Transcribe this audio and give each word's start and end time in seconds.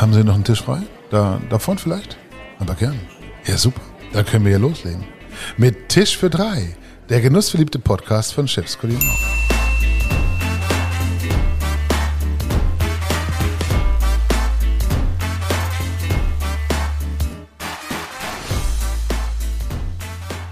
Haben 0.00 0.14
Sie 0.14 0.24
noch 0.24 0.32
einen 0.32 0.44
Tisch 0.44 0.62
frei? 0.62 0.80
Da, 1.10 1.38
davon 1.50 1.76
vielleicht? 1.76 2.16
Aber 2.58 2.74
gern. 2.74 2.98
Ja, 3.44 3.58
super. 3.58 3.82
Dann 4.14 4.24
können 4.24 4.46
wir 4.46 4.52
ja 4.52 4.56
loslegen. 4.56 5.04
Mit 5.58 5.90
Tisch 5.90 6.16
für 6.16 6.30
drei. 6.30 6.74
Der 7.10 7.20
genussverliebte 7.20 7.78
Podcast 7.78 8.32
von 8.32 8.48
Chefs 8.48 8.78
Kulinar. 8.78 9.18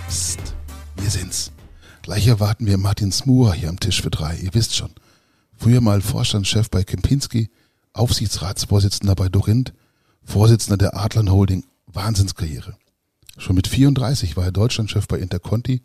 Psst, 0.08 0.54
wir 0.96 1.08
sind's. 1.08 1.52
Gleich 2.02 2.26
erwarten 2.28 2.66
wir 2.66 2.76
Martin 2.76 3.12
Smuhr 3.12 3.54
hier 3.54 3.70
am 3.70 3.80
Tisch 3.80 4.02
für 4.02 4.10
drei. 4.10 4.36
Ihr 4.36 4.52
wisst 4.52 4.76
schon. 4.76 4.90
Früher 5.56 5.80
mal 5.80 6.02
Vorstandschef 6.02 6.68
bei 6.68 6.84
Kempinski, 6.84 7.48
Aufsichtsratsvorsitzender 7.98 9.14
bei 9.14 9.28
Dorinth, 9.28 9.72
Vorsitzender 10.24 10.76
der 10.76 10.96
Adlern 10.96 11.30
Holding, 11.30 11.64
Wahnsinnskarriere. 11.86 12.76
Schon 13.38 13.56
mit 13.56 13.66
34 13.66 14.36
war 14.36 14.44
er 14.44 14.52
Deutschlandchef 14.52 15.06
bei 15.08 15.18
Interconti 15.18 15.82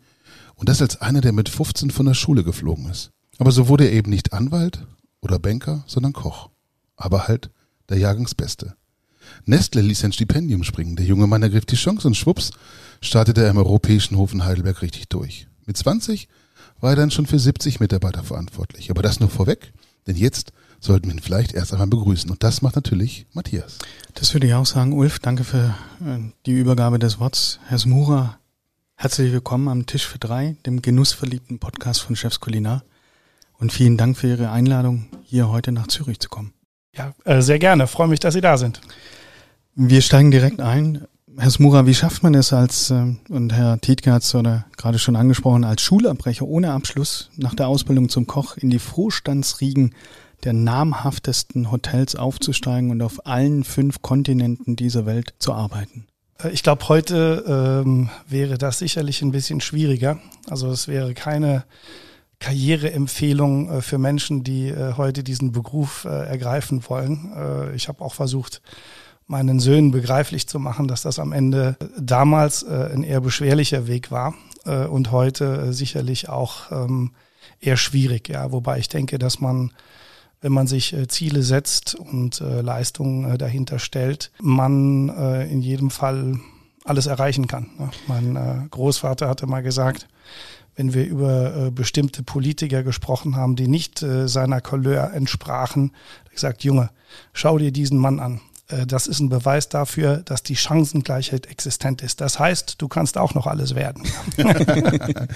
und 0.54 0.68
das 0.68 0.82
als 0.82 1.00
einer, 1.00 1.20
der 1.20 1.32
mit 1.32 1.48
15 1.48 1.90
von 1.90 2.06
der 2.06 2.14
Schule 2.14 2.44
geflogen 2.44 2.90
ist. 2.90 3.10
Aber 3.38 3.52
so 3.52 3.68
wurde 3.68 3.84
er 3.84 3.92
eben 3.92 4.10
nicht 4.10 4.32
Anwalt 4.32 4.86
oder 5.20 5.38
Banker, 5.38 5.84
sondern 5.86 6.12
Koch. 6.12 6.50
Aber 6.96 7.26
halt 7.26 7.50
der 7.88 7.98
Jahrgangsbeste. 7.98 8.76
Nestle 9.46 9.80
ließ 9.80 10.04
ein 10.04 10.12
Stipendium 10.12 10.64
springen. 10.64 10.96
Der 10.96 11.06
junge 11.06 11.26
Mann 11.26 11.42
ergriff 11.42 11.64
die 11.64 11.76
Chance 11.76 12.06
und 12.06 12.16
schwupps 12.16 12.50
startete 13.00 13.42
er 13.42 13.50
im 13.50 13.56
Europäischen 13.56 14.16
Hof 14.16 14.32
in 14.32 14.44
Heidelberg 14.44 14.82
richtig 14.82 15.08
durch. 15.08 15.48
Mit 15.66 15.76
20 15.76 16.28
war 16.80 16.90
er 16.90 16.96
dann 16.96 17.10
schon 17.10 17.26
für 17.26 17.38
70 17.38 17.80
Mitarbeiter 17.80 18.22
verantwortlich. 18.22 18.90
Aber 18.90 19.02
das 19.02 19.20
nur 19.20 19.30
vorweg, 19.30 19.72
denn 20.06 20.16
jetzt 20.16 20.52
sollten 20.84 21.06
wir 21.06 21.14
ihn 21.14 21.20
vielleicht 21.20 21.54
erst 21.54 21.72
einmal 21.72 21.88
begrüßen. 21.88 22.30
Und 22.30 22.42
das 22.42 22.62
macht 22.62 22.76
natürlich 22.76 23.26
Matthias. 23.32 23.78
Das 24.14 24.34
würde 24.34 24.46
ich 24.46 24.54
auch 24.54 24.66
sagen. 24.66 24.92
Ulf, 24.92 25.18
danke 25.18 25.44
für 25.44 25.74
äh, 26.04 26.18
die 26.46 26.52
Übergabe 26.52 26.98
des 26.98 27.18
Worts. 27.18 27.58
Herr 27.66 27.78
Smura, 27.78 28.38
herzlich 28.94 29.32
willkommen 29.32 29.68
am 29.68 29.86
Tisch 29.86 30.06
für 30.06 30.18
drei, 30.18 30.56
dem 30.66 30.82
genussverliebten 30.82 31.58
Podcast 31.58 32.02
von 32.02 32.16
Chefs 32.16 32.40
Kulinar. 32.40 32.84
Und 33.58 33.72
vielen 33.72 33.96
Dank 33.96 34.18
für 34.18 34.28
Ihre 34.28 34.50
Einladung, 34.50 35.06
hier 35.24 35.48
heute 35.48 35.72
nach 35.72 35.86
Zürich 35.86 36.20
zu 36.20 36.28
kommen. 36.28 36.52
Ja, 36.94 37.14
äh, 37.24 37.40
sehr 37.40 37.58
gerne. 37.58 37.86
Freue 37.86 38.08
mich, 38.08 38.20
dass 38.20 38.34
Sie 38.34 38.40
da 38.40 38.58
sind. 38.58 38.80
Wir 39.74 40.02
steigen 40.02 40.30
direkt 40.30 40.60
ein. 40.60 41.06
Herr 41.36 41.50
Smura, 41.50 41.86
wie 41.86 41.94
schafft 41.94 42.22
man 42.22 42.34
es 42.34 42.52
als, 42.52 42.90
äh, 42.90 43.16
und 43.30 43.52
Herr 43.52 43.80
Tietke 43.80 44.12
hat 44.12 44.22
es 44.22 44.34
oder 44.34 44.66
gerade 44.76 44.98
schon 44.98 45.16
angesprochen, 45.16 45.64
als 45.64 45.82
Schulabbrecher 45.82 46.46
ohne 46.46 46.72
Abschluss 46.72 47.30
nach 47.36 47.54
der 47.54 47.68
Ausbildung 47.68 48.08
zum 48.08 48.26
Koch 48.26 48.56
in 48.56 48.70
die 48.70 48.78
Vorstandsriegen 48.78 49.94
der 50.44 50.52
namhaftesten 50.52 51.70
Hotels 51.70 52.16
aufzusteigen 52.16 52.90
und 52.90 53.02
auf 53.02 53.26
allen 53.26 53.64
fünf 53.64 54.02
Kontinenten 54.02 54.76
dieser 54.76 55.06
Welt 55.06 55.34
zu 55.38 55.52
arbeiten? 55.52 56.06
Äh, 56.42 56.50
Ich 56.50 56.62
glaube, 56.62 56.88
heute 56.88 57.82
ähm, 57.84 58.10
wäre 58.28 58.58
das 58.58 58.78
sicherlich 58.78 59.22
ein 59.22 59.32
bisschen 59.32 59.60
schwieriger. 59.60 60.18
Also 60.48 60.70
es 60.70 60.88
wäre 60.88 61.14
keine 61.14 61.64
Karriereempfehlung 62.40 63.70
äh, 63.70 63.80
für 63.80 63.98
Menschen, 63.98 64.44
die 64.44 64.68
äh, 64.68 64.94
heute 64.96 65.24
diesen 65.24 65.52
Beruf 65.52 66.04
äh, 66.04 66.08
ergreifen 66.08 66.82
wollen. 66.88 67.32
Äh, 67.34 67.74
ich 67.74 67.88
habe 67.88 68.04
auch 68.04 68.14
versucht, 68.14 68.60
meinen 69.26 69.58
Söhnen 69.58 69.90
begreiflich 69.90 70.46
zu 70.46 70.58
machen, 70.58 70.86
dass 70.86 71.00
das 71.00 71.18
am 71.18 71.32
Ende 71.32 71.76
damals 71.98 72.62
äh, 72.62 72.90
ein 72.92 73.02
eher 73.02 73.22
beschwerlicher 73.22 73.86
Weg 73.86 74.10
war 74.10 74.34
und 74.90 75.12
heute 75.12 75.74
sicherlich 75.74 76.30
auch 76.30 76.72
ähm, 76.72 77.10
eher 77.60 77.76
schwierig. 77.76 78.30
Ja, 78.30 78.50
wobei 78.50 78.78
ich 78.78 78.88
denke, 78.88 79.18
dass 79.18 79.38
man 79.38 79.72
wenn 80.44 80.52
man 80.52 80.66
sich 80.66 80.92
äh, 80.92 81.08
Ziele 81.08 81.42
setzt 81.42 81.94
und 81.94 82.42
äh, 82.42 82.60
Leistungen 82.60 83.32
äh, 83.32 83.38
dahinter 83.38 83.78
stellt, 83.78 84.30
man 84.42 85.08
in 85.48 85.62
jedem 85.62 85.90
Fall 85.90 86.38
alles 86.84 87.06
erreichen 87.06 87.46
kann. 87.46 87.70
Ne? 87.78 87.90
Mein 88.06 88.68
Großvater 88.70 89.26
hatte 89.26 89.46
mal 89.46 89.62
gesagt, 89.62 90.06
wenn 90.76 90.92
wir 90.92 91.06
über 91.06 91.70
bestimmte 91.70 92.22
Politiker 92.22 92.82
gesprochen 92.82 93.36
haben, 93.36 93.56
die 93.56 93.68
nicht 93.68 94.04
seiner 94.24 94.60
Couleur 94.60 95.12
entsprachen, 95.14 95.92
hat 96.24 96.32
gesagt, 96.32 96.64
Junge, 96.64 96.90
schau 97.32 97.58
dir 97.58 97.72
diesen 97.72 97.98
Mann 97.98 98.18
an. 98.20 98.40
Das 98.86 99.06
ist 99.06 99.20
ein 99.20 99.28
Beweis 99.28 99.68
dafür, 99.68 100.18
dass 100.18 100.42
die 100.42 100.56
Chancengleichheit 100.56 101.46
existent 101.46 102.02
ist. 102.02 102.20
Das 102.20 102.38
heißt, 102.38 102.82
du 102.82 102.88
kannst 102.88 103.16
auch 103.18 103.34
noch 103.34 103.46
alles 103.46 103.74
werden. 103.74 104.02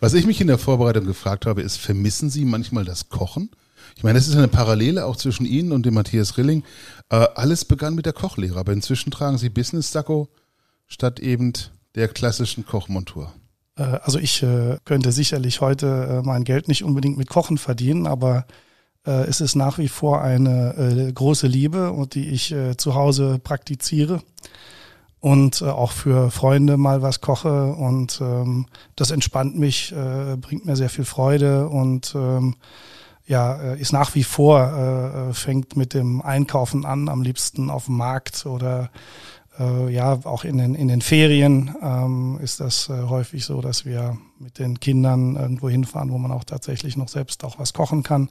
Was 0.00 0.14
ich 0.14 0.26
mich 0.26 0.40
in 0.40 0.46
der 0.46 0.58
Vorbereitung 0.58 1.06
gefragt 1.06 1.44
habe, 1.44 1.62
ist, 1.62 1.76
vermissen 1.76 2.30
Sie 2.30 2.44
manchmal 2.44 2.84
das 2.84 3.08
Kochen? 3.08 3.50
Ich 3.96 4.02
meine, 4.02 4.18
es 4.18 4.28
ist 4.28 4.36
eine 4.36 4.48
Parallele 4.48 5.04
auch 5.06 5.16
zwischen 5.16 5.46
Ihnen 5.46 5.72
und 5.72 5.86
dem 5.86 5.94
Matthias 5.94 6.36
Rilling. 6.36 6.64
Äh, 7.10 7.26
alles 7.34 7.64
begann 7.64 7.94
mit 7.94 8.06
der 8.06 8.12
Kochlehre, 8.12 8.58
aber 8.58 8.72
inzwischen 8.72 9.10
tragen 9.10 9.38
Sie 9.38 9.48
Business-Sakko 9.48 10.28
statt 10.86 11.20
eben 11.20 11.52
der 11.94 12.08
klassischen 12.08 12.66
Kochmontur. 12.66 13.32
Äh, 13.76 13.82
Also 13.82 14.18
ich 14.18 14.42
äh, 14.42 14.78
könnte 14.84 15.12
sicherlich 15.12 15.60
heute 15.60 16.22
äh, 16.22 16.26
mein 16.26 16.44
Geld 16.44 16.68
nicht 16.68 16.84
unbedingt 16.84 17.16
mit 17.16 17.28
Kochen 17.28 17.58
verdienen, 17.58 18.06
aber 18.06 18.46
es 19.06 19.42
ist 19.42 19.54
nach 19.54 19.76
wie 19.76 19.88
vor 19.88 20.22
eine 20.22 21.12
große 21.14 21.46
Liebe 21.46 21.92
und 21.92 22.14
die 22.14 22.30
ich 22.30 22.54
zu 22.78 22.94
Hause 22.94 23.38
praktiziere 23.38 24.22
und 25.20 25.62
auch 25.62 25.92
für 25.92 26.30
Freunde 26.30 26.78
mal 26.78 27.02
was 27.02 27.20
koche 27.20 27.74
und 27.74 28.18
ähm, 28.22 28.64
das 28.96 29.10
entspannt 29.10 29.58
mich, 29.58 29.94
bringt 30.40 30.64
mir 30.64 30.76
sehr 30.76 30.88
viel 30.88 31.04
Freude 31.04 31.68
und 31.68 32.14
ähm, 32.16 32.56
ja, 33.26 33.54
äh, 33.54 33.80
ist 33.80 33.92
nach 33.92 34.14
wie 34.14 34.24
vor, 34.24 34.60
äh, 34.60 35.30
äh, 35.30 35.32
fängt 35.32 35.76
mit 35.76 35.94
dem 35.94 36.20
Einkaufen 36.20 36.84
an, 36.84 37.08
am 37.08 37.22
liebsten 37.22 37.70
auf 37.70 37.86
dem 37.86 37.96
Markt 37.96 38.44
oder 38.46 38.90
äh, 39.58 39.92
ja, 39.92 40.18
auch 40.24 40.44
in 40.44 40.58
den, 40.58 40.74
in 40.74 40.88
den 40.88 41.00
Ferien 41.00 41.74
ähm, 41.80 42.38
ist 42.42 42.60
das 42.60 42.88
äh, 42.88 43.04
häufig 43.08 43.44
so, 43.44 43.60
dass 43.60 43.84
wir 43.84 44.18
mit 44.38 44.58
den 44.58 44.80
Kindern 44.80 45.36
irgendwo 45.36 45.68
hinfahren, 45.68 46.10
wo 46.10 46.18
man 46.18 46.32
auch 46.32 46.44
tatsächlich 46.44 46.96
noch 46.96 47.08
selbst 47.08 47.44
auch 47.44 47.58
was 47.58 47.72
kochen 47.72 48.02
kann. 48.02 48.30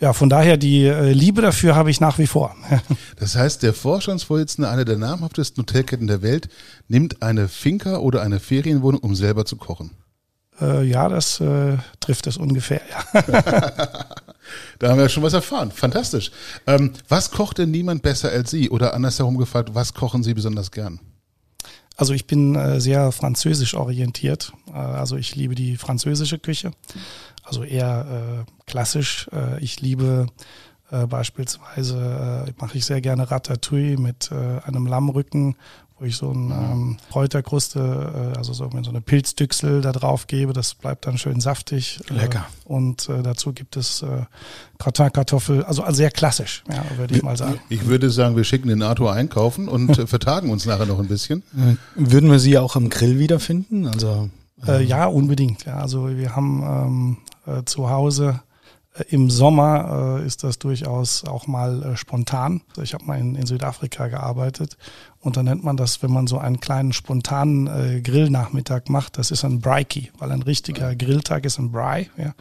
Ja, 0.00 0.12
von 0.12 0.28
daher 0.28 0.56
die 0.56 0.84
äh, 0.86 1.12
Liebe 1.12 1.42
dafür 1.42 1.76
habe 1.76 1.90
ich 1.90 2.00
nach 2.00 2.18
wie 2.18 2.26
vor. 2.26 2.56
Das 3.16 3.36
heißt, 3.36 3.62
der 3.62 3.72
Vorstandsvorsitzende 3.72 4.68
einer 4.68 4.84
der 4.84 4.96
namhaftesten 4.96 5.62
Hotelketten 5.62 6.08
der 6.08 6.22
Welt 6.22 6.48
nimmt 6.88 7.22
eine 7.22 7.46
Finca 7.46 7.98
oder 7.98 8.20
eine 8.22 8.40
Ferienwohnung, 8.40 9.00
um 9.00 9.14
selber 9.14 9.44
zu 9.44 9.54
kochen. 9.56 9.92
Äh, 10.60 10.84
ja, 10.84 11.08
das 11.08 11.40
äh, 11.40 11.76
trifft 12.00 12.26
es 12.26 12.36
ungefähr, 12.36 12.82
ja. 12.90 13.22
Da 14.78 14.88
haben 14.88 14.96
wir 14.96 15.04
ja 15.04 15.08
schon 15.08 15.22
was 15.22 15.32
erfahren. 15.32 15.70
Fantastisch. 15.70 16.30
Ähm, 16.66 16.92
was 17.08 17.30
kocht 17.30 17.58
denn 17.58 17.70
niemand 17.70 18.02
besser 18.02 18.30
als 18.30 18.50
Sie? 18.50 18.70
Oder 18.70 18.94
andersherum 18.94 19.38
gefragt, 19.38 19.70
was 19.74 19.94
kochen 19.94 20.22
Sie 20.22 20.34
besonders 20.34 20.70
gern? 20.70 21.00
Also 21.96 22.14
ich 22.14 22.26
bin 22.26 22.54
äh, 22.54 22.80
sehr 22.80 23.12
französisch 23.12 23.74
orientiert. 23.74 24.52
Äh, 24.68 24.72
also 24.72 25.16
ich 25.16 25.36
liebe 25.36 25.54
die 25.54 25.76
französische 25.76 26.38
Küche. 26.38 26.72
Also 27.44 27.64
eher 27.64 28.44
äh, 28.48 28.52
klassisch. 28.66 29.28
Äh, 29.32 29.62
ich 29.62 29.80
liebe 29.80 30.26
beispielsweise, 31.08 32.52
mache 32.58 32.76
ich 32.76 32.84
sehr 32.84 33.00
gerne 33.00 33.30
Ratatouille 33.30 33.96
mit 33.96 34.30
einem 34.30 34.84
Lammrücken, 34.86 35.56
wo 36.02 36.06
ich 36.06 36.16
so 36.16 36.32
ein 36.32 36.50
ähm, 36.50 36.96
Kräuterkruste, 37.12 38.32
äh, 38.34 38.36
also 38.36 38.52
so, 38.52 38.68
so 38.82 38.90
eine 38.90 39.00
Pilzdüchsel 39.00 39.82
da 39.82 39.92
drauf 39.92 40.26
gebe. 40.26 40.52
Das 40.52 40.74
bleibt 40.74 41.06
dann 41.06 41.16
schön 41.16 41.40
saftig. 41.40 42.00
Lecker. 42.08 42.46
Äh, 42.64 42.68
und 42.68 43.08
äh, 43.08 43.22
dazu 43.22 43.52
gibt 43.52 43.76
es 43.76 44.02
äh, 44.02 44.24
Gratin-Kartoffel, 44.78 45.62
also 45.62 45.84
sehr 45.90 46.10
klassisch, 46.10 46.64
ja, 46.68 46.84
würde 46.98 47.14
ich 47.14 47.22
mal 47.22 47.36
sagen. 47.36 47.60
Ich 47.68 47.86
würde 47.86 48.10
sagen, 48.10 48.34
wir 48.34 48.42
schicken 48.42 48.68
den 48.68 48.82
Arthur 48.82 49.12
einkaufen 49.12 49.68
und 49.68 49.96
äh, 49.96 50.06
vertagen 50.08 50.50
uns 50.50 50.66
nachher 50.66 50.86
noch 50.86 50.98
ein 50.98 51.06
bisschen. 51.06 51.44
Äh, 51.56 51.76
Würden 51.94 52.28
wir 52.30 52.40
Sie 52.40 52.58
auch 52.58 52.74
am 52.74 52.90
Grill 52.90 53.20
wiederfinden? 53.20 53.86
Also 53.86 54.28
Äh, 54.66 54.82
ja, 54.82 55.06
unbedingt. 55.06 55.64
Ja, 55.66 55.76
also 55.78 56.08
wir 56.16 56.34
haben 56.34 57.16
ähm, 57.46 57.58
äh, 57.58 57.62
zu 57.64 57.90
Hause 57.90 58.40
äh, 58.40 58.51
im 59.08 59.30
Sommer 59.30 60.18
äh, 60.20 60.26
ist 60.26 60.44
das 60.44 60.58
durchaus 60.58 61.24
auch 61.24 61.46
mal 61.46 61.82
äh, 61.82 61.96
spontan. 61.96 62.60
Ich 62.82 62.92
habe 62.92 63.04
mal 63.06 63.18
in, 63.18 63.36
in 63.36 63.46
Südafrika 63.46 64.08
gearbeitet 64.08 64.76
und 65.20 65.38
da 65.38 65.42
nennt 65.42 65.64
man 65.64 65.78
das, 65.78 66.02
wenn 66.02 66.12
man 66.12 66.26
so 66.26 66.36
einen 66.36 66.60
kleinen 66.60 66.92
spontanen 66.92 67.68
äh, 67.68 68.00
Grillnachmittag 68.02 68.88
macht, 68.88 69.16
das 69.16 69.30
ist 69.30 69.44
ein 69.44 69.60
Breiki, 69.60 70.10
weil 70.18 70.30
ein 70.30 70.42
richtiger 70.42 70.94
Grilltag 70.94 71.46
ist 71.46 71.58
ein 71.58 71.72
Bry. 71.72 72.10
Ja. 72.18 72.34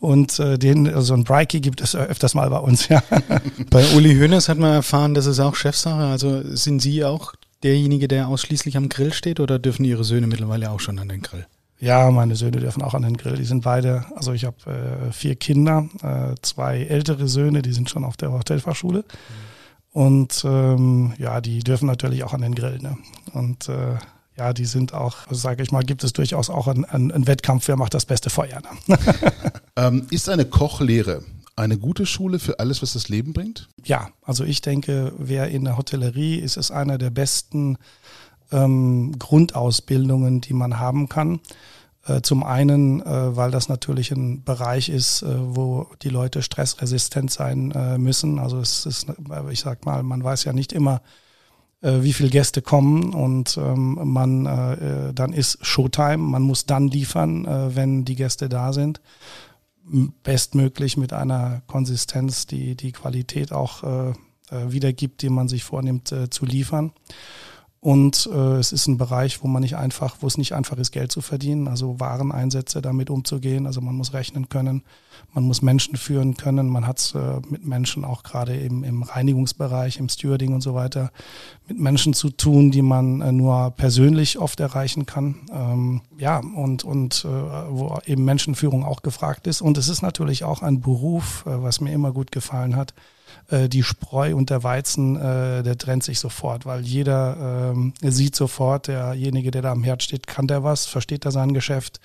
Und 0.00 0.38
äh, 0.40 0.58
den, 0.58 0.92
also 0.92 1.14
ein 1.14 1.22
Breiki 1.22 1.60
gibt 1.60 1.80
es 1.80 1.94
äh, 1.94 1.98
öfters 1.98 2.34
mal 2.34 2.50
bei 2.50 2.58
uns. 2.58 2.88
Ja. 2.88 3.02
Bei 3.70 3.84
Uli 3.94 4.16
Hoeneß 4.16 4.48
hat 4.48 4.58
man 4.58 4.72
erfahren, 4.72 5.14
das 5.14 5.26
ist 5.26 5.38
auch 5.38 5.54
Chefsache. 5.54 6.02
Also 6.02 6.42
sind 6.56 6.82
Sie 6.82 7.04
auch 7.04 7.34
derjenige, 7.62 8.08
der 8.08 8.28
ausschließlich 8.28 8.76
am 8.76 8.88
Grill 8.88 9.12
steht 9.12 9.38
oder 9.38 9.58
dürfen 9.60 9.84
Ihre 9.84 10.04
Söhne 10.04 10.26
mittlerweile 10.26 10.70
auch 10.70 10.80
schon 10.80 10.98
an 10.98 11.08
den 11.08 11.22
Grill? 11.22 11.46
Ja, 11.80 12.10
meine 12.10 12.36
Söhne 12.36 12.60
dürfen 12.60 12.82
auch 12.82 12.94
an 12.94 13.02
den 13.02 13.16
Grill. 13.16 13.36
Die 13.36 13.44
sind 13.44 13.64
beide, 13.64 14.04
also 14.16 14.32
ich 14.32 14.44
habe 14.44 14.56
äh, 14.70 15.12
vier 15.12 15.34
Kinder, 15.36 15.88
äh, 16.02 16.34
zwei 16.42 16.82
ältere 16.82 17.28
Söhne, 17.28 17.62
die 17.62 17.72
sind 17.72 17.90
schon 17.90 18.04
auf 18.04 18.16
der 18.16 18.32
Hotelfachschule. 18.32 19.04
Und 19.92 20.44
ähm, 20.44 21.14
ja, 21.18 21.40
die 21.40 21.60
dürfen 21.60 21.86
natürlich 21.86 22.24
auch 22.24 22.32
an 22.32 22.42
den 22.42 22.54
Grill. 22.54 22.78
Ne? 22.78 22.96
Und 23.32 23.68
äh, 23.68 23.96
ja, 24.36 24.52
die 24.52 24.64
sind 24.64 24.94
auch, 24.94 25.18
sage 25.30 25.62
ich 25.62 25.72
mal, 25.72 25.84
gibt 25.84 26.02
es 26.04 26.12
durchaus 26.12 26.50
auch 26.50 26.66
einen, 26.66 26.84
einen, 26.84 27.12
einen 27.12 27.26
Wettkampf, 27.26 27.68
wer 27.68 27.76
macht 27.76 27.94
das 27.94 28.06
beste 28.06 28.30
Feuer. 28.30 28.60
Ne? 28.86 28.98
Ähm, 29.76 30.06
ist 30.10 30.28
eine 30.28 30.44
Kochlehre 30.44 31.24
eine 31.56 31.78
gute 31.78 32.06
Schule 32.06 32.38
für 32.38 32.58
alles, 32.58 32.82
was 32.82 32.94
das 32.94 33.08
Leben 33.08 33.32
bringt? 33.32 33.68
Ja, 33.84 34.10
also 34.22 34.44
ich 34.44 34.60
denke, 34.60 35.12
wer 35.18 35.48
in 35.48 35.64
der 35.64 35.76
Hotellerie 35.76 36.36
ist, 36.36 36.56
ist 36.56 36.70
einer 36.70 36.98
der 36.98 37.10
besten 37.10 37.78
ähm, 38.54 39.18
Grundausbildungen, 39.18 40.40
die 40.40 40.54
man 40.54 40.78
haben 40.78 41.08
kann. 41.08 41.40
Äh, 42.06 42.20
zum 42.20 42.42
einen, 42.42 43.00
äh, 43.00 43.36
weil 43.36 43.50
das 43.50 43.68
natürlich 43.68 44.10
ein 44.10 44.44
Bereich 44.44 44.90
ist, 44.90 45.22
äh, 45.22 45.26
wo 45.38 45.86
die 46.02 46.10
Leute 46.10 46.42
stressresistent 46.42 47.30
sein 47.30 47.72
müssen. 47.98 48.38
Also 48.38 48.58
es 48.58 48.86
ist, 48.86 49.06
ich 49.50 49.60
sag 49.60 49.86
mal, 49.86 50.02
man 50.02 50.22
weiß 50.22 50.44
ja 50.44 50.52
nicht 50.52 50.72
immer, 50.72 51.02
wie 51.80 52.14
viele 52.14 52.30
Gäste 52.30 52.62
kommen 52.62 53.12
und 53.12 53.58
ähm, 53.58 53.98
man 54.04 55.12
dann 55.14 55.34
ist 55.34 55.58
Showtime, 55.60 56.16
man 56.16 56.40
muss 56.40 56.64
dann 56.64 56.88
liefern, 56.88 57.46
wenn 57.74 58.06
die 58.06 58.14
Gäste 58.14 58.48
da 58.48 58.72
sind. 58.72 59.02
Bestmöglich 60.22 60.96
mit 60.96 61.12
einer 61.12 61.60
Konsistenz, 61.66 62.46
die 62.46 62.74
die 62.74 62.92
Qualität 62.92 63.52
auch 63.52 63.82
wiedergibt, 64.50 65.20
die 65.20 65.28
man 65.28 65.48
sich 65.48 65.62
vornimmt 65.62 66.14
zu 66.30 66.46
liefern. 66.46 66.92
Und 67.84 68.30
äh, 68.32 68.56
es 68.56 68.72
ist 68.72 68.86
ein 68.86 68.96
Bereich, 68.96 69.42
wo 69.42 69.46
man 69.46 69.60
nicht 69.60 69.76
einfach, 69.76 70.16
wo 70.20 70.26
es 70.26 70.38
nicht 70.38 70.54
einfach 70.54 70.78
ist, 70.78 70.90
Geld 70.90 71.12
zu 71.12 71.20
verdienen, 71.20 71.68
also 71.68 72.00
Wareneinsätze 72.00 72.80
damit 72.80 73.10
umzugehen. 73.10 73.66
Also 73.66 73.82
man 73.82 73.94
muss 73.94 74.14
rechnen 74.14 74.48
können, 74.48 74.84
man 75.34 75.44
muss 75.44 75.60
Menschen 75.60 75.96
führen 75.96 76.38
können. 76.38 76.70
Man 76.70 76.86
hat 76.86 76.98
es 76.98 77.14
äh, 77.14 77.42
mit 77.46 77.66
Menschen 77.66 78.06
auch 78.06 78.22
gerade 78.22 78.56
im, 78.56 78.84
im 78.84 79.02
Reinigungsbereich, 79.02 79.98
im 79.98 80.08
Stewarding 80.08 80.54
und 80.54 80.62
so 80.62 80.74
weiter, 80.74 81.10
mit 81.68 81.78
Menschen 81.78 82.14
zu 82.14 82.30
tun, 82.30 82.70
die 82.70 82.80
man 82.80 83.20
äh, 83.20 83.32
nur 83.32 83.72
persönlich 83.72 84.38
oft 84.38 84.60
erreichen 84.60 85.04
kann. 85.04 85.42
Ähm, 85.52 86.00
ja, 86.16 86.38
und, 86.38 86.84
und 86.84 87.26
äh, 87.26 87.28
wo 87.28 87.98
eben 88.06 88.24
Menschenführung 88.24 88.82
auch 88.82 89.02
gefragt 89.02 89.46
ist. 89.46 89.60
Und 89.60 89.76
es 89.76 89.90
ist 89.90 90.00
natürlich 90.00 90.42
auch 90.44 90.62
ein 90.62 90.80
Beruf, 90.80 91.44
äh, 91.46 91.62
was 91.62 91.82
mir 91.82 91.92
immer 91.92 92.12
gut 92.12 92.32
gefallen 92.32 92.76
hat 92.76 92.94
äh, 93.48 93.68
die 93.68 93.82
Spreu 93.82 94.34
und 94.34 94.50
der 94.50 94.62
Weizen, 94.62 95.16
äh, 95.16 95.62
der 95.62 95.78
trennt 95.78 96.02
sich 96.02 96.18
sofort, 96.18 96.66
weil 96.66 96.82
jeder 96.82 97.72
ähm, 97.72 97.92
sieht 98.02 98.36
sofort, 98.36 98.88
derjenige, 98.88 99.50
der 99.50 99.62
da 99.62 99.72
am 99.72 99.84
Herd 99.84 100.02
steht, 100.02 100.26
kann 100.26 100.46
der 100.46 100.64
was, 100.64 100.86
versteht 100.86 101.24
er 101.24 101.30
sein 101.30 101.54
Geschäft 101.54 102.00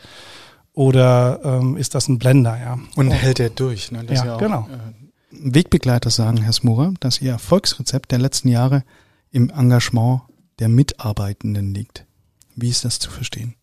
oder 0.73 1.39
ähm, 1.43 1.77
ist 1.77 1.95
das 1.95 2.07
ein 2.07 2.19
Blender, 2.19 2.57
ja. 2.57 2.79
Und 2.95 3.09
oh. 3.09 3.11
hält 3.11 3.39
er 3.39 3.49
durch, 3.49 3.91
ne? 3.91 4.03
Das 4.05 4.19
ja, 4.19 4.25
ja 4.25 4.35
auch, 4.35 4.39
genau. 4.39 4.67
Äh, 4.71 4.99
Wegbegleiter 5.31 6.09
sagen, 6.09 6.41
Herr 6.41 6.53
Smurer, 6.53 6.93
dass 6.99 7.21
Ihr 7.21 7.31
Erfolgsrezept 7.31 8.11
der 8.11 8.19
letzten 8.19 8.49
Jahre 8.49 8.83
im 9.31 9.49
Engagement 9.49 10.21
der 10.59 10.69
Mitarbeitenden 10.69 11.73
liegt. 11.73 12.05
Wie 12.55 12.69
ist 12.69 12.85
das 12.85 12.99
zu 12.99 13.09
verstehen? 13.09 13.55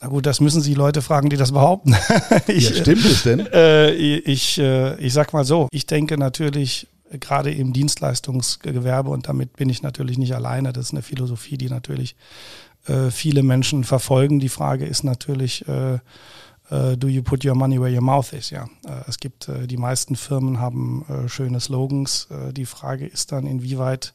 Na 0.00 0.08
gut, 0.08 0.26
das 0.26 0.40
müssen 0.40 0.60
Sie 0.60 0.74
Leute 0.74 1.00
fragen, 1.00 1.30
die 1.30 1.36
das 1.36 1.52
behaupten. 1.52 1.96
ich, 2.46 2.70
ja, 2.70 2.76
stimmt 2.76 3.04
es 3.04 3.22
denn? 3.22 3.46
Äh, 3.52 3.92
ich, 3.92 4.58
äh, 4.58 4.98
ich 5.00 5.12
sag 5.12 5.32
mal 5.32 5.44
so, 5.44 5.68
ich 5.70 5.86
denke 5.86 6.18
natürlich 6.18 6.86
äh, 7.10 7.18
gerade 7.18 7.50
im 7.50 7.72
Dienstleistungsgewerbe 7.72 9.08
und 9.08 9.28
damit 9.28 9.56
bin 9.56 9.70
ich 9.70 9.82
natürlich 9.82 10.18
nicht 10.18 10.34
alleine. 10.34 10.72
Das 10.72 10.86
ist 10.86 10.92
eine 10.92 11.02
Philosophie, 11.02 11.56
die 11.56 11.70
natürlich 11.70 12.14
äh, 12.88 13.10
viele 13.10 13.42
Menschen 13.42 13.84
verfolgen. 13.84 14.38
Die 14.38 14.50
Frage 14.50 14.84
ist 14.84 15.02
natürlich, 15.02 15.66
äh, 15.66 15.94
äh, 16.70 16.96
do 16.96 17.08
you 17.08 17.22
put 17.22 17.44
your 17.44 17.54
money 17.54 17.80
where 17.80 17.92
your 17.92 18.02
mouth 18.02 18.32
is? 18.34 18.50
Ja, 18.50 18.68
es 19.08 19.18
gibt 19.18 19.48
die 19.66 19.76
meisten 19.76 20.16
Firmen 20.16 20.60
haben 20.60 21.04
schöne 21.28 21.60
Slogans. 21.60 22.28
die 22.52 22.66
Frage 22.66 23.06
ist 23.06 23.32
dann, 23.32 23.46
inwieweit 23.46 24.14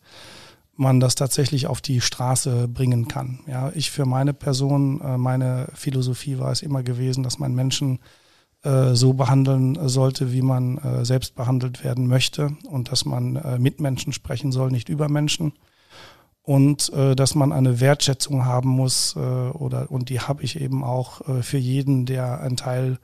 man 0.81 1.00
das 1.00 1.16
tatsächlich 1.16 1.68
auf 1.68 1.80
die 1.80 2.01
Straße 2.01 2.68
bringen 2.68 3.07
kann. 3.07 3.39
Ja, 3.48 3.72
ich 3.74 3.92
für 3.92 4.06
meine 4.06 4.33
Person, 4.33 5.00
äh, 5.00 5.18
meine 5.18 5.68
Philosophie 5.74 6.39
war 6.39 6.51
es 6.51 6.63
immer 6.63 6.83
gewesen, 6.83 7.24
dass 7.24 7.39
man 7.39 7.54
Menschen 7.54 8.00
äh, 8.63 8.95
so 8.95 9.13
behandeln 9.13 9.78
sollte, 9.88 10.33
wie 10.33 10.42
man 10.42 10.80
äh, 10.80 11.06
selbst 11.06 11.36
behandelt 11.36 11.83
werden 11.83 12.07
möchte 12.07 12.57
und 12.68 12.92
dass 12.92 13.06
man 13.06 13.39
mit 13.60 13.80
Menschen 13.80 14.12
sprechen 14.12 14.51
soll, 14.51 14.72
nicht 14.72 14.89
über 14.89 15.07
Menschen 15.07 15.54
und 16.44 16.92
dass 16.92 17.36
man 17.36 17.51
eine 17.51 17.80
Wertschätzung 17.80 18.45
haben 18.45 18.69
muss 18.69 19.16
oder 19.16 19.92
und 19.92 20.10
die 20.10 20.19
habe 20.19 20.42
ich 20.42 20.60
eben 20.60 20.84
auch 20.84 21.22
für 21.42 21.60
jeden, 21.60 22.07
der 22.07 22.42
einen 22.42 22.57
Teil 22.57 22.98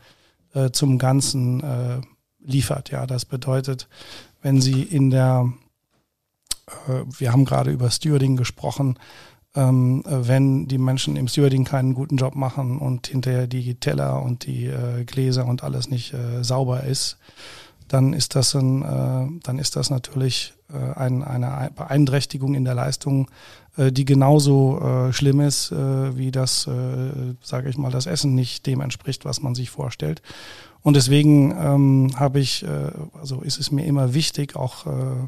zum 0.72 0.98
Ganzen 0.98 1.62
liefert. 2.40 2.90
Ja, 2.90 3.06
das 3.06 3.26
bedeutet, 3.26 3.88
wenn 4.42 4.60
Sie 4.60 4.82
in 4.82 5.12
der 5.12 5.54
wir 7.18 7.32
haben 7.32 7.46
gerade 7.46 7.72
über 7.72 7.90
Stewarding 7.90 8.36
gesprochen, 8.36 8.98
ähm, 9.56 10.04
wenn 10.06 10.68
die 10.68 10.78
Menschen 10.78 11.16
im 11.16 11.28
Stewarding 11.28 11.64
keinen 11.64 11.94
guten 11.94 12.18
Job 12.18 12.36
machen 12.36 12.78
und 12.78 13.08
hinterher 13.08 13.48
die 13.48 13.76
Teller 13.76 14.22
und 14.22 14.46
die 14.46 14.68
äh, 14.68 15.04
Gläser 15.06 15.46
und 15.46 15.64
alles 15.64 15.90
nicht 15.90 16.14
äh, 16.14 16.44
sauber 16.44 16.84
ist, 16.84 17.18
dann 17.88 18.14
ist 18.14 18.36
das 18.36 18.54
ein, 18.54 18.82
äh, 18.84 19.42
dann 19.44 19.60
ist 19.60 19.76
das 19.76 19.90
natürlich 19.90 20.54
äh, 20.72 21.00
ein, 21.00 21.24
eine 21.24 21.72
Beeinträchtigung 21.76 22.54
in 22.54 22.66
der 22.66 22.76
Leistung, 22.76 23.30
äh, 23.78 23.92
die 23.92 24.06
genauso 24.06 24.80
äh, 24.80 25.14
schlimm 25.14 25.40
ist, 25.40 25.72
äh, 25.72 26.18
wie 26.18 26.32
das, 26.32 26.68
äh, 26.68 27.34
sage 27.42 27.70
ich 27.70 27.78
mal, 27.78 27.92
das 27.92 28.06
Essen 28.06 28.36
nicht 28.36 28.66
dem 28.68 28.82
entspricht, 28.82 29.26
was 29.26 29.42
man 29.42 29.56
sich 29.56 29.70
vorstellt. 29.70 30.22
Und 30.82 30.96
deswegen 30.96 31.52
ähm, 31.52 32.12
habe 32.16 32.40
ich, 32.40 32.64
äh, 32.64 32.92
also 33.20 33.42
ist 33.42 33.60
es 33.60 33.72
mir 33.72 33.86
immer 33.86 34.14
wichtig, 34.14 34.56
auch 34.56 34.86
äh, 34.86 35.28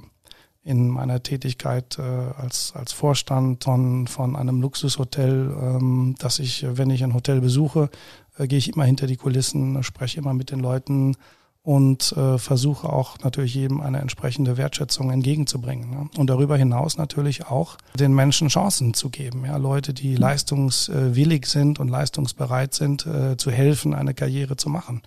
in 0.64 0.90
meiner 0.90 1.24
Tätigkeit 1.24 1.98
äh, 1.98 2.02
als, 2.02 2.74
als 2.76 2.92
Vorstand 2.92 3.64
von, 3.64 4.08
von 4.08 4.36
einem 4.36 4.62
Luxushotel, 4.62 5.56
ähm, 5.60 6.16
dass 6.20 6.40
ich, 6.40 6.66
wenn 6.70 6.90
ich 6.90 7.04
ein 7.04 7.14
Hotel 7.14 7.42
besuche, 7.42 7.90
äh, 8.38 8.48
gehe 8.48 8.58
ich 8.58 8.74
immer 8.74 8.84
hinter 8.84 9.08
die 9.08 9.16
Kulissen, 9.16 9.82
spreche 9.84 10.20
immer 10.20 10.34
mit 10.34 10.52
den 10.52 10.60
Leuten 10.60 11.16
und 11.62 12.14
äh, 12.14 12.38
versuche 12.38 12.92
auch 12.92 13.20
natürlich 13.20 13.54
jedem 13.54 13.82
eine 13.82 14.00
entsprechende 14.00 14.58
Wertschätzung 14.58 15.12
entgegenzubringen. 15.12 15.90
Ne? 15.90 16.10
Und 16.18 16.30
darüber 16.30 16.58
hinaus 16.58 16.98
natürlich 16.98 17.48
auch 17.48 17.78
den 17.94 18.14
Menschen 18.14 18.48
Chancen 18.48 18.94
zu 18.94 19.10
geben. 19.10 19.46
Ja? 19.46 19.58
Leute, 19.58 19.94
die 19.94 20.16
leistungswillig 20.16 21.46
sind 21.46 21.80
und 21.80 21.90
leistungsbereit 21.90 22.74
sind, 22.74 23.06
äh, 23.06 23.38
zu 23.38 23.52
helfen, 23.52 23.94
eine 23.94 24.14
Karriere 24.14 24.56
zu 24.56 24.70
machen. 24.70 25.04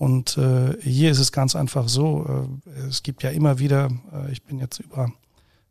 Und 0.00 0.38
äh, 0.38 0.80
hier 0.80 1.10
ist 1.10 1.18
es 1.18 1.30
ganz 1.30 1.54
einfach 1.54 1.86
so, 1.86 2.48
äh, 2.64 2.88
es 2.88 3.02
gibt 3.02 3.22
ja 3.22 3.28
immer 3.28 3.58
wieder, 3.58 3.90
äh, 4.14 4.32
ich 4.32 4.42
bin 4.42 4.58
jetzt 4.58 4.80
über 4.80 5.12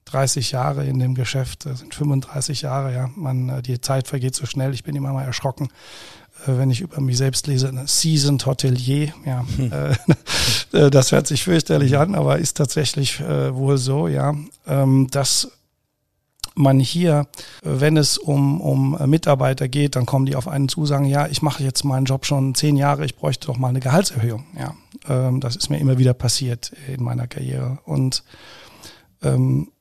30 0.05 0.51
Jahre 0.51 0.85
in 0.85 0.99
dem 0.99 1.15
Geschäft, 1.15 1.65
das 1.65 1.79
sind 1.79 1.95
35 1.95 2.61
Jahre, 2.61 2.93
ja, 2.93 3.09
man, 3.15 3.49
äh, 3.49 3.61
die 3.63 3.81
Zeit 3.81 4.07
vergeht 4.07 4.35
so 4.35 4.45
schnell, 4.45 4.75
ich 4.75 4.83
bin 4.83 4.95
immer 4.95 5.13
mal 5.13 5.23
erschrocken, 5.23 5.69
äh, 6.45 6.59
wenn 6.59 6.69
ich 6.69 6.81
über 6.81 7.01
mich 7.01 7.17
selbst 7.17 7.47
lese, 7.47 7.69
eine 7.69 7.87
Seasoned 7.87 8.45
Hotelier, 8.45 9.11
ja, 9.25 9.43
hm. 9.57 9.71
äh, 10.73 10.91
das 10.91 11.11
hört 11.11 11.25
sich 11.25 11.43
fürchterlich 11.43 11.97
an, 11.97 12.13
aber 12.13 12.37
ist 12.37 12.55
tatsächlich 12.55 13.19
äh, 13.21 13.56
wohl 13.56 13.80
so, 13.80 14.07
ja, 14.07 14.35
ähm, 14.68 15.07
dass 15.09 15.49
man 16.59 16.80
hier, 16.80 17.28
wenn 17.63 17.97
es 17.97 18.18
um, 18.18 18.59
um 18.59 18.97
Mitarbeiter 19.09 19.68
geht, 19.68 19.95
dann 19.95 20.06
kommen 20.06 20.25
die 20.25 20.35
auf 20.35 20.47
einen 20.47 20.68
zu, 20.68 20.85
sagen, 20.85 21.06
ja, 21.06 21.28
ich 21.28 21.42
mache 21.42 21.63
jetzt 21.63 21.83
meinen 21.83 22.06
Job 22.06 22.25
schon 22.25 22.54
zehn 22.54 22.75
Jahre, 22.75 23.06
ich 23.06 23.16
bräuchte 23.16 23.47
doch 23.47 23.57
mal 23.57 23.69
eine 23.69 23.80
Gehaltserhöhung. 23.80 24.45
Ja, 24.57 24.75
ähm, 25.07 25.39
das 25.39 25.56
ist 25.56 25.69
mir 25.69 25.80
immer 25.80 25.97
wieder 25.97 26.13
passiert 26.13 26.73
in 26.87 27.01
meiner 27.01 27.28
Karriere. 27.28 27.80
Und 27.85 28.23
ähm, 29.23 29.71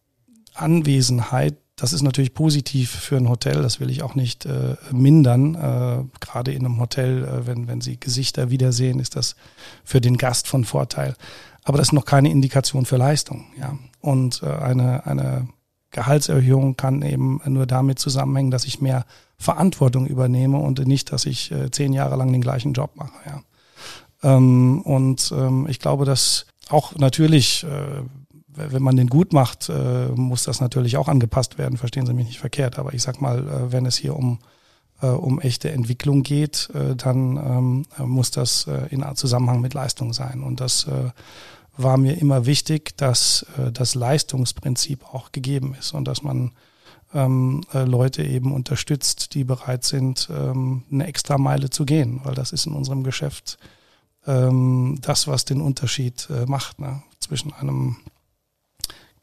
Anwesenheit, 0.54 1.56
das 1.75 1.92
ist 1.92 2.02
natürlich 2.02 2.35
positiv 2.35 2.90
für 2.90 3.16
ein 3.16 3.28
Hotel, 3.28 3.61
das 3.62 3.80
will 3.80 3.90
ich 3.90 4.02
auch 4.02 4.14
nicht 4.14 4.47
äh, 4.47 4.76
mindern. 4.92 5.54
Äh, 5.56 6.04
Gerade 6.20 6.52
in 6.52 6.64
einem 6.64 6.80
Hotel, 6.80 7.25
äh, 7.25 7.47
wenn, 7.47 7.66
wenn 7.66 7.80
Sie 7.80 7.99
Gesichter 7.99 8.50
wiedersehen, 8.50 9.00
ist 9.00 9.16
das 9.16 9.35
für 9.85 10.00
den 10.00 10.16
Gast 10.16 10.47
von 10.47 10.64
Vorteil. 10.64 11.14
Aber 11.64 11.76
das 11.76 11.88
ist 11.88 11.92
noch 11.92 12.04
keine 12.04 12.30
Indikation 12.30 12.87
für 12.87 12.97
Leistung. 12.97 13.47
Ja. 13.58 13.76
Und 14.00 14.42
äh, 14.42 14.47
eine, 14.47 15.06
eine 15.06 15.49
Gehaltserhöhung 15.90 16.76
kann 16.76 17.02
eben 17.02 17.40
nur 17.47 17.66
damit 17.66 17.99
zusammenhängen, 17.99 18.50
dass 18.50 18.64
ich 18.64 18.80
mehr 18.80 19.04
Verantwortung 19.38 20.07
übernehme 20.07 20.59
und 20.59 20.87
nicht, 20.87 21.12
dass 21.12 21.25
ich 21.25 21.50
äh, 21.52 21.71
zehn 21.71 21.92
Jahre 21.92 22.16
lang 22.16 22.33
den 22.33 22.42
gleichen 22.42 22.73
Job 22.73 22.97
mache. 22.97 23.12
Ja. 23.25 23.40
Ähm, 24.23 24.83
und 24.83 25.33
ähm, 25.37 25.66
ich 25.68 25.78
glaube, 25.78 26.04
dass 26.04 26.47
auch 26.68 26.97
natürlich, 26.97 27.64
äh, 27.64 28.02
wenn 28.49 28.83
man 28.83 28.97
den 28.97 29.07
gut 29.07 29.33
macht, 29.33 29.68
äh, 29.68 30.09
muss 30.09 30.42
das 30.42 30.61
natürlich 30.61 30.97
auch 30.97 31.09
angepasst 31.09 31.57
werden. 31.57 31.78
Verstehen 31.78 32.07
Sie 32.07 32.12
mich 32.12 32.26
nicht 32.26 32.40
verkehrt. 32.40 32.78
Aber 32.78 32.92
ich 32.92 33.02
sag 33.02 33.21
mal, 33.21 33.71
wenn 33.73 33.87
es 33.87 33.97
hier 33.97 34.16
um 34.16 34.38
um 35.00 35.40
echte 35.40 35.71
Entwicklung 35.71 36.25
geht, 36.25 36.71
dann 36.75 37.37
ähm, 37.37 37.87
muss 38.04 38.33
das 38.33 38.66
in 38.90 39.04
Zusammenhang 39.14 39.61
mit 39.61 39.73
Leistung 39.73 40.12
sein. 40.12 40.42
Und 40.42 40.59
das 40.59 40.88
war 41.78 41.97
mir 41.97 42.18
immer 42.18 42.44
wichtig, 42.44 42.97
dass 42.97 43.47
äh, 43.56 43.73
das 43.73 43.94
Leistungsprinzip 43.94 45.14
auch 45.14 45.32
gegeben 45.32 45.75
ist 45.78 45.94
und 45.94 46.06
dass 46.06 46.23
man 46.23 46.52
ähm, 47.14 47.62
äh, 47.73 47.85
Leute 47.85 48.23
eben 48.23 48.52
unterstützt, 48.52 49.35
die 49.35 49.44
bereit 49.44 49.85
sind, 49.85 50.28
ähm, 50.30 50.85
eine 50.90 51.06
extra 51.06 51.38
Meile 51.38 51.70
zu 51.70 51.87
gehen, 51.87 52.20
weil 52.25 52.35
das 52.35 52.52
ist 52.52 52.66
in 52.66 52.75
unserem 52.75 53.02
Geschäft 53.02 53.58
ähm, 54.26 54.99
das, 55.00 55.26
was 55.26 55.44
den 55.44 55.61
Unterschied 55.61 56.28
äh, 56.30 56.44
macht 56.47 56.80
ne? 56.80 57.02
zwischen 57.20 57.52
einem 57.54 57.97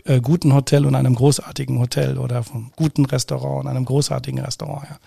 äh, 0.06 0.22
guten 0.22 0.54
Hotel 0.54 0.86
und 0.86 0.96
einem 0.96 1.16
großartigen 1.16 1.80
Hotel 1.80 2.18
oder 2.18 2.44
vom 2.44 2.72
guten 2.76 3.06
Restaurant 3.06 3.66
und 3.66 3.68
einem 3.68 3.86
großartigen 3.86 4.40
Restaurant. 4.40 4.88
Ja. 4.90 4.98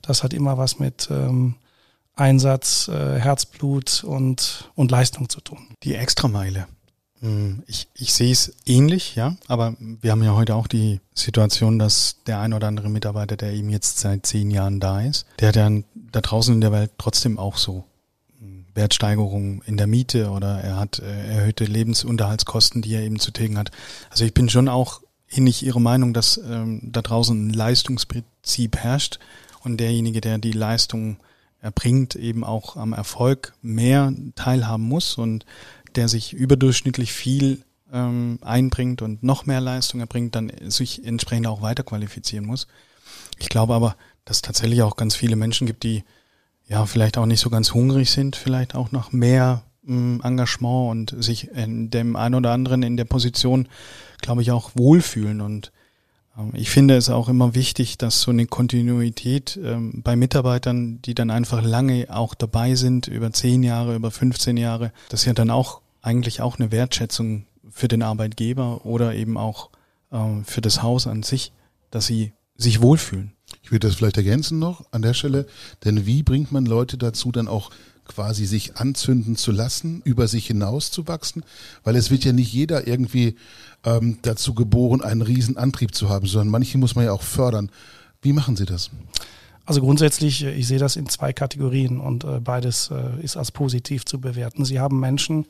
Das 0.00 0.22
hat 0.22 0.32
immer 0.32 0.56
was 0.56 0.78
mit 0.78 1.08
ähm, 1.10 1.56
Einsatz, 2.14 2.88
äh, 2.88 3.18
Herzblut 3.18 4.04
und, 4.04 4.70
und 4.74 4.90
Leistung 4.90 5.28
zu 5.28 5.40
tun. 5.40 5.68
Die 5.82 5.94
Extrameile. 5.94 6.66
Hm, 7.22 7.62
ich, 7.68 7.86
ich 7.94 8.12
sehe 8.12 8.32
es 8.32 8.52
ähnlich, 8.66 9.14
ja, 9.14 9.36
aber 9.46 9.76
wir 9.78 10.10
haben 10.10 10.24
ja 10.24 10.34
heute 10.34 10.56
auch 10.56 10.66
die 10.66 11.00
Situation, 11.14 11.78
dass 11.78 12.16
der 12.26 12.40
ein 12.40 12.52
oder 12.52 12.66
andere 12.66 12.90
Mitarbeiter, 12.90 13.36
der 13.36 13.52
eben 13.52 13.70
jetzt 13.70 14.00
seit 14.00 14.26
zehn 14.26 14.50
Jahren 14.50 14.80
da 14.80 15.00
ist, 15.00 15.24
der 15.38 15.48
hat 15.48 15.56
ja 15.56 15.70
da 15.94 16.20
draußen 16.20 16.52
in 16.52 16.60
der 16.60 16.72
Welt 16.72 16.90
trotzdem 16.98 17.38
auch 17.38 17.58
so 17.58 17.84
hm, 18.40 18.66
Wertsteigerungen 18.74 19.62
in 19.66 19.76
der 19.76 19.86
Miete 19.86 20.30
oder 20.30 20.60
er 20.62 20.78
hat 20.78 20.98
äh, 20.98 21.36
erhöhte 21.36 21.64
Lebensunterhaltskosten, 21.64 22.82
die 22.82 22.94
er 22.94 23.02
eben 23.02 23.20
zu 23.20 23.30
tilgen 23.30 23.56
hat. 23.56 23.70
Also 24.10 24.24
ich 24.24 24.34
bin 24.34 24.48
schon 24.48 24.68
auch 24.68 25.00
ähnlich 25.30 25.64
Ihrer 25.64 25.80
Meinung, 25.80 26.14
dass 26.14 26.38
ähm, 26.38 26.80
da 26.82 27.02
draußen 27.02 27.46
ein 27.46 27.52
Leistungsprinzip 27.52 28.76
herrscht 28.76 29.20
und 29.62 29.78
derjenige, 29.78 30.20
der 30.20 30.38
die 30.38 30.50
Leistung 30.50 31.18
erbringt, 31.60 32.16
eben 32.16 32.42
auch 32.42 32.76
am 32.76 32.92
Erfolg 32.92 33.54
mehr 33.62 34.12
teilhaben 34.34 34.82
muss 34.82 35.16
und 35.16 35.46
der 35.96 36.08
sich 36.08 36.32
überdurchschnittlich 36.32 37.12
viel 37.12 37.62
ähm, 37.92 38.38
einbringt 38.42 39.02
und 39.02 39.22
noch 39.22 39.46
mehr 39.46 39.60
Leistung 39.60 40.00
erbringt, 40.00 40.34
dann 40.34 40.50
sich 40.68 41.04
entsprechend 41.04 41.46
auch 41.46 41.62
weiterqualifizieren 41.62 42.46
muss. 42.46 42.66
Ich 43.38 43.48
glaube 43.48 43.74
aber, 43.74 43.96
dass 44.24 44.38
es 44.38 44.42
tatsächlich 44.42 44.82
auch 44.82 44.96
ganz 44.96 45.14
viele 45.14 45.36
Menschen 45.36 45.66
gibt, 45.66 45.82
die 45.82 46.04
ja 46.68 46.86
vielleicht 46.86 47.18
auch 47.18 47.26
nicht 47.26 47.40
so 47.40 47.50
ganz 47.50 47.74
hungrig 47.74 48.10
sind, 48.10 48.36
vielleicht 48.36 48.74
auch 48.74 48.92
nach 48.92 49.12
mehr 49.12 49.62
ähm, 49.86 50.20
Engagement 50.22 50.90
und 51.12 51.22
sich 51.22 51.50
in 51.50 51.90
dem 51.90 52.16
einen 52.16 52.36
oder 52.36 52.52
anderen 52.52 52.82
in 52.82 52.96
der 52.96 53.04
Position, 53.04 53.68
glaube 54.20 54.42
ich, 54.42 54.52
auch 54.52 54.70
wohlfühlen. 54.74 55.40
Und 55.40 55.72
ähm, 56.38 56.52
ich 56.54 56.70
finde 56.70 56.96
es 56.96 57.10
auch 57.10 57.28
immer 57.28 57.54
wichtig, 57.54 57.98
dass 57.98 58.22
so 58.22 58.30
eine 58.30 58.46
Kontinuität 58.46 59.58
ähm, 59.62 60.02
bei 60.02 60.16
Mitarbeitern, 60.16 61.02
die 61.02 61.14
dann 61.14 61.30
einfach 61.30 61.62
lange 61.62 62.06
auch 62.08 62.34
dabei 62.34 62.74
sind, 62.74 63.08
über 63.08 63.32
zehn 63.32 63.62
Jahre, 63.62 63.94
über 63.94 64.10
15 64.10 64.56
Jahre, 64.56 64.92
dass 65.08 65.24
ja 65.24 65.34
dann 65.34 65.50
auch 65.50 65.81
eigentlich 66.02 66.40
auch 66.40 66.58
eine 66.58 66.70
Wertschätzung 66.70 67.46
für 67.70 67.88
den 67.88 68.02
Arbeitgeber 68.02 68.84
oder 68.84 69.14
eben 69.14 69.38
auch 69.38 69.70
äh, 70.10 70.42
für 70.44 70.60
das 70.60 70.82
Haus 70.82 71.06
an 71.06 71.22
sich, 71.22 71.52
dass 71.90 72.06
sie 72.06 72.32
sich 72.56 72.82
wohlfühlen. 72.82 73.32
Ich 73.62 73.70
würde 73.70 73.86
das 73.88 73.96
vielleicht 73.96 74.16
ergänzen 74.16 74.58
noch 74.58 74.84
an 74.90 75.02
der 75.02 75.14
Stelle, 75.14 75.46
denn 75.84 76.06
wie 76.06 76.22
bringt 76.22 76.52
man 76.52 76.66
Leute 76.66 76.98
dazu, 76.98 77.32
dann 77.32 77.48
auch 77.48 77.70
quasi 78.04 78.46
sich 78.46 78.76
anzünden 78.76 79.36
zu 79.36 79.52
lassen, 79.52 80.02
über 80.04 80.26
sich 80.26 80.46
hinaus 80.46 80.90
zu 80.90 81.06
wachsen? 81.06 81.44
Weil 81.84 81.96
es 81.96 82.10
wird 82.10 82.24
ja 82.24 82.32
nicht 82.32 82.52
jeder 82.52 82.86
irgendwie 82.86 83.36
ähm, 83.84 84.18
dazu 84.22 84.54
geboren, 84.54 85.02
einen 85.02 85.22
riesen 85.22 85.56
Antrieb 85.56 85.94
zu 85.94 86.08
haben, 86.08 86.26
sondern 86.26 86.48
manche 86.48 86.78
muss 86.78 86.94
man 86.94 87.04
ja 87.04 87.12
auch 87.12 87.22
fördern. 87.22 87.70
Wie 88.20 88.32
machen 88.32 88.56
Sie 88.56 88.66
das? 88.66 88.90
Also 89.64 89.80
grundsätzlich, 89.80 90.42
äh, 90.42 90.52
ich 90.52 90.66
sehe 90.66 90.78
das 90.78 90.96
in 90.96 91.08
zwei 91.08 91.32
Kategorien 91.32 92.00
und 92.00 92.24
äh, 92.24 92.40
beides 92.40 92.90
äh, 92.90 93.22
ist 93.22 93.36
als 93.36 93.52
positiv 93.52 94.04
zu 94.04 94.20
bewerten. 94.20 94.64
Sie 94.64 94.80
haben 94.80 94.98
Menschen, 94.98 95.44
äh, 95.44 95.48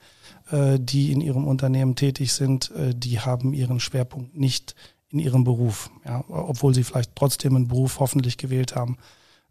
die 0.50 1.12
in 1.12 1.20
ihrem 1.20 1.46
Unternehmen 1.46 1.94
tätig 1.94 2.32
sind, 2.32 2.70
äh, 2.72 2.94
die 2.94 3.20
haben 3.20 3.52
ihren 3.52 3.80
Schwerpunkt 3.80 4.37
nicht 4.37 4.75
in 5.11 5.18
ihrem 5.18 5.44
Beruf, 5.44 5.90
ja, 6.06 6.25
obwohl 6.28 6.75
sie 6.75 6.84
vielleicht 6.84 7.14
trotzdem 7.14 7.56
einen 7.56 7.68
Beruf 7.68 8.00
hoffentlich 8.00 8.38
gewählt 8.38 8.75
haben, 8.75 8.96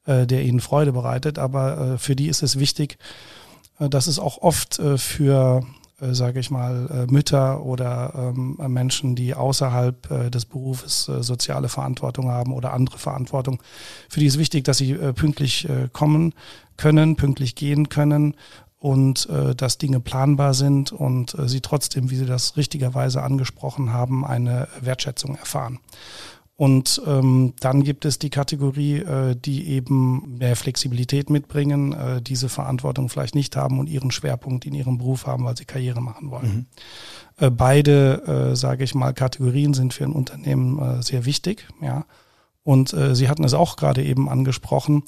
äh, 0.06 0.26
der 0.26 0.44
ihnen 0.44 0.60
Freude 0.60 0.92
bereitet. 0.92 1.40
Aber 1.40 1.98
für 1.98 2.16
die 2.16 2.28
ist 2.28 2.44
es 2.44 2.60
wichtig, 2.60 2.98
dass 3.78 4.08
es 4.08 4.20
auch 4.20 4.40
oft 4.40 4.82
für 4.98 5.64
äh, 6.02 6.16
sage 6.16 6.40
ich 6.40 6.50
mal, 6.50 6.88
äh, 6.90 7.12
Mütter 7.12 7.64
oder 7.64 8.14
ähm, 8.16 8.58
Menschen, 8.68 9.16
die 9.16 9.36
außerhalb 9.36 10.12
äh, 10.12 10.30
des 10.32 10.46
Berufes 10.46 11.08
äh, 11.08 11.22
soziale 11.22 11.70
Verantwortung 11.70 12.30
haben 12.30 12.54
oder 12.54 12.74
andere 12.74 12.98
Verantwortung. 12.98 13.62
Für 14.10 14.20
die 14.20 14.26
ist 14.26 14.40
wichtig, 14.40 14.66
dass 14.66 14.80
sie 14.80 14.92
äh, 14.92 15.14
pünktlich 15.14 15.70
äh, 15.70 15.90
kommen 15.94 16.34
können, 16.78 17.16
pünktlich 17.16 17.56
gehen 17.56 17.90
können 17.90 18.36
und 18.82 19.30
äh, 19.30 19.54
dass 19.54 19.78
Dinge 19.78 20.00
planbar 20.00 20.56
sind 20.56 20.92
und 20.92 21.38
äh, 21.38 21.48
sie 21.48 21.62
trotzdem, 21.62 22.10
wie 22.10 22.16
Sie 22.16 22.26
das 22.26 22.58
richtigerweise 22.58 23.22
angesprochen 23.22 23.94
haben, 23.94 24.26
eine 24.26 24.68
Wertschätzung 24.82 25.36
erfahren. 25.36 25.80
Und 26.56 27.00
ähm, 27.06 27.54
dann 27.60 27.84
gibt 27.84 28.06
es 28.06 28.18
die 28.18 28.32
Kategorie, 28.32 28.98
äh, 28.98 29.36
die 29.36 29.68
eben 29.68 30.38
mehr 30.40 30.56
Flexibilität 30.56 31.30
mitbringen, 31.30 31.94
äh, 31.94 32.22
diese 32.24 32.50
Verantwortung 32.50 33.08
vielleicht 33.08 33.36
nicht 33.36 33.56
haben 33.56 33.78
und 33.78 33.88
ihren 33.88 34.10
Schwerpunkt 34.10 34.66
in 34.66 34.74
ihrem 34.74 34.98
Beruf 34.98 35.28
haben, 35.28 35.44
weil 35.46 35.56
sie 35.56 35.66
Karriere 35.66 36.02
machen 36.02 36.32
wollen. 36.32 36.68
Mhm. 37.40 37.46
Äh, 37.46 37.52
beide, 37.52 38.52
äh, 38.52 38.56
sage 38.56 38.84
ich 38.84 38.96
mal, 38.96 39.14
Kategorien 39.14 39.76
sind 39.76 39.94
für 39.94 40.06
ein 40.06 40.12
Unternehmen 40.12 40.80
äh, 40.80 41.04
sehr 41.04 41.26
wichtig. 41.26 41.68
Ja. 41.84 42.06
Und 42.64 42.94
äh, 42.94 43.14
Sie 43.16 43.30
hatten 43.30 43.44
es 43.44 43.54
auch 43.54 43.76
gerade 43.76 44.04
eben 44.04 44.28
angesprochen, 44.28 45.04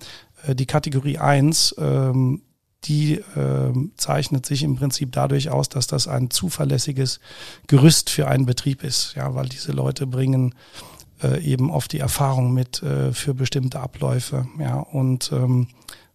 äh, 0.45 0.53
die 0.53 0.67
Kategorie 0.67 1.17
eins 1.17 1.73
ähm, 1.79 2.43
die 2.85 3.15
äh, 3.15 3.73
zeichnet 3.97 4.45
sich 4.45 4.63
im 4.63 4.75
Prinzip 4.75 5.11
dadurch 5.11 5.49
aus, 5.49 5.69
dass 5.69 5.87
das 5.87 6.07
ein 6.07 6.29
zuverlässiges 6.29 7.19
Gerüst 7.67 8.09
für 8.09 8.27
einen 8.27 8.45
Betrieb 8.45 8.83
ist, 8.83 9.13
ja, 9.15 9.33
weil 9.35 9.47
diese 9.47 9.71
Leute 9.71 10.07
bringen 10.07 10.55
äh, 11.21 11.41
eben 11.41 11.71
oft 11.71 11.91
die 11.93 11.99
Erfahrung 11.99 12.53
mit 12.53 12.83
äh, 12.83 13.13
für 13.13 13.33
bestimmte 13.33 13.79
Abläufe, 13.79 14.47
ja, 14.59 14.79
und 14.79 15.31
ähm, 15.31 15.67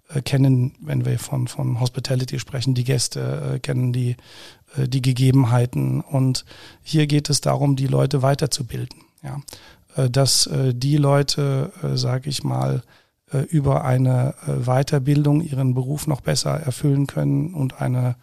äh, 0.08 0.22
kennen, 0.22 0.74
wenn 0.80 1.04
wir 1.04 1.18
von, 1.18 1.48
von 1.48 1.80
Hospitality 1.80 2.38
sprechen, 2.38 2.74
die 2.74 2.84
Gäste, 2.84 3.54
äh, 3.54 3.58
kennen 3.58 3.92
die, 3.92 4.16
äh, 4.76 4.88
die 4.88 5.02
Gegebenheiten. 5.02 6.00
Und 6.00 6.44
hier 6.82 7.06
geht 7.06 7.30
es 7.30 7.40
darum, 7.40 7.76
die 7.76 7.86
Leute 7.86 8.22
weiterzubilden, 8.22 9.00
ja. 9.22 9.40
Äh, 9.96 10.10
dass 10.10 10.46
äh, 10.46 10.74
die 10.74 10.96
Leute, 10.96 11.72
äh, 11.82 11.96
sage 11.96 12.30
ich 12.30 12.44
mal, 12.44 12.82
über 13.50 13.84
eine 13.84 14.34
äh, 14.46 14.64
Weiterbildung 14.64 15.40
ihren 15.40 15.74
Beruf 15.74 16.06
noch 16.06 16.20
besser 16.20 16.52
erfüllen 16.52 17.06
können 17.06 17.54
und 17.54 17.80
eine 17.80 18.16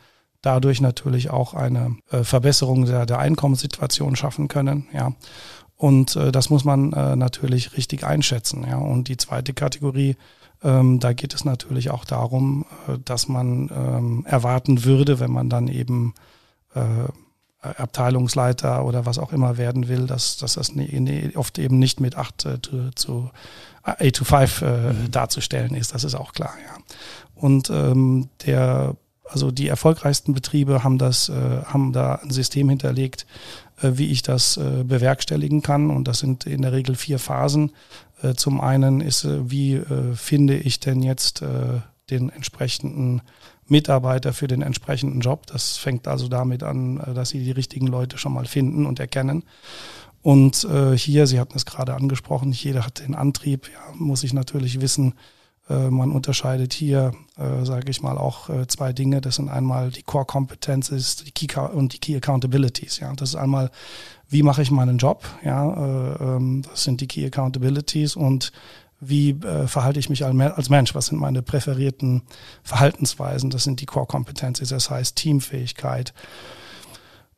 dadurch 0.45 0.79
natürlich 0.79 1.31
auch 1.31 1.53
eine 1.53 1.97
äh, 2.12 2.24
Verbesserung 2.24 2.85
der, 2.85 3.05
der 3.05 3.19
Einkommenssituation 3.19 4.15
schaffen 4.15 4.47
können. 4.47 4.88
Ja. 4.93 5.13
Und 5.75 6.15
äh, 6.15 6.31
das 6.31 6.50
muss 6.50 6.63
man 6.63 6.93
äh, 6.93 7.15
natürlich 7.15 7.75
richtig 7.75 8.05
einschätzen. 8.05 8.65
Ja. 8.67 8.77
Und 8.77 9.07
die 9.07 9.17
zweite 9.17 9.53
Kategorie, 9.53 10.15
ähm, 10.63 11.00
da 11.00 11.13
geht 11.13 11.33
es 11.33 11.45
natürlich 11.45 11.89
auch 11.89 12.05
darum, 12.05 12.65
äh, 12.88 12.97
dass 13.03 13.27
man 13.27 13.69
ähm, 13.75 14.25
erwarten 14.27 14.85
würde, 14.85 15.19
wenn 15.19 15.31
man 15.31 15.50
dann 15.50 15.67
eben 15.67 16.13
äh, 16.75 16.81
Abteilungsleiter 17.62 18.85
oder 18.85 19.07
was 19.07 19.17
auch 19.17 19.33
immer 19.33 19.57
werden 19.57 19.88
will, 19.88 20.05
dass, 20.05 20.38
dass 20.38 20.53
das 20.53 20.75
ne, 20.75 20.88
ne, 21.00 21.31
oft 21.35 21.57
eben 21.57 21.79
nicht 21.79 22.00
mit 22.00 22.15
8 22.15 22.45
äh, 22.45 22.62
zu, 22.62 22.91
zu 22.93 23.31
8 23.85 24.15
to 24.15 24.25
5 24.25 24.61
äh, 24.61 24.65
mhm. 24.65 25.11
darzustellen 25.11 25.75
ist. 25.75 25.93
Das 25.93 26.03
ist 26.03 26.15
auch 26.15 26.33
klar, 26.33 26.53
ja. 26.65 26.77
Und 27.35 27.69
ähm, 27.69 28.29
der 28.45 28.95
also 29.27 29.51
die 29.51 29.67
erfolgreichsten 29.67 30.33
Betriebe 30.33 30.83
haben 30.83 30.97
das, 30.97 31.29
äh, 31.29 31.33
haben 31.65 31.93
da 31.93 32.15
ein 32.15 32.29
System 32.29 32.69
hinterlegt, 32.69 33.25
äh, 33.81 33.91
wie 33.95 34.11
ich 34.11 34.21
das 34.21 34.57
äh, 34.57 34.83
bewerkstelligen 34.83 35.61
kann. 35.61 35.89
Und 35.89 36.07
das 36.07 36.19
sind 36.19 36.45
in 36.45 36.61
der 36.61 36.71
Regel 36.71 36.95
vier 36.95 37.19
Phasen. 37.19 37.71
Äh, 38.21 38.35
zum 38.35 38.61
einen 38.61 39.01
ist, 39.01 39.25
äh, 39.25 39.49
wie 39.49 39.75
äh, 39.75 40.13
finde 40.15 40.57
ich 40.57 40.79
denn 40.79 41.01
jetzt 41.01 41.41
äh, 41.41 41.81
den 42.09 42.29
entsprechenden 42.29 43.21
Mitarbeiter 43.67 44.31
für 44.31 44.47
den 44.47 44.61
entsprechenden 44.61 45.21
Job. 45.21 45.47
Das 45.47 45.77
fängt 45.77 46.07
also 46.07 46.27
damit 46.27 46.61
an, 46.61 46.99
äh, 46.99 47.13
dass 47.13 47.29
Sie 47.29 47.43
die 47.43 47.51
richtigen 47.51 47.87
Leute 47.87 48.17
schon 48.17 48.33
mal 48.33 48.45
finden 48.45 48.85
und 48.85 48.99
erkennen. 48.99 49.43
Und 50.25 50.63
äh, 50.63 50.98
hier, 50.98 51.27
Sie 51.27 51.39
hatten 51.39 51.55
es 51.55 51.67
gerade 51.67 51.94
angesprochen, 51.94 52.51
jeder 52.51 52.84
hat 52.84 52.98
den 52.98 53.13
Antrieb, 53.13 53.70
ja, 53.72 53.94
muss 53.94 54.24
ich 54.24 54.34
natürlich 54.34 54.82
wissen, 54.82 55.13
äh, 55.70 55.91
man 55.91 56.12
unterscheidet 56.12 56.74
hier, 56.74 57.12
äh, 57.38 57.63
sage 57.63 57.91
ich 57.91 58.01
mal, 58.01 58.17
auch 58.17 58.50
äh, 58.50 58.65
zwei 58.65 58.91
Dinge. 58.91 59.22
Das 59.22 59.36
sind 59.36 59.50
einmal 59.50 59.91
die 59.91 60.01
Core 60.01 60.25
Competences 60.25 61.17
die 61.17 61.29
Key 61.29 61.60
und 61.60 61.94
die 61.94 62.00
Key 62.00 62.15
Accountabilities. 62.15 62.98
Ja, 62.98 63.13
das 63.13 63.29
ist 63.29 63.36
einmal, 63.36 63.70
wie 64.27 64.41
mache 64.41 64.63
ich 64.63 64.72
meinen 64.72 64.98
Job? 64.98 65.24
Ja, 65.44 65.74
äh, 65.74 66.24
ähm, 66.24 66.63
das 66.72 66.82
sind 66.82 67.01
die 67.01 67.08
Key 67.08 67.24
Accountabilities 67.27 68.15
und 68.15 68.51
wie 69.00 69.29
äh, 69.29 69.67
verhalte 69.67 70.00
ich 70.00 70.10
mich 70.10 70.25
als 70.25 70.70
Mensch? 70.70 70.96
Was 70.96 71.05
sind 71.05 71.20
meine 71.20 71.44
präferierten 71.44 72.24
Verhaltensweisen? 72.63 73.51
Das 73.51 73.63
sind 73.63 73.79
die 73.79 73.86
Core 73.86 74.08
Competencies. 74.08 74.70
Das 74.70 74.89
heißt 74.89 75.17
Teamfähigkeit, 75.17 76.15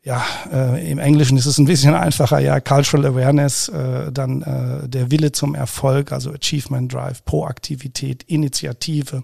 ja, 0.08 0.24
äh, 0.54 0.90
im 0.90 1.00
Englischen 1.00 1.38
ist 1.38 1.48
es 1.48 1.58
ein 1.58 1.66
bisschen 1.66 1.94
einfacher, 1.94 2.40
ja, 2.40 2.62
Cultural 2.62 3.08
Awareness, 3.08 3.68
äh, 3.68 4.10
dann 4.10 4.42
äh, 4.42 4.88
der 4.88 5.12
Wille 5.12 5.34
zum 5.34 5.54
Erfolg, 5.54 6.14
also 6.14 6.32
Achievement 6.32 6.94
Drive, 6.94 7.26
Proaktivität, 7.26 8.24
Initiative. 8.24 9.24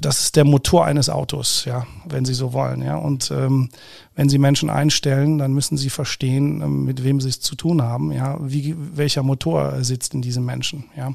Das 0.00 0.20
ist 0.20 0.36
der 0.36 0.44
Motor 0.44 0.84
eines 0.84 1.10
Autos, 1.10 1.64
ja, 1.64 1.86
wenn 2.08 2.24
Sie 2.24 2.34
so 2.34 2.52
wollen, 2.52 2.82
ja. 2.82 2.96
Und 2.96 3.30
ähm, 3.30 3.68
wenn 4.14 4.28
Sie 4.28 4.38
Menschen 4.38 4.70
einstellen, 4.70 5.38
dann 5.38 5.52
müssen 5.52 5.76
Sie 5.76 5.90
verstehen, 5.90 6.60
ähm, 6.60 6.84
mit 6.84 7.04
wem 7.04 7.20
Sie 7.20 7.28
es 7.28 7.40
zu 7.40 7.56
tun 7.56 7.82
haben, 7.82 8.12
ja, 8.12 8.38
wie, 8.40 8.74
welcher 8.76 9.22
Motor 9.22 9.82
sitzt 9.82 10.14
in 10.14 10.22
diesem 10.22 10.44
Menschen, 10.44 10.84
ja. 10.96 11.12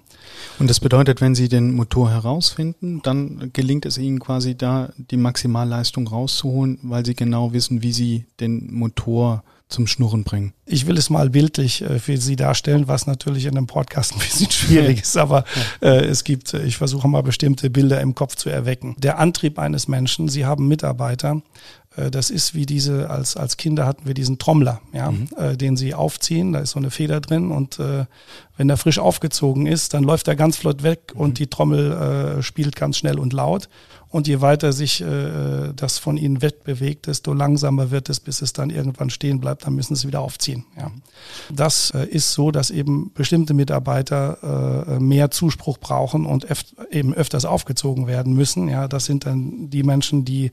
Und 0.59 0.69
das 0.69 0.79
bedeutet, 0.79 1.21
wenn 1.21 1.35
Sie 1.35 1.49
den 1.49 1.73
Motor 1.73 2.11
herausfinden, 2.11 3.01
dann 3.03 3.51
gelingt 3.53 3.85
es 3.85 3.97
Ihnen 3.97 4.19
quasi 4.19 4.55
da, 4.55 4.91
die 4.97 5.17
Maximalleistung 5.17 6.07
rauszuholen, 6.07 6.79
weil 6.83 7.05
Sie 7.05 7.15
genau 7.15 7.53
wissen, 7.53 7.83
wie 7.83 7.93
Sie 7.93 8.25
den 8.39 8.73
Motor 8.73 9.43
zum 9.69 9.87
Schnurren 9.87 10.23
bringen. 10.23 10.53
Ich 10.65 10.87
will 10.87 10.97
es 10.97 11.09
mal 11.09 11.29
bildlich 11.29 11.81
äh, 11.81 11.99
für 11.99 12.17
Sie 12.17 12.35
darstellen, 12.35 12.87
was 12.87 13.07
natürlich 13.07 13.45
in 13.45 13.57
einem 13.57 13.67
Podcast 13.67 14.13
ein 14.13 14.19
bisschen 14.19 14.51
schwierig 14.51 15.01
ist, 15.01 15.17
aber 15.17 15.45
äh, 15.81 16.05
es 16.05 16.23
gibt, 16.23 16.53
äh, 16.53 16.63
ich 16.63 16.77
versuche 16.77 17.07
mal 17.07 17.23
bestimmte 17.23 17.69
Bilder 17.69 17.99
im 18.01 18.15
Kopf 18.15 18.35
zu 18.35 18.49
erwecken. 18.49 18.95
Der 18.99 19.19
Antrieb 19.19 19.59
eines 19.59 19.87
Menschen, 19.87 20.29
Sie 20.29 20.45
haben 20.45 20.67
Mitarbeiter, 20.67 21.41
das 22.09 22.31
ist 22.31 22.55
wie 22.55 22.65
diese, 22.65 23.11
als, 23.11 23.37
als 23.37 23.55
Kinder 23.55 23.85
hatten 23.85 24.07
wir 24.07 24.15
diesen 24.15 24.39
Trommler, 24.39 24.81
ja, 24.93 25.11
mhm. 25.11 25.27
äh, 25.37 25.55
den 25.55 25.77
sie 25.77 25.93
aufziehen, 25.93 26.51
da 26.51 26.59
ist 26.59 26.71
so 26.71 26.79
eine 26.79 26.89
Feder 26.89 27.21
drin 27.21 27.51
und 27.51 27.77
äh, 27.77 28.05
wenn 28.57 28.67
der 28.67 28.77
frisch 28.77 28.97
aufgezogen 28.97 29.67
ist, 29.67 29.93
dann 29.93 30.03
läuft 30.03 30.27
er 30.27 30.35
ganz 30.35 30.57
flott 30.57 30.81
weg 30.81 31.11
mhm. 31.13 31.21
und 31.21 31.37
die 31.37 31.47
Trommel 31.47 31.91
äh, 31.91 32.41
spielt 32.41 32.75
ganz 32.75 32.97
schnell 32.97 33.19
und 33.19 33.31
laut. 33.31 33.69
Und 34.13 34.27
je 34.27 34.41
weiter 34.41 34.73
sich 34.73 35.01
äh, 35.01 35.73
das 35.75 35.97
von 35.97 36.17
ihnen 36.17 36.43
wegbewegt, 36.43 37.07
desto 37.07 37.33
langsamer 37.33 37.89
wird 37.89 38.09
es, 38.09 38.19
bis 38.19 38.43
es 38.43 38.53
dann 38.53 38.69
irgendwann 38.69 39.09
stehen 39.09 39.39
bleibt. 39.39 39.65
Dann 39.65 39.73
müssen 39.73 39.95
sie 39.95 40.07
wieder 40.07 40.21
aufziehen. 40.21 40.65
Ja. 40.77 40.91
Das 41.51 41.89
äh, 41.95 42.05
ist 42.05 42.31
so, 42.31 42.51
dass 42.51 42.69
eben 42.69 43.11
bestimmte 43.15 43.55
Mitarbeiter 43.55 44.85
äh, 44.87 44.99
mehr 44.99 45.31
Zuspruch 45.31 45.79
brauchen 45.79 46.27
und 46.27 46.45
öf 46.45 46.63
eben 46.91 47.15
öfters 47.15 47.43
aufgezogen 47.43 48.05
werden 48.05 48.33
müssen. 48.35 48.67
Ja, 48.67 48.87
das 48.87 49.05
sind 49.05 49.25
dann 49.25 49.71
die 49.71 49.81
Menschen, 49.81 50.25
die 50.25 50.45
äh, 50.45 50.51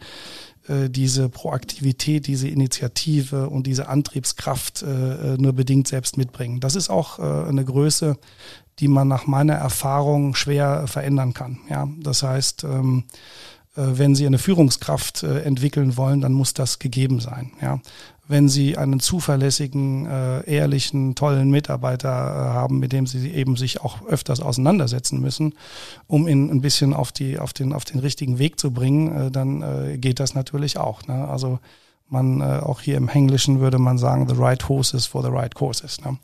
diese 0.69 1.29
Proaktivität, 1.29 2.27
diese 2.27 2.49
Initiative 2.49 3.49
und 3.49 3.67
diese 3.67 3.89
Antriebskraft 3.89 4.83
äh, 4.83 5.35
äh, 5.35 5.37
nur 5.39 5.53
bedingt 5.53 5.89
selbst 5.89 6.17
mitbringen. 6.17 6.61
Das 6.61 6.77
ist 6.77 6.91
auch 6.91 7.19
äh, 7.19 7.49
eine 7.49 7.65
Größe, 7.65 8.17
die 8.79 8.89
man 8.89 9.09
nach 9.09 9.27
meiner 9.27 9.55
Erfahrung 9.55 10.35
schwer 10.35 10.87
verändern 10.87 11.35
kann. 11.35 11.59
Ja, 11.69 11.89
das 11.99 12.23
heißt, 12.23 12.65
ähm, 12.65 13.05
äh, 13.09 13.60
wenn 13.77 14.15
Sie 14.15 14.27
eine 14.27 14.39
Führungskraft 14.39 15.23
äh, 15.23 15.43
entwickeln 15.43 15.97
wollen, 15.97 16.21
dann 16.21 16.33
muss 16.33 16.55
das 16.55 16.79
gegeben 16.79 17.21
sein. 17.21 17.53
Ja. 17.63 17.81
Wenn 18.27 18.49
Sie 18.49 18.77
einen 18.77 19.01
zuverlässigen, 19.01 20.07
äh, 20.07 20.43
ehrlichen, 20.51 21.15
tollen 21.15 21.51
Mitarbeiter 21.51 22.11
haben, 22.11 22.79
mit 22.79 22.93
dem 22.93 23.07
Sie 23.07 23.31
eben 23.31 23.57
sich 23.57 23.81
auch 23.81 24.07
öfters 24.07 24.41
auseinandersetzen 24.41 25.21
müssen, 25.21 25.55
um 26.07 26.27
ihn 26.27 26.51
ein 26.51 26.61
bisschen 26.61 26.95
auf, 26.95 27.13
die, 27.13 27.39
auf, 27.39 27.53
den, 27.53 27.73
auf 27.73 27.85
den 27.85 28.01
richtigen 28.01 28.39
Weg 28.39 28.59
zu 28.59 28.73
bringen, 28.73 29.33
dann 29.33 30.01
geht 30.01 30.21
das 30.21 30.35
natürlich 30.35 30.79
auch. 30.79 31.07
Ne? 31.07 31.27
Also 31.29 31.59
man 32.09 32.41
äh, 32.41 32.45
auch 32.45 32.81
hier 32.81 32.97
im 32.97 33.09
Englischen 33.09 33.61
würde 33.61 33.79
man 33.79 33.99
sagen, 33.99 34.29
the 34.29 34.35
right 34.35 34.69
horses 34.69 35.07
for 35.07 35.23
the 35.23 35.29
right 35.31 35.55
courses. 35.55 36.01
Ne? 36.01 36.19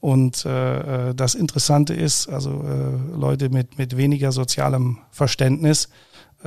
Und 0.00 0.44
äh, 0.44 1.10
äh, 1.10 1.14
das 1.14 1.34
Interessante 1.34 1.94
ist, 1.94 2.28
also 2.28 2.62
äh, 2.62 3.16
Leute 3.16 3.48
mit, 3.50 3.76
mit 3.78 3.96
weniger 3.96 4.30
sozialem 4.30 4.98
Verständnis 5.10 5.86
äh, 5.86 5.88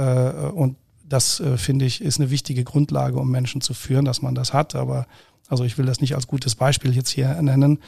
und 0.02 0.76
das 1.08 1.40
äh, 1.40 1.58
finde 1.58 1.86
ich 1.86 2.02
ist 2.02 2.20
eine 2.20 2.30
wichtige 2.30 2.64
Grundlage, 2.64 3.18
um 3.18 3.30
Menschen 3.30 3.62
zu 3.62 3.74
führen, 3.74 4.06
dass 4.06 4.22
man 4.22 4.36
das 4.36 4.54
hat. 4.54 4.76
Aber 4.76 5.06
also 5.48 5.64
ich 5.64 5.78
will 5.78 5.86
das 5.86 6.02
nicht 6.02 6.16
als 6.16 6.28
gutes 6.28 6.56
Beispiel 6.56 6.96
jetzt 6.96 7.10
hier 7.10 7.42
nennen, 7.42 7.80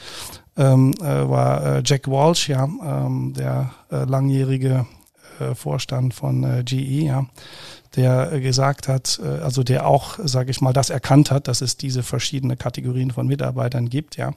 ähm, 0.56 0.94
äh, 1.00 1.04
war 1.04 1.78
äh, 1.78 1.84
Jack 1.84 2.08
Walsh, 2.08 2.50
ja, 2.50 2.66
ähm, 2.66 3.34
der 3.36 3.72
äh, 3.92 4.04
langjährige 4.04 4.86
äh, 5.40 5.56
Vorstand 5.56 6.14
von 6.14 6.44
äh, 6.44 6.64
GE, 6.64 7.06
ja, 7.06 7.26
der 7.96 8.40
gesagt 8.40 8.88
hat, 8.88 9.20
äh, 9.24 9.42
also 9.42 9.64
der 9.64 9.88
auch, 9.88 10.20
sage 10.24 10.52
ich 10.52 10.62
mal, 10.62 10.74
das 10.74 10.92
erkannt 10.92 11.32
hat, 11.32 11.48
dass 11.48 11.62
es 11.62 11.78
diese 11.78 12.04
verschiedenen 12.04 12.58
Kategorien 12.58 13.12
von 13.12 13.28
Mitarbeitern 13.28 13.90
gibt, 13.90 14.18
ja. 14.18 14.34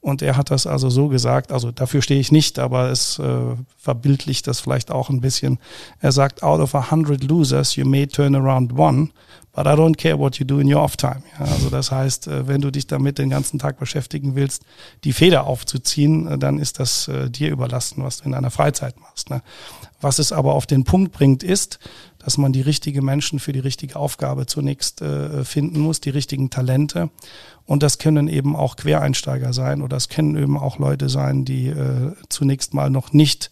Und 0.00 0.22
er 0.22 0.36
hat 0.36 0.50
das 0.50 0.66
also 0.66 0.90
so 0.90 1.08
gesagt, 1.08 1.50
also 1.50 1.72
dafür 1.72 2.02
stehe 2.02 2.20
ich 2.20 2.30
nicht, 2.30 2.58
aber 2.58 2.90
es 2.90 3.18
äh, 3.18 3.56
verbildlicht 3.76 4.46
das 4.46 4.60
vielleicht 4.60 4.90
auch 4.90 5.10
ein 5.10 5.20
bisschen. 5.20 5.58
Er 6.00 6.12
sagt, 6.12 6.42
out 6.42 6.60
of 6.60 6.74
a 6.74 6.90
hundred 6.90 7.24
losers, 7.24 7.74
you 7.76 7.84
may 7.84 8.06
turn 8.06 8.34
around 8.34 8.78
one, 8.78 9.10
but 9.52 9.66
I 9.66 9.70
don't 9.70 9.96
care 9.96 10.16
what 10.16 10.38
you 10.38 10.46
do 10.46 10.60
in 10.60 10.72
your 10.72 10.80
off 10.80 10.96
time. 10.96 11.22
Ja, 11.38 11.46
also 11.46 11.68
das 11.68 11.90
heißt, 11.90 12.28
äh, 12.28 12.46
wenn 12.46 12.60
du 12.60 12.70
dich 12.70 12.86
damit 12.86 13.18
den 13.18 13.30
ganzen 13.30 13.58
Tag 13.58 13.78
beschäftigen 13.80 14.36
willst, 14.36 14.62
die 15.02 15.12
Feder 15.12 15.48
aufzuziehen, 15.48 16.28
äh, 16.28 16.38
dann 16.38 16.60
ist 16.60 16.78
das 16.78 17.08
äh, 17.08 17.28
dir 17.28 17.50
überlassen, 17.50 18.04
was 18.04 18.18
du 18.18 18.26
in 18.26 18.32
deiner 18.32 18.52
Freizeit 18.52 19.00
machst. 19.00 19.30
Ne? 19.30 19.42
Was 20.00 20.20
es 20.20 20.30
aber 20.30 20.54
auf 20.54 20.66
den 20.66 20.84
Punkt 20.84 21.12
bringt, 21.12 21.42
ist, 21.42 21.80
dass 22.28 22.36
man 22.36 22.52
die 22.52 22.60
richtigen 22.60 23.06
Menschen 23.06 23.38
für 23.38 23.54
die 23.54 23.58
richtige 23.58 23.96
Aufgabe 23.96 24.44
zunächst 24.44 25.00
äh, 25.00 25.46
finden 25.46 25.80
muss, 25.80 26.02
die 26.02 26.10
richtigen 26.10 26.50
Talente. 26.50 27.08
Und 27.64 27.82
das 27.82 27.96
können 27.96 28.28
eben 28.28 28.54
auch 28.54 28.76
Quereinsteiger 28.76 29.54
sein 29.54 29.80
oder 29.80 29.96
es 29.96 30.10
können 30.10 30.36
eben 30.36 30.58
auch 30.58 30.78
Leute 30.78 31.08
sein, 31.08 31.46
die 31.46 31.68
äh, 31.68 32.12
zunächst 32.28 32.74
mal 32.74 32.90
noch 32.90 33.14
nicht 33.14 33.50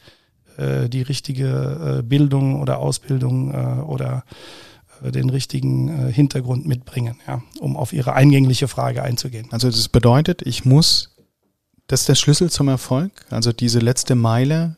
äh, 0.58 0.90
die 0.90 1.00
richtige 1.00 2.00
äh, 2.00 2.02
Bildung 2.02 2.60
oder 2.60 2.78
Ausbildung 2.78 3.54
äh, 3.54 3.80
oder 3.80 4.24
äh, 5.02 5.10
den 5.10 5.30
richtigen 5.30 6.08
Hintergrund 6.08 6.66
mitbringen, 6.66 7.16
ja, 7.26 7.42
um 7.58 7.78
auf 7.78 7.94
Ihre 7.94 8.12
eingängliche 8.12 8.68
Frage 8.68 9.02
einzugehen. 9.02 9.48
Also 9.52 9.70
das 9.70 9.88
bedeutet, 9.88 10.42
ich 10.42 10.66
muss, 10.66 11.16
das 11.86 12.00
ist 12.00 12.10
der 12.10 12.14
Schlüssel 12.14 12.50
zum 12.50 12.68
Erfolg, 12.68 13.24
also 13.30 13.54
diese 13.54 13.78
letzte 13.78 14.16
Meile 14.16 14.76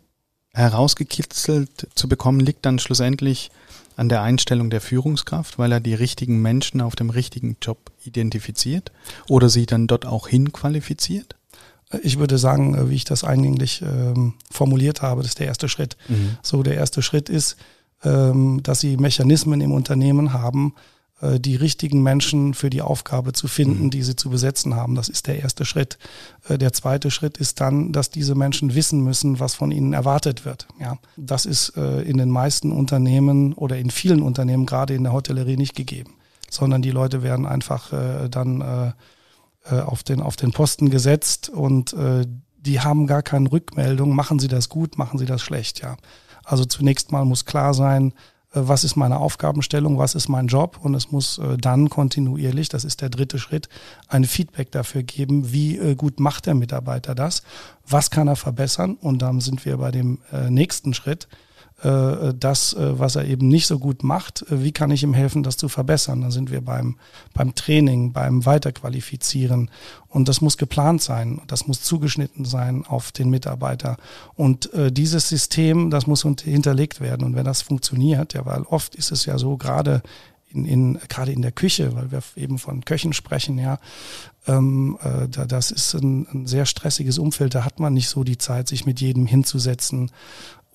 herausgekitzelt 0.52 1.88
zu 1.96 2.08
bekommen, 2.08 2.38
liegt 2.38 2.64
dann 2.64 2.78
schlussendlich 2.78 3.50
an 3.98 4.08
der 4.08 4.22
Einstellung 4.22 4.70
der 4.70 4.80
Führungskraft, 4.80 5.58
weil 5.58 5.72
er 5.72 5.80
die 5.80 5.94
richtigen 5.94 6.40
Menschen 6.40 6.80
auf 6.80 6.94
dem 6.94 7.10
richtigen 7.10 7.56
Job 7.60 7.90
identifiziert 8.04 8.92
oder 9.28 9.48
sie 9.48 9.66
dann 9.66 9.88
dort 9.88 10.06
auch 10.06 10.28
hinqualifiziert? 10.28 11.34
Ich 12.02 12.18
würde 12.18 12.38
sagen, 12.38 12.74
äh, 12.74 12.90
wie 12.90 12.94
ich 12.94 13.04
das 13.04 13.24
eingänglich 13.24 13.82
ähm, 13.82 14.34
formuliert 14.50 15.02
habe, 15.02 15.22
das 15.22 15.32
ist 15.32 15.40
der 15.40 15.48
erste 15.48 15.68
Schritt. 15.68 15.96
Mhm. 16.06 16.36
So, 16.42 16.62
der 16.62 16.76
erste 16.76 17.02
Schritt 17.02 17.28
ist, 17.28 17.56
ähm, 18.04 18.62
dass 18.62 18.78
sie 18.78 18.96
Mechanismen 18.96 19.60
im 19.60 19.72
Unternehmen 19.72 20.32
haben, 20.32 20.74
äh, 20.76 20.97
die 21.20 21.56
richtigen 21.56 22.02
Menschen 22.02 22.54
für 22.54 22.70
die 22.70 22.82
Aufgabe 22.82 23.32
zu 23.32 23.48
finden, 23.48 23.84
mhm. 23.84 23.90
die 23.90 24.02
sie 24.02 24.14
zu 24.14 24.30
besetzen 24.30 24.76
haben. 24.76 24.94
Das 24.94 25.08
ist 25.08 25.26
der 25.26 25.40
erste 25.40 25.64
Schritt. 25.64 25.98
Äh, 26.48 26.58
der 26.58 26.72
zweite 26.72 27.10
Schritt 27.10 27.38
ist 27.38 27.60
dann, 27.60 27.92
dass 27.92 28.10
diese 28.10 28.36
Menschen 28.36 28.74
wissen 28.74 29.02
müssen, 29.02 29.40
was 29.40 29.54
von 29.54 29.72
ihnen 29.72 29.92
erwartet 29.92 30.44
wird. 30.44 30.68
Ja, 30.80 30.96
das 31.16 31.44
ist 31.44 31.76
äh, 31.76 32.02
in 32.02 32.18
den 32.18 32.30
meisten 32.30 32.70
Unternehmen 32.70 33.52
oder 33.52 33.78
in 33.78 33.90
vielen 33.90 34.22
Unternehmen, 34.22 34.64
gerade 34.64 34.94
in 34.94 35.02
der 35.02 35.12
Hotellerie, 35.12 35.56
nicht 35.56 35.74
gegeben, 35.74 36.14
sondern 36.50 36.82
die 36.82 36.92
Leute 36.92 37.22
werden 37.22 37.46
einfach 37.46 37.92
dann 38.30 38.94
auf 39.64 40.02
den, 40.02 40.22
auf 40.22 40.36
den 40.36 40.52
Posten 40.52 40.88
gesetzt 40.90 41.48
und 41.48 41.94
die 42.58 42.80
haben 42.80 43.06
gar 43.06 43.22
keine 43.22 43.50
Rückmeldung. 43.50 44.14
Machen 44.14 44.38
sie 44.38 44.48
das 44.48 44.68
gut, 44.68 44.98
machen 44.98 45.18
sie 45.18 45.26
das 45.26 45.42
schlecht, 45.42 45.80
ja. 45.80 45.96
Also 46.44 46.64
zunächst 46.64 47.12
mal 47.12 47.24
muss 47.24 47.44
klar 47.44 47.74
sein, 47.74 48.12
äh, 48.12 48.37
was 48.66 48.84
ist 48.84 48.96
meine 48.96 49.18
Aufgabenstellung, 49.18 49.98
was 49.98 50.14
ist 50.14 50.28
mein 50.28 50.46
Job? 50.46 50.78
Und 50.82 50.94
es 50.94 51.10
muss 51.10 51.38
äh, 51.38 51.56
dann 51.58 51.90
kontinuierlich, 51.90 52.68
das 52.68 52.84
ist 52.84 53.00
der 53.00 53.10
dritte 53.10 53.38
Schritt, 53.38 53.68
ein 54.08 54.24
Feedback 54.24 54.72
dafür 54.72 55.02
geben, 55.02 55.52
wie 55.52 55.76
äh, 55.76 55.94
gut 55.94 56.18
macht 56.18 56.46
der 56.46 56.54
Mitarbeiter 56.54 57.14
das, 57.14 57.42
was 57.86 58.10
kann 58.10 58.28
er 58.28 58.36
verbessern? 58.36 58.96
Und 59.00 59.22
dann 59.22 59.40
sind 59.40 59.64
wir 59.64 59.76
bei 59.76 59.90
dem 59.90 60.18
nächsten 60.50 60.92
Schritt, 60.92 61.24
äh, 61.24 61.47
das, 61.80 62.72
äh, 62.72 62.98
was 62.98 63.14
er 63.14 63.24
eben 63.26 63.46
nicht 63.46 63.68
so 63.68 63.78
gut 63.78 64.02
macht, 64.02 64.42
äh, 64.50 64.64
wie 64.64 64.72
kann 64.72 64.90
ich 64.90 65.04
ihm 65.04 65.14
helfen, 65.14 65.44
das 65.44 65.56
zu 65.56 65.68
verbessern? 65.68 66.22
Da 66.22 66.30
sind 66.32 66.50
wir 66.50 66.60
beim, 66.60 66.96
beim 67.34 67.54
Training, 67.54 68.12
beim 68.12 68.44
Weiterqualifizieren. 68.44 69.70
Und 70.08 70.28
das 70.28 70.40
muss 70.40 70.56
geplant 70.56 71.02
sein, 71.02 71.40
das 71.46 71.68
muss 71.68 71.82
zugeschnitten 71.82 72.44
sein 72.44 72.84
auf 72.84 73.12
den 73.12 73.30
Mitarbeiter. 73.30 73.96
Und 74.34 74.72
äh, 74.74 74.90
dieses 74.90 75.28
System, 75.28 75.90
das 75.90 76.08
muss 76.08 76.22
hinterlegt 76.22 77.00
werden. 77.00 77.24
Und 77.24 77.36
wenn 77.36 77.44
das 77.44 77.62
funktioniert, 77.62 78.34
ja, 78.34 78.44
weil 78.44 78.62
oft 78.62 78.96
ist 78.96 79.12
es 79.12 79.24
ja 79.24 79.38
so, 79.38 79.56
gerade 79.56 80.02
in, 80.50 80.64
in 80.64 80.98
gerade 81.08 81.32
in 81.32 81.42
der 81.42 81.52
Küche, 81.52 81.94
weil 81.94 82.10
wir 82.10 82.22
eben 82.36 82.58
von 82.58 82.84
Köchen 82.84 83.12
sprechen, 83.12 83.58
ja, 83.58 83.78
ähm, 84.46 84.98
äh, 85.02 85.28
da, 85.28 85.44
das 85.44 85.70
ist 85.70 85.94
ein, 85.94 86.26
ein 86.32 86.46
sehr 86.46 86.66
stressiges 86.66 87.18
Umfeld. 87.18 87.54
Da 87.54 87.64
hat 87.64 87.80
man 87.80 87.94
nicht 87.94 88.08
so 88.08 88.24
die 88.24 88.38
Zeit, 88.38 88.68
sich 88.68 88.86
mit 88.86 89.00
jedem 89.00 89.26
hinzusetzen 89.26 90.10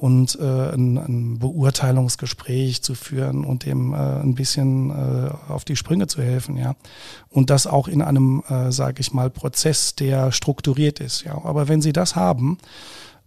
und 0.04 0.38
äh, 0.38 0.74
ein, 0.74 0.98
ein 0.98 1.40
Beurteilungsgespräch 1.40 2.84
zu 2.84 2.94
führen 2.94 3.46
und 3.46 3.66
dem 3.66 3.94
äh, 3.94 3.96
ein 3.96 4.36
bisschen 4.36 4.90
äh, 4.90 5.30
auf 5.48 5.64
die 5.64 5.78
Sprünge 5.78 6.08
zu 6.08 6.22
helfen, 6.22 6.58
ja. 6.58 6.76
Und 7.30 7.50
das 7.50 7.68
auch 7.68 7.88
in 7.88 8.02
einem, 8.02 8.44
äh, 8.50 8.70
sage 8.74 9.00
ich 9.00 9.14
mal, 9.14 9.30
Prozess, 9.30 9.96
der 9.96 10.34
strukturiert 10.34 11.00
ist, 11.00 11.24
ja. 11.24 11.36
Aber 11.46 11.70
wenn 11.70 11.82
Sie 11.82 11.94
das 11.94 12.18
haben, 12.18 12.58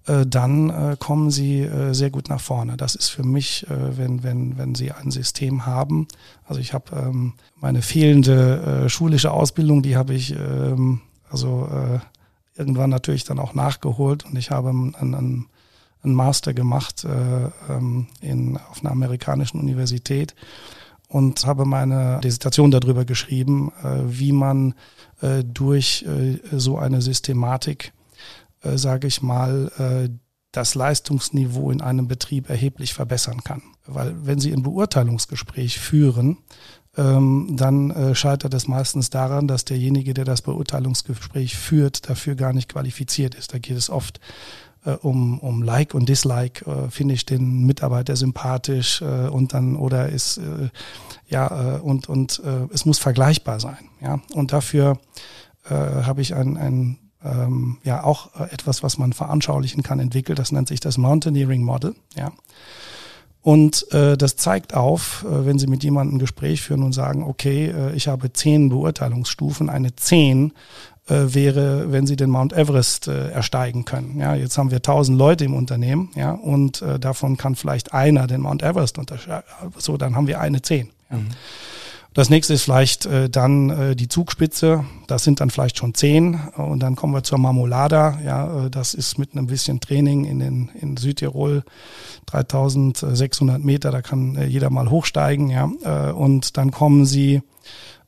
äh, 0.04 0.26
dann 0.26 0.68
äh, 0.68 0.96
kommen 0.98 1.30
Sie 1.30 1.62
äh, 1.62 1.94
sehr 1.94 2.10
gut 2.10 2.28
nach 2.28 2.42
vorne. 2.42 2.76
Das 2.76 2.94
ist 2.94 3.08
für 3.08 3.24
mich, 3.24 3.66
äh, 3.70 3.96
wenn, 3.96 4.22
wenn, 4.22 4.58
wenn 4.58 4.74
Sie 4.74 4.92
ein 4.92 5.10
System 5.10 5.64
haben. 5.64 6.06
Also 6.44 6.60
ich 6.60 6.74
habe 6.74 6.94
ähm, 6.94 7.32
meine 7.54 7.80
fehlende 7.80 8.84
äh, 8.84 8.88
schulische 8.90 9.30
Ausbildung, 9.32 9.80
die 9.80 9.96
habe 9.96 10.12
ich 10.12 10.32
ähm, 10.32 11.00
also 11.30 11.70
äh, 11.72 12.00
irgendwann 12.60 12.90
natürlich 12.90 13.24
dann 13.24 13.38
auch 13.38 13.54
nachgeholt 13.54 14.26
und 14.26 14.36
ich 14.36 14.50
habe 14.50 14.68
einen, 14.68 14.94
einen 14.94 15.46
einen 16.02 16.14
Master 16.14 16.54
gemacht 16.54 17.04
äh, 17.04 17.50
ähm, 17.68 18.06
in, 18.20 18.58
auf 18.70 18.80
einer 18.80 18.92
amerikanischen 18.92 19.60
Universität. 19.60 20.34
und 21.08 21.46
habe 21.46 21.64
meine 21.64 22.20
Dissertation 22.22 22.70
darüber 22.70 23.04
geschrieben, 23.04 23.72
äh, 23.82 24.02
wie 24.06 24.32
man 24.32 24.74
äh, 25.20 25.44
durch 25.44 26.04
äh, 26.06 26.38
so 26.52 26.78
eine 26.78 27.00
Systematik, 27.00 27.92
äh, 28.62 28.76
sage 28.76 29.06
ich 29.06 29.22
mal, 29.22 29.70
äh, 29.78 30.08
das 30.52 30.74
Leistungsniveau 30.74 31.70
in 31.70 31.80
einem 31.80 32.08
Betrieb 32.08 32.48
erheblich 32.48 32.94
verbessern 32.94 33.44
kann. 33.44 33.62
Weil 33.86 34.14
wenn 34.26 34.40
Sie 34.40 34.52
ein 34.52 34.62
Beurteilungsgespräch 34.62 35.78
führen, 35.78 36.38
ähm, 36.96 37.56
dann 37.56 37.90
äh, 37.90 38.14
scheitert 38.14 38.54
es 38.54 38.66
meistens 38.66 39.10
daran, 39.10 39.48
dass 39.48 39.66
derjenige, 39.66 40.14
der 40.14 40.24
das 40.24 40.40
Beurteilungsgespräch 40.42 41.56
führt, 41.56 42.08
dafür 42.08 42.36
gar 42.36 42.54
nicht 42.54 42.70
qualifiziert 42.70 43.34
ist. 43.34 43.52
Da 43.52 43.58
geht 43.58 43.76
es 43.76 43.90
oft 43.90 44.18
um, 44.92 45.38
um 45.38 45.62
Like 45.62 45.94
und 45.94 46.08
Dislike. 46.08 46.64
Äh, 46.64 46.90
Finde 46.90 47.14
ich 47.14 47.26
den 47.26 47.64
Mitarbeiter 47.66 48.16
sympathisch 48.16 49.02
äh, 49.02 49.28
und 49.28 49.54
dann 49.54 49.76
oder 49.76 50.08
ist 50.08 50.38
äh, 50.38 50.70
ja 51.28 51.76
äh, 51.76 51.80
und 51.80 52.08
und 52.08 52.42
äh, 52.44 52.72
es 52.72 52.84
muss 52.84 52.98
vergleichbar 52.98 53.60
sein. 53.60 53.88
Ja 54.00 54.20
und 54.34 54.52
dafür 54.52 54.98
äh, 55.68 55.74
habe 55.74 56.20
ich 56.20 56.34
ein, 56.34 56.56
ein 56.56 56.98
ähm, 57.24 57.78
ja 57.82 58.04
auch 58.04 58.34
äh, 58.38 58.44
etwas, 58.52 58.82
was 58.82 58.98
man 58.98 59.12
veranschaulichen 59.12 59.82
kann, 59.82 60.00
entwickelt. 60.00 60.38
Das 60.38 60.52
nennt 60.52 60.68
sich 60.68 60.80
das 60.80 60.98
Mountaineering 60.98 61.62
Model. 61.62 61.94
Ja. 62.14 62.32
Und 63.42 63.92
äh, 63.92 64.16
das 64.16 64.36
zeigt 64.36 64.74
auf, 64.74 65.24
äh, 65.24 65.46
wenn 65.46 65.58
Sie 65.58 65.68
mit 65.68 65.84
jemandem 65.84 66.16
ein 66.16 66.18
Gespräch 66.18 66.62
führen 66.62 66.82
und 66.82 66.92
sagen, 66.92 67.22
okay, 67.22 67.66
äh, 67.66 67.94
ich 67.94 68.08
habe 68.08 68.32
zehn 68.32 68.68
Beurteilungsstufen, 68.68 69.70
eine 69.70 69.94
zehn 69.94 70.50
äh, 70.50 70.52
wäre, 71.08 71.92
wenn 71.92 72.06
Sie 72.06 72.16
den 72.16 72.30
Mount 72.30 72.52
Everest 72.52 73.08
äh, 73.08 73.30
ersteigen 73.30 73.84
können. 73.84 74.18
Ja, 74.18 74.34
jetzt 74.34 74.58
haben 74.58 74.70
wir 74.70 74.82
tausend 74.82 75.18
Leute 75.18 75.44
im 75.44 75.54
Unternehmen, 75.54 76.10
ja, 76.14 76.32
und 76.32 76.82
äh, 76.82 76.98
davon 76.98 77.36
kann 77.36 77.54
vielleicht 77.54 77.92
einer 77.92 78.26
den 78.26 78.40
Mount 78.40 78.62
Everest 78.62 78.98
untersteigen. 78.98 79.44
So, 79.78 79.96
dann 79.96 80.16
haben 80.16 80.26
wir 80.26 80.40
eine 80.40 80.62
zehn. 80.62 80.90
Ja. 81.10 81.18
Mhm. 81.18 81.28
Das 82.16 82.30
nächste 82.30 82.54
ist 82.54 82.62
vielleicht 82.62 83.04
äh, 83.04 83.28
dann 83.28 83.68
äh, 83.68 83.94
die 83.94 84.08
Zugspitze. 84.08 84.86
Das 85.06 85.22
sind 85.22 85.40
dann 85.40 85.50
vielleicht 85.50 85.76
schon 85.76 85.92
zehn. 85.92 86.40
Und 86.56 86.80
dann 86.80 86.96
kommen 86.96 87.12
wir 87.12 87.22
zur 87.22 87.36
Marmolada. 87.36 88.18
Ja, 88.24 88.64
äh, 88.64 88.70
das 88.70 88.94
ist 88.94 89.18
mit 89.18 89.32
einem 89.32 89.48
bisschen 89.48 89.80
Training 89.80 90.24
in, 90.24 90.38
den, 90.38 90.70
in 90.80 90.96
Südtirol 90.96 91.62
3600 92.24 93.62
Meter. 93.62 93.90
Da 93.90 94.00
kann 94.00 94.34
äh, 94.36 94.46
jeder 94.46 94.70
mal 94.70 94.88
hochsteigen. 94.88 95.50
Ja, 95.50 95.70
äh, 95.84 96.10
und 96.10 96.56
dann 96.56 96.70
kommen 96.70 97.04
sie 97.04 97.42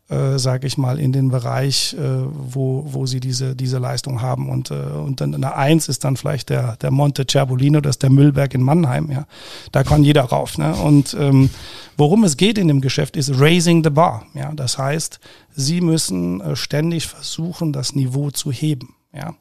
äh, 0.08 0.38
sage 0.38 0.66
ich 0.66 0.78
mal, 0.78 0.98
in 0.98 1.12
den 1.12 1.28
Bereich, 1.28 1.94
äh, 1.94 2.00
wo, 2.00 2.84
wo 2.86 3.06
sie 3.06 3.20
diese, 3.20 3.54
diese 3.54 3.78
Leistung 3.78 4.22
haben. 4.22 4.48
Und, 4.48 4.70
äh, 4.70 4.74
und 4.74 5.20
dann 5.20 5.34
eine 5.34 5.54
Eins 5.54 5.88
ist 5.88 6.04
dann 6.04 6.16
vielleicht 6.16 6.48
der, 6.48 6.76
der 6.76 6.90
Monte 6.90 7.26
Cerbolino, 7.28 7.80
das 7.80 7.96
ist 7.96 8.02
der 8.02 8.10
Müllberg 8.10 8.54
in 8.54 8.62
Mannheim. 8.62 9.10
Ja. 9.10 9.26
Da 9.72 9.84
kann 9.84 10.04
jeder 10.04 10.22
rauf. 10.22 10.56
Ne? 10.56 10.74
Und 10.74 11.14
ähm, 11.18 11.50
worum 11.96 12.24
es 12.24 12.36
geht 12.36 12.56
in 12.56 12.68
dem 12.68 12.80
Geschäft 12.80 13.16
ist 13.16 13.38
raising 13.38 13.84
the 13.84 13.90
bar. 13.90 14.24
Ja. 14.34 14.52
Das 14.54 14.78
heißt, 14.78 15.20
sie 15.54 15.80
müssen 15.80 16.40
äh, 16.40 16.56
ständig 16.56 17.06
versuchen, 17.06 17.72
das 17.72 17.94
Niveau 17.94 18.30
zu 18.30 18.50
heben. 18.50 18.94
Ja. 19.12 19.34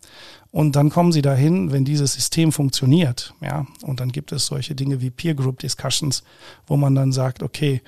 Und 0.51 0.75
dann 0.75 0.89
kommen 0.89 1.11
sie 1.11 1.21
dahin, 1.21 1.71
wenn 1.71 1.85
dieses 1.85 2.13
System 2.13 2.51
funktioniert, 2.51 3.33
ja, 3.41 3.67
und 3.83 3.99
dann 3.99 4.11
gibt 4.11 4.31
es 4.31 4.45
solche 4.45 4.75
Dinge 4.75 5.01
wie 5.01 5.09
Peer 5.09 5.35
Group 5.35 5.59
Discussions, 5.59 6.23
wo 6.65 6.77
man 6.77 6.95
dann 6.95 7.11
sagt, 7.11 7.43
okay, 7.43 7.81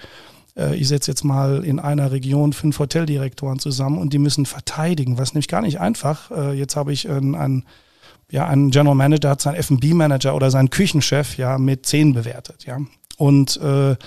äh, 0.59 0.75
ich 0.75 0.87
setze 0.87 1.11
jetzt 1.11 1.23
mal 1.23 1.63
in 1.63 1.79
einer 1.79 2.11
Region 2.11 2.53
fünf 2.53 2.77
Hoteldirektoren 2.79 3.59
zusammen 3.59 3.97
und 3.97 4.13
die 4.13 4.19
müssen 4.19 4.45
verteidigen, 4.45 5.17
was 5.17 5.33
nämlich 5.33 5.47
gar 5.47 5.61
nicht 5.61 5.79
einfach. 5.79 6.31
Äh, 6.31 6.53
jetzt 6.53 6.75
habe 6.75 6.93
ich 6.93 7.09
einen, 7.09 7.35
einen 7.35 7.65
ja, 8.31 8.45
ein 8.45 8.69
General 8.69 8.95
Manager 8.95 9.31
hat 9.31 9.41
seinen 9.41 9.55
F&B-Manager 9.55 10.35
oder 10.35 10.51
seinen 10.51 10.69
Küchenchef 10.69 11.37
ja 11.37 11.57
mit 11.57 11.85
zehn 11.87 12.13
bewertet, 12.13 12.65
ja 12.65 12.77
und 13.19 13.57
äh, 13.57 13.97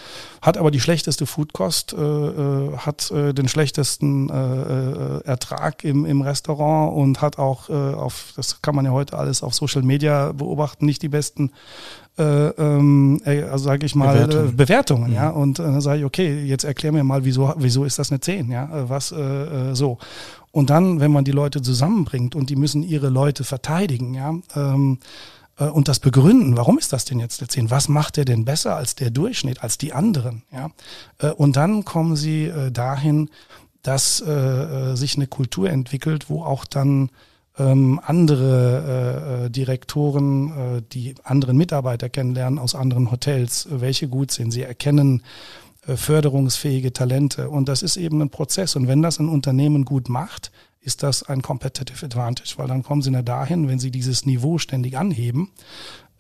hat 0.40 0.56
aber 0.56 0.70
die 0.70 0.80
schlechteste 0.80 1.26
Foodkost, 1.26 1.92
äh, 1.92 1.96
äh, 1.96 2.76
hat 2.78 3.10
äh, 3.10 3.34
den 3.34 3.46
schlechtesten 3.46 4.30
äh, 4.30 4.62
äh, 5.18 5.24
Ertrag 5.24 5.84
im, 5.84 6.06
im 6.06 6.22
Restaurant 6.22 6.96
und 6.96 7.20
hat 7.20 7.38
auch 7.38 7.68
äh, 7.68 7.72
auf, 7.74 8.32
das 8.36 8.62
kann 8.62 8.74
man 8.74 8.86
ja 8.86 8.90
heute 8.90 9.18
alles 9.18 9.42
auf 9.42 9.54
Social 9.54 9.82
Media 9.82 10.32
beobachten, 10.32 10.86
nicht 10.86 11.02
die 11.02 11.10
besten 11.10 11.52
äh, 12.18 12.22
ähm, 12.22 13.20
äh, 13.24 13.42
also 13.44 13.64
sage 13.64 13.86
ich 13.86 13.94
mal, 13.94 14.14
Bewertung. 14.14 14.48
äh, 14.48 14.52
Bewertungen, 14.52 15.10
mhm. 15.10 15.16
ja. 15.16 15.30
Und 15.30 15.58
äh, 15.58 15.62
dann 15.62 15.80
sage 15.80 16.00
ich, 16.00 16.04
okay, 16.04 16.44
jetzt 16.44 16.64
erklär 16.64 16.92
mir 16.92 17.04
mal, 17.04 17.24
wieso, 17.24 17.54
wieso 17.56 17.84
ist 17.84 17.98
das 17.98 18.10
eine 18.10 18.20
10, 18.20 18.50
ja? 18.50 18.64
Äh, 18.64 18.88
was 18.88 19.12
äh, 19.12 19.20
äh, 19.20 19.74
so. 19.74 19.98
Und 20.50 20.68
dann, 20.68 21.00
wenn 21.00 21.10
man 21.10 21.24
die 21.24 21.32
Leute 21.32 21.62
zusammenbringt 21.62 22.34
und 22.34 22.50
die 22.50 22.56
müssen 22.56 22.82
ihre 22.82 23.08
Leute 23.08 23.44
verteidigen, 23.44 24.12
ja, 24.12 24.34
ähm, 24.54 24.98
äh, 25.58 25.64
und 25.64 25.88
das 25.88 26.00
begründen, 26.00 26.56
warum 26.56 26.78
ist 26.78 26.92
das 26.92 27.04
denn 27.06 27.18
jetzt 27.18 27.40
der 27.40 27.48
10? 27.48 27.70
Was 27.70 27.88
macht 27.88 28.18
er 28.18 28.24
denn 28.24 28.44
besser 28.44 28.76
als 28.76 28.94
der 28.94 29.10
Durchschnitt, 29.10 29.62
als 29.62 29.78
die 29.78 29.92
anderen? 29.92 30.42
Ja? 30.52 30.70
Äh, 31.18 31.30
und 31.32 31.56
dann 31.56 31.84
kommen 31.84 32.16
sie 32.16 32.44
äh, 32.44 32.70
dahin, 32.70 33.30
dass 33.82 34.18
sich 34.18 35.16
eine 35.16 35.26
Kultur 35.26 35.68
entwickelt, 35.68 36.30
wo 36.30 36.44
auch 36.44 36.64
dann 36.64 37.10
ähm, 37.58 38.00
andere 38.04 39.50
Direktoren, 39.50 40.84
die 40.92 41.14
anderen 41.22 41.56
Mitarbeiter 41.56 42.08
kennenlernen 42.08 42.58
aus 42.58 42.74
anderen 42.74 43.10
Hotels, 43.10 43.68
welche 43.70 44.08
gut 44.08 44.30
sind. 44.30 44.52
Sie 44.52 44.62
erkennen 44.62 45.22
förderungsfähige 45.84 46.92
Talente. 46.92 47.50
Und 47.50 47.68
das 47.68 47.82
ist 47.82 47.96
eben 47.96 48.22
ein 48.22 48.30
Prozess. 48.30 48.76
Und 48.76 48.86
wenn 48.86 49.02
das 49.02 49.18
ein 49.18 49.28
Unternehmen 49.28 49.84
gut 49.84 50.08
macht, 50.08 50.52
ist 50.82 51.02
das 51.02 51.22
ein 51.22 51.42
Competitive 51.42 52.04
Advantage, 52.04 52.54
weil 52.56 52.68
dann 52.68 52.82
kommen 52.82 53.02
sie 53.02 53.12
ja 53.12 53.22
dahin, 53.22 53.68
wenn 53.68 53.78
sie 53.78 53.90
dieses 53.90 54.26
Niveau 54.26 54.58
ständig 54.58 54.98
anheben, 54.98 55.50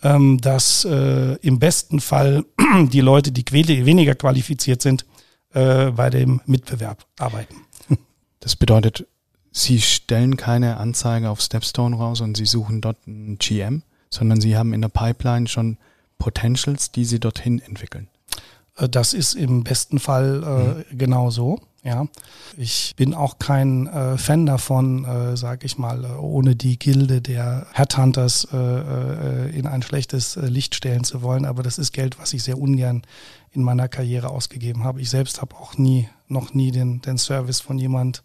ähm, 0.02 0.38
dass 0.40 0.84
äh, 0.84 1.34
im 1.36 1.58
besten 1.58 2.00
Fall 2.00 2.44
die 2.92 3.00
Leute, 3.00 3.32
die 3.32 3.44
weniger 3.52 4.14
qualifiziert 4.14 4.82
sind, 4.82 5.04
äh, 5.52 5.90
bei 5.90 6.10
dem 6.10 6.40
Mitbewerb 6.46 7.06
arbeiten. 7.18 7.56
Das 8.40 8.56
bedeutet, 8.56 9.06
Sie 9.52 9.80
stellen 9.80 10.36
keine 10.36 10.78
Anzeige 10.78 11.28
auf 11.28 11.40
Stepstone 11.40 11.96
raus 11.96 12.20
und 12.22 12.36
Sie 12.36 12.46
suchen 12.46 12.80
dort 12.80 12.96
einen 13.06 13.38
GM, 13.38 13.82
sondern 14.08 14.40
Sie 14.40 14.56
haben 14.56 14.72
in 14.72 14.80
der 14.80 14.88
Pipeline 14.88 15.46
schon 15.46 15.76
Potentials, 16.18 16.90
die 16.90 17.04
Sie 17.04 17.20
dorthin 17.20 17.60
entwickeln. 17.60 18.08
Äh, 18.76 18.88
das 18.88 19.12
ist 19.12 19.34
im 19.34 19.62
besten 19.62 19.98
Fall 19.98 20.42
äh, 20.90 20.94
mhm. 20.94 20.98
genau 20.98 21.30
so. 21.30 21.60
Ja, 21.84 22.06
ich 22.56 22.94
bin 22.96 23.12
auch 23.12 23.40
kein 23.40 23.88
äh, 23.88 24.16
Fan 24.16 24.46
davon, 24.46 25.04
äh, 25.04 25.36
sage 25.36 25.66
ich 25.66 25.78
mal, 25.78 26.04
äh, 26.04 26.08
ohne 26.12 26.54
die 26.54 26.78
Gilde 26.78 27.20
der 27.20 27.66
Headhunters 27.72 28.46
äh, 28.52 28.56
äh, 28.56 29.58
in 29.58 29.66
ein 29.66 29.82
schlechtes 29.82 30.36
Licht 30.36 30.76
stellen 30.76 31.02
zu 31.02 31.22
wollen. 31.22 31.44
Aber 31.44 31.64
das 31.64 31.78
ist 31.78 31.90
Geld, 31.90 32.20
was 32.20 32.34
ich 32.34 32.44
sehr 32.44 32.58
ungern 32.58 33.02
in 33.50 33.64
meiner 33.64 33.88
Karriere 33.88 34.30
ausgegeben 34.30 34.84
habe. 34.84 35.00
Ich 35.00 35.10
selbst 35.10 35.40
habe 35.40 35.56
auch 35.56 35.76
nie, 35.76 36.08
noch 36.28 36.54
nie 36.54 36.70
den, 36.70 37.00
den 37.02 37.18
Service 37.18 37.60
von 37.60 37.78
jemand 37.78 38.22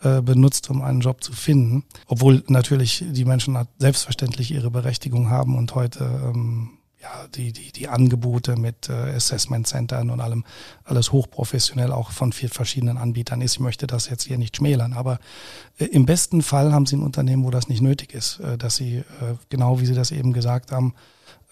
benutzt, 0.00 0.70
um 0.70 0.80
einen 0.82 1.00
Job 1.00 1.24
zu 1.24 1.32
finden. 1.32 1.84
Obwohl 2.06 2.44
natürlich 2.46 3.04
die 3.08 3.24
Menschen 3.24 3.58
selbstverständlich 3.78 4.52
ihre 4.52 4.70
Berechtigung 4.70 5.28
haben 5.28 5.56
und 5.56 5.74
heute 5.74 6.04
ähm, 6.04 6.78
ja, 7.00 7.28
die, 7.28 7.52
die, 7.52 7.70
die 7.70 7.88
Angebote 7.88 8.56
mit 8.56 8.88
äh, 8.88 8.92
Assessment 8.92 9.66
Centern 9.66 10.10
und 10.10 10.20
allem, 10.20 10.44
alles 10.84 11.12
hochprofessionell 11.12 11.92
auch 11.92 12.10
von 12.10 12.32
vier 12.32 12.48
verschiedenen 12.48 12.98
Anbietern 12.98 13.40
ist. 13.40 13.54
Ich 13.54 13.60
möchte 13.60 13.86
das 13.86 14.08
jetzt 14.08 14.24
hier 14.24 14.38
nicht 14.38 14.56
schmälern, 14.56 14.92
aber 14.92 15.20
äh, 15.78 15.84
im 15.84 16.06
besten 16.06 16.42
Fall 16.42 16.72
haben 16.72 16.86
Sie 16.86 16.96
ein 16.96 17.02
Unternehmen, 17.02 17.44
wo 17.44 17.50
das 17.50 17.68
nicht 17.68 17.82
nötig 17.82 18.14
ist, 18.14 18.40
äh, 18.40 18.58
dass 18.58 18.76
Sie, 18.76 18.96
äh, 18.96 19.04
genau 19.48 19.80
wie 19.80 19.86
Sie 19.86 19.94
das 19.94 20.10
eben 20.10 20.32
gesagt 20.32 20.72
haben, 20.72 20.94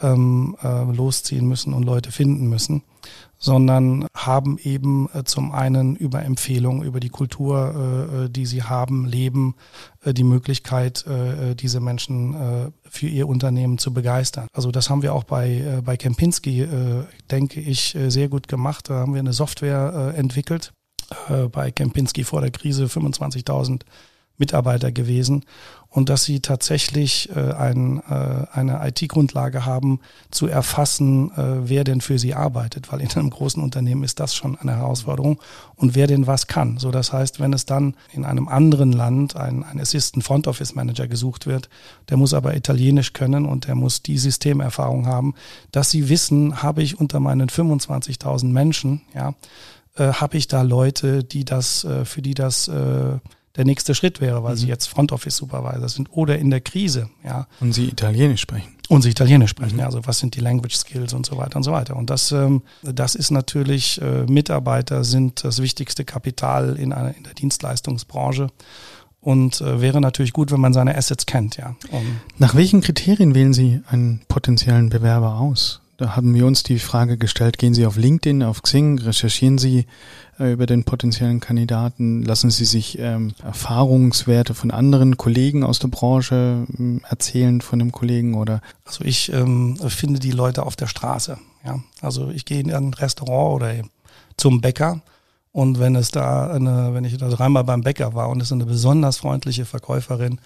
ähm, 0.00 0.56
äh, 0.62 0.85
losziehen 0.85 1.46
müssen 1.46 1.72
und 1.72 1.85
Leute 1.85 2.12
finden 2.12 2.48
müssen, 2.48 2.82
sondern 3.38 4.06
haben 4.14 4.59
eben 4.59 5.09
äh, 5.14 5.24
zum 5.24 5.52
einen 5.52 5.96
über 5.96 6.22
Empfehlungen, 6.22 6.82
über 6.82 7.00
die 7.00 7.09
Kultur, 7.09 7.74
äh, 7.74 8.24
äh 8.24 8.28
die 8.28 8.46
sie 8.46 8.62
haben, 8.62 9.06
leben, 9.06 9.54
äh, 10.04 10.12
die 10.12 10.24
Möglichkeit, 10.24 11.06
äh, 11.06 11.54
diese 11.54 11.80
Menschen 11.80 12.35
äh, 12.35 12.70
für 12.88 13.06
ihr 13.06 13.28
Unternehmen 13.28 13.78
zu 13.78 13.92
begeistern. 13.92 14.48
Also 14.52 14.70
das 14.70 14.90
haben 14.90 15.02
wir 15.02 15.14
auch 15.14 15.24
bei, 15.24 15.50
äh, 15.50 15.82
bei 15.82 15.96
Kempinski, 15.96 16.62
äh, 16.62 17.04
denke 17.30 17.61
ich, 17.61 17.94
äh, 17.94 18.11
sehr 18.11 18.28
gut 18.28 18.48
gemacht. 18.48 18.90
Da 18.90 18.94
haben 18.94 19.14
wir 19.14 19.20
eine 19.20 19.32
Software 19.32 20.12
äh, 20.14 20.18
entwickelt. 20.18 20.72
Äh, 21.28 21.48
bei 21.48 21.70
Kempinski 21.70 22.24
vor 22.24 22.40
der 22.40 22.50
Krise 22.50 22.87
25.000 22.87 23.82
Mitarbeiter 24.38 24.92
gewesen 24.92 25.44
und 25.96 26.11
dass 26.11 26.24
sie 26.24 26.40
tatsächlich 26.40 27.30
äh, 27.35 27.54
ein, 27.54 28.02
äh, 28.11 28.46
eine 28.52 28.87
IT-Grundlage 28.87 29.64
haben, 29.64 30.00
zu 30.30 30.46
erfassen, 30.46 31.30
äh, 31.30 31.70
wer 31.70 31.85
denn 31.85 32.02
für 32.02 32.18
sie 32.18 32.35
arbeitet, 32.35 32.92
weil 32.92 33.00
in 33.00 33.11
einem 33.12 33.30
großen 33.30 33.62
Unternehmen 33.62 34.04
ist 34.04 34.20
das 34.20 34.35
schon 34.35 34.59
eine 34.59 34.76
Herausforderung 34.76 35.40
und 35.74 35.94
wer 35.94 36.06
denn 36.06 36.26
was 36.26 36.48
kann. 36.48 36.76
So, 36.76 36.90
das 36.90 37.14
heißt, 37.14 37.40
wenn 37.40 37.54
es 37.54 37.64
dann 37.64 37.94
in 38.12 38.26
einem 38.26 38.46
anderen 38.46 38.92
Land 38.92 39.37
ein, 39.37 39.64
ein 39.64 39.80
Assistant 39.80 40.22
Front 40.22 40.46
Office 40.48 40.74
Manager 40.74 41.09
gesucht 41.09 41.46
wird, 41.46 41.70
der 42.11 42.18
muss 42.18 42.35
aber 42.35 42.54
Italienisch 42.54 43.14
können 43.14 43.46
und 43.46 43.66
der 43.66 43.74
muss 43.74 44.02
die 44.02 44.18
Systemerfahrung 44.18 45.06
haben, 45.06 45.32
dass 45.72 45.90
sie 45.90 46.11
wissen, 46.11 46.62
habe 46.62 46.82
ich 46.82 47.00
unter 47.00 47.20
meinen 47.20 47.48
25.000 47.48 48.44
Menschen, 48.48 49.00
ja, 49.14 49.32
äh, 49.96 50.12
habe 50.12 50.37
ich 50.37 50.46
da 50.46 50.61
Leute, 50.61 51.24
die 51.24 51.46
das, 51.46 51.85
äh, 51.85 52.04
für 52.04 52.20
die 52.20 52.35
das 52.35 52.68
äh, 52.68 53.18
der 53.57 53.64
nächste 53.64 53.95
Schritt 53.95 54.21
wäre, 54.21 54.42
weil 54.42 54.55
mhm. 54.55 54.59
sie 54.59 54.66
jetzt 54.69 54.87
Front 54.87 55.12
Office 55.12 55.37
Supervisor 55.37 55.88
sind 55.88 56.09
oder 56.11 56.38
in 56.38 56.51
der 56.51 56.61
Krise, 56.61 57.09
ja. 57.25 57.47
Und 57.61 57.73
sie 57.73 57.88
Italienisch 57.88 58.42
sprechen. 58.42 58.75
Und 58.88 59.03
sie 59.03 59.11
Italienisch 59.11 59.51
sprechen, 59.51 59.75
mhm. 59.75 59.81
ja, 59.81 59.87
also 59.87 60.01
was 60.05 60.19
sind 60.19 60.37
die 60.37 60.40
Language 60.40 60.77
Skills 60.77 61.12
und 61.12 61.27
so 61.27 61.37
weiter 61.37 61.57
und 61.57 61.62
so 61.62 61.73
weiter. 61.73 61.97
Und 61.97 62.11
das, 62.11 62.33
ähm, 62.33 62.62
das 62.83 63.14
ist 63.14 63.31
natürlich, 63.31 64.01
äh, 64.01 64.25
Mitarbeiter 64.27 65.05
sind 65.05 65.45
das 65.45 65.61
wichtigste 65.61 66.05
Kapital 66.05 66.77
in, 66.77 66.92
einer, 66.92 67.16
in 67.16 67.25
der 67.25 67.35
Dienstleistungsbranche 67.35 68.49
und 69.21 69.61
äh, 69.61 69.81
wäre 69.81 70.01
natürlich 70.01 70.33
gut, 70.33 70.53
wenn 70.53 70.61
man 70.61 70.73
seine 70.73 70.97
Assets 70.97 71.27
kennt, 71.27 71.57
ja. 71.57 71.75
Um 71.90 72.21
Nach 72.38 72.55
welchen 72.55 72.81
Kriterien 72.81 73.35
wählen 73.35 73.53
Sie 73.53 73.81
einen 73.88 74.21
potenziellen 74.29 74.88
Bewerber 74.88 75.40
aus? 75.40 75.81
Da 75.98 76.14
haben 76.14 76.35
wir 76.35 76.44
uns 76.44 76.62
die 76.62 76.78
Frage 76.78 77.16
gestellt, 77.16 77.56
gehen 77.56 77.72
Sie 77.72 77.87
auf 77.87 77.96
LinkedIn, 77.96 78.42
auf 78.42 78.62
Xing, 78.62 78.98
recherchieren 78.98 79.56
Sie 79.56 79.87
äh, 80.38 80.52
über 80.52 80.66
den 80.66 80.85
potenziellen 80.85 81.40
Kandidaten, 81.40 82.22
lassen 82.22 82.50
Sie 82.50 82.66
sich 82.66 82.98
ähm, 82.98 83.32
Erfahrungswerte 83.42 84.52
von 84.52 84.70
anderen 84.70 85.16
Kollegen 85.16 85.64
aus 85.64 85.78
der 85.78 85.88
Branche 85.88 86.66
ähm, 86.78 87.00
erzählen 87.09 87.62
von 87.62 87.78
dem 87.78 87.92
Kollegen 87.92 88.35
oder? 88.35 88.61
Also 88.85 89.04
ich 89.04 89.32
ähm, 89.32 89.78
finde 89.88 90.20
die 90.20 90.32
Leute 90.32 90.66
auf 90.66 90.76
der 90.76 90.87
Straße, 90.87 91.38
ja. 91.64 91.80
Also 92.02 92.28
ich 92.28 92.44
gehe 92.44 92.61
in 92.61 92.72
ein 92.72 92.92
Restaurant 92.92 93.54
oder 93.56 93.74
zum 94.37 94.61
Bäcker 94.61 95.00
und 95.52 95.78
wenn 95.78 95.96
es 95.96 96.11
da 96.11 96.50
eine, 96.50 96.92
wenn 96.92 97.04
ich 97.04 97.16
da 97.16 97.30
dreimal 97.30 97.64
beim 97.64 97.80
Bäcker 97.80 98.12
war 98.12 98.28
und 98.28 98.42
es 98.42 98.48
ist 98.48 98.52
eine 98.52 98.66
besonders 98.66 99.16
freundliche 99.16 99.64
Verkäuferin, 99.64 100.40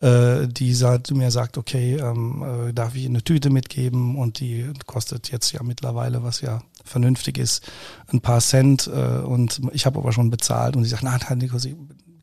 äh, 0.00 0.46
die 0.46 0.74
sagt, 0.74 1.10
mir 1.12 1.30
sagt, 1.30 1.56
okay, 1.56 1.96
ähm, 1.96 2.68
äh, 2.68 2.72
darf 2.72 2.94
ich 2.94 3.06
eine 3.06 3.22
Tüte 3.22 3.50
mitgeben 3.50 4.16
und 4.16 4.40
die 4.40 4.70
kostet 4.86 5.30
jetzt 5.30 5.52
ja 5.52 5.62
mittlerweile, 5.62 6.22
was 6.22 6.40
ja 6.40 6.62
vernünftig 6.84 7.38
ist, 7.38 7.66
ein 8.08 8.20
paar 8.20 8.40
Cent 8.40 8.86
äh, 8.88 9.18
und 9.20 9.60
ich 9.72 9.86
habe 9.86 9.98
aber 9.98 10.12
schon 10.12 10.30
bezahlt 10.30 10.76
und 10.76 10.84
sie 10.84 10.90
sagt, 10.90 11.02
nein, 11.02 11.20
Nikos, 11.38 11.66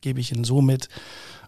gebe 0.02 0.20
ich 0.20 0.32
Ihnen 0.32 0.44
so 0.44 0.62
mit. 0.62 0.90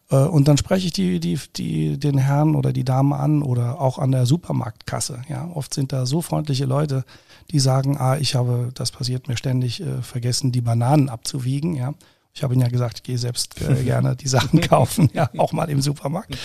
Äh, 0.10 0.18
und 0.18 0.48
dann 0.48 0.58
spreche 0.58 0.88
ich 0.88 0.94
die, 0.94 1.20
die, 1.20 1.40
die, 1.56 2.00
den 2.00 2.18
Herrn 2.18 2.56
oder 2.56 2.74
die 2.74 2.84
Dame 2.84 3.18
an 3.18 3.44
oder 3.44 3.80
auch 3.80 4.00
an 4.00 4.12
der 4.12 4.26
Supermarktkasse. 4.26 5.22
Ja, 5.30 5.48
oft 5.54 5.74
sind 5.74 5.94
da 5.94 6.06
so 6.06 6.22
freundliche 6.22 6.66
Leute, 6.66 7.06
die 7.52 7.60
sagen, 7.60 7.98
ah, 7.98 8.18
ich 8.18 8.36
habe, 8.36 8.72
das 8.74 8.92
passiert 8.92 9.28
mir 9.28 9.38
ständig, 9.38 9.82
äh, 9.82 10.02
vergessen, 10.02 10.52
die 10.52 10.62
Bananen 10.62 11.10
abzuwiegen. 11.10 11.76
Ja, 11.76 11.94
ich 12.36 12.44
habe 12.44 12.54
Ihnen 12.54 12.64
ja 12.64 12.68
gesagt, 12.68 12.98
ich 12.98 13.04
gehe 13.04 13.18
selbst 13.18 13.62
äh, 13.62 13.76
gerne 13.84 14.16
die 14.18 14.28
Sachen 14.28 14.60
kaufen, 14.60 15.10
ja, 15.14 15.30
auch 15.38 15.54
mal 15.54 15.70
im 15.70 15.82
Supermarkt. 15.82 16.38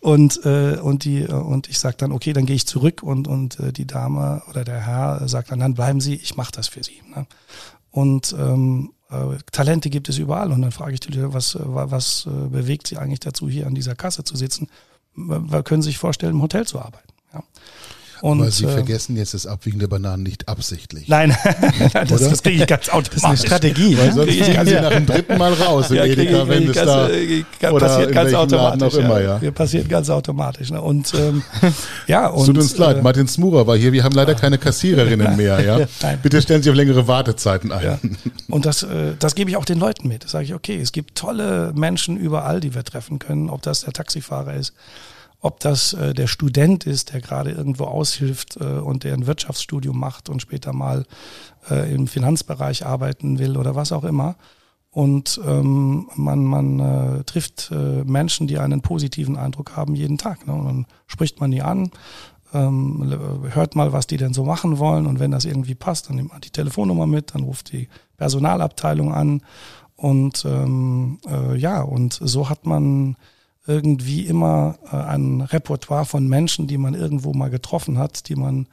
Und, 0.00 0.44
äh, 0.44 0.76
und, 0.82 1.04
die, 1.04 1.22
äh, 1.22 1.32
und 1.32 1.68
ich 1.68 1.78
sage 1.78 1.96
dann, 1.98 2.10
okay, 2.10 2.32
dann 2.32 2.46
gehe 2.46 2.56
ich 2.56 2.66
zurück 2.66 3.02
und, 3.02 3.28
und 3.28 3.60
äh, 3.60 3.72
die 3.72 3.86
Dame 3.86 4.42
oder 4.50 4.64
der 4.64 4.84
Herr 4.84 5.28
sagt 5.28 5.52
dann, 5.52 5.60
dann 5.60 5.74
bleiben 5.74 6.00
Sie, 6.00 6.14
ich 6.14 6.36
mache 6.36 6.50
das 6.50 6.66
für 6.66 6.82
Sie. 6.82 7.00
Ne? 7.14 7.26
Und 7.92 8.34
ähm, 8.36 8.92
äh, 9.08 9.38
Talente 9.52 9.88
gibt 9.88 10.08
es 10.08 10.18
überall. 10.18 10.50
Und 10.50 10.62
dann 10.62 10.72
frage 10.72 10.94
ich 10.94 11.00
die 11.00 11.12
Leute, 11.12 11.32
was, 11.32 11.56
was 11.60 12.26
äh, 12.26 12.48
bewegt 12.48 12.88
Sie 12.88 12.96
eigentlich 12.96 13.20
dazu, 13.20 13.48
hier 13.48 13.68
an 13.68 13.74
dieser 13.74 13.94
Kasse 13.94 14.24
zu 14.24 14.36
sitzen? 14.36 14.68
W 15.14 15.62
können 15.62 15.80
Sie 15.80 15.90
sich 15.90 15.98
vorstellen, 15.98 16.34
im 16.34 16.42
Hotel 16.42 16.66
zu 16.66 16.80
arbeiten? 16.80 17.08
Ja. 17.32 17.42
Und, 18.22 18.40
Aber 18.40 18.50
Sie 18.50 18.64
äh, 18.64 18.68
vergessen 18.68 19.16
jetzt 19.16 19.34
das 19.34 19.46
Abwiegen 19.46 19.78
der 19.78 19.88
Bananen 19.88 20.22
nicht 20.22 20.48
absichtlich. 20.48 21.08
Nein, 21.08 21.36
das, 21.92 22.08
das 22.08 22.42
kriege 22.42 22.62
ich 22.62 22.66
ganz 22.66 22.88
automatisch. 22.88 23.10
Das 23.10 23.16
ist 23.16 23.24
eine 23.24 23.36
Strategie. 23.36 23.98
Weil 23.98 24.12
sonst 24.12 24.32
fliegen 24.32 24.66
Sie 24.66 24.74
nach 24.74 24.90
dem 24.90 25.06
dritten 25.06 25.38
Mal 25.38 25.52
raus 25.52 25.90
im 25.90 25.96
ja, 25.96 26.04
Edeka, 26.04 26.48
wenn 26.48 26.68
es 26.70 26.76
da 26.76 27.08
ganz, 27.60 27.74
oder 27.74 27.86
passiert 27.86 28.12
ganz 28.12 28.34
automatisch. 28.34 28.94
Auch 28.94 28.98
immer, 28.98 29.20
ja. 29.20 29.38
ja. 29.38 29.50
Passiert 29.50 29.88
ganz 29.88 30.08
automatisch. 30.08 30.70
Ne? 30.70 30.80
Und 30.80 31.12
ähm, 31.14 31.42
ja, 32.06 32.28
und, 32.28 32.46
tut 32.46 32.56
uns 32.58 32.74
äh, 32.74 32.78
leid, 32.78 33.02
Martin 33.02 33.28
Smurer 33.28 33.66
war 33.66 33.76
hier. 33.76 33.92
Wir 33.92 34.04
haben 34.04 34.14
leider 34.14 34.34
keine 34.34 34.58
Kassiererinnen 34.58 35.36
mehr. 35.38 35.62
Ja? 35.64 36.16
Bitte 36.22 36.40
stellen 36.40 36.62
Sie 36.62 36.70
auf 36.70 36.76
längere 36.76 37.06
Wartezeiten 37.06 37.72
ein. 37.72 37.84
Ja. 37.84 37.98
Und 38.48 38.66
das, 38.66 38.82
äh, 38.82 39.14
das 39.18 39.34
gebe 39.34 39.50
ich 39.50 39.56
auch 39.56 39.64
den 39.64 39.78
Leuten 39.78 40.08
mit. 40.08 40.24
Da 40.24 40.28
sage 40.28 40.44
ich, 40.44 40.54
okay, 40.54 40.80
es 40.80 40.92
gibt 40.92 41.16
tolle 41.16 41.72
Menschen 41.74 42.16
überall, 42.16 42.60
die 42.60 42.74
wir 42.74 42.84
treffen 42.84 43.18
können, 43.18 43.50
ob 43.50 43.62
das 43.62 43.82
der 43.82 43.92
Taxifahrer 43.92 44.54
ist 44.54 44.72
ob 45.40 45.60
das 45.60 45.92
äh, 45.92 46.14
der 46.14 46.26
Student 46.26 46.86
ist, 46.86 47.12
der 47.12 47.20
gerade 47.20 47.50
irgendwo 47.50 47.84
aushilft 47.84 48.56
äh, 48.60 48.64
und 48.64 49.04
der 49.04 49.14
ein 49.14 49.26
Wirtschaftsstudium 49.26 49.98
macht 49.98 50.28
und 50.28 50.42
später 50.42 50.72
mal 50.72 51.04
äh, 51.70 51.92
im 51.94 52.06
Finanzbereich 52.06 52.86
arbeiten 52.86 53.38
will 53.38 53.56
oder 53.56 53.74
was 53.74 53.92
auch 53.92 54.04
immer. 54.04 54.36
Und 54.90 55.38
ähm, 55.46 56.08
man, 56.14 56.42
man 56.44 56.80
äh, 56.80 57.24
trifft 57.24 57.70
äh, 57.70 58.02
Menschen, 58.04 58.46
die 58.46 58.58
einen 58.58 58.80
positiven 58.80 59.36
Eindruck 59.36 59.76
haben 59.76 59.94
jeden 59.94 60.16
Tag. 60.16 60.46
Ne? 60.46 60.54
Und 60.54 60.64
dann 60.64 60.86
spricht 61.06 61.38
man 61.38 61.50
die 61.50 61.60
an, 61.60 61.90
ähm, 62.54 63.14
hört 63.50 63.76
mal, 63.76 63.92
was 63.92 64.06
die 64.06 64.16
denn 64.16 64.32
so 64.32 64.44
machen 64.44 64.78
wollen. 64.78 65.06
Und 65.06 65.20
wenn 65.20 65.32
das 65.32 65.44
irgendwie 65.44 65.74
passt, 65.74 66.08
dann 66.08 66.16
nimmt 66.16 66.30
man 66.30 66.40
die 66.40 66.50
Telefonnummer 66.50 67.06
mit, 67.06 67.34
dann 67.34 67.42
ruft 67.42 67.72
die 67.72 67.88
Personalabteilung 68.16 69.12
an. 69.12 69.42
Und 69.96 70.46
ähm, 70.46 71.18
äh, 71.28 71.56
ja, 71.56 71.82
und 71.82 72.18
so 72.22 72.48
hat 72.48 72.64
man 72.64 73.16
irgendwie 73.66 74.26
immer 74.26 74.78
äh, 74.90 74.96
ein 74.96 75.40
Repertoire 75.40 76.04
von 76.04 76.28
Menschen, 76.28 76.66
die 76.66 76.78
man 76.78 76.94
irgendwo 76.94 77.32
mal 77.32 77.50
getroffen 77.50 77.98
hat, 77.98 78.28
die 78.28 78.36
man 78.36 78.66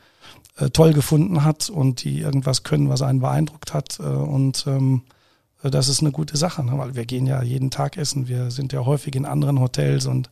äh, 0.57 0.69
toll 0.69 0.93
gefunden 0.93 1.43
hat 1.43 1.69
und 1.69 2.03
die 2.03 2.19
irgendwas 2.19 2.63
können, 2.63 2.89
was 2.89 3.01
einen 3.01 3.19
beeindruckt 3.19 3.73
hat. 3.73 3.99
Äh, 3.99 4.03
und 4.03 4.65
ähm, 4.67 5.01
äh, 5.63 5.71
das 5.71 5.87
ist 5.87 6.01
eine 6.01 6.11
gute 6.11 6.37
Sache, 6.37 6.63
ne? 6.63 6.77
weil 6.77 6.95
wir 6.95 7.05
gehen 7.05 7.25
ja 7.25 7.41
jeden 7.41 7.71
Tag 7.71 7.97
essen. 7.97 8.27
Wir 8.27 8.51
sind 8.51 8.73
ja 8.73 8.85
häufig 8.85 9.15
in 9.15 9.25
anderen 9.25 9.59
Hotels 9.59 10.05
und, 10.05 10.29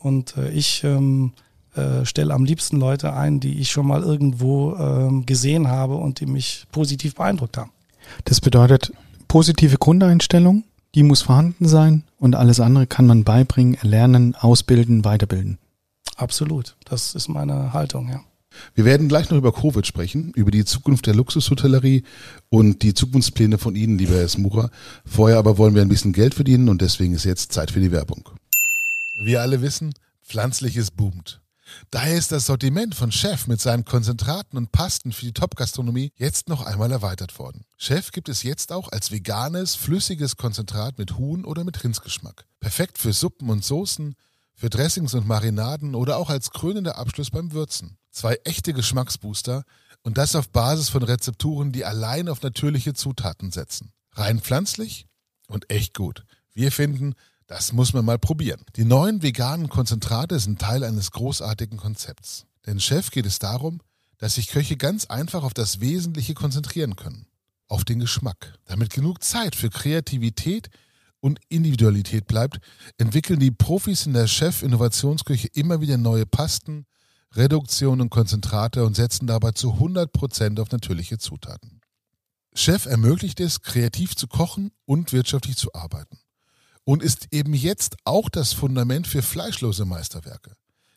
und 0.00 0.36
äh, 0.36 0.50
ich 0.50 0.82
ähm, 0.84 1.32
äh, 1.74 2.04
stelle 2.04 2.34
am 2.34 2.44
liebsten 2.44 2.78
Leute 2.78 3.12
ein, 3.12 3.40
die 3.40 3.60
ich 3.60 3.70
schon 3.70 3.86
mal 3.86 4.02
irgendwo 4.02 4.74
ähm, 4.76 5.26
gesehen 5.26 5.68
habe 5.68 5.96
und 5.96 6.20
die 6.20 6.26
mich 6.26 6.66
positiv 6.72 7.14
beeindruckt 7.14 7.58
haben. 7.58 7.70
Das 8.24 8.40
bedeutet 8.40 8.92
positive 9.28 9.76
Grundeinstellung, 9.78 10.64
die 10.94 11.02
muss 11.02 11.22
vorhanden 11.22 11.68
sein 11.68 12.04
und 12.18 12.34
alles 12.34 12.60
andere 12.60 12.86
kann 12.86 13.06
man 13.06 13.24
beibringen, 13.24 13.74
erlernen, 13.74 14.34
ausbilden, 14.34 15.04
weiterbilden. 15.04 15.58
Absolut. 16.16 16.76
Das 16.84 17.14
ist 17.14 17.28
meine 17.28 17.72
Haltung, 17.72 18.08
ja. 18.08 18.20
Wir 18.74 18.84
werden 18.84 19.08
gleich 19.08 19.30
noch 19.30 19.38
über 19.38 19.52
Covid 19.52 19.86
sprechen, 19.86 20.32
über 20.34 20.50
die 20.50 20.64
Zukunft 20.64 21.06
der 21.06 21.14
Luxushotellerie 21.14 22.02
und 22.48 22.82
die 22.82 22.94
Zukunftspläne 22.94 23.58
von 23.58 23.76
Ihnen, 23.76 23.96
lieber 23.96 24.14
Herr 24.14 24.28
Smucher. 24.28 24.70
Vorher 25.06 25.38
aber 25.38 25.56
wollen 25.56 25.74
wir 25.74 25.82
ein 25.82 25.88
bisschen 25.88 26.12
Geld 26.12 26.34
verdienen 26.34 26.68
und 26.68 26.82
deswegen 26.82 27.14
ist 27.14 27.24
jetzt 27.24 27.52
Zeit 27.52 27.70
für 27.70 27.80
die 27.80 27.92
Werbung. 27.92 28.28
Wir 29.22 29.40
alle 29.40 29.62
wissen, 29.62 29.94
Pflanzliches 30.22 30.90
boomt. 30.90 31.40
Daher 31.90 32.16
ist 32.16 32.32
das 32.32 32.46
Sortiment 32.46 32.94
von 32.94 33.12
Chef 33.12 33.46
mit 33.46 33.60
seinen 33.60 33.84
Konzentraten 33.84 34.56
und 34.56 34.72
Pasten 34.72 35.12
für 35.12 35.26
die 35.26 35.32
Top-Gastronomie 35.32 36.12
jetzt 36.16 36.48
noch 36.48 36.62
einmal 36.62 36.92
erweitert 36.92 37.38
worden. 37.38 37.64
Chef 37.76 38.12
gibt 38.12 38.28
es 38.28 38.42
jetzt 38.42 38.72
auch 38.72 38.90
als 38.92 39.10
veganes, 39.10 39.74
flüssiges 39.74 40.36
Konzentrat 40.36 40.98
mit 40.98 41.16
Huhn- 41.18 41.44
oder 41.44 41.64
mit 41.64 41.82
Rindsgeschmack. 41.82 42.46
Perfekt 42.60 42.98
für 42.98 43.12
Suppen 43.12 43.50
und 43.50 43.64
Soßen, 43.64 44.14
für 44.54 44.70
Dressings 44.70 45.14
und 45.14 45.26
Marinaden 45.26 45.94
oder 45.94 46.18
auch 46.18 46.28
als 46.28 46.50
krönender 46.50 46.98
Abschluss 46.98 47.30
beim 47.30 47.52
Würzen. 47.52 47.96
Zwei 48.10 48.38
echte 48.44 48.72
Geschmacksbooster 48.72 49.64
und 50.02 50.18
das 50.18 50.36
auf 50.36 50.50
Basis 50.50 50.88
von 50.88 51.02
Rezepturen, 51.02 51.72
die 51.72 51.84
allein 51.84 52.28
auf 52.28 52.42
natürliche 52.42 52.94
Zutaten 52.94 53.50
setzen. 53.52 53.92
Rein 54.12 54.40
pflanzlich 54.40 55.06
und 55.48 55.70
echt 55.70 55.94
gut. 55.94 56.24
Wir 56.52 56.72
finden, 56.72 57.14
das 57.50 57.72
muss 57.72 57.92
man 57.92 58.04
mal 58.04 58.16
probieren. 58.16 58.60
Die 58.76 58.84
neuen 58.84 59.24
veganen 59.24 59.68
Konzentrate 59.68 60.38
sind 60.38 60.60
Teil 60.60 60.84
eines 60.84 61.10
großartigen 61.10 61.78
Konzepts. 61.78 62.46
Denn 62.64 62.78
Chef 62.78 63.10
geht 63.10 63.26
es 63.26 63.40
darum, 63.40 63.80
dass 64.18 64.36
sich 64.36 64.46
Köche 64.46 64.76
ganz 64.76 65.06
einfach 65.06 65.42
auf 65.42 65.52
das 65.52 65.80
Wesentliche 65.80 66.34
konzentrieren 66.34 66.94
können. 66.94 67.26
Auf 67.66 67.84
den 67.84 67.98
Geschmack. 67.98 68.54
Damit 68.66 68.90
genug 68.90 69.24
Zeit 69.24 69.56
für 69.56 69.68
Kreativität 69.68 70.70
und 71.18 71.40
Individualität 71.48 72.28
bleibt, 72.28 72.60
entwickeln 72.98 73.40
die 73.40 73.50
Profis 73.50 74.06
in 74.06 74.12
der 74.12 74.28
Chef-Innovationsküche 74.28 75.48
immer 75.52 75.80
wieder 75.80 75.96
neue 75.96 76.26
Pasten, 76.26 76.86
Reduktionen 77.34 78.02
und 78.02 78.10
Konzentrate 78.10 78.84
und 78.84 78.94
setzen 78.94 79.26
dabei 79.26 79.50
zu 79.50 79.72
100% 79.72 80.60
auf 80.60 80.70
natürliche 80.70 81.18
Zutaten. 81.18 81.80
Chef 82.54 82.86
ermöglicht 82.86 83.40
es, 83.40 83.60
kreativ 83.60 84.14
zu 84.14 84.28
kochen 84.28 84.70
und 84.84 85.12
wirtschaftlich 85.12 85.56
zu 85.56 85.74
arbeiten 85.74 86.19
und 86.84 87.02
ist 87.02 87.28
eben 87.30 87.54
jetzt 87.54 87.96
auch 88.04 88.28
das 88.28 88.52
Fundament 88.52 89.06
für 89.06 89.22
fleischlose 89.22 89.84
Meisterwerke. 89.84 90.56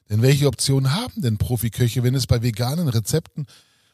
Denn 0.10 0.22
welche 0.22 0.48
Optionen 0.48 0.94
haben 0.94 1.22
denn 1.22 1.38
Profiköche, 1.38 2.04
wenn 2.04 2.16
es 2.16 2.28
bei 2.28 2.42
veganen 2.42 2.88
Rezepten 2.88 3.46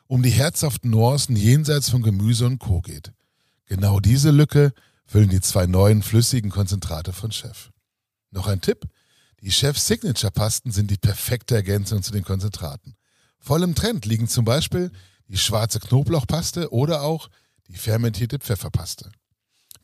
um 0.08 0.24
die 0.24 0.32
herzhaften 0.32 0.90
Nuancen 0.90 1.36
jenseits 1.36 1.90
von 1.90 2.02
Gemüse 2.02 2.46
und 2.46 2.60
Co. 2.60 2.82
geht? 2.82 3.12
Genau 3.66 4.00
diese 4.00 4.32
Lücke 4.32 4.74
füllen 5.06 5.30
die 5.30 5.42
zwei 5.42 5.66
neuen 5.66 6.02
flüssigen 6.02 6.52
Konzentrate 6.52 7.14
von 7.14 7.32
Chef. 7.32 7.70
Noch 8.32 8.48
ein 8.48 8.62
Tipp? 8.62 8.86
Die 9.42 9.52
Chef 9.52 9.78
Signature 9.80 10.32
Pasten 10.32 10.72
sind 10.72 10.92
die 10.92 10.98
perfekte 10.98 11.56
Ergänzung 11.56 12.04
zu 12.04 12.12
den 12.12 12.24
Konzentraten. 12.24 12.96
Voll 13.40 13.64
im 13.64 13.74
Trend 13.74 14.06
liegen 14.06 14.28
zum 14.28 14.46
Beispiel 14.46 14.92
die 15.30 15.38
schwarze 15.38 15.80
Knoblauchpaste 15.80 16.74
oder 16.74 17.04
auch 17.04 17.30
die 17.68 17.78
fermentierte 17.78 18.40
Pfefferpaste. 18.40 19.12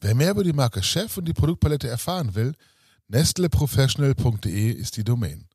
Wer 0.01 0.15
mehr 0.15 0.31
über 0.31 0.43
die 0.43 0.53
Marke 0.53 0.83
Chef 0.83 1.17
und 1.17 1.25
die 1.25 1.33
Produktpalette 1.33 1.87
erfahren 1.87 2.35
will, 2.35 2.53
nestleprofessional.de 3.07 4.71
ist 4.71 4.97
die 4.97 5.03
Domain. 5.03 5.45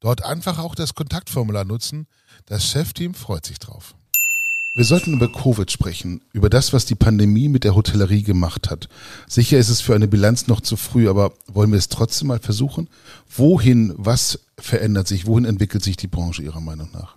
Dort 0.00 0.24
einfach 0.24 0.58
auch 0.58 0.74
das 0.74 0.94
Kontaktformular 0.94 1.64
nutzen. 1.64 2.06
Das 2.44 2.66
Chefteam 2.66 3.14
freut 3.14 3.46
sich 3.46 3.58
drauf. 3.58 3.94
Wir 4.76 4.84
sollten 4.84 5.14
über 5.14 5.32
Covid 5.32 5.70
sprechen, 5.72 6.20
über 6.34 6.50
das, 6.50 6.74
was 6.74 6.84
die 6.84 6.94
Pandemie 6.94 7.48
mit 7.48 7.64
der 7.64 7.74
Hotellerie 7.74 8.22
gemacht 8.22 8.70
hat. 8.70 8.90
Sicher 9.26 9.56
ist 9.56 9.70
es 9.70 9.80
für 9.80 9.94
eine 9.94 10.06
Bilanz 10.06 10.48
noch 10.48 10.60
zu 10.60 10.76
früh, 10.76 11.08
aber 11.08 11.32
wollen 11.46 11.70
wir 11.70 11.78
es 11.78 11.88
trotzdem 11.88 12.28
mal 12.28 12.40
versuchen? 12.40 12.90
Wohin, 13.34 13.94
was 13.96 14.40
verändert 14.58 15.08
sich, 15.08 15.26
wohin 15.26 15.46
entwickelt 15.46 15.82
sich 15.82 15.96
die 15.96 16.08
Branche 16.08 16.42
Ihrer 16.42 16.60
Meinung 16.60 16.90
nach? 16.92 17.16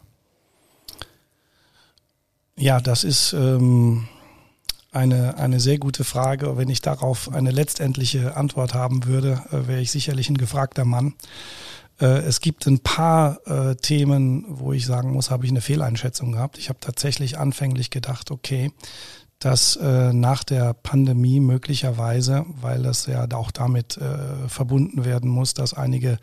Ja, 2.55 2.79
das 2.79 3.03
ist 3.03 3.33
ähm, 3.33 4.07
eine, 4.91 5.37
eine 5.37 5.59
sehr 5.59 5.77
gute 5.77 6.03
Frage. 6.03 6.57
Wenn 6.57 6.69
ich 6.69 6.81
darauf 6.81 7.31
eine 7.33 7.51
letztendliche 7.51 8.35
Antwort 8.35 8.73
haben 8.73 9.05
würde, 9.05 9.43
äh, 9.51 9.67
wäre 9.67 9.81
ich 9.81 9.91
sicherlich 9.91 10.29
ein 10.29 10.37
gefragter 10.37 10.85
Mann. 10.85 11.13
Äh, 11.99 12.05
es 12.05 12.39
gibt 12.41 12.65
ein 12.65 12.79
paar 12.79 13.39
äh, 13.45 13.75
Themen, 13.75 14.45
wo 14.47 14.73
ich 14.73 14.85
sagen 14.85 15.11
muss, 15.11 15.31
habe 15.31 15.45
ich 15.45 15.51
eine 15.51 15.61
Fehleinschätzung 15.61 16.31
gehabt. 16.31 16.57
Ich 16.57 16.69
habe 16.69 16.79
tatsächlich 16.79 17.37
anfänglich 17.37 17.89
gedacht, 17.89 18.31
okay, 18.31 18.71
dass 19.39 19.77
äh, 19.77 20.11
nach 20.11 20.43
der 20.43 20.73
Pandemie 20.73 21.39
möglicherweise, 21.39 22.45
weil 22.59 22.83
das 22.83 23.05
ja 23.05 23.25
auch 23.33 23.51
damit 23.51 23.97
äh, 23.97 24.49
verbunden 24.49 25.05
werden 25.05 25.29
muss, 25.29 25.53
dass 25.53 25.73
einige 25.73 26.19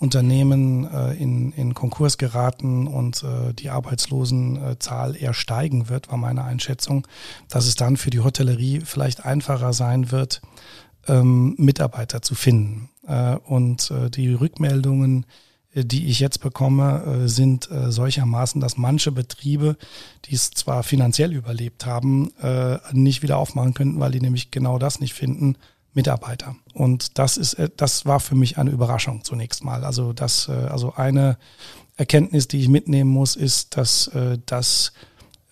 Unternehmen 0.00 0.90
äh, 0.90 1.12
in, 1.12 1.52
in 1.52 1.74
Konkurs 1.74 2.16
geraten 2.16 2.86
und 2.86 3.22
äh, 3.22 3.52
die 3.52 3.68
Arbeitslosenzahl 3.68 5.14
eher 5.14 5.34
steigen 5.34 5.90
wird, 5.90 6.10
war 6.10 6.16
meine 6.16 6.42
Einschätzung, 6.42 7.06
dass 7.48 7.66
es 7.66 7.74
dann 7.74 7.98
für 7.98 8.08
die 8.08 8.20
Hotellerie 8.20 8.80
vielleicht 8.80 9.26
einfacher 9.26 9.74
sein 9.74 10.10
wird, 10.10 10.40
ähm, 11.06 11.54
Mitarbeiter 11.58 12.22
zu 12.22 12.34
finden. 12.34 12.88
Äh, 13.06 13.36
und 13.36 13.90
äh, 13.90 14.08
die 14.08 14.32
Rückmeldungen, 14.32 15.26
äh, 15.74 15.84
die 15.84 16.06
ich 16.06 16.18
jetzt 16.18 16.40
bekomme, 16.40 17.28
sind 17.28 17.68
solchermaßen, 17.70 18.58
dass 18.60 18.78
manche 18.78 19.12
Betriebe, 19.12 19.76
die 20.24 20.34
es 20.34 20.50
zwar 20.50 20.82
finanziell 20.82 21.32
überlebt 21.34 21.84
haben, 21.86 22.32
nicht 22.92 23.22
wieder 23.22 23.36
aufmachen 23.36 23.74
könnten, 23.74 24.00
weil 24.00 24.12
die 24.12 24.20
nämlich 24.20 24.50
genau 24.50 24.78
das 24.78 25.00
nicht 25.00 25.14
finden, 25.14 25.56
Mitarbeiter. 25.92 26.56
Und 26.72 27.18
das 27.18 27.36
ist, 27.36 27.56
das 27.76 28.06
war 28.06 28.20
für 28.20 28.34
mich 28.34 28.58
eine 28.58 28.70
Überraschung 28.70 29.24
zunächst 29.24 29.64
mal. 29.64 29.84
Also 29.84 30.12
das, 30.12 30.48
also 30.48 30.94
eine 30.94 31.36
Erkenntnis, 31.96 32.48
die 32.48 32.60
ich 32.60 32.68
mitnehmen 32.68 33.10
muss, 33.10 33.36
ist, 33.36 33.76
dass, 33.76 34.10
dass 34.46 34.92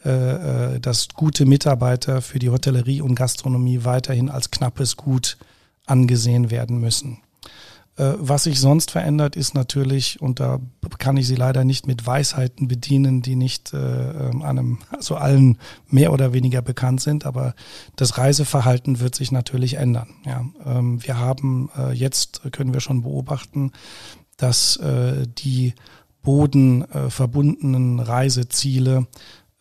dass 0.05 1.09
gute 1.13 1.45
Mitarbeiter 1.45 2.23
für 2.23 2.39
die 2.39 2.51
Hotellerie 2.51 3.01
und 3.01 3.17
Gastronomie 3.17 3.81
weiterhin 3.83 4.31
als 4.31 4.53
knappes 4.53 4.97
Gut 4.97 5.39
angesehen 5.87 6.53
werden 6.53 6.79
müssen. 6.79 7.19
Äh, 7.99 8.15
was 8.19 8.45
sich 8.45 8.61
sonst 8.61 8.93
verändert, 8.93 9.35
ist 9.35 9.55
natürlich, 9.55 10.23
und 10.23 10.39
da 10.39 10.61
kann 10.99 11.17
ich 11.17 11.27
Sie 11.27 11.35
leider 11.35 11.65
nicht 11.65 11.87
mit 11.87 12.07
Weisheiten 12.07 12.69
bedienen, 12.69 13.23
die 13.23 13.35
nicht 13.35 13.75
äh, 13.75 13.79
ähm, 14.29 14.43
einem, 14.43 14.79
also 14.91 15.17
allen 15.17 15.59
mehr 15.89 16.13
oder 16.13 16.33
weniger 16.33 16.63
bekannt 16.63 17.01
sind, 17.01 17.27
aber 17.27 17.55
das 17.97 18.17
Reiseverhalten 18.17 19.01
wird 19.01 19.17
sich 19.17 19.33
natürlich 19.33 19.75
ändern. 19.75 20.09
Ja, 20.25 20.45
ähm, 20.65 21.05
wir 21.05 21.19
haben 21.19 21.71
äh, 21.77 21.93
jetzt, 21.93 22.43
können 22.53 22.73
wir 22.73 22.81
schon 22.81 23.03
beobachten, 23.03 23.73
dass 24.37 24.77
äh, 24.77 25.27
die 25.27 25.75
bodenverbundenen 26.23 27.99
Reiseziele 27.99 29.09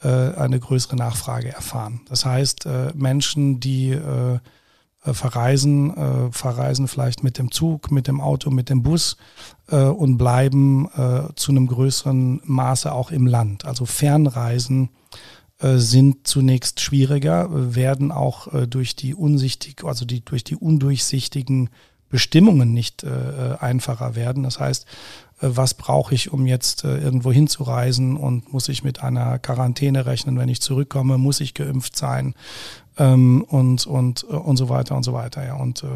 äh, 0.02 0.08
eine 0.08 0.60
größere 0.60 0.95
Nachfrage 0.95 1.50
erfahren. 1.50 2.02
Das 2.08 2.23
heißt, 2.23 2.67
äh, 2.67 2.91
Menschen, 2.93 3.60
die 3.60 3.89
äh, 3.89 4.36
äh, 4.36 4.39
verreisen, 5.13 5.96
äh, 5.96 6.32
verreisen 6.32 6.88
vielleicht 6.88 7.24
mit 7.24 7.38
dem 7.38 7.52
Zug, 7.52 7.91
mit 7.91 8.08
dem 8.08 8.22
Auto, 8.22 8.50
mit 8.50 8.70
dem 8.70 8.84
Bus 8.84 9.17
äh, 9.70 9.84
und 9.84 10.17
bleiben 10.17 10.89
äh, 10.96 11.34
zu 11.36 11.52
einem 11.52 11.67
größeren 11.67 12.41
Maße 12.43 12.91
auch 12.91 13.12
im 13.12 13.28
Land. 13.28 13.65
Also 13.65 13.86
Fernreisen 13.86 14.89
äh, 15.60 15.78
sind 15.78 16.28
zunächst 16.28 16.80
schwieriger, 16.80 17.48
werden 17.76 18.12
auch 18.12 18.54
äh, 18.54 18.67
durch 18.67 18.96
die 18.96 19.15
unsichtig, 19.15 19.84
also 19.84 20.06
die 20.06 20.24
durch 20.24 20.43
die 20.43 20.56
undurchsichtigen 20.56 21.70
Bestimmungen 22.10 22.74
nicht 22.74 23.04
äh, 23.04 23.58
einfacher 23.60 24.15
werden. 24.15 24.43
Das 24.43 24.60
heißt, 24.60 24.86
äh, 25.41 25.50
was 25.50 25.74
brauche 25.74 26.15
ich, 26.15 26.32
um 26.32 26.46
jetzt 26.46 26.84
äh, 26.84 26.98
irgendwo 26.98 27.32
hinzureisen 27.32 28.17
und 28.17 28.54
muss 28.54 28.70
ich 28.70 28.84
mit 28.84 29.04
einer 29.04 29.39
Quarantäne 29.39 30.06
rechnen, 30.06 30.38
wenn 30.38 30.50
ich 30.50 30.62
zurückkomme, 30.62 31.17
muss 31.17 31.41
ich 31.41 31.54
geimpft 31.54 31.98
sein 31.98 32.34
ähm, 32.97 33.43
und, 33.43 33.86
und, 33.86 34.25
äh, 34.29 34.33
und 34.36 34.57
so 34.57 34.69
weiter 34.69 34.95
und 34.95 35.03
so 35.03 35.13
weiter. 35.13 35.45
Ja. 35.45 35.55
Und 35.55 35.83
äh, 35.83 35.88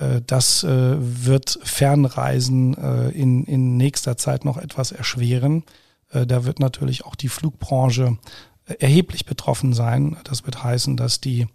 äh, 0.00 0.22
das 0.26 0.64
äh, 0.64 0.96
wird 0.98 1.58
Fernreisen 1.62 2.76
äh, 2.76 3.10
in, 3.10 3.44
in 3.44 3.76
nächster 3.76 4.16
Zeit 4.16 4.44
noch 4.44 4.56
etwas 4.56 4.92
erschweren. 4.92 5.64
Äh, 6.10 6.26
da 6.26 6.44
wird 6.44 6.60
natürlich 6.60 7.04
auch 7.04 7.14
die 7.14 7.28
Flugbranche 7.28 8.18
äh, 8.66 8.74
erheblich 8.80 9.26
betroffen 9.26 9.72
sein. 9.72 10.16
Das 10.24 10.44
wird 10.44 10.62
heißen, 10.62 10.96
dass 10.96 11.20
die 11.20 11.46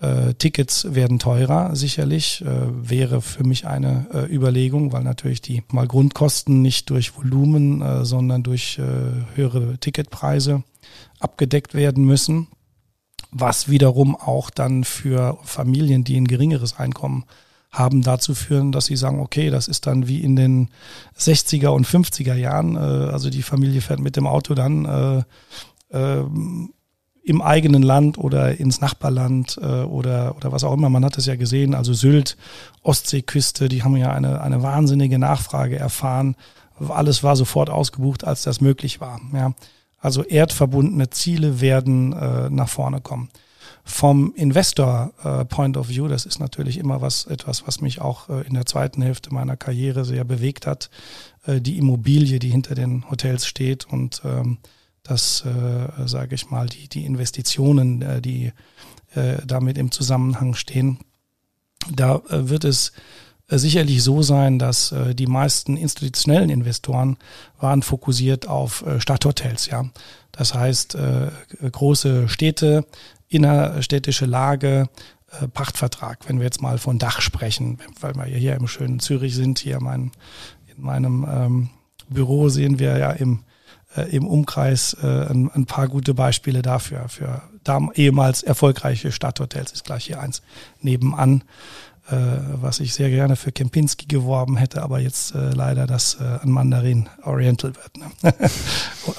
äh, 0.00 0.34
Tickets 0.34 0.94
werden 0.94 1.18
teurer, 1.18 1.76
sicherlich, 1.76 2.42
äh, 2.42 2.46
wäre 2.46 3.20
für 3.20 3.44
mich 3.44 3.66
eine 3.66 4.06
äh, 4.12 4.34
Überlegung, 4.34 4.92
weil 4.92 5.04
natürlich 5.04 5.42
die 5.42 5.62
mal 5.70 5.86
Grundkosten 5.86 6.62
nicht 6.62 6.90
durch 6.90 7.16
Volumen, 7.16 7.82
äh, 7.82 8.04
sondern 8.04 8.42
durch 8.42 8.78
äh, 8.78 8.82
höhere 9.36 9.78
Ticketpreise 9.78 10.64
abgedeckt 11.20 11.74
werden 11.74 12.04
müssen 12.04 12.48
was 13.32 13.68
wiederum 13.68 14.14
auch 14.14 14.50
dann 14.50 14.84
für 14.84 15.38
Familien, 15.42 16.04
die 16.04 16.16
ein 16.16 16.28
geringeres 16.28 16.78
Einkommen 16.78 17.24
haben, 17.70 18.02
dazu 18.02 18.34
führen, 18.34 18.70
dass 18.70 18.84
sie 18.84 18.96
sagen, 18.96 19.18
okay, 19.18 19.48
das 19.48 19.66
ist 19.66 19.86
dann 19.86 20.06
wie 20.06 20.20
in 20.20 20.36
den 20.36 20.68
60er 21.18 21.68
und 21.68 21.86
50er 21.86 22.34
Jahren. 22.34 22.76
Äh, 22.76 23.10
also 23.10 23.30
die 23.30 23.42
Familie 23.42 23.80
fährt 23.80 24.00
mit 24.00 24.16
dem 24.16 24.26
Auto 24.26 24.54
dann 24.54 24.84
äh, 24.84 25.96
äh, 25.96 26.24
im 27.24 27.40
eigenen 27.40 27.82
Land 27.82 28.18
oder 28.18 28.58
ins 28.58 28.80
Nachbarland 28.80 29.58
äh, 29.62 29.82
oder, 29.82 30.36
oder 30.36 30.52
was 30.52 30.64
auch 30.64 30.74
immer. 30.74 30.90
Man 30.90 31.04
hat 31.04 31.16
es 31.16 31.26
ja 31.26 31.36
gesehen, 31.36 31.74
also 31.74 31.94
Sylt, 31.94 32.36
Ostseeküste, 32.82 33.68
die 33.68 33.82
haben 33.82 33.96
ja 33.96 34.12
eine, 34.12 34.42
eine 34.42 34.62
wahnsinnige 34.62 35.18
Nachfrage 35.18 35.78
erfahren. 35.78 36.36
Alles 36.88 37.22
war 37.22 37.36
sofort 37.36 37.70
ausgebucht, 37.70 38.24
als 38.24 38.42
das 38.42 38.60
möglich 38.60 39.00
war. 39.00 39.20
Ja. 39.32 39.54
Also 40.02 40.24
erdverbundene 40.24 41.10
Ziele 41.10 41.60
werden 41.60 42.12
äh, 42.12 42.50
nach 42.50 42.68
vorne 42.68 43.00
kommen. 43.00 43.30
Vom 43.84 44.34
Investor 44.34 45.12
äh, 45.22 45.44
Point 45.44 45.76
of 45.76 45.88
View, 45.88 46.08
das 46.08 46.26
ist 46.26 46.40
natürlich 46.40 46.76
immer 46.76 47.00
was, 47.00 47.26
etwas, 47.26 47.66
was 47.68 47.80
mich 47.80 48.00
auch 48.00 48.28
äh, 48.28 48.44
in 48.46 48.54
der 48.54 48.66
zweiten 48.66 49.00
Hälfte 49.00 49.32
meiner 49.32 49.56
Karriere 49.56 50.04
sehr 50.04 50.24
bewegt 50.24 50.66
hat. 50.66 50.90
Äh, 51.46 51.60
die 51.60 51.78
Immobilie, 51.78 52.40
die 52.40 52.50
hinter 52.50 52.74
den 52.74 53.08
Hotels 53.10 53.46
steht 53.46 53.84
und 53.86 54.22
ähm, 54.24 54.58
das, 55.04 55.44
äh, 55.46 56.06
sage 56.08 56.34
ich 56.34 56.50
mal, 56.50 56.68
die, 56.68 56.88
die 56.88 57.04
Investitionen, 57.04 58.02
äh, 58.02 58.20
die 58.20 58.52
äh, 59.14 59.36
damit 59.46 59.78
im 59.78 59.92
Zusammenhang 59.92 60.54
stehen. 60.54 60.98
Da 61.94 62.16
äh, 62.28 62.48
wird 62.48 62.64
es 62.64 62.92
sicherlich 63.58 64.02
so 64.02 64.22
sein, 64.22 64.58
dass 64.58 64.92
äh, 64.92 65.14
die 65.14 65.26
meisten 65.26 65.76
institutionellen 65.76 66.50
Investoren 66.50 67.16
waren 67.58 67.82
fokussiert 67.82 68.48
auf 68.48 68.84
äh, 68.86 69.00
Stadthotels, 69.00 69.66
ja. 69.66 69.84
Das 70.32 70.54
heißt, 70.54 70.94
äh, 70.94 71.30
große 71.70 72.28
Städte, 72.28 72.86
innerstädtische 73.28 74.26
Lage, 74.26 74.88
äh, 75.40 75.48
Pachtvertrag, 75.48 76.28
wenn 76.28 76.38
wir 76.38 76.44
jetzt 76.44 76.62
mal 76.62 76.78
von 76.78 76.98
Dach 76.98 77.20
sprechen, 77.20 77.78
weil 78.00 78.14
wir 78.14 78.24
hier 78.24 78.54
im 78.54 78.66
schönen 78.66 79.00
Zürich 79.00 79.34
sind, 79.34 79.58
hier 79.58 79.80
mein, 79.80 80.12
in 80.74 80.82
meinem 80.82 81.26
ähm, 81.28 81.70
Büro 82.08 82.48
sehen 82.48 82.78
wir 82.78 82.98
ja 82.98 83.10
im, 83.10 83.44
äh, 83.96 84.14
im 84.14 84.26
Umkreis 84.26 84.94
äh, 85.02 85.06
ein, 85.06 85.50
ein 85.50 85.66
paar 85.66 85.88
gute 85.88 86.14
Beispiele 86.14 86.62
dafür, 86.62 87.08
für 87.08 87.42
ehemals 87.94 88.42
erfolgreiche 88.42 89.12
Stadthotels, 89.12 89.72
ist 89.72 89.84
gleich 89.84 90.06
hier 90.06 90.20
eins 90.20 90.42
nebenan 90.80 91.44
äh, 92.10 92.14
was 92.60 92.80
ich 92.80 92.94
sehr 92.94 93.10
gerne 93.10 93.36
für 93.36 93.52
Kempinski 93.52 94.06
geworben 94.06 94.56
hätte, 94.56 94.82
aber 94.82 94.98
jetzt 94.98 95.34
äh, 95.34 95.50
leider 95.50 95.86
das 95.86 96.18
äh, 96.20 96.24
an 96.24 96.50
Mandarin 96.50 97.08
Oriental 97.22 97.74
wird. 97.76 97.96
Ne? 97.96 98.34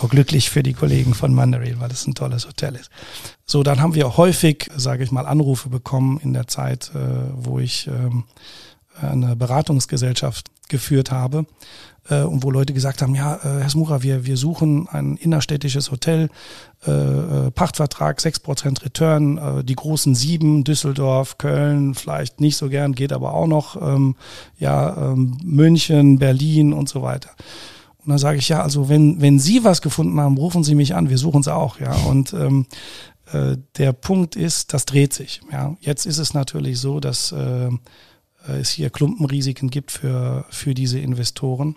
Auch 0.02 0.10
glücklich 0.10 0.50
für 0.50 0.64
die 0.64 0.74
Kollegen 0.74 1.14
von 1.14 1.34
Mandarin, 1.34 1.80
weil 1.80 1.92
es 1.92 2.06
ein 2.08 2.14
tolles 2.16 2.46
Hotel 2.46 2.76
ist. 2.76 2.92
So, 3.46 3.64
dann 3.64 3.82
haben 3.82 3.96
wir 3.96 4.18
häufig, 4.18 4.70
sage 4.76 5.04
ich 5.04 5.12
mal, 5.12 5.26
Anrufe 5.26 5.70
bekommen 5.70 6.20
in 6.24 6.34
der 6.34 6.48
Zeit, 6.48 6.92
äh, 6.94 7.00
wo 7.34 7.60
ich 7.60 7.88
ähm, 7.88 8.26
eine 9.02 9.36
Beratungsgesellschaft 9.36 10.50
geführt 10.70 11.12
habe, 11.12 11.46
äh, 12.10 12.24
und 12.24 12.44
wo 12.44 12.52
Leute 12.52 12.74
gesagt 12.74 13.02
haben, 13.02 13.16
ja, 13.16 13.36
äh, 13.36 13.62
Herr 13.62 13.70
Smura, 13.70 14.04
wir, 14.04 14.26
wir 14.26 14.38
suchen 14.38 14.88
ein 14.90 15.16
innerstädtisches 15.16 15.92
Hotel, 15.92 16.30
äh, 16.86 16.92
äh 16.92 17.52
Pachtvertrag, 17.52 18.20
6% 18.20 18.84
Return, 18.84 19.38
äh, 19.38 19.64
die 19.64 19.76
großen 19.76 20.16
sieben, 20.16 20.64
Düsseldorf, 20.64 21.38
Köln, 21.38 21.96
vielleicht 21.96 22.42
nicht 22.42 22.58
so 22.58 22.70
gern, 22.70 22.94
geht 22.94 23.14
aber 23.14 23.34
auch 23.34 23.48
noch, 23.48 23.82
ähm, 23.82 24.16
ja, 24.58 25.12
ähm, 25.12 25.38
München, 25.44 26.20
Berlin 26.20 26.74
und 26.74 26.90
so 26.90 27.02
weiter. 27.02 27.30
Und 28.00 28.10
dann 28.10 28.18
sage 28.18 28.38
ich, 28.38 28.50
ja, 28.50 28.62
also 28.62 28.90
wenn, 28.90 29.22
wenn 29.22 29.40
Sie 29.40 29.64
was 29.64 29.82
gefunden 29.82 30.20
haben, 30.20 30.38
rufen 30.38 30.66
Sie 30.66 30.76
mich 30.76 30.94
an, 30.94 31.10
wir 31.10 31.18
suchen 31.18 31.40
es 31.40 31.48
auch, 31.48 31.80
ja. 31.80 31.94
Und 31.94 32.34
ähm, 32.34 32.66
äh, 33.32 33.56
der 33.78 33.94
Punkt 33.94 34.36
ist, 34.36 34.74
das 34.74 34.86
dreht 34.86 35.14
sich. 35.14 35.40
Ja. 35.54 35.78
Jetzt 35.80 36.06
ist 36.06 36.18
es 36.18 36.34
natürlich 36.34 36.80
so, 36.80 37.00
dass 37.00 37.32
äh, 37.32 37.70
es 38.48 38.70
hier 38.70 38.90
Klumpenrisiken 38.90 39.70
gibt 39.70 39.92
für, 39.92 40.46
für 40.50 40.74
diese 40.74 41.00
Investoren. 41.00 41.76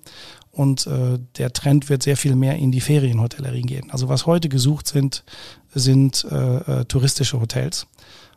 Und 0.50 0.86
äh, 0.86 1.18
der 1.36 1.52
Trend 1.52 1.90
wird 1.90 2.02
sehr 2.02 2.16
viel 2.16 2.34
mehr 2.34 2.56
in 2.56 2.72
die 2.72 2.80
Ferienhotellerie 2.80 3.62
gehen. 3.62 3.90
Also 3.90 4.08
was 4.08 4.26
heute 4.26 4.48
gesucht 4.48 4.88
sind, 4.88 5.22
sind 5.74 6.26
äh, 6.30 6.80
äh, 6.80 6.84
touristische 6.86 7.40
Hotels. 7.40 7.86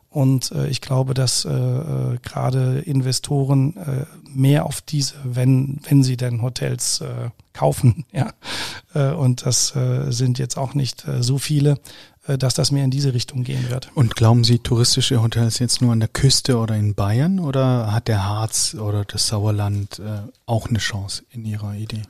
Und 0.10 0.52
äh, 0.52 0.68
ich 0.68 0.82
glaube, 0.82 1.14
dass 1.14 1.46
äh, 1.46 1.52
äh, 1.52 2.18
gerade 2.24 2.80
Investoren 2.80 3.78
äh, 3.78 4.06
mehr 4.28 4.66
auf 4.66 4.82
diese, 4.82 5.14
wenn, 5.24 5.80
wenn 5.88 6.04
sie 6.04 6.18
denn 6.18 6.42
Hotels 6.42 7.02
äh, 7.02 7.30
kaufen, 7.54 8.06
ja, 8.12 8.32
äh, 8.96 9.14
und 9.14 9.46
das 9.46 9.76
äh, 9.76 10.12
sind 10.12 10.40
jetzt 10.40 10.58
auch 10.58 10.74
nicht 10.74 11.08
äh, 11.08 11.22
so 11.22 11.38
viele, 11.38 11.72
äh, 11.72 11.76
dass 12.38 12.54
das 12.54 12.72
mehr 12.72 12.84
in 12.84 12.92
diese 12.92 13.14
Richtung 13.14 13.44
gehen 13.44 13.70
wird. 13.70 13.90
Und 13.96 14.16
glauben 14.16 14.44
Sie, 14.44 14.60
touristische 14.60 15.22
Hotels 15.22 15.60
jetzt 15.60 15.82
nur 15.82 15.94
an 15.94 16.00
der 16.00 16.10
Küste 16.10 16.58
oder 16.58 16.76
in 16.76 16.94
Bayern 16.94 17.40
oder 17.40 17.92
hat 17.92 18.08
der 18.08 18.28
Harz 18.28 18.76
oder 18.80 19.06
das 19.06 19.28
Sauerland 19.28 20.00
äh, 20.00 20.30
auch 20.46 20.68
eine 20.68 20.80
Chance 20.80 21.24
in 21.32 21.46
Ihrer 21.46 21.74
Idee? 21.74 22.04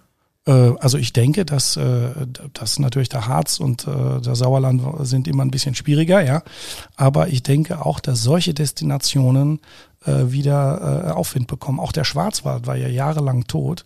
Äh, 0.50 0.74
also 0.80 0.98
ich 0.98 1.14
denke, 1.14 1.46
dass, 1.46 1.78
äh, 1.78 2.10
dass 2.54 2.80
natürlich 2.80 3.10
der 3.10 3.28
Harz 3.28 3.60
und 3.60 3.88
äh, 3.88 4.20
der 4.22 4.36
Sauerland 4.36 4.82
sind 5.06 5.28
immer 5.28 5.46
ein 5.46 5.52
bisschen 5.52 5.76
schwieriger, 5.76 6.22
ja. 6.22 6.42
Aber 6.96 7.28
ich 7.28 7.44
denke 7.44 7.86
auch, 7.86 8.00
dass 8.00 8.24
solche 8.24 8.54
Destinationen 8.54 9.60
wieder 10.06 11.18
Aufwind 11.18 11.48
bekommen. 11.48 11.78
Auch 11.78 11.92
der 11.92 12.06
Schwarzwald 12.06 12.66
war 12.68 12.78
ja 12.78 12.88
jahrelang 12.88 13.48
tot. 13.48 13.84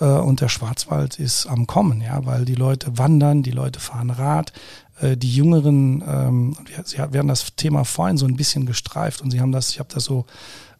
Mhm. 0.00 0.04
Und 0.04 0.40
der 0.40 0.48
Schwarzwald 0.48 1.20
ist 1.20 1.46
am 1.46 1.68
Kommen, 1.68 2.00
ja, 2.00 2.26
weil 2.26 2.44
die 2.44 2.56
Leute 2.56 2.98
wandern, 2.98 3.44
die 3.44 3.52
Leute 3.52 3.78
fahren 3.78 4.10
Rad, 4.10 4.52
die 5.02 5.34
Jüngeren, 5.34 6.02
ähm, 6.06 6.56
Sie 6.84 6.98
werden 6.98 7.28
das 7.28 7.56
Thema 7.56 7.84
vorhin 7.84 8.16
so 8.16 8.26
ein 8.26 8.36
bisschen 8.36 8.66
gestreift 8.66 9.22
und 9.22 9.30
Sie 9.30 9.40
haben 9.40 9.52
das, 9.52 9.70
ich 9.70 9.80
habe 9.80 9.92
das 9.92 10.04
so, 10.04 10.26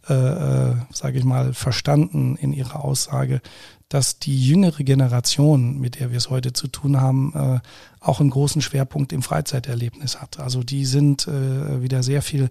äh, 0.08 0.14
äh, 0.14 0.74
sage 0.92 1.18
ich 1.18 1.24
mal, 1.24 1.52
verstanden 1.52 2.36
in 2.36 2.52
Ihrer 2.52 2.84
Aussage, 2.84 3.40
dass 3.88 4.18
die 4.18 4.44
jüngere 4.44 4.82
Generation, 4.82 5.78
mit 5.78 6.00
der 6.00 6.10
wir 6.10 6.18
es 6.18 6.30
heute 6.30 6.52
zu 6.52 6.68
tun 6.68 7.00
haben, 7.00 7.32
äh, 7.34 7.60
auch 8.00 8.20
einen 8.20 8.30
großen 8.30 8.60
Schwerpunkt 8.60 9.12
im 9.12 9.22
Freizeiterlebnis 9.22 10.20
hat. 10.20 10.40
Also 10.40 10.62
die 10.62 10.84
sind 10.84 11.28
äh, 11.28 11.82
wieder 11.82 12.02
sehr 12.02 12.22
viel 12.22 12.50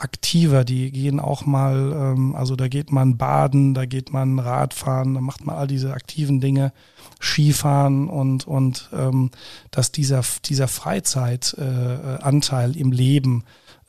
aktiver, 0.00 0.64
die 0.64 0.90
gehen 0.90 1.20
auch 1.20 1.46
mal, 1.46 1.92
ähm, 1.92 2.34
also 2.34 2.56
da 2.56 2.68
geht 2.68 2.90
man 2.90 3.16
baden, 3.16 3.74
da 3.74 3.86
geht 3.86 4.12
man 4.12 4.38
Radfahren, 4.38 5.14
da 5.14 5.20
macht 5.20 5.44
man 5.44 5.56
all 5.56 5.66
diese 5.66 5.92
aktiven 5.92 6.40
Dinge, 6.40 6.72
Skifahren 7.20 8.08
und, 8.08 8.46
und 8.46 8.88
ähm, 8.92 9.30
dass 9.70 9.92
dieser, 9.92 10.22
dieser 10.46 10.68
Freizeitanteil 10.68 12.76
äh, 12.76 12.78
im 12.78 12.92
Leben 12.92 13.44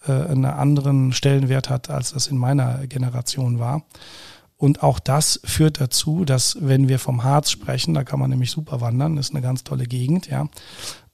äh, 0.06 0.12
einen 0.12 0.46
anderen 0.46 1.14
Stellenwert 1.14 1.70
hat, 1.70 1.90
als 1.90 2.14
das 2.14 2.28
in 2.28 2.38
meiner 2.38 2.86
Generation 2.88 3.60
war. 3.60 3.84
Und 4.58 4.84
auch 4.84 5.00
das 5.00 5.40
führt 5.44 5.82
dazu, 5.82 6.24
dass 6.24 6.58
wenn 6.60 6.88
wir 6.88 7.00
vom 7.00 7.24
Harz 7.24 7.50
sprechen, 7.50 7.96
da 7.96 8.04
kann 8.04 8.20
man 8.20 8.30
nämlich 8.30 8.52
super 8.52 8.80
wandern, 8.80 9.18
ist 9.18 9.32
eine 9.32 9.42
ganz 9.42 9.64
tolle 9.64 9.86
Gegend, 9.86 10.28
ja, 10.28 10.48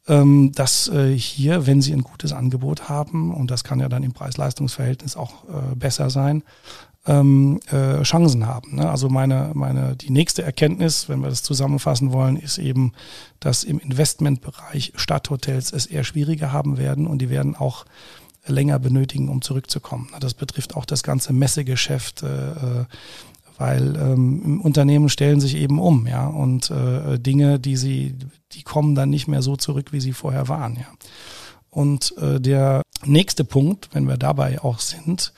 ähm, 0.07 0.51
dass 0.53 0.87
äh, 0.87 1.17
hier, 1.17 1.67
wenn 1.67 1.81
Sie 1.81 1.93
ein 1.93 2.03
gutes 2.03 2.31
Angebot 2.31 2.89
haben, 2.89 3.33
und 3.33 3.51
das 3.51 3.63
kann 3.63 3.79
ja 3.79 3.89
dann 3.89 4.03
im 4.03 4.13
Preis-Leistungs-Verhältnis 4.13 5.17
auch 5.17 5.43
äh, 5.45 5.75
besser 5.75 6.09
sein, 6.09 6.43
ähm, 7.07 7.59
äh, 7.71 8.03
Chancen 8.03 8.45
haben. 8.45 8.75
Ne? 8.75 8.89
Also 8.89 9.09
meine, 9.09 9.51
meine, 9.53 9.95
die 9.95 10.11
nächste 10.11 10.43
Erkenntnis, 10.43 11.09
wenn 11.09 11.21
wir 11.21 11.29
das 11.29 11.43
zusammenfassen 11.43 12.11
wollen, 12.11 12.35
ist 12.35 12.57
eben, 12.57 12.91
dass 13.39 13.63
im 13.63 13.79
Investmentbereich 13.79 14.93
Stadthotels 14.95 15.71
es 15.71 15.85
eher 15.85 16.03
schwieriger 16.03 16.51
haben 16.51 16.77
werden 16.77 17.07
und 17.07 17.19
die 17.19 17.29
werden 17.29 17.55
auch 17.55 17.85
länger 18.45 18.79
benötigen, 18.79 19.29
um 19.29 19.41
zurückzukommen. 19.41 20.09
Das 20.19 20.33
betrifft 20.33 20.75
auch 20.75 20.85
das 20.85 21.03
ganze 21.03 21.33
Messegeschäft, 21.33 22.23
äh, 22.23 22.85
weil 23.57 23.95
ähm, 23.95 24.61
Unternehmen 24.61 25.09
stellen 25.09 25.39
sich 25.39 25.55
eben 25.55 25.79
um, 25.79 26.07
ja, 26.07 26.27
und 26.27 26.69
äh, 26.69 27.17
Dinge, 27.17 27.59
die 27.59 27.75
sie, 27.75 28.15
die 28.53 28.63
kommen 28.63 28.95
dann 28.95 29.09
nicht 29.09 29.27
mehr 29.27 29.41
so 29.41 29.55
zurück, 29.55 29.91
wie 29.91 29.99
sie 29.99 30.13
vorher 30.13 30.47
waren, 30.47 30.75
ja. 30.75 30.87
Und 31.69 32.17
äh, 32.17 32.39
der 32.39 32.81
nächste 33.05 33.43
Punkt, 33.43 33.89
wenn 33.93 34.07
wir 34.07 34.17
dabei 34.17 34.61
auch 34.63 34.79
sind, 34.79 35.33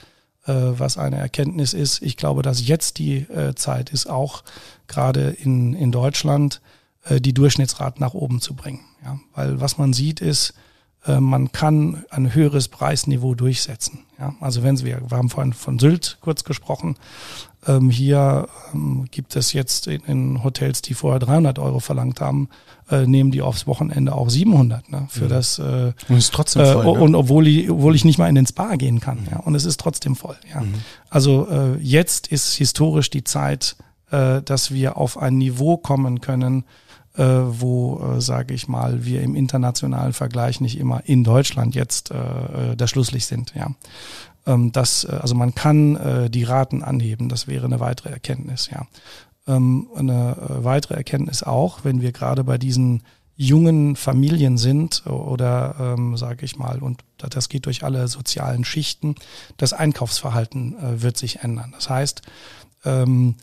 äh, 0.46 0.54
was 0.54 0.98
eine 0.98 1.18
Erkenntnis 1.18 1.74
ist, 1.74 2.02
ich 2.02 2.18
glaube, 2.18 2.44
dass 2.44 2.66
jetzt 2.66 2.98
die 2.98 3.18
äh, 3.18 3.56
Zeit 3.56 3.90
ist, 3.90 4.08
auch 4.08 4.44
gerade 4.88 5.32
in, 5.32 5.74
in 5.74 5.92
Deutschland 5.92 6.62
äh, 7.04 7.20
die 7.20 7.34
Durchschnittsrate 7.34 8.00
nach 8.00 8.14
oben 8.14 8.40
zu 8.42 8.56
bringen. 8.56 8.86
Ja? 9.04 9.20
Weil 9.36 9.60
was 9.60 9.78
man 9.78 9.92
sieht 9.92 10.22
ist, 10.22 10.54
man 11.08 11.52
kann 11.54 12.04
ein 12.10 12.34
höheres 12.34 12.68
Preisniveau 12.68 13.34
durchsetzen. 13.34 14.00
Ja, 14.20 14.36
also 14.42 14.64
wenn 14.64 14.76
Sie, 14.76 14.86
wir 14.86 15.00
haben 15.12 15.30
vorhin 15.30 15.54
von 15.54 15.80
Sylt 15.80 16.18
kurz 16.22 16.44
gesprochen, 16.44 16.98
ähm, 17.68 17.90
hier 17.90 18.48
ähm, 18.74 19.06
gibt 19.12 19.36
es 19.36 19.54
jetzt 19.54 19.88
in, 19.88 20.02
in, 20.06 20.44
Hotels, 20.44 20.82
die 20.82 20.94
vorher 20.94 21.20
300 21.20 21.60
Euro 21.60 21.80
verlangt 21.80 22.22
haben, 22.22 22.50
äh, 22.90 23.06
nehmen 23.06 23.32
die 23.32 23.42
aufs 23.42 23.68
Wochenende 23.68 24.14
auch 24.14 24.30
700 24.30 24.90
ne, 24.90 25.08
für 25.10 25.26
mhm. 25.26 25.30
das. 25.30 25.60
Äh, 25.60 25.94
und 26.08 26.18
ist 26.18 26.34
trotzdem 26.34 26.66
voll. 26.66 26.98
Äh, 26.98 27.02
und 27.02 27.16
obwohl 27.16 27.48
ich, 27.48 27.70
obwohl 27.70 27.96
ich 27.96 28.06
nicht 28.06 28.18
mal 28.18 28.30
in 28.30 28.36
den 28.36 28.48
Spa 28.48 28.76
gehen 28.76 29.00
kann. 29.00 29.22
Mhm. 29.22 29.28
Ja, 29.32 29.40
und 29.40 29.56
es 29.56 29.66
ist 29.66 29.80
trotzdem 29.80 30.16
voll. 30.16 30.38
Ja. 30.54 30.62
Mhm. 30.62 30.76
Also 31.10 31.48
äh, 31.50 31.78
jetzt 31.80 32.28
ist 32.28 32.56
historisch 32.56 33.10
die 33.10 33.26
Zeit, 33.26 33.76
äh, 34.12 34.42
dass 34.42 34.72
wir 34.72 34.98
auf 34.98 35.18
ein 35.18 35.38
Niveau 35.38 35.78
kommen 35.78 36.22
können, 36.22 36.64
äh, 37.16 37.24
wo, 37.24 38.00
äh, 38.00 38.22
sage 38.22 38.54
ich 38.54 38.68
mal, 38.68 39.06
wir 39.06 39.22
im 39.22 39.36
internationalen 39.36 40.14
Vergleich 40.14 40.62
nicht 40.62 40.80
immer 40.80 41.02
in 41.06 41.24
Deutschland 41.24 41.76
jetzt 41.76 42.12
äh, 42.12 42.76
das 42.76 42.90
Schlusslicht 42.90 43.28
sind. 43.28 43.54
Ja. 43.56 43.72
Ähm, 44.46 44.72
das, 44.72 45.04
äh, 45.04 45.18
also 45.22 45.36
man 45.36 45.56
kann 45.56 45.96
äh, 45.96 46.30
die 46.30 46.44
Raten 46.44 46.84
anheben, 46.84 47.30
das 47.30 47.48
wäre 47.48 47.66
eine 47.66 47.80
weitere 47.80 48.10
Erkenntnis, 48.10 48.70
ja. 48.72 48.88
Ähm, 49.48 49.88
eine 49.96 50.38
äh, 50.38 50.64
weitere 50.64 50.96
Erkenntnis 50.96 51.44
auch, 51.44 51.84
wenn 51.84 52.02
wir 52.02 52.12
gerade 52.12 52.44
bei 52.44 52.58
diesen 52.58 53.04
jungen 53.36 53.96
Familien 53.96 54.58
sind 54.58 55.06
oder 55.08 55.96
ähm, 55.98 56.18
sage 56.18 56.44
ich 56.44 56.58
mal, 56.58 56.80
und 56.80 57.06
das 57.18 57.48
geht 57.48 57.68
durch 57.68 57.86
alle 57.86 58.10
sozialen 58.10 58.66
Schichten, 58.66 59.16
das 59.56 59.72
Einkaufsverhalten 59.72 60.78
äh, 60.78 61.02
wird 61.02 61.16
sich 61.16 61.40
ändern. 61.40 61.72
Das 61.74 61.90
heißt, 61.90 62.22
ähm, 62.84 63.36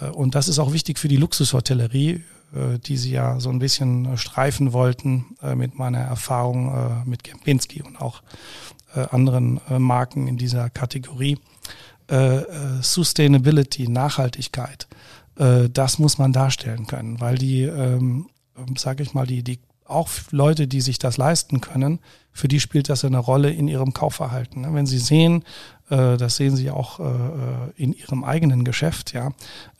äh, 0.00 0.06
und 0.06 0.36
das 0.36 0.46
ist 0.46 0.60
auch 0.60 0.72
wichtig 0.72 1.00
für 1.00 1.08
die 1.08 1.16
Luxushotellerie, 1.16 2.12
äh, 2.12 2.22
die 2.52 2.96
Sie 2.96 3.12
ja 3.12 3.38
so 3.38 3.50
ein 3.50 3.60
bisschen 3.60 4.16
streifen 4.16 4.72
wollten 4.72 5.36
äh, 5.42 5.54
mit 5.54 5.78
meiner 5.78 6.00
Erfahrung 6.00 6.74
äh, 6.74 7.08
mit 7.08 7.22
Kempinski 7.22 7.82
und 7.82 8.00
auch 8.00 8.22
äh, 8.94 9.06
anderen 9.10 9.60
äh, 9.70 9.78
Marken 9.78 10.26
in 10.26 10.36
dieser 10.36 10.68
Kategorie. 10.70 11.38
Äh, 12.10 12.38
äh, 12.38 12.82
Sustainability, 12.82 13.88
Nachhaltigkeit, 13.88 14.88
äh, 15.36 15.68
das 15.68 16.00
muss 16.00 16.18
man 16.18 16.32
darstellen 16.32 16.88
können, 16.88 17.20
weil 17.20 17.38
die, 17.38 17.62
ähm, 17.62 18.28
sage 18.76 19.04
ich 19.04 19.14
mal, 19.14 19.28
die, 19.28 19.44
die 19.44 19.60
auch 19.84 20.08
Leute, 20.32 20.66
die 20.66 20.80
sich 20.80 20.98
das 20.98 21.18
leisten 21.18 21.60
können, 21.60 22.00
für 22.32 22.48
die 22.48 22.58
spielt 22.58 22.88
das 22.88 23.04
eine 23.04 23.18
Rolle 23.18 23.50
in 23.50 23.68
ihrem 23.68 23.92
Kaufverhalten. 23.92 24.62
Ne? 24.62 24.74
Wenn 24.74 24.86
sie 24.86 24.98
sehen, 24.98 25.42
äh, 25.42 25.79
das 25.90 26.36
sehen 26.36 26.56
Sie 26.56 26.70
auch 26.70 27.00
äh, 27.00 27.02
in 27.76 27.92
Ihrem 27.92 28.24
eigenen 28.24 28.64
Geschäft, 28.64 29.12
ja, 29.12 29.32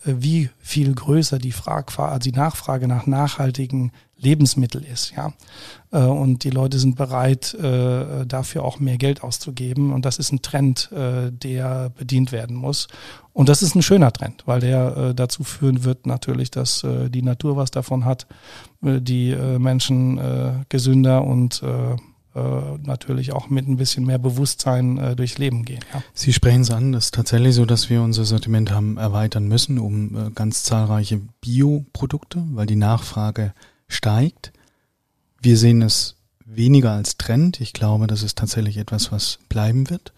wie 0.05 0.51
viel 0.59 0.95
größer 0.95 1.39
die, 1.39 1.53
Frage, 1.53 2.19
die 2.19 2.33
Nachfrage 2.33 2.89
nach 2.89 3.07
nachhaltigen 3.07 3.93
Lebensmittel 4.21 4.85
ist, 4.85 5.13
ja. 5.17 5.33
Äh, 5.93 6.05
und 6.05 6.45
die 6.45 6.51
Leute 6.51 6.79
sind 6.79 6.97
bereit, 6.97 7.55
äh, 7.55 8.27
dafür 8.27 8.65
auch 8.65 8.79
mehr 8.79 8.99
Geld 8.99 9.23
auszugeben. 9.23 9.93
Und 9.93 10.05
das 10.05 10.19
ist 10.19 10.33
ein 10.33 10.43
Trend, 10.43 10.91
äh, 10.93 11.33
der 11.33 11.91
bedient 11.91 12.33
werden 12.33 12.57
muss. 12.57 12.89
Und 13.33 13.49
das 13.49 13.63
ist 13.63 13.75
ein 13.75 13.83
schöner 13.83 14.13
Trend, 14.13 14.43
weil 14.47 14.61
der 14.61 15.15
dazu 15.15 15.45
führen 15.45 15.85
wird 15.85 16.05
natürlich, 16.05 16.51
dass 16.51 16.85
die 16.85 17.23
Natur 17.23 17.57
was 17.57 17.71
davon 17.71 18.05
hat, 18.05 18.27
die 18.83 19.35
Menschen 19.35 20.65
gesünder 20.69 21.25
und 21.25 21.63
natürlich 22.83 23.33
auch 23.33 23.51
mit 23.51 23.67
ein 23.67 23.77
bisschen 23.77 24.07
mehr 24.07 24.19
Bewusstsein 24.19 24.99
äh, 24.99 25.17
durchs 25.17 25.39
Leben 25.39 25.65
gehen. 25.65 25.81
Ja. 25.93 26.03
Sie 26.15 26.33
sprechen 26.33 26.63
es 26.63 26.71
an, 26.71 26.93
das 26.93 27.07
ist 27.07 27.15
tatsächlich 27.15 27.55
so, 27.55 27.65
dass 27.65 27.91
wir 27.91 28.03
unser 28.03 28.25
Sortiment 28.25 28.71
haben 28.71 28.97
erweitern 28.99 29.49
müssen 29.49 29.79
um 29.79 30.17
äh, 30.17 30.31
ganz 30.31 30.63
zahlreiche 30.63 31.21
Bioprodukte, 31.41 32.45
weil 32.53 32.67
die 32.67 32.77
Nachfrage 32.77 33.53
steigt. 33.89 34.53
Wir 35.43 35.57
sehen 35.57 35.83
es 35.83 36.17
weniger 36.45 36.93
als 36.93 37.17
Trend. 37.17 37.61
Ich 37.61 37.73
glaube, 37.73 38.07
das 38.07 38.23
ist 38.23 38.39
tatsächlich 38.39 38.77
etwas, 38.77 39.11
was 39.11 39.39
bleiben 39.49 39.91
wird. 39.91 40.13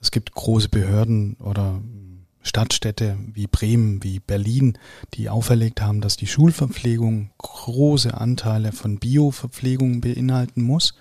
Es 0.00 0.10
gibt 0.10 0.32
große 0.32 0.68
Behörden 0.68 1.36
oder 1.40 1.80
Stadtstädte 2.46 3.18
wie 3.32 3.46
Bremen, 3.46 4.02
wie 4.02 4.20
Berlin, 4.20 4.78
die 5.14 5.28
auferlegt 5.28 5.80
haben, 5.80 6.00
dass 6.00 6.16
die 6.16 6.26
Schulverpflegung 6.26 7.30
große 7.38 8.14
Anteile 8.14 8.72
von 8.72 8.98
Bioverpflegung 8.98 10.00
beinhalten 10.00 10.62
muss. 10.62 10.94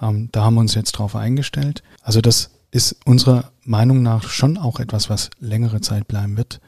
Ähm, 0.00 0.28
da 0.32 0.44
haben 0.44 0.54
wir 0.54 0.60
uns 0.60 0.74
jetzt 0.74 0.92
drauf 0.92 1.16
eingestellt. 1.16 1.82
Also 2.02 2.20
das 2.20 2.50
ist 2.70 2.96
unserer 3.04 3.52
Meinung 3.64 4.02
nach 4.02 4.28
schon 4.28 4.58
auch 4.58 4.80
etwas, 4.80 5.08
was 5.10 5.30
längere 5.40 5.80
Zeit 5.80 6.08
bleiben 6.08 6.36
wird 6.36 6.60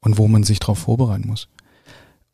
und 0.00 0.18
wo 0.18 0.28
man 0.28 0.44
sich 0.44 0.60
darauf 0.60 0.78
vorbereiten 0.78 1.26
muss. 1.26 1.48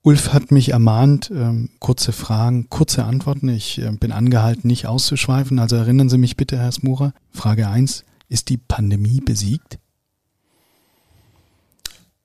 Ulf 0.03 0.33
hat 0.33 0.51
mich 0.51 0.71
ermahnt, 0.71 1.31
ähm, 1.33 1.71
kurze 1.79 2.13
Fragen, 2.13 2.69
kurze 2.69 3.05
Antworten. 3.05 3.49
Ich 3.49 3.81
äh, 3.81 3.91
bin 3.93 4.11
angehalten, 4.11 4.67
nicht 4.67 4.87
auszuschweifen. 4.87 5.61
Also 5.61 5.77
erinnern 5.77 6.09
Sie 6.09 6.19
mich 6.19 6.37
bitte, 6.37 6.59
Herr 6.59 6.73
Smurer. 6.73 7.15
Frage 7.31 7.69
eins: 7.69 8.05
Ist 8.29 8.49
die 8.49 8.57
Pandemie 8.57 9.21
besiegt? 9.21 9.79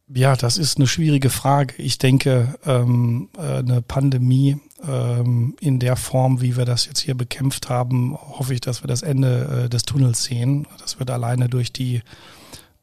Ja, 0.10 0.36
das 0.36 0.58
ist 0.58 0.78
eine 0.78 0.88
schwierige 0.88 1.30
Frage. 1.30 1.76
Ich 1.78 2.00
denke, 2.00 2.56
ähm, 2.66 3.30
äh, 3.38 3.58
eine 3.60 3.82
Pandemie 3.84 4.58
ähm, 4.86 5.56
in 5.60 5.80
der 5.80 5.96
Form, 5.96 6.42
wie 6.42 6.58
wir 6.58 6.66
das 6.66 6.86
jetzt 6.86 7.00
hier 7.00 7.16
bekämpft 7.16 7.70
haben, 7.70 8.16
hoffe 8.16 8.54
ich, 8.54 8.62
dass 8.62 8.84
wir 8.84 8.88
das 8.88 9.02
Ende 9.02 9.66
äh, 9.66 9.70
des 9.70 9.84
Tunnels 9.84 10.24
sehen. 10.24 10.68
Das 10.80 11.00
wird 11.00 11.10
alleine 11.10 11.50
durch 11.50 11.72
die 11.72 12.02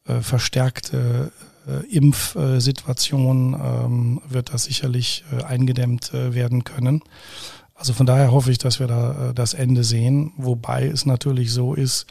äh, 0.07 0.21
verstärkte 0.21 1.33
äh, 1.67 1.87
Impfsituation 1.87 3.55
ähm, 3.55 4.21
wird 4.29 4.53
das 4.53 4.65
sicherlich 4.65 5.25
äh, 5.33 5.45
eingedämmt 5.45 6.13
äh, 6.13 6.35
werden 6.35 6.65
können. 6.65 7.03
Also 7.75 7.93
von 7.93 8.07
daher 8.07 8.31
hoffe 8.31 8.51
ich, 8.51 8.59
dass 8.59 8.81
wir 8.81 8.87
da 8.87 9.33
das 9.35 9.53
Ende 9.53 9.83
sehen, 9.83 10.33
wobei 10.37 10.87
es 10.87 11.07
natürlich 11.07 11.53
so 11.53 11.75
ist, 11.75 12.07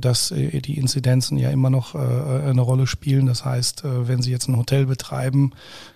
dass 0.00 0.30
äh, 0.30 0.60
die 0.60 0.76
Inzidenzen 0.76 1.38
ja 1.38 1.50
immer 1.50 1.70
noch 1.70 1.94
äh, 1.94 1.98
eine 1.98 2.60
Rolle 2.60 2.86
spielen. 2.86 3.26
Das 3.26 3.44
heißt, 3.44 3.82
wenn 3.84 4.22
Sie 4.22 4.30
jetzt 4.30 4.48
ein 4.48 4.56
Hotel 4.56 4.86
betreiben, 4.86 5.52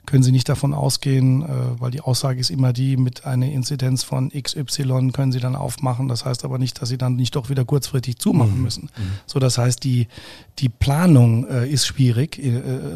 können 0.07 0.23
Sie 0.23 0.33
nicht 0.33 0.49
davon 0.49 0.75
ausgehen, 0.75 1.45
weil 1.79 1.91
die 1.91 2.01
Aussage 2.01 2.41
ist 2.41 2.51
immer 2.51 2.73
die, 2.73 2.97
mit 2.97 3.25
einer 3.25 3.51
Inzidenz 3.51 4.03
von 4.03 4.31
XY 4.31 5.11
können 5.13 5.33
Sie 5.33 5.41
dann 5.41 5.57
aufmachen. 5.57 6.09
Das 6.09 6.25
heißt 6.25 6.45
aber 6.45 6.59
nicht, 6.59 6.81
dass 6.81 6.89
Sie 6.89 6.99
dann 6.99 7.17
nicht 7.17 7.37
doch 7.37 7.49
wieder 7.49 7.65
kurzfristig 7.65 8.19
zumachen 8.19 8.57
mhm. 8.57 8.63
müssen. 8.63 8.83
Mhm. 8.97 9.13
So, 9.27 9.39
das 9.39 9.59
heißt, 9.59 9.83
die, 9.85 10.09
die 10.59 10.69
Planung 10.69 11.47
ist 11.47 11.87
schwierig 11.87 12.41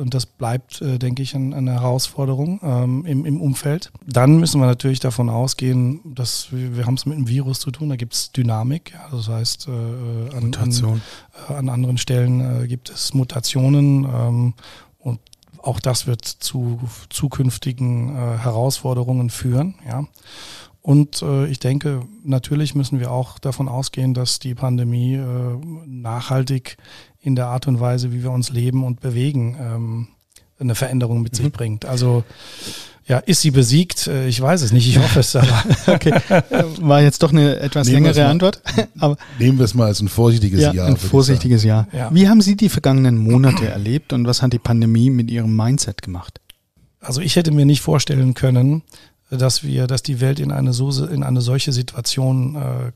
und 0.00 0.14
das 0.14 0.26
bleibt, 0.26 0.80
denke 0.80 1.22
ich, 1.22 1.34
eine 1.34 1.72
Herausforderung 1.72 2.60
ähm, 2.62 3.04
im, 3.04 3.24
im 3.24 3.40
Umfeld. 3.40 3.90
Dann 4.06 4.38
müssen 4.38 4.60
wir 4.60 4.66
natürlich 4.66 5.00
davon 5.00 5.28
ausgehen, 5.28 6.00
dass 6.04 6.52
wir, 6.52 6.76
wir 6.76 6.86
haben 6.86 6.94
es 6.94 7.06
mit 7.06 7.16
einem 7.16 7.28
Virus 7.28 7.60
zu 7.60 7.70
tun, 7.70 7.88
da 7.88 7.96
gibt 7.96 8.14
es 8.14 8.32
Dynamik. 8.32 8.94
das 9.10 9.28
heißt, 9.28 9.68
an, 9.68 10.30
an 10.32 10.44
Mutation. 10.44 11.02
Äh, 11.48 11.54
an 11.54 11.68
anderen 11.68 11.98
Stellen 11.98 12.62
äh, 12.62 12.66
gibt 12.66 12.90
es 12.90 13.14
Mutationen 13.14 14.04
ähm, 14.04 14.54
und 14.98 15.20
auch 15.58 15.80
das 15.80 16.06
wird 16.06 16.24
zu 16.24 16.80
zukünftigen 17.10 18.14
äh, 18.14 18.38
Herausforderungen 18.38 19.30
führen. 19.30 19.74
Ja. 19.86 20.06
Und 20.80 21.22
äh, 21.22 21.46
ich 21.46 21.58
denke, 21.58 22.02
natürlich 22.22 22.74
müssen 22.74 23.00
wir 23.00 23.10
auch 23.10 23.38
davon 23.38 23.68
ausgehen, 23.68 24.14
dass 24.14 24.38
die 24.38 24.54
Pandemie 24.54 25.16
äh, 25.16 25.58
nachhaltig 25.86 26.76
in 27.28 27.36
der 27.36 27.46
Art 27.46 27.68
und 27.68 27.78
Weise, 27.78 28.12
wie 28.12 28.22
wir 28.22 28.32
uns 28.32 28.50
leben 28.50 28.82
und 28.82 29.00
bewegen, 29.00 29.56
ähm, 29.60 30.08
eine 30.58 30.74
Veränderung 30.74 31.22
mit 31.22 31.34
mhm. 31.34 31.36
sich 31.36 31.52
bringt. 31.52 31.84
Also 31.84 32.24
ja, 33.06 33.18
ist 33.18 33.42
sie 33.42 33.50
besiegt? 33.50 34.06
Äh, 34.06 34.28
ich 34.28 34.40
weiß 34.40 34.62
es 34.62 34.72
nicht, 34.72 34.88
ich 34.88 34.98
hoffe 34.98 35.20
es 35.20 35.36
aber. 35.36 35.62
okay. 35.86 36.12
War 36.80 37.02
jetzt 37.02 37.22
doch 37.22 37.30
eine 37.30 37.58
etwas 37.60 37.86
nehmen 37.86 38.04
längere 38.04 38.24
mal, 38.24 38.30
Antwort. 38.30 38.62
aber 38.98 39.16
nehmen 39.38 39.58
wir 39.58 39.66
es 39.66 39.74
mal 39.74 39.86
als 39.86 40.00
ein 40.00 40.08
vorsichtiges 40.08 40.60
ja, 40.60 40.72
Jahr. 40.72 40.86
Ein 40.86 40.96
vorsichtiges 40.96 41.64
Jahr. 41.64 41.86
Ja. 41.92 42.10
Wie 42.12 42.28
haben 42.28 42.40
Sie 42.40 42.56
die 42.56 42.68
vergangenen 42.70 43.18
Monate 43.18 43.68
erlebt 43.68 44.12
und 44.12 44.26
was 44.26 44.42
hat 44.42 44.52
die 44.52 44.58
Pandemie 44.58 45.10
mit 45.10 45.30
Ihrem 45.30 45.54
Mindset 45.54 46.02
gemacht? 46.02 46.40
Also 47.00 47.20
ich 47.20 47.36
hätte 47.36 47.50
mir 47.50 47.66
nicht 47.66 47.82
vorstellen 47.82 48.34
können, 48.34 48.82
dass 49.30 49.62
wir, 49.62 49.86
dass 49.86 50.02
die 50.02 50.20
Welt 50.20 50.40
in 50.40 50.50
eine 50.50 50.72
so 50.72 51.06
in 51.06 51.22
eine 51.22 51.42
solche 51.42 51.72
Situation 51.72 52.56
äh, 52.56 52.92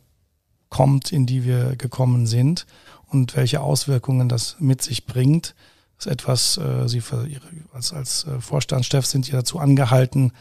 kommt, 0.71 1.13
in 1.13 1.27
die 1.27 1.45
wir 1.45 1.77
gekommen 1.77 2.27
sind 2.27 2.67
und 3.13 3.37
welche 3.37 3.61
Auswirkungen 3.61 4.29
das 4.29 4.57
mit 4.59 4.83
sich 4.83 5.07
bringt 5.07 5.55
ist 6.03 6.11
etwas, 6.11 6.59
äh, 6.59 6.89
Sie 6.89 7.03
als, 7.73 7.93
als 7.93 8.25
äh, 8.25 8.41
Vorstandschef 8.41 9.07
sind 9.07 9.25
Sie 9.25 9.33
dazu 9.33 9.59
angehalten, 9.59 10.33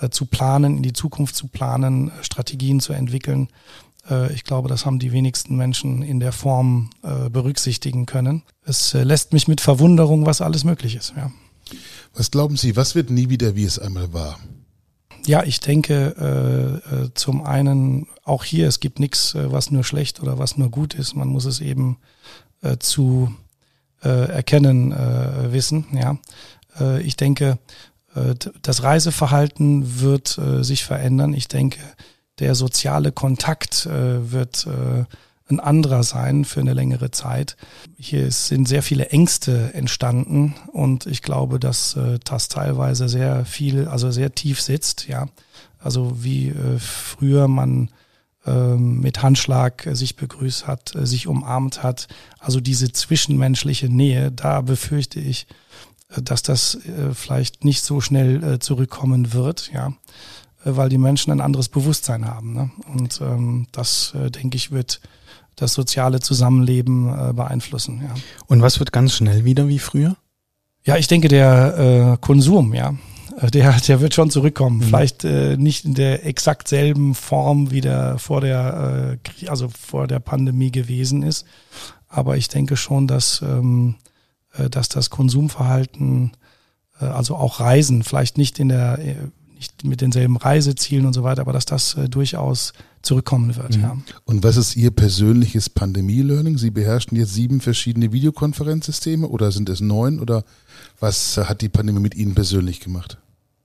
äh, 0.00 0.10
zu 0.10 0.26
planen, 0.26 0.76
in 0.76 0.82
die 0.82 0.92
Zukunft 0.92 1.34
zu 1.34 1.48
planen, 1.48 2.08
äh, 2.08 2.24
Strategien 2.24 2.80
zu 2.80 2.92
entwickeln. 2.92 3.48
Äh, 4.08 4.32
ich 4.32 4.44
glaube, 4.44 4.68
das 4.68 4.86
haben 4.86 4.98
die 4.98 5.12
wenigsten 5.12 5.56
Menschen 5.56 6.02
in 6.02 6.20
der 6.20 6.32
Form 6.32 6.90
äh, 7.02 7.30
berücksichtigen 7.30 8.06
können. 8.06 8.44
Es 8.64 8.94
äh, 8.94 9.02
lässt 9.02 9.32
mich 9.32 9.48
mit 9.48 9.60
Verwunderung, 9.60 10.24
was 10.24 10.40
alles 10.40 10.64
möglich 10.64 10.94
ist. 10.94 11.14
Ja. 11.16 11.32
Was 12.14 12.30
glauben 12.30 12.56
Sie, 12.56 12.76
was 12.76 12.94
wird 12.94 13.10
nie 13.10 13.28
wieder, 13.28 13.56
wie 13.56 13.64
es 13.64 13.78
einmal 13.78 14.12
war? 14.12 14.38
Ja, 15.28 15.42
ich 15.42 15.60
denke 15.60 16.14
äh, 16.90 17.04
äh 17.04 17.10
zum 17.12 17.44
einen 17.44 18.06
auch 18.24 18.44
hier, 18.44 18.66
es 18.66 18.80
gibt 18.80 18.98
nichts, 18.98 19.34
was 19.34 19.70
nur 19.70 19.84
schlecht 19.84 20.22
oder 20.22 20.38
was 20.38 20.56
nur 20.56 20.70
gut 20.70 20.94
ist. 20.94 21.14
Man 21.14 21.28
muss 21.28 21.44
es 21.44 21.60
eben 21.60 21.98
äh, 22.62 22.78
zu 22.78 23.34
äh, 24.02 24.08
erkennen 24.08 24.90
äh, 24.90 25.52
wissen. 25.52 25.84
Ja, 25.92 26.16
äh, 26.80 27.02
ich 27.02 27.16
denke, 27.16 27.58
äh, 28.14 28.34
das 28.62 28.82
Reiseverhalten 28.82 30.00
wird 30.00 30.38
äh, 30.38 30.64
sich 30.64 30.84
verändern. 30.84 31.34
Ich 31.34 31.46
denke, 31.46 31.78
der 32.38 32.54
soziale 32.54 33.12
Kontakt 33.12 33.84
äh, 33.84 34.32
wird 34.32 34.66
äh, 34.66 35.04
ein 35.50 35.60
anderer 35.60 36.02
sein 36.02 36.44
für 36.44 36.60
eine 36.60 36.74
längere 36.74 37.10
Zeit. 37.10 37.56
Hier 37.96 38.30
sind 38.30 38.68
sehr 38.68 38.82
viele 38.82 39.10
Ängste 39.10 39.72
entstanden 39.74 40.54
und 40.72 41.06
ich 41.06 41.22
glaube, 41.22 41.58
dass 41.58 41.96
äh, 41.96 42.18
das 42.24 42.48
teilweise 42.48 43.08
sehr 43.08 43.44
viel, 43.44 43.88
also 43.88 44.10
sehr 44.10 44.34
tief 44.34 44.60
sitzt, 44.60 45.08
ja. 45.08 45.28
Also 45.78 46.24
wie 46.24 46.48
äh, 46.48 46.78
früher 46.78 47.46
man 47.46 47.90
ähm, 48.48 49.00
mit 49.00 49.22
Handschlag 49.22 49.84
äh, 49.84 49.94
sich 49.94 50.16
begrüßt 50.16 50.66
hat, 50.66 50.94
äh, 50.94 51.06
sich 51.06 51.26
umarmt 51.26 51.82
hat. 51.82 52.08
Also 52.38 52.60
diese 52.60 52.90
zwischenmenschliche 52.92 53.88
Nähe, 53.88 54.32
da 54.32 54.62
befürchte 54.62 55.20
ich, 55.20 55.46
äh, 56.08 56.22
dass 56.22 56.42
das 56.42 56.78
vielleicht 57.12 57.64
nicht 57.64 57.82
so 57.82 58.00
schnell 58.00 58.58
zurückkommen 58.60 59.32
wird, 59.32 59.70
ja, 59.74 59.92
weil 60.64 60.88
die 60.88 60.98
Menschen 60.98 61.32
ein 61.32 61.40
anderes 61.40 61.68
Bewusstsein 61.68 62.26
haben. 62.26 62.54
Ne? 62.54 62.70
Und 62.92 63.20
ähm, 63.20 63.66
das, 63.72 64.14
denke 64.14 64.56
ich, 64.56 64.70
wird 64.70 65.00
das 65.58 65.74
soziale 65.74 66.20
Zusammenleben 66.20 67.34
beeinflussen. 67.34 68.00
Ja. 68.02 68.14
Und 68.46 68.62
was 68.62 68.78
wird 68.78 68.92
ganz 68.92 69.14
schnell 69.14 69.44
wieder 69.44 69.68
wie 69.68 69.78
früher? 69.78 70.16
Ja, 70.84 70.96
ich 70.96 71.06
denke, 71.06 71.28
der 71.28 72.14
äh, 72.14 72.16
Konsum, 72.18 72.72
ja. 72.72 72.94
Äh, 73.40 73.50
der, 73.50 73.72
der 73.88 74.00
wird 74.00 74.14
schon 74.14 74.30
zurückkommen. 74.30 74.78
Mhm. 74.78 74.82
Vielleicht 74.82 75.24
äh, 75.24 75.56
nicht 75.56 75.84
in 75.84 75.94
der 75.94 76.26
exakt 76.26 76.68
selben 76.68 77.14
Form, 77.14 77.70
wie 77.70 77.80
der 77.80 78.18
vor 78.18 78.40
der, 78.40 79.18
äh, 79.42 79.48
also 79.48 79.68
vor 79.68 80.06
der 80.06 80.20
Pandemie 80.20 80.70
gewesen 80.70 81.22
ist. 81.22 81.44
Aber 82.08 82.36
ich 82.36 82.48
denke 82.48 82.76
schon, 82.76 83.06
dass, 83.06 83.42
ähm, 83.42 83.96
äh, 84.54 84.70
dass 84.70 84.88
das 84.88 85.10
Konsumverhalten, 85.10 86.32
äh, 87.00 87.04
also 87.04 87.36
auch 87.36 87.60
Reisen, 87.60 88.02
vielleicht 88.02 88.38
nicht 88.38 88.58
in 88.58 88.70
der, 88.70 88.98
äh, 88.98 89.14
nicht 89.58 89.84
mit 89.84 90.00
denselben 90.00 90.36
Reisezielen 90.36 91.04
und 91.04 91.12
so 91.12 91.24
weiter, 91.24 91.42
aber 91.42 91.52
dass 91.52 91.66
das 91.66 91.94
äh, 91.94 92.08
durchaus 92.08 92.72
zurückkommen 93.02 93.56
wird. 93.56 93.76
Mhm. 93.76 93.82
Ja. 93.82 93.96
Und 94.24 94.42
was 94.42 94.56
ist 94.56 94.76
Ihr 94.76 94.90
persönliches 94.90 95.68
Pandemie-Learning? 95.68 96.58
Sie 96.58 96.70
beherrschen 96.70 97.16
jetzt 97.16 97.34
sieben 97.34 97.60
verschiedene 97.60 98.12
Videokonferenzsysteme 98.12 99.26
oder 99.26 99.52
sind 99.52 99.68
es 99.68 99.80
neun 99.80 100.20
oder 100.20 100.44
was 101.00 101.36
hat 101.36 101.60
die 101.60 101.68
Pandemie 101.68 102.00
mit 102.00 102.14
Ihnen 102.14 102.34
persönlich 102.34 102.80
gemacht? 102.80 103.18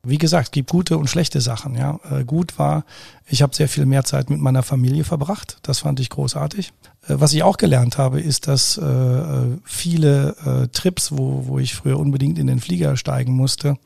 Wie 0.05 0.17
gesagt, 0.17 0.47
es 0.47 0.51
gibt 0.51 0.69
gute 0.69 0.97
und 0.97 1.09
schlechte 1.09 1.39
Sachen. 1.39 1.75
Ja, 1.75 1.97
äh, 2.11 2.25
gut 2.25 2.59
war, 2.59 2.83
ich 3.25 3.41
habe 3.41 3.55
sehr 3.55 3.69
viel 3.69 3.85
mehr 3.85 4.03
Zeit 4.03 4.29
mit 4.29 4.39
meiner 4.39 4.61
Familie 4.61 5.05
verbracht. 5.05 5.59
Das 5.61 5.79
fand 5.79 6.01
ich 6.01 6.09
großartig. 6.09 6.73
Äh, 7.07 7.15
was 7.19 7.31
ich 7.31 7.43
auch 7.43 7.55
gelernt 7.55 7.97
habe, 7.97 8.19
ist, 8.19 8.47
dass 8.47 8.77
äh, 8.77 9.57
viele 9.63 10.69
Trips, 10.73 11.13
wo, 11.13 11.47
wo 11.47 11.57
ich 11.57 11.73
früher 11.73 11.97
unbedingt 11.99 12.37
in 12.37 12.47
den 12.47 12.59
Flieger 12.59 12.97
steigen 12.97 13.33
musste, 13.33 13.77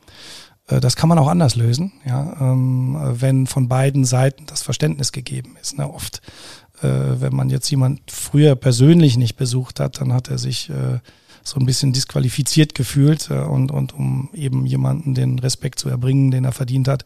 das 0.68 0.96
kann 0.96 1.08
man 1.08 1.18
auch 1.18 1.28
anders 1.28 1.56
lösen, 1.56 1.92
ja, 2.04 2.36
ähm, 2.40 2.96
wenn 3.00 3.46
von 3.46 3.68
beiden 3.68 4.04
Seiten 4.04 4.44
das 4.46 4.62
Verständnis 4.62 5.12
gegeben 5.12 5.56
ist. 5.60 5.78
Ne? 5.78 5.92
Oft, 5.92 6.20
äh, 6.82 6.88
wenn 6.88 7.34
man 7.34 7.48
jetzt 7.50 7.70
jemand 7.70 8.00
früher 8.10 8.54
persönlich 8.54 9.16
nicht 9.16 9.36
besucht 9.36 9.80
hat, 9.80 10.00
dann 10.00 10.12
hat 10.12 10.28
er 10.28 10.38
sich 10.38 10.68
äh, 10.70 10.98
so 11.48 11.58
ein 11.58 11.66
bisschen 11.66 11.92
disqualifiziert 11.92 12.74
gefühlt 12.74 13.30
äh, 13.30 13.34
und, 13.34 13.70
und 13.70 13.94
um 13.94 14.28
eben 14.34 14.66
jemanden 14.66 15.14
den 15.14 15.38
Respekt 15.38 15.78
zu 15.78 15.88
erbringen, 15.88 16.30
den 16.30 16.44
er 16.44 16.52
verdient 16.52 16.88
hat, 16.88 17.04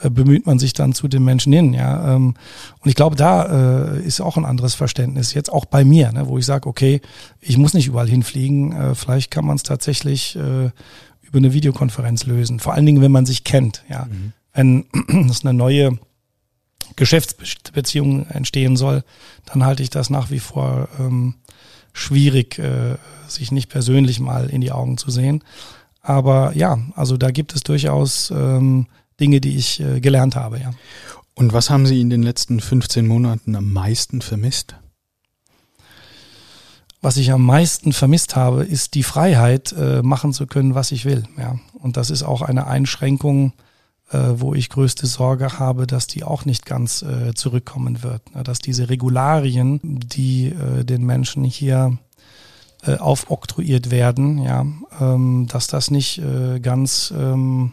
äh, 0.00 0.08
bemüht 0.08 0.46
man 0.46 0.58
sich 0.58 0.72
dann 0.72 0.92
zu 0.92 1.08
den 1.08 1.24
Menschen 1.24 1.52
hin. 1.52 1.74
Ja, 1.74 2.14
ähm, 2.14 2.34
und 2.80 2.88
ich 2.88 2.94
glaube, 2.94 3.16
da 3.16 3.96
äh, 3.96 4.02
ist 4.02 4.20
auch 4.20 4.36
ein 4.36 4.44
anderes 4.44 4.74
Verständnis 4.74 5.34
jetzt 5.34 5.52
auch 5.52 5.64
bei 5.64 5.84
mir, 5.84 6.12
ne, 6.12 6.28
wo 6.28 6.38
ich 6.38 6.46
sage, 6.46 6.68
okay, 6.68 7.00
ich 7.40 7.58
muss 7.58 7.74
nicht 7.74 7.88
überall 7.88 8.08
hinfliegen, 8.08 8.72
äh, 8.72 8.94
vielleicht 8.94 9.30
kann 9.30 9.44
man 9.44 9.56
es 9.56 9.62
tatsächlich 9.62 10.36
äh, 10.36 10.70
über 11.30 11.38
eine 11.38 11.52
Videokonferenz 11.52 12.26
lösen. 12.26 12.60
Vor 12.60 12.74
allen 12.74 12.86
Dingen, 12.86 13.00
wenn 13.00 13.12
man 13.12 13.26
sich 13.26 13.44
kennt. 13.44 13.84
Ja, 13.88 14.06
mhm. 14.06 14.32
wenn 14.52 14.84
das 15.28 15.44
eine 15.44 15.54
neue 15.54 15.98
Geschäftsbeziehung 16.96 18.26
entstehen 18.26 18.76
soll, 18.76 19.04
dann 19.46 19.64
halte 19.64 19.82
ich 19.82 19.90
das 19.90 20.10
nach 20.10 20.30
wie 20.30 20.40
vor 20.40 20.88
ähm, 20.98 21.36
schwierig, 21.92 22.58
äh, 22.58 22.96
sich 23.28 23.52
nicht 23.52 23.68
persönlich 23.68 24.20
mal 24.20 24.50
in 24.50 24.60
die 24.60 24.72
Augen 24.72 24.98
zu 24.98 25.10
sehen. 25.10 25.44
Aber 26.02 26.56
ja, 26.56 26.78
also 26.94 27.16
da 27.16 27.30
gibt 27.30 27.54
es 27.54 27.62
durchaus 27.62 28.30
ähm, 28.30 28.86
Dinge, 29.20 29.40
die 29.40 29.56
ich 29.56 29.80
äh, 29.80 30.00
gelernt 30.00 30.36
habe, 30.36 30.58
ja. 30.58 30.72
Und 31.34 31.54
was 31.54 31.70
haben 31.70 31.86
Sie 31.86 32.00
in 32.00 32.10
den 32.10 32.22
letzten 32.22 32.60
15 32.60 33.06
Monaten 33.06 33.56
am 33.56 33.72
meisten 33.72 34.20
vermisst? 34.20 34.74
Was 37.02 37.16
ich 37.16 37.32
am 37.32 37.44
meisten 37.44 37.92
vermisst 37.92 38.36
habe, 38.36 38.64
ist 38.64 38.94
die 38.94 39.02
Freiheit, 39.02 39.72
äh, 39.72 40.02
machen 40.02 40.32
zu 40.32 40.46
können, 40.46 40.74
was 40.74 40.92
ich 40.92 41.06
will. 41.06 41.24
Ja. 41.38 41.56
Und 41.72 41.96
das 41.96 42.10
ist 42.10 42.22
auch 42.22 42.42
eine 42.42 42.66
Einschränkung, 42.66 43.54
äh, 44.10 44.18
wo 44.34 44.54
ich 44.54 44.68
größte 44.68 45.06
Sorge 45.06 45.58
habe, 45.58 45.86
dass 45.86 46.06
die 46.06 46.24
auch 46.24 46.44
nicht 46.44 46.66
ganz 46.66 47.02
äh, 47.02 47.32
zurückkommen 47.34 48.02
wird. 48.02 48.34
Ne? 48.34 48.42
Dass 48.42 48.58
diese 48.58 48.90
Regularien, 48.90 49.80
die 49.82 50.48
äh, 50.48 50.84
den 50.84 51.06
Menschen 51.06 51.42
hier 51.42 51.96
äh, 52.82 52.96
aufoktroyiert 52.96 53.90
werden, 53.90 54.38
ja, 54.38 54.66
ähm, 55.00 55.46
dass 55.48 55.68
das 55.68 55.90
nicht 55.90 56.18
äh, 56.18 56.60
ganz 56.60 57.14
ähm, 57.16 57.72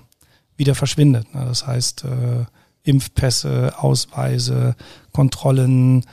wieder 0.56 0.76
verschwindet. 0.76 1.34
Ne? 1.34 1.44
Das 1.46 1.68
heißt, 1.68 2.06
äh, 2.06 2.46
Impfpässe, 2.84 3.74
Ausweise, 3.78 4.76
Kontrollen, 5.12 6.06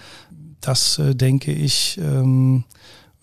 das 0.61 0.99
äh, 0.99 1.15
denke 1.15 1.53
ich, 1.53 1.99
ähm, 1.99 2.65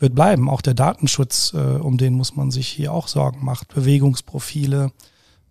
wird 0.02 0.16
bleiben. 0.16 0.50
Auch 0.50 0.62
der 0.62 0.74
Datenschutz, 0.74 1.54
äh, 1.54 1.58
um 1.58 1.98
den 1.98 2.14
muss 2.16 2.36
man 2.36 2.52
sich 2.52 2.68
hier 2.68 2.92
auch 2.92 3.08
Sorgen 3.08 3.46
machen. 3.46 3.68
Bewegungsprofile 3.74 4.92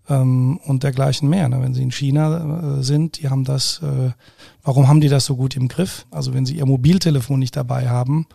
ähm, 0.09 0.59
und 0.65 0.83
dergleichen 0.83 1.29
mehr. 1.29 1.49
Ne? 1.49 1.63
Wenn 1.63 1.73
Sie 1.73 1.83
in 1.83 1.93
China 1.93 2.79
äh, 2.79 2.83
sind, 2.83 3.21
die 3.21 3.31
haben 3.31 3.45
das, 3.45 3.81
äh, 3.83 4.11
warum 4.63 4.89
haben 4.89 5.01
die 5.01 5.09
das 5.09 5.25
so 5.25 5.37
gut 5.37 5.57
im 5.57 5.69
Griff? 5.69 6.07
Also 6.11 6.35
wenn 6.35 6.45
Sie 6.45 6.57
Ihr 6.57 6.67
Mobiltelefon 6.67 7.39
nicht 7.39 7.57
dabei 7.57 7.89
haben, 7.89 8.27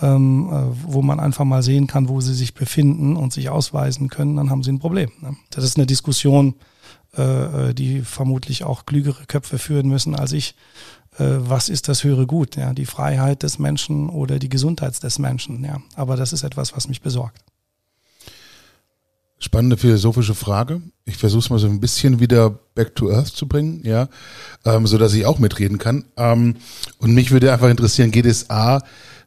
ähm, 0.00 0.50
äh, 0.52 0.92
wo 0.92 1.00
man 1.00 1.18
einfach 1.18 1.46
mal 1.46 1.62
sehen 1.62 1.86
kann, 1.86 2.10
wo 2.10 2.20
Sie 2.20 2.34
sich 2.34 2.52
befinden 2.52 3.16
und 3.16 3.32
sich 3.32 3.48
ausweisen 3.48 4.10
können, 4.10 4.36
dann 4.36 4.50
haben 4.50 4.62
Sie 4.62 4.70
ein 4.70 4.78
Problem. 4.78 5.10
Ne? 5.22 5.36
Das 5.50 5.64
ist 5.64 5.78
eine 5.78 5.86
Diskussion, 5.86 6.54
äh, 7.16 7.70
äh 7.70 7.74
die 7.74 8.02
vermutlich 8.02 8.64
auch 8.64 8.84
klügere 8.84 9.24
Köpfe 9.24 9.58
führen 9.58 9.88
müssen 9.88 10.14
als 10.14 10.32
ich 10.32 10.54
was 11.24 11.68
ist 11.68 11.88
das 11.88 12.04
höhere 12.04 12.26
Gut, 12.26 12.56
ja, 12.56 12.72
die 12.72 12.86
Freiheit 12.86 13.42
des 13.42 13.58
Menschen 13.58 14.08
oder 14.08 14.38
die 14.38 14.48
Gesundheit 14.48 15.02
des 15.02 15.18
Menschen, 15.18 15.64
ja. 15.64 15.80
Aber 15.94 16.16
das 16.16 16.32
ist 16.32 16.42
etwas, 16.42 16.76
was 16.76 16.88
mich 16.88 17.00
besorgt. 17.00 17.42
Spannende 19.38 19.76
philosophische 19.76 20.34
Frage. 20.34 20.80
Ich 21.04 21.18
versuche 21.18 21.40
es 21.40 21.50
mal 21.50 21.58
so 21.58 21.66
ein 21.66 21.78
bisschen 21.78 22.20
wieder 22.20 22.50
back 22.74 22.94
to 22.94 23.10
earth 23.10 23.28
zu 23.28 23.46
bringen, 23.46 23.82
ja, 23.84 24.08
ähm, 24.64 24.86
so 24.86 24.96
dass 24.96 25.12
ich 25.12 25.26
auch 25.26 25.38
mitreden 25.38 25.78
kann. 25.78 26.06
Ähm, 26.16 26.56
und 26.98 27.14
mich 27.14 27.30
würde 27.30 27.52
einfach 27.52 27.68
interessieren, 27.68 28.10
geht 28.10 28.26
es 28.26 28.48
A 28.48 28.82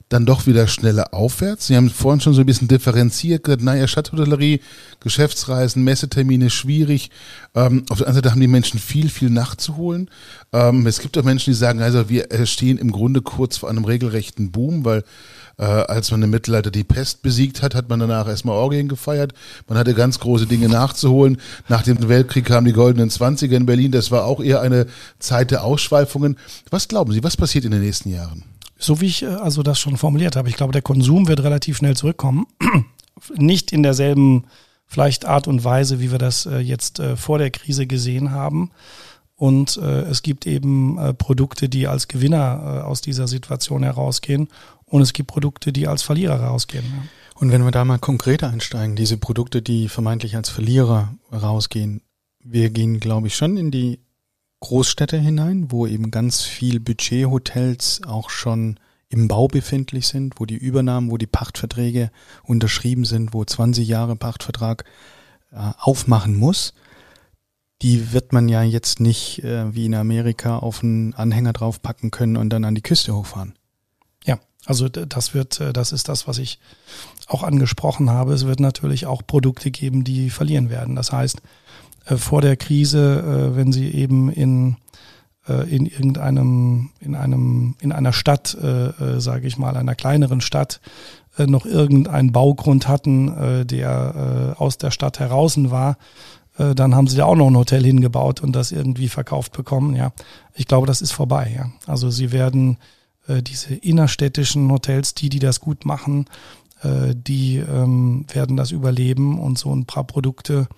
dann 0.10 0.26
doch 0.26 0.48
wieder 0.48 0.68
schneller 0.68 1.14
aufwärts. 1.14 1.68
Sie 1.68 1.76
haben 1.76 1.90
vorhin 1.92 2.20
schon 2.20 2.34
so 2.34 2.42
ein 2.42 2.46
bisschen 2.48 2.68
differenziert, 2.68 3.44
gesagt, 3.44 3.62
naja, 3.62 3.88
Stadthotellerie, 3.88 4.60
Geschäftsreisen, 5.00 5.84
Messetermine 5.84 6.50
schwierig. 6.50 7.12
Ähm, 7.54 7.86
auf 7.90 8.00
der 8.00 8.08
anderen 8.08 8.16
Seite 8.16 8.32
haben 8.32 8.42
die 8.42 8.48
Menschen 8.48 8.80
viel, 8.80 9.10
viel 9.10 9.30
nachzuholen. 9.30 10.10
Ähm, 10.52 10.88
es 10.88 11.00
gibt 11.00 11.16
auch 11.18 11.24
Menschen, 11.24 11.52
die 11.52 11.58
sagen, 11.58 11.82
also 11.82 12.10
wir 12.10 12.28
stehen 12.46 12.80
im 12.80 12.92
Grunde 12.92 13.22
kurz 13.22 13.58
vor 13.58 13.70
einem 13.70 13.86
regelrechten 13.86 14.52
Boom, 14.52 14.84
weil 14.84 15.04
äh, 15.60 15.64
als 15.64 16.10
man 16.10 16.24
im 16.24 16.32
Mittelalter 16.32 16.72
die 16.72 16.84
Pest 16.84 17.22
besiegt 17.22 17.62
hat, 17.62 17.76
hat 17.76 17.88
man 17.90 18.00
danach 18.00 18.28
erstmal 18.28 18.56
Orgien 18.56 18.88
gefeiert. 18.88 19.34
Man 19.68 19.78
hatte 19.78 19.94
ganz 19.94 20.20
große 20.20 20.48
Dinge 20.48 20.70
nachzuholen. 20.70 21.38
Nach 21.68 21.84
dem 21.84 22.10
Weltkrieg 22.10 22.46
kamen 22.46 22.66
die 22.66 22.74
goldenen 22.74 23.12
Zwanziger 23.12 23.58
in 23.58 23.68
Berlin. 23.68 23.92
Das 23.92 24.10
war 24.10 24.26
auch 24.26 24.42
eher 24.42 24.62
eine 24.62 24.88
Zeit 25.20 25.52
der 25.52 25.64
Ausschweifungen. 25.64 26.38
Was 26.72 26.88
glauben 26.88 27.12
Sie, 27.12 27.24
was 27.24 27.38
passiert 27.38 27.66
in 27.66 27.72
den 27.72 27.82
nächsten 27.82 28.10
Jahren? 28.10 28.44
So 28.80 29.02
wie 29.02 29.08
ich 29.08 29.24
äh, 29.24 29.28
also 29.28 29.62
das 29.62 29.80
schon 29.80 29.98
formuliert 29.98 30.36
habe. 30.36 30.50
Ich 30.50 30.56
glaube, 30.56 30.74
der 30.74 30.82
Konsum 30.82 31.28
wird 31.28 31.44
relativ 31.44 31.78
schnell 31.78 31.96
zurückkommen. 31.96 32.48
Nicht 33.36 33.72
in 33.72 33.84
derselben 33.84 34.46
vielleicht 34.88 35.26
Art 35.26 35.48
und 35.48 35.64
Weise, 35.64 36.00
wie 36.00 36.12
wir 36.12 36.18
das 36.18 36.48
äh, 36.48 36.58
jetzt 36.60 37.00
äh, 37.00 37.16
vor 37.16 37.38
der 37.38 37.52
Krise 37.52 37.86
gesehen 37.86 38.32
haben. 38.32 38.72
Und 39.36 39.78
es 39.78 40.22
gibt 40.22 40.46
eben 40.46 40.98
Produkte, 41.18 41.70
die 41.70 41.88
als 41.88 42.10
Gewinner 42.10 42.84
aus 42.86 43.00
dieser 43.00 43.26
Situation 43.26 43.84
herausgehen. 43.84 44.50
Und 44.84 45.02
es 45.02 45.14
gibt 45.14 45.30
Produkte, 45.30 45.72
die 45.72 45.88
als 45.88 46.04
Verlierer 46.04 46.44
rausgehen. 46.44 46.84
Und 47.36 47.50
wenn 47.54 47.64
wir 47.64 47.72
da 47.72 47.86
mal 47.86 48.00
konkreter 48.00 48.50
einsteigen, 48.50 48.98
diese 48.98 49.16
Produkte, 49.16 49.62
die 49.62 49.88
vermeintlich 49.88 50.36
als 50.36 50.50
Verlierer 50.50 51.16
rausgehen, 51.32 52.02
wir 52.44 52.70
gehen, 52.70 53.00
glaube 53.00 53.28
ich, 53.28 53.36
schon 53.38 53.56
in 53.56 53.72
die 53.72 54.00
Großstädte 54.62 55.18
hinein, 55.18 55.72
wo 55.72 55.88
eben 55.88 56.12
ganz 56.12 56.44
viel 56.44 56.80
Budgethotels 56.80 58.02
auch 58.06 58.30
schon 58.30 58.80
im 59.10 59.28
Bau 59.28 59.48
befindlich 59.48 60.08
sind, 60.08 60.40
wo 60.40 60.46
die 60.46 60.58
Übernahmen, 60.58 61.10
wo 61.10 61.18
die 61.18 61.28
Pachtverträge 61.28 62.12
unterschrieben 62.44 63.06
sind, 63.06 63.34
wo 63.34 63.44
20 63.44 63.88
Jahre 63.88 64.16
Pachtvertrag 64.16 64.86
äh, 65.52 65.72
aufmachen 65.80 66.36
muss. 66.36 66.74
Die 67.82 68.12
wird 68.12 68.34
man 68.34 68.50
ja 68.50 68.62
jetzt 68.62 69.00
nicht 69.00 69.44
äh, 69.44 69.74
wie 69.74 69.86
in 69.86 69.96
Amerika 69.96 70.58
auf 70.60 70.84
einen 70.84 71.14
Anhänger 71.14 71.54
draufpacken 71.54 72.12
können 72.12 72.38
und 72.38 72.50
dann 72.50 72.66
an 72.66 72.76
die 72.76 72.82
Küste 72.82 73.16
hochfahren. 73.16 73.58
Ja, 74.26 74.38
also 74.66 74.90
das 74.90 75.34
wird, 75.34 75.60
äh, 75.60 75.74
das 75.74 75.92
ist 75.92 76.10
das, 76.10 76.28
was 76.28 76.38
ich 76.38 76.60
auch 77.28 77.44
angesprochen 77.44 78.10
habe. 78.10 78.34
Es 78.34 78.46
wird 78.46 78.60
natürlich 78.60 79.06
auch 79.08 79.26
Produkte 79.26 79.72
geben, 79.72 80.04
die 80.04 80.30
verlieren 80.30 80.70
werden. 80.70 80.96
Das 80.96 81.12
heißt, 81.12 81.42
äh, 82.10 82.18
vor 82.18 82.42
der 82.42 82.58
Krise, 82.58 83.52
äh, 83.54 83.56
wenn 83.56 83.72
sie 83.72 83.90
eben 83.90 84.32
in 84.32 84.78
äh, 85.48 85.70
in 85.74 85.86
irgendeinem 85.86 86.90
in 87.00 87.16
einem 87.16 87.76
in 87.80 87.92
einer 87.92 88.14
Stadt, 88.14 88.56
äh, 88.56 89.20
sage 89.20 89.48
ich 89.48 89.58
mal, 89.58 89.78
einer 89.78 89.96
kleineren 89.96 90.42
Stadt 90.42 90.82
noch 91.38 91.66
irgendeinen 91.66 92.34
Baugrund 92.34 92.90
hatten, 92.90 93.66
der 93.66 94.56
aus 94.58 94.78
der 94.78 94.92
Stadt 94.92 95.20
heraus 95.20 95.56
war, 95.72 95.98
dann 96.58 96.96
haben 96.96 97.08
sie 97.08 97.16
da 97.16 97.26
auch 97.26 97.36
noch 97.36 97.48
ein 97.48 97.56
Hotel 97.56 97.86
hingebaut 97.86 98.42
und 98.42 98.54
das 98.54 98.74
irgendwie 98.74 99.08
verkauft 99.08 99.54
bekommen. 99.54 99.96
Ja, 99.96 100.12
ich 100.54 100.68
glaube, 100.68 100.86
das 100.86 101.02
ist 101.02 101.14
vorbei. 101.14 101.54
Ja, 101.56 101.72
also 101.88 102.10
sie 102.10 102.34
werden 102.34 102.78
diese 103.30 103.74
innerstädtischen 103.74 104.70
Hotels, 104.70 105.14
die 105.14 105.30
die 105.30 105.40
das 105.40 105.62
gut 105.62 105.86
machen, 105.86 106.26
die 106.84 107.58
ähm, 107.58 108.26
werden 108.34 108.58
das 108.58 108.72
überleben 108.72 109.40
und 109.40 109.58
so 109.58 109.74
ein 109.74 109.86
paar 109.86 110.04
Produkte 110.04 110.68
äh, 110.70 110.76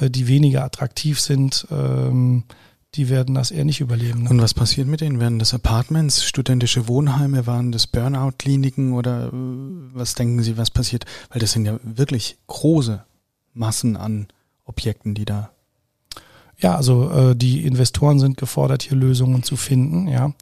die 0.00 0.28
weniger 0.28 0.64
attraktiv 0.64 1.20
sind, 1.20 1.66
ähm, 1.70 2.44
die 2.94 3.08
werden 3.08 3.34
das 3.34 3.50
eher 3.50 3.64
nicht 3.64 3.80
überleben. 3.80 4.24
Ne? 4.24 4.30
Und 4.30 4.40
was 4.40 4.54
passiert 4.54 4.88
mit 4.88 5.00
denen? 5.00 5.20
Werden 5.20 5.38
das 5.38 5.52
Apartments, 5.52 6.24
studentische 6.24 6.88
Wohnheime, 6.88 7.46
waren 7.46 7.70
das 7.70 7.86
Burnout-Kliniken 7.86 8.92
oder 8.92 9.28
äh, 9.28 9.30
was 9.32 10.14
denken 10.14 10.42
Sie, 10.42 10.56
was 10.56 10.70
passiert? 10.70 11.04
Weil 11.30 11.40
das 11.40 11.52
sind 11.52 11.66
ja 11.66 11.78
wirklich 11.82 12.38
große 12.46 13.04
Massen 13.52 13.96
an 13.96 14.28
Objekten, 14.64 15.14
die 15.14 15.24
da. 15.24 15.50
Ja, 16.58 16.76
also 16.76 17.10
äh, 17.10 17.36
die 17.36 17.64
Investoren 17.64 18.18
sind 18.18 18.36
gefordert, 18.36 18.82
hier 18.82 18.96
Lösungen 18.96 19.42
zu 19.42 19.56
finden, 19.56 20.08
ja. 20.08 20.32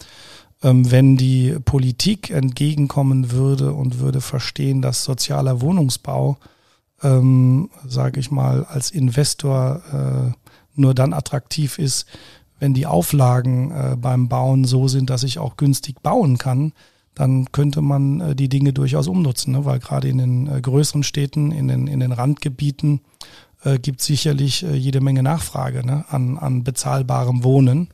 Ähm, 0.62 0.90
wenn 0.90 1.16
die 1.18 1.56
Politik 1.64 2.30
entgegenkommen 2.30 3.30
würde 3.30 3.72
und 3.74 3.98
würde 3.98 4.22
verstehen, 4.22 4.80
dass 4.80 5.04
sozialer 5.04 5.60
Wohnungsbau 5.60 6.38
ähm, 7.02 7.70
sage 7.86 8.20
ich 8.20 8.30
mal, 8.30 8.64
als 8.64 8.90
Investor 8.90 9.82
äh, 9.92 10.32
nur 10.74 10.94
dann 10.94 11.12
attraktiv 11.12 11.78
ist, 11.78 12.06
wenn 12.58 12.74
die 12.74 12.86
Auflagen 12.86 13.70
äh, 13.70 13.96
beim 13.96 14.28
Bauen 14.28 14.64
so 14.64 14.88
sind, 14.88 15.10
dass 15.10 15.22
ich 15.22 15.38
auch 15.38 15.56
günstig 15.56 16.02
bauen 16.02 16.38
kann, 16.38 16.72
dann 17.14 17.50
könnte 17.52 17.82
man 17.82 18.20
äh, 18.20 18.36
die 18.36 18.48
Dinge 18.48 18.72
durchaus 18.72 19.08
umnutzen, 19.08 19.52
ne? 19.52 19.64
weil 19.64 19.78
gerade 19.78 20.08
in 20.08 20.18
den 20.18 20.46
äh, 20.46 20.60
größeren 20.60 21.02
Städten, 21.02 21.52
in 21.52 21.68
den, 21.68 21.86
in 21.86 22.00
den 22.00 22.12
Randgebieten 22.12 23.00
äh, 23.64 23.78
gibt 23.78 24.00
sicherlich 24.00 24.62
äh, 24.62 24.74
jede 24.74 25.00
Menge 25.00 25.22
Nachfrage 25.22 25.84
ne? 25.84 26.04
an, 26.08 26.38
an 26.38 26.64
bezahlbarem 26.64 27.44
Wohnen. 27.44 27.88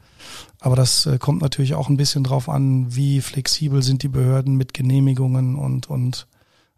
Aber 0.61 0.77
das 0.77 1.07
äh, 1.07 1.19
kommt 1.19 1.43
natürlich 1.43 1.75
auch 1.75 1.89
ein 1.89 1.97
bisschen 1.97 2.23
drauf 2.25 2.49
an, 2.49 2.95
wie 2.95 3.21
flexibel 3.21 3.83
sind 3.83 4.03
die 4.03 4.09
Behörden 4.09 4.57
mit 4.57 4.75
Genehmigungen 4.75 5.57
und, 5.57 5.89
und 5.89 6.27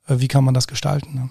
äh, 0.06 0.16
wie 0.18 0.28
kann 0.28 0.44
man 0.44 0.54
das 0.54 0.66
gestalten. 0.66 1.14
Ne? 1.14 1.30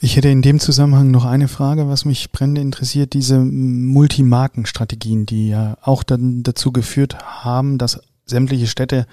Ich 0.00 0.16
hätte 0.16 0.28
in 0.28 0.42
dem 0.42 0.58
Zusammenhang 0.58 1.10
noch 1.10 1.24
eine 1.24 1.48
Frage, 1.48 1.88
was 1.88 2.04
mich 2.04 2.32
brennend 2.32 2.58
interessiert, 2.58 3.12
diese 3.12 3.38
Multimarkenstrategien, 3.38 5.26
die 5.26 5.48
ja 5.48 5.76
auch 5.80 6.02
dann 6.02 6.42
dazu 6.42 6.72
geführt 6.72 7.18
haben, 7.20 7.78
dass 7.78 8.00
sämtliche 8.26 8.66
Städte, 8.66 9.06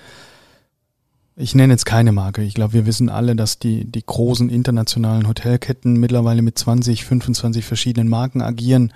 ich 1.35 1.53
nenne 1.53 1.73
jetzt 1.73 1.85
keine 1.85 2.11
Marke, 2.11 2.41
ich 2.41 2.55
glaube, 2.55 2.73
wir 2.73 2.85
wissen 2.85 3.09
alle, 3.09 3.35
dass 3.35 3.59
die, 3.59 3.85
die 3.85 4.03
großen 4.03 4.49
internationalen 4.49 5.27
Hotelketten 5.27 5.99
mittlerweile 5.99 6.41
mit 6.41 6.57
20, 6.57 7.05
25 7.05 7.63
verschiedenen 7.65 8.09
Marken 8.09 8.41
agieren. 8.41 8.91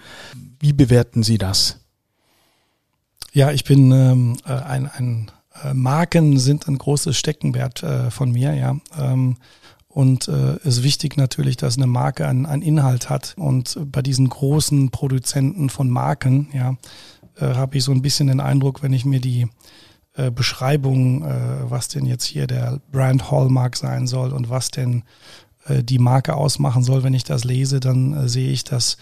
Wie 0.59 0.73
bewerten 0.73 1.21
Sie 1.21 1.37
das? 1.37 1.79
Ja, 3.33 3.51
ich 3.51 3.63
bin 3.63 3.91
ähm, 3.91 4.37
äh, 4.45 4.53
ein, 4.53 4.87
ein 4.87 5.31
äh, 5.63 5.73
Marken 5.73 6.39
sind 6.39 6.67
ein 6.67 6.77
großes 6.77 7.17
Steckenwert 7.17 7.83
äh, 7.83 8.11
von 8.11 8.31
mir, 8.31 8.53
ja. 8.53 8.75
Ähm, 8.97 9.37
und 9.93 10.27
äh, 10.27 10.57
ist 10.63 10.81
wichtig 10.81 11.17
natürlich, 11.17 11.55
dass 11.55 11.77
eine 11.77 11.85
Marke 11.85 12.27
einen, 12.27 12.47
einen 12.47 12.63
Inhalt 12.63 13.11
hat. 13.11 13.35
Und 13.37 13.77
bei 13.91 14.01
diesen 14.01 14.27
großen 14.27 14.89
Produzenten 14.89 15.69
von 15.69 15.87
Marken, 15.87 16.47
ja, 16.51 16.75
äh, 17.39 17.53
habe 17.55 17.77
ich 17.77 17.83
so 17.83 17.91
ein 17.91 18.01
bisschen 18.01 18.27
den 18.27 18.39
Eindruck, 18.39 18.81
wenn 18.81 18.91
ich 18.91 19.05
mir 19.05 19.19
die 19.19 19.47
äh, 20.15 20.31
Beschreibung, 20.31 21.23
äh, 21.23 21.69
was 21.69 21.89
denn 21.89 22.07
jetzt 22.07 22.25
hier 22.25 22.47
der 22.47 22.81
Brand 22.91 23.29
Hallmark 23.29 23.77
sein 23.77 24.07
soll 24.07 24.33
und 24.33 24.49
was 24.49 24.71
denn 24.71 25.03
äh, 25.65 25.83
die 25.83 25.99
Marke 25.99 26.35
ausmachen 26.35 26.83
soll, 26.83 27.03
wenn 27.03 27.13
ich 27.13 27.23
das 27.23 27.43
lese, 27.43 27.79
dann 27.79 28.13
äh, 28.13 28.27
sehe 28.27 28.51
ich, 28.51 28.63
dass 28.63 28.97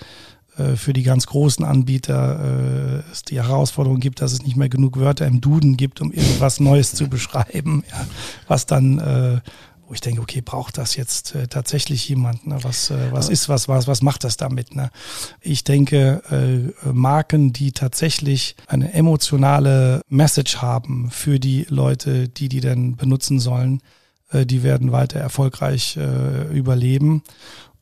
äh, 0.57 0.75
für 0.75 0.91
die 0.91 1.03
ganz 1.03 1.25
großen 1.25 1.63
Anbieter 1.63 3.03
äh, 3.07 3.11
es 3.11 3.23
die 3.23 3.41
Herausforderung 3.41 4.01
gibt, 4.01 4.21
dass 4.21 4.33
es 4.33 4.43
nicht 4.43 4.57
mehr 4.57 4.67
genug 4.67 4.99
Wörter 4.99 5.25
im 5.25 5.39
Duden 5.39 5.77
gibt, 5.77 6.01
um 6.01 6.11
irgendwas 6.11 6.59
Neues 6.59 6.93
zu 6.93 7.07
beschreiben, 7.07 7.83
ja, 7.89 8.05
was 8.49 8.65
dann 8.65 8.99
äh, 8.99 9.39
wo 9.91 9.93
ich 9.93 9.99
denke, 9.99 10.21
okay, 10.21 10.39
braucht 10.39 10.77
das 10.77 10.95
jetzt 10.95 11.35
äh, 11.35 11.47
tatsächlich 11.47 12.07
jemand? 12.07 12.47
Ne? 12.47 12.57
Was, 12.61 12.91
äh, 12.91 13.11
was 13.11 13.27
ist 13.27 13.49
was, 13.49 13.67
was, 13.67 13.87
was 13.87 14.01
macht 14.01 14.23
das 14.23 14.37
damit? 14.37 14.73
Ne? 14.73 14.89
Ich 15.41 15.65
denke, 15.65 16.23
äh, 16.31 16.87
Marken, 16.93 17.51
die 17.51 17.73
tatsächlich 17.73 18.55
eine 18.67 18.93
emotionale 18.93 19.99
Message 20.07 20.61
haben 20.61 21.11
für 21.11 21.41
die 21.41 21.65
Leute, 21.67 22.29
die 22.29 22.47
die 22.47 22.61
dann 22.61 22.95
benutzen 22.95 23.41
sollen, 23.41 23.81
äh, 24.31 24.45
die 24.45 24.63
werden 24.63 24.93
weiter 24.93 25.19
erfolgreich 25.19 25.97
äh, 25.97 26.47
überleben. 26.57 27.21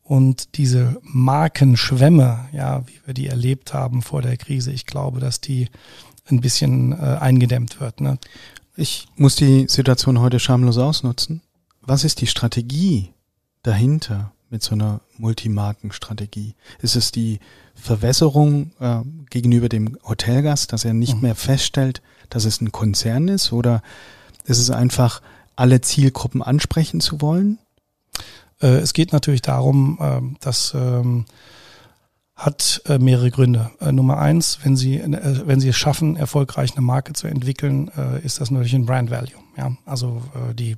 Und 0.02 0.58
diese 0.58 1.00
Markenschwämme, 1.04 2.50
ja, 2.54 2.88
wie 2.88 3.00
wir 3.06 3.14
die 3.14 3.28
erlebt 3.28 3.76
haben 3.76 4.02
vor 4.02 4.24
der 4.24 4.36
Krise, 4.38 4.72
ich 4.72 4.88
glaube, 4.88 5.20
dass 5.20 5.42
die 5.42 5.70
ein 6.26 6.42
bisschen 6.42 6.92
äh, 6.94 7.18
eingedämmt 7.20 7.80
wird. 7.80 8.02
Ne? 8.02 8.18
Ich 8.76 9.06
muss 9.16 9.36
die 9.36 9.68
Situation 9.68 10.20
heute 10.20 10.40
schamlos 10.40 10.80
ausnutzen. 10.80 11.44
Was 11.82 12.04
ist 12.04 12.22
die 12.22 12.28
Strategie 12.28 13.14
dahinter 13.64 14.32
mit 14.50 14.64
so 14.64 14.74
einer 14.74 15.02
Multimarkenstrategie? 15.18 16.56
Ist 16.82 16.96
es 16.96 17.12
die 17.12 17.40
Verwässerung 17.76 18.72
äh, 18.80 19.02
gegenüber 19.30 19.70
dem 19.70 19.98
Hotelgast, 20.04 20.74
dass 20.74 20.86
er 20.86 20.94
nicht 20.94 21.16
mhm. 21.16 21.22
mehr 21.22 21.36
feststellt, 21.36 22.02
dass 22.30 22.46
es 22.46 22.62
ein 22.62 22.72
Konzern 22.72 23.28
ist? 23.28 23.52
Oder 23.52 23.82
ist 24.46 24.60
es 24.60 24.70
einfach, 24.70 25.22
alle 25.56 25.82
Zielgruppen 25.82 26.42
ansprechen 26.42 27.02
zu 27.02 27.22
wollen? 27.22 27.60
Äh, 28.62 28.78
es 28.78 28.94
geht 28.94 29.14
natürlich 29.14 29.42
darum, 29.42 29.98
äh, 30.02 30.38
dass 30.40 30.74
ähm, 30.74 31.26
hat 32.40 32.82
äh, 32.86 32.98
mehrere 32.98 33.32
Gründe. 33.32 33.70
Äh, 33.82 33.92
Nummer 33.92 34.18
eins, 34.18 34.60
wenn 34.64 34.78
Sie, 34.78 34.96
äh, 34.96 35.42
wenn 35.46 35.60
Sie 35.60 35.68
es 35.68 35.76
schaffen, 35.76 36.16
erfolgreich 36.16 36.72
eine 36.72 36.82
Marke 36.82 37.12
zu 37.12 37.28
entwickeln, 37.28 37.92
äh, 37.98 38.26
ist 38.26 38.40
das 38.40 38.50
natürlich 38.50 38.74
ein 38.74 38.86
Brand 38.86 39.12
Value. 39.12 39.38
Ja? 39.58 39.76
Also 39.86 40.22
die, 40.58 40.78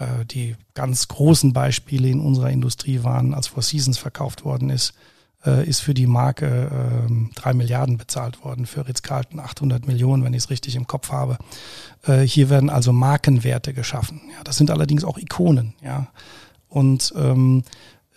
äh, 0.00 0.24
die 0.24 0.56
ganz 0.74 1.06
großen 1.08 1.52
Beispiele 1.52 2.08
in 2.08 2.20
unserer 2.20 2.50
Industrie 2.50 3.04
waren, 3.04 3.34
als 3.34 3.48
Four 3.48 3.62
Seasons 3.62 3.98
verkauft 3.98 4.44
worden 4.44 4.70
ist, 4.70 4.94
äh, 5.44 5.68
ist 5.68 5.80
für 5.80 5.94
die 5.94 6.06
Marke 6.06 7.06
äh, 7.06 7.34
drei 7.34 7.52
Milliarden 7.54 7.98
bezahlt 7.98 8.44
worden, 8.44 8.66
für 8.66 8.88
Ritz-Carlton 8.88 9.38
800 9.38 9.86
Millionen, 9.86 10.24
wenn 10.24 10.34
ich 10.34 10.44
es 10.44 10.50
richtig 10.50 10.74
im 10.76 10.86
Kopf 10.86 11.12
habe. 11.12 11.38
Äh, 12.06 12.20
hier 12.22 12.50
werden 12.50 12.70
also 12.70 12.92
Markenwerte 12.92 13.72
geschaffen. 13.72 14.20
Ja? 14.36 14.42
Das 14.42 14.56
sind 14.56 14.70
allerdings 14.70 15.04
auch 15.04 15.18
Ikonen. 15.18 15.74
Ja? 15.82 16.08
Und 16.68 17.12
ähm, 17.16 17.62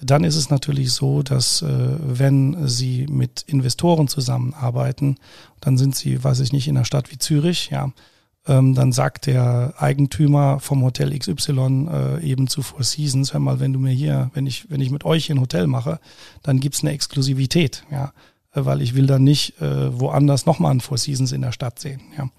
dann 0.01 0.23
ist 0.23 0.35
es 0.35 0.49
natürlich 0.49 0.91
so, 0.91 1.23
dass 1.23 1.61
äh, 1.61 1.67
wenn 1.67 2.67
Sie 2.67 3.07
mit 3.09 3.43
Investoren 3.43 4.07
zusammenarbeiten, 4.07 5.17
dann 5.61 5.77
sind 5.77 5.95
Sie, 5.95 6.23
weiß 6.23 6.39
ich 6.41 6.51
nicht, 6.51 6.67
in 6.67 6.77
einer 6.77 6.85
Stadt 6.85 7.11
wie 7.11 7.17
Zürich, 7.17 7.69
ja, 7.69 7.91
ähm, 8.47 8.75
dann 8.75 8.91
sagt 8.91 9.25
der 9.25 9.73
Eigentümer 9.77 10.59
vom 10.59 10.83
Hotel 10.83 11.17
XY 11.17 11.87
äh, 11.91 12.23
eben 12.23 12.47
zu 12.47 12.61
Four 12.61 12.83
Seasons, 12.83 13.33
hör 13.33 13.39
mal, 13.39 13.59
wenn 13.59 13.73
du 13.73 13.79
mir 13.79 13.93
hier, 13.93 14.31
wenn 14.33 14.47
ich, 14.47 14.69
wenn 14.69 14.81
ich 14.81 14.91
mit 14.91 15.05
euch 15.05 15.31
ein 15.31 15.39
Hotel 15.39 15.67
mache, 15.67 15.99
dann 16.41 16.59
gibt's 16.59 16.81
eine 16.81 16.91
Exklusivität, 16.91 17.85
ja, 17.91 18.13
äh, 18.53 18.65
weil 18.65 18.81
ich 18.81 18.95
will 18.95 19.05
dann 19.05 19.23
nicht 19.23 19.61
äh, 19.61 19.99
woanders 19.99 20.45
nochmal 20.45 20.71
ein 20.71 20.81
Four 20.81 20.97
Seasons 20.97 21.31
in 21.31 21.41
der 21.41 21.51
Stadt 21.51 21.79
sehen, 21.79 22.01
ja. 22.17 22.29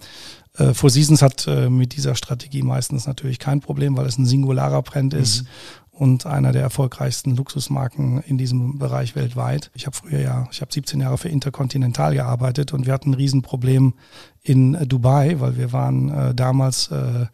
Äh, 0.56 0.72
Four 0.72 0.90
Seasons 0.90 1.20
hat 1.20 1.48
äh, 1.48 1.68
mit 1.68 1.96
dieser 1.96 2.14
Strategie 2.14 2.62
meistens 2.62 3.06
natürlich 3.06 3.40
kein 3.40 3.60
Problem, 3.60 3.96
weil 3.96 4.06
es 4.06 4.18
ein 4.18 4.26
singularer 4.26 4.82
Brand 4.82 5.12
ist. 5.14 5.42
Mhm 5.42 5.48
und 5.96 6.26
einer 6.26 6.52
der 6.52 6.62
erfolgreichsten 6.62 7.36
Luxusmarken 7.36 8.22
in 8.26 8.36
diesem 8.36 8.78
Bereich 8.78 9.14
weltweit. 9.14 9.70
Ich 9.74 9.86
habe 9.86 9.96
früher 9.96 10.20
ja, 10.20 10.48
ich 10.50 10.60
habe 10.60 10.72
17 10.72 11.00
Jahre 11.00 11.18
für 11.18 11.28
Intercontinental 11.28 12.14
gearbeitet 12.14 12.72
und 12.72 12.86
wir 12.86 12.92
hatten 12.92 13.10
ein 13.10 13.14
Riesenproblem 13.14 13.94
in 14.42 14.74
äh, 14.74 14.86
Dubai, 14.86 15.40
weil 15.40 15.56
wir 15.56 15.72
waren 15.72 16.10
äh, 16.10 16.34
damals 16.34 16.90
äh, 16.90 17.26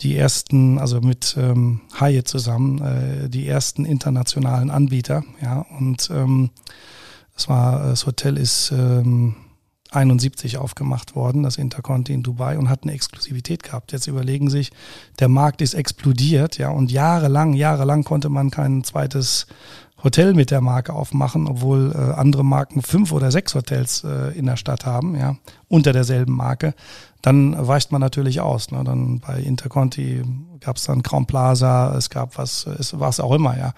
die 0.00 0.16
ersten, 0.16 0.78
also 0.78 1.00
mit 1.00 1.34
ähm, 1.38 1.80
Hyatt 1.98 2.28
zusammen, 2.28 2.80
äh, 2.80 3.28
die 3.28 3.48
ersten 3.48 3.84
internationalen 3.84 4.70
Anbieter. 4.70 5.24
Ja, 5.42 5.66
und 5.78 6.10
ähm, 6.12 6.50
das 7.34 7.48
war, 7.48 7.80
das 7.84 8.06
Hotel 8.06 8.36
ist 8.36 8.70
ähm, 8.70 9.34
71 9.90 10.58
aufgemacht 10.58 11.14
worden, 11.14 11.42
das 11.42 11.56
Interconti 11.56 12.12
in 12.12 12.22
Dubai 12.22 12.58
und 12.58 12.68
hat 12.68 12.82
eine 12.82 12.92
Exklusivität 12.92 13.62
gehabt. 13.62 13.92
Jetzt 13.92 14.06
überlegen 14.06 14.50
sich, 14.50 14.70
der 15.18 15.28
Markt 15.28 15.62
ist 15.62 15.74
explodiert, 15.74 16.58
ja, 16.58 16.70
und 16.70 16.92
jahrelang, 16.92 17.54
jahrelang 17.54 18.04
konnte 18.04 18.28
man 18.28 18.50
kein 18.50 18.84
zweites 18.84 19.46
Hotel 20.02 20.32
mit 20.32 20.50
der 20.50 20.60
Marke 20.60 20.92
aufmachen, 20.92 21.48
obwohl 21.48 21.92
äh, 21.92 22.12
andere 22.14 22.44
Marken 22.44 22.82
fünf 22.82 23.10
oder 23.10 23.32
sechs 23.32 23.54
Hotels 23.54 24.04
äh, 24.04 24.36
in 24.38 24.46
der 24.46 24.56
Stadt 24.56 24.86
haben, 24.86 25.16
ja, 25.16 25.36
unter 25.68 25.92
derselben 25.92 26.34
Marke. 26.34 26.74
Dann 27.20 27.66
weicht 27.66 27.90
man 27.90 28.00
natürlich 28.00 28.40
aus. 28.40 28.70
Ne? 28.70 28.84
Dann 28.84 29.18
bei 29.18 29.40
Interconti 29.40 30.22
gab 30.60 30.76
es 30.76 30.84
dann 30.84 31.02
Crown 31.02 31.26
Plaza, 31.26 31.94
es 31.96 32.10
gab 32.10 32.38
was, 32.38 32.64
es 32.66 32.98
was 33.00 33.18
auch 33.18 33.34
immer, 33.34 33.58
ja. 33.58 33.72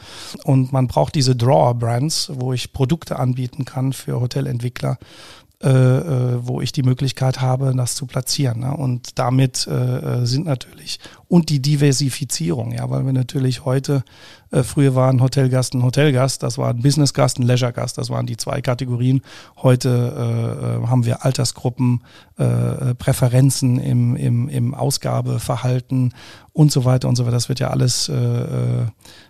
Und 0.45 0.73
man 0.73 0.89
braucht 0.89 1.15
diese 1.15 1.35
Drawer-Brands, 1.35 2.33
wo 2.35 2.53
ich 2.53 2.75
Produkte 2.75 3.19
anbieten 3.19 3.65
kann 3.65 3.95
für 3.95 4.21
Hotelentwickler 4.21 4.99
wo 5.63 6.61
ich 6.63 6.73
die 6.73 6.83
Möglichkeit 6.83 7.41
habe, 7.41 7.75
das 7.77 7.95
zu 7.95 8.07
platzieren. 8.07 8.61
Ne? 8.61 8.75
Und 8.75 9.19
damit 9.19 9.67
äh, 9.67 10.23
äh, 10.23 10.27
sind 10.27 10.47
natürlich 10.47 11.01
und 11.31 11.49
die 11.49 11.62
Diversifizierung, 11.62 12.72
ja, 12.72 12.91
weil 12.91 13.07
wir 13.07 13.12
natürlich 13.12 13.64
heute 13.64 14.03
äh, 14.51 14.64
früher 14.64 14.97
waren 14.97 15.22
Hotelgast 15.22 15.74
ein 15.74 15.85
Hotelgast, 15.85 16.43
das 16.43 16.59
war 16.59 16.70
ein 16.70 16.83
Businessgast, 16.83 17.39
ein 17.39 17.45
Leisuregast, 17.45 17.99
das 17.99 18.11
waren 18.11 18.26
die 18.26 18.37
zwei 18.37 18.61
Kategorien. 18.61 19.22
Heute 19.57 20.83
äh, 20.83 20.87
haben 20.89 21.07
wir 21.07 21.24
Altersgruppen, 21.24 22.03
äh, 22.37 22.97
Präferenzen 22.97 23.78
im, 23.78 24.16
im, 24.16 24.49
im 24.49 24.74
Ausgabeverhalten 24.74 26.14
und 26.53 26.72
so 26.72 26.85
weiter 26.85 27.09
und 27.09 27.14
so 27.14 27.26
weiter. 27.26 27.37
Das 27.37 27.49
wird 27.49 27.61
ja 27.61 27.68
alles 27.68 28.09
äh, 28.09 28.87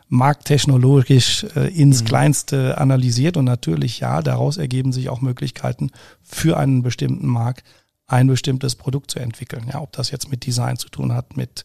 markttechnologisch 0.08 1.44
äh, 1.54 1.68
ins 1.68 2.00
mhm. 2.00 2.06
Kleinste 2.06 2.78
analysiert 2.78 3.36
und 3.36 3.44
natürlich 3.44 4.00
ja, 4.00 4.22
daraus 4.22 4.56
ergeben 4.56 4.92
sich 4.92 5.10
auch 5.10 5.20
Möglichkeiten 5.20 5.90
für 6.22 6.56
einen 6.56 6.82
bestimmten 6.82 7.26
Markt 7.26 7.62
ein 8.10 8.26
bestimmtes 8.26 8.74
Produkt 8.74 9.10
zu 9.10 9.20
entwickeln. 9.20 9.68
Ja, 9.72 9.80
ob 9.80 9.92
das 9.92 10.10
jetzt 10.10 10.30
mit 10.30 10.44
Design 10.44 10.76
zu 10.76 10.88
tun 10.88 11.12
hat, 11.12 11.36
mit 11.36 11.64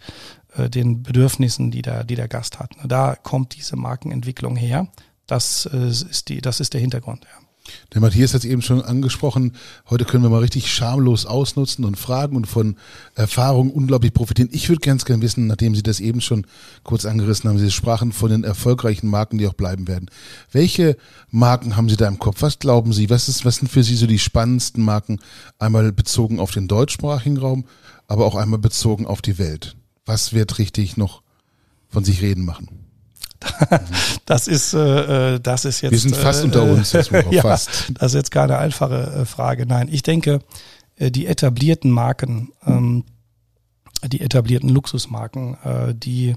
äh, 0.55 0.69
den 0.69 1.01
Bedürfnissen, 1.03 1.71
die 1.71 1.81
der, 1.81 2.03
die 2.03 2.15
der 2.15 2.27
Gast 2.27 2.59
hat. 2.59 2.71
Da 2.85 3.15
kommt 3.15 3.55
diese 3.55 3.75
Markenentwicklung 3.75 4.55
her. 4.55 4.87
Das 5.25 5.67
äh, 5.71 5.87
ist 5.87 6.29
die, 6.29 6.41
das 6.41 6.59
ist 6.59 6.73
der 6.73 6.81
Hintergrund. 6.81 7.25
Ja. 7.25 7.44
Der 7.93 8.01
Matthias 8.01 8.33
hat 8.33 8.39
es 8.39 8.45
eben 8.45 8.61
schon 8.61 8.81
angesprochen. 8.81 9.53
Heute 9.89 10.05
können 10.05 10.23
wir 10.23 10.29
mal 10.29 10.41
richtig 10.41 10.71
schamlos 10.71 11.25
ausnutzen 11.25 11.85
und 11.85 11.97
fragen 11.97 12.35
und 12.35 12.45
von 12.45 12.75
Erfahrungen 13.15 13.71
unglaublich 13.71 14.13
profitieren. 14.13 14.49
Ich 14.51 14.69
würde 14.69 14.81
ganz 14.81 15.05
gerne 15.05 15.21
wissen, 15.21 15.47
nachdem 15.47 15.75
Sie 15.75 15.83
das 15.83 15.99
eben 15.99 16.21
schon 16.21 16.45
kurz 16.83 17.05
angerissen 17.05 17.49
haben, 17.49 17.57
Sie 17.57 17.71
sprachen 17.71 18.11
von 18.11 18.29
den 18.29 18.43
erfolgreichen 18.43 19.07
Marken, 19.07 19.37
die 19.37 19.47
auch 19.47 19.53
bleiben 19.53 19.87
werden. 19.87 20.09
Welche 20.51 20.97
Marken 21.31 21.75
haben 21.75 21.89
Sie 21.89 21.97
da 21.97 22.07
im 22.07 22.19
Kopf? 22.19 22.41
Was 22.41 22.59
glauben 22.59 22.93
Sie? 22.93 23.09
Was 23.09 23.29
ist, 23.29 23.45
was 23.45 23.57
sind 23.57 23.69
für 23.69 23.83
Sie 23.83 23.95
so 23.95 24.07
die 24.07 24.19
spannendsten 24.19 24.83
Marken? 24.83 25.19
Einmal 25.57 25.91
bezogen 25.91 26.39
auf 26.39 26.51
den 26.51 26.67
deutschsprachigen 26.67 27.37
Raum, 27.37 27.65
aber 28.07 28.25
auch 28.25 28.35
einmal 28.35 28.59
bezogen 28.59 29.07
auf 29.07 29.21
die 29.21 29.37
Welt. 29.37 29.75
Was 30.05 30.33
wird 30.33 30.59
richtig 30.59 30.97
noch 30.97 31.21
von 31.89 32.03
sich 32.03 32.21
reden 32.21 32.45
machen? 32.45 32.84
das 34.25 34.47
ist, 34.47 34.73
äh, 34.73 35.35
äh, 35.35 35.39
das 35.39 35.65
ist 35.65 35.81
jetzt. 35.81 35.91
Wir 35.91 35.99
sind 35.99 36.15
fast 36.15 36.41
äh, 36.41 36.45
unter 36.45 36.63
uns. 36.63 36.91
Das, 36.91 37.09
ja, 37.31 37.41
fast. 37.41 37.91
das 37.93 38.13
ist 38.13 38.15
jetzt 38.15 38.31
keine 38.31 38.57
einfache 38.57 39.21
äh, 39.21 39.25
Frage. 39.25 39.65
Nein, 39.65 39.87
ich 39.91 40.03
denke, 40.03 40.39
äh, 40.97 41.11
die 41.11 41.27
etablierten 41.27 41.91
Marken, 41.91 42.51
ähm, 42.65 43.03
die 44.03 44.21
etablierten 44.21 44.69
Luxusmarken, 44.69 45.57
äh, 45.63 45.95
die 45.95 46.35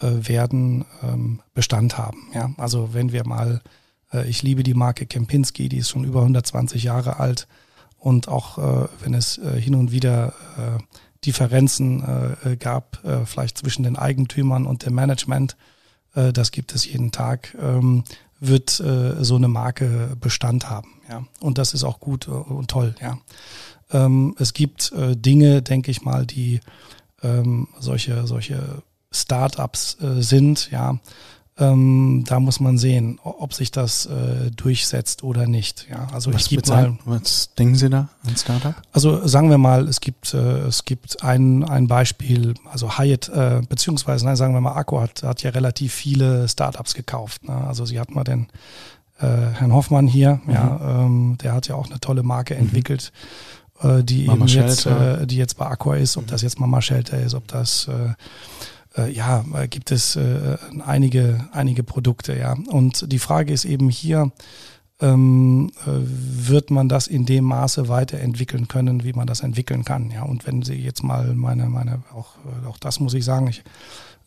äh, 0.00 0.06
werden 0.28 0.84
ähm, 1.02 1.40
Bestand 1.54 1.98
haben. 1.98 2.28
Ja, 2.34 2.50
also 2.56 2.90
wenn 2.92 3.12
wir 3.12 3.26
mal, 3.26 3.62
äh, 4.12 4.28
ich 4.28 4.42
liebe 4.42 4.62
die 4.62 4.74
Marke 4.74 5.06
Kempinski, 5.06 5.68
die 5.68 5.78
ist 5.78 5.90
schon 5.90 6.04
über 6.04 6.20
120 6.20 6.82
Jahre 6.82 7.18
alt 7.18 7.46
und 7.98 8.28
auch 8.28 8.58
äh, 8.58 8.88
wenn 9.00 9.14
es 9.14 9.38
äh, 9.38 9.60
hin 9.60 9.74
und 9.74 9.92
wieder 9.92 10.34
äh, 10.58 10.82
Differenzen 11.24 12.36
äh, 12.44 12.56
gab, 12.56 13.02
äh, 13.04 13.24
vielleicht 13.24 13.58
zwischen 13.58 13.82
den 13.82 13.96
Eigentümern 13.96 14.66
und 14.66 14.84
dem 14.84 14.94
Management, 14.94 15.56
äh, 16.14 16.32
das 16.32 16.50
gibt 16.50 16.74
es 16.74 16.84
jeden 16.86 17.12
Tag, 17.12 17.56
ähm, 17.60 18.04
wird 18.40 18.80
äh, 18.80 19.24
so 19.24 19.36
eine 19.36 19.48
Marke 19.48 20.16
Bestand 20.20 20.68
haben. 20.68 21.00
Ja? 21.08 21.24
Und 21.40 21.58
das 21.58 21.74
ist 21.74 21.84
auch 21.84 22.00
gut 22.00 22.28
äh, 22.28 22.30
und 22.30 22.68
toll. 22.70 22.94
Ja? 23.00 23.18
Ähm, 23.92 24.34
es 24.38 24.52
gibt 24.52 24.92
äh, 24.92 25.16
Dinge, 25.16 25.62
denke 25.62 25.90
ich 25.90 26.02
mal, 26.02 26.26
die 26.26 26.60
ähm, 27.22 27.68
solche, 27.78 28.26
solche 28.26 28.82
Startups 29.10 29.96
äh, 30.00 30.20
sind, 30.20 30.70
ja, 30.70 30.98
ähm, 31.56 32.24
da 32.26 32.40
muss 32.40 32.58
man 32.58 32.78
sehen, 32.78 33.20
ob 33.22 33.54
sich 33.54 33.70
das 33.70 34.06
äh, 34.06 34.50
durchsetzt 34.50 35.22
oder 35.22 35.46
nicht. 35.46 35.86
Ja, 35.88 36.08
also 36.12 36.32
was, 36.34 36.42
ich 36.42 36.48
gebe 36.48 36.68
mal, 36.68 36.98
was 37.04 37.54
denken 37.54 37.76
Sie 37.76 37.88
da 37.88 38.08
an 38.26 38.36
Startup? 38.36 38.74
Also 38.92 39.24
sagen 39.26 39.50
wir 39.50 39.58
mal, 39.58 39.86
es 39.86 40.00
gibt 40.00 40.34
äh, 40.34 40.62
es 40.62 40.84
gibt 40.84 41.22
ein 41.22 41.62
ein 41.62 41.86
Beispiel, 41.86 42.54
also 42.70 42.98
Hyatt 42.98 43.28
äh, 43.28 43.60
beziehungsweise 43.68 44.24
nein, 44.24 44.34
sagen 44.34 44.52
wir 44.52 44.60
mal, 44.60 44.74
Akku 44.74 45.00
hat 45.00 45.22
hat 45.22 45.42
ja 45.44 45.50
relativ 45.50 45.92
viele 45.92 46.48
Startups 46.48 46.94
gekauft. 46.94 47.44
Ne? 47.44 47.54
Also 47.54 47.84
sie 47.84 48.00
hat 48.00 48.10
mal 48.10 48.24
den 48.24 48.48
äh, 49.20 49.26
Herrn 49.26 49.72
Hoffmann 49.72 50.08
hier, 50.08 50.40
mhm. 50.44 50.52
ja, 50.52 50.80
ähm, 50.82 51.38
der 51.40 51.52
hat 51.52 51.68
ja 51.68 51.76
auch 51.76 51.88
eine 51.88 52.00
tolle 52.00 52.24
Marke 52.24 52.54
mhm. 52.54 52.62
entwickelt. 52.62 53.12
Äh, 53.80 54.02
die 54.02 54.24
Mama 54.24 54.46
eben 54.46 54.48
jetzt, 54.48 54.86
äh, 54.86 55.24
die 55.24 55.36
jetzt 55.36 55.56
bei 55.56 55.66
Aqua 55.66 55.94
ist, 55.94 56.16
ob 56.16 56.24
mhm. 56.24 56.30
das 56.30 56.42
jetzt 56.42 56.58
Mama 56.58 56.82
Shelter 56.82 57.20
ist, 57.20 57.34
ob 57.34 57.46
das 57.46 57.86
äh, 57.86 58.14
äh, 58.96 59.10
ja, 59.10 59.44
äh, 59.54 59.68
gibt 59.68 59.90
es 59.90 60.16
äh, 60.16 60.56
einige, 60.84 61.48
einige 61.52 61.82
Produkte, 61.82 62.36
ja. 62.36 62.56
Und 62.68 63.12
die 63.12 63.18
Frage 63.18 63.52
ist 63.52 63.64
eben 63.64 63.88
hier, 63.90 64.32
ähm, 65.00 65.72
äh, 65.86 65.90
wird 65.90 66.70
man 66.70 66.88
das 66.88 67.06
in 67.06 67.26
dem 67.26 67.44
Maße 67.44 67.88
weiterentwickeln 67.88 68.68
können, 68.68 69.04
wie 69.04 69.12
man 69.12 69.26
das 69.26 69.40
entwickeln 69.40 69.84
kann, 69.84 70.10
ja. 70.10 70.22
Und 70.22 70.46
wenn 70.46 70.62
Sie 70.62 70.74
jetzt 70.74 71.02
mal 71.02 71.34
meine, 71.34 71.68
meine, 71.68 72.02
auch, 72.14 72.36
äh, 72.44 72.66
auch 72.68 72.78
das 72.78 73.00
muss 73.00 73.14
ich 73.14 73.24
sagen, 73.24 73.48
ich 73.48 73.62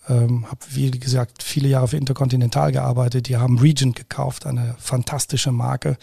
Ähm, 0.09 0.45
habe, 0.45 0.61
wie 0.69 0.89
gesagt, 0.89 1.43
viele 1.43 1.67
Jahre 1.67 1.89
für 1.89 1.97
Intercontinental 1.97 2.71
gearbeitet. 2.71 3.27
Die 3.27 3.35
haben 3.35 3.59
Regent 3.59 3.97
gekauft, 3.97 4.45
eine 4.45 4.73
fantastische 4.79 5.51
Marke. 5.51 5.97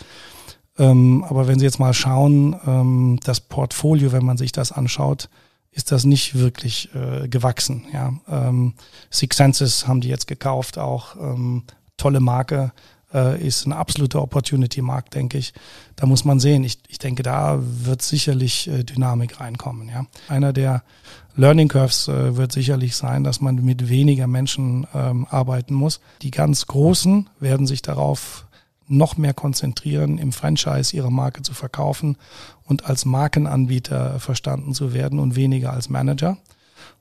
Ähm, 0.77 1.25
aber 1.27 1.47
wenn 1.49 1.59
Sie 1.59 1.65
jetzt 1.65 1.79
mal 1.79 1.95
schauen, 1.95 2.55
ähm, 2.67 3.19
das 3.25 3.41
Portfolio, 3.41 4.13
wenn 4.13 4.23
man 4.27 4.37
sich 4.37 4.53
das 4.53 4.73
anschaut, 4.73 5.31
ist 5.75 5.93
das 5.93 6.05
nicht 6.05 6.39
wirklich 6.39 6.89
äh, 6.95 7.29
gewachsen. 7.29 7.85
Ja. 7.93 8.13
Ähm, 8.29 8.75
Six 9.11 9.37
Senses 9.37 9.87
haben 9.89 10.01
die 10.01 10.09
jetzt 10.09 10.27
gekauft, 10.27 10.79
auch 10.79 11.17
ähm, 11.17 11.65
tolle 11.97 12.21
Marke, 12.21 12.73
äh, 13.13 13.41
ist 13.45 13.67
ein 13.67 13.73
absoluter 13.73 14.23
Opportunity-Markt, 14.23 15.15
denke 15.15 15.39
ich. 15.39 15.53
Da 15.97 16.07
muss 16.07 16.25
man 16.25 16.41
sehen. 16.41 16.65
Ich, 16.65 16.79
ich 16.89 16.99
denke, 16.99 17.23
da 17.23 17.59
wird 17.61 18.03
sicherlich 18.03 18.69
äh, 18.69 18.85
Dynamik 18.85 19.41
reinkommen. 19.41 19.89
Ja. 19.89 20.07
Einer 20.29 20.53
der 20.53 20.83
Learning 21.37 21.69
Curves 21.69 22.09
äh, 22.09 22.37
wird 22.37 22.53
sicherlich 22.53 22.97
sein, 22.97 23.25
dass 23.25 23.41
man 23.41 23.57
mit 23.57 23.89
weniger 23.89 24.27
Menschen 24.27 24.87
ähm, 24.95 25.27
arbeiten 25.31 25.75
muss. 25.75 26.01
Die 26.23 26.31
ganz 26.31 26.67
Großen 26.67 27.29
werden 27.41 27.67
sich 27.67 27.83
darauf 27.83 28.47
noch 28.87 29.17
mehr 29.17 29.35
konzentrieren, 29.35 30.19
im 30.19 30.33
Franchise 30.33 30.95
ihre 30.95 31.13
Marke 31.13 31.43
zu 31.43 31.55
verkaufen 31.55 32.17
und 32.65 32.87
als 32.87 33.05
Markenanbieter 33.05 34.21
verstanden 34.21 34.75
zu 34.75 34.93
werden 34.93 35.19
und 35.19 35.37
weniger 35.37 35.73
als 35.73 35.89
Manager. 35.89 36.39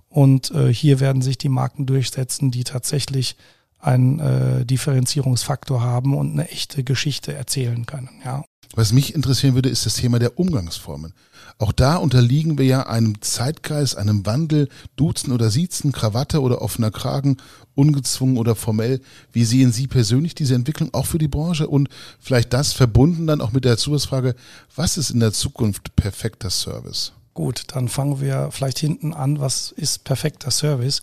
Und 0.10 0.52
äh, 0.52 0.74
hier 0.74 1.00
werden 1.00 1.22
sich 1.22 1.38
die 1.38 1.50
Marken 1.50 1.86
durchsetzen, 1.86 2.52
die 2.52 2.64
tatsächlich 2.64 3.36
einen 3.80 4.20
äh, 4.20 4.66
Differenzierungsfaktor 4.66 5.82
haben 5.82 6.16
und 6.16 6.32
eine 6.34 6.50
echte 6.50 6.84
Geschichte 6.84 7.34
erzählen 7.34 7.86
können. 7.86 8.10
Ja. 8.24 8.44
Was 8.76 8.92
mich 8.92 9.14
interessieren 9.14 9.56
würde, 9.56 9.70
ist 9.70 9.86
das 9.86 9.96
Thema 9.96 10.20
der 10.20 10.40
Umgangsformen. 10.40 11.14
Auch 11.60 11.72
da 11.72 11.98
unterliegen 11.98 12.58
wir 12.58 12.66
ja 12.66 12.88
einem 12.88 13.22
Zeitgeist, 13.22 13.98
einem 13.98 14.26
Wandel, 14.26 14.70
Duzen 14.96 15.32
oder 15.32 15.52
Siezen, 15.52 15.92
Krawatte 15.92 16.42
oder 16.42 16.62
offener 16.62 16.90
Kragen, 16.90 17.38
ungezwungen 17.76 18.38
oder 18.38 18.56
formell. 18.56 19.02
Wie 19.32 19.46
sehen 19.46 19.72
Sie 19.72 19.88
persönlich 19.88 20.34
diese 20.34 20.56
Entwicklung 20.56 20.94
auch 20.94 21.06
für 21.06 21.20
die 21.20 21.28
Branche 21.28 21.68
und 21.68 21.90
vielleicht 22.20 22.54
das 22.54 22.74
verbunden 22.74 23.28
dann 23.28 23.42
auch 23.42 23.52
mit 23.52 23.66
der 23.66 23.78
Zusatzfrage, 23.78 24.36
was 24.76 24.98
ist 24.98 25.12
in 25.12 25.20
der 25.20 25.34
Zukunft 25.34 25.96
perfekter 25.96 26.50
Service? 26.50 27.14
Gut, 27.34 27.64
dann 27.68 27.88
fangen 27.88 28.22
wir 28.22 28.50
vielleicht 28.52 28.80
hinten 28.80 29.14
an, 29.14 29.40
was 29.40 29.72
ist 29.72 30.04
perfekter 30.04 30.52
Service? 30.52 31.02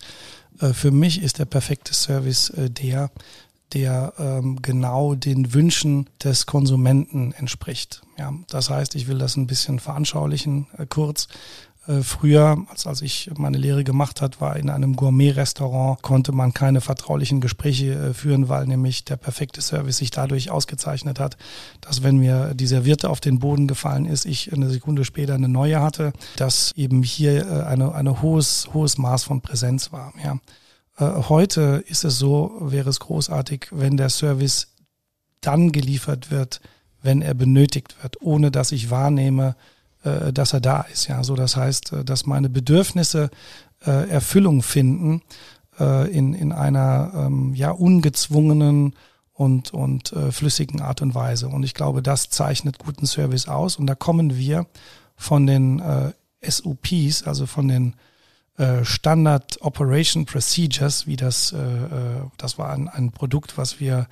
Äh, 0.61 0.73
für 0.73 0.91
mich 0.91 1.23
ist 1.23 1.39
der 1.39 1.45
perfekte 1.45 1.95
Service 1.95 2.51
äh, 2.51 2.71
der, 2.71 3.11
der 3.73 4.13
ähm, 4.19 4.61
genau 4.63 5.15
den 5.15 5.53
Wünschen 5.55 6.09
des 6.23 6.47
Konsumenten 6.47 7.33
entspricht. 7.33 8.03
Ja, 8.19 8.33
das 8.49 8.71
heißt, 8.71 8.95
ich 8.95 9.09
will 9.09 9.19
das 9.19 9.37
ein 9.37 9.47
bisschen 9.47 9.79
veranschaulichen, 9.79 10.67
äh, 10.77 10.87
kurz. 10.87 11.29
Äh, 11.87 12.03
früher, 12.03 12.59
als, 12.69 12.87
als 12.87 13.01
ich 13.01 13.31
meine 13.37 13.57
Lehre 13.57 13.85
gemacht 13.85 14.21
hat, 14.21 14.41
war 14.41 14.57
in 14.57 14.69
einem 14.69 14.97
Gourmet-Restaurant, 14.97 16.03
konnte 16.03 16.33
man 16.33 16.53
keine 16.53 16.81
vertraulichen 16.81 17.41
Gespräche 17.41 17.95
äh, 17.95 18.15
führen, 18.15 18.49
weil 18.49 18.67
nämlich 18.67 19.05
der 19.05 19.17
perfekte 19.17 19.63
Service 19.63 19.97
sich 19.97 20.11
dadurch 20.11 20.51
ausgezeichnet 20.51 21.19
hat, 21.19 21.37
dass 21.81 22.03
wenn 22.03 22.19
mir 22.19 22.53
die 22.55 22.67
Serviette 22.67 23.09
auf 23.09 23.21
den 23.21 23.39
Boden 23.39 23.67
gefallen 23.67 24.05
ist, 24.05 24.27
ich 24.27 24.53
eine 24.53 24.69
Sekunde 24.69 25.05
später 25.05 25.35
eine 25.35 25.49
neue 25.49 25.81
hatte, 25.81 26.13
dass 26.37 26.73
eben 26.77 27.03
hier 27.03 27.47
äh, 27.47 27.63
eine, 27.65 27.95
eine 27.95 28.21
hohes, 28.21 28.69
hohes 28.75 28.99
Maß 28.99 29.25
von 29.25 29.41
Präsenz 29.41 29.91
war. 29.91 30.13
Ja. 30.23 30.39
Äh, 31.01 31.23
heute 31.29 31.83
ist 31.87 32.05
es 32.05 32.19
so, 32.19 32.57
wäre 32.61 32.91
es 32.91 33.01
großartig, 33.01 33.69
wenn 33.71 33.97
der 33.97 34.11
Service 34.11 34.69
dann 35.41 35.73
geliefert 35.73 36.31
wird, 36.31 36.61
wenn 37.03 37.23
er 37.23 37.35
benötigt 37.35 37.97
wird, 38.03 38.21
ohne 38.21 38.51
dass 38.51 38.73
ich 38.73 38.91
wahrnehme, 38.91 39.57
äh, 40.05 40.33
dass 40.33 40.53
er 40.53 40.61
da 40.61 40.83
ist. 40.83 41.09
Ja, 41.09 41.25
so 41.25 41.35
das 41.35 41.57
heißt, 41.57 41.95
äh, 41.95 42.05
dass 42.05 42.27
meine 42.27 42.51
Bedürfnisse 42.51 43.31
Erfüllung 43.83 44.63
finden 44.63 45.23
in, 45.79 46.35
in 46.35 46.53
einer 46.53 47.13
ähm, 47.15 47.55
ja 47.55 47.71
ungezwungenen 47.71 48.95
und, 49.33 49.73
und 49.73 50.15
flüssigen 50.33 50.83
Art 50.83 51.01
und 51.01 51.15
Weise. 51.15 51.49
Und 51.49 51.63
ich 51.63 51.73
glaube, 51.73 52.03
das 52.03 52.29
zeichnet 52.29 52.79
guten 52.79 53.07
Service 53.07 53.49
aus. 53.49 53.77
Und 53.77 53.87
da 53.87 53.95
kommen 53.95 54.37
wir 54.37 54.67
von 55.17 55.47
den 55.47 55.83
SOPs, 56.43 57.23
also 57.23 57.47
von 57.47 57.69
den 57.69 57.95
äh, 58.61 58.85
Standard 58.85 59.57
Operation 59.63 60.27
Procedures, 60.27 61.07
wie 61.07 61.17
das, 61.17 61.53
äh, 61.53 61.57
äh, 61.57 62.21
das 62.37 62.59
war 62.59 62.71
ein, 62.71 62.89
ein 62.89 63.11
Produkt, 63.11 63.57
was 63.57 63.81
wir 63.81 64.07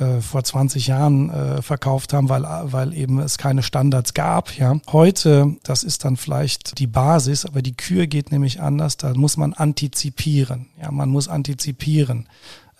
äh, 0.00 0.20
vor 0.20 0.42
20 0.42 0.88
Jahren 0.88 1.30
äh, 1.30 1.62
verkauft 1.62 2.12
haben, 2.12 2.28
weil, 2.28 2.42
weil 2.42 2.92
eben 2.92 3.20
es 3.20 3.38
keine 3.38 3.62
Standards 3.62 4.14
gab. 4.14 4.52
Ja. 4.58 4.80
Heute, 4.90 5.56
das 5.62 5.84
ist 5.84 6.04
dann 6.04 6.16
vielleicht 6.16 6.80
die 6.80 6.88
Basis, 6.88 7.46
aber 7.46 7.62
die 7.62 7.76
Kür 7.76 8.08
geht 8.08 8.32
nämlich 8.32 8.60
anders, 8.60 8.96
da 8.96 9.14
muss 9.14 9.36
man 9.36 9.54
antizipieren. 9.54 10.66
Ja, 10.82 10.90
man 10.90 11.10
muss 11.10 11.28
antizipieren. 11.28 12.28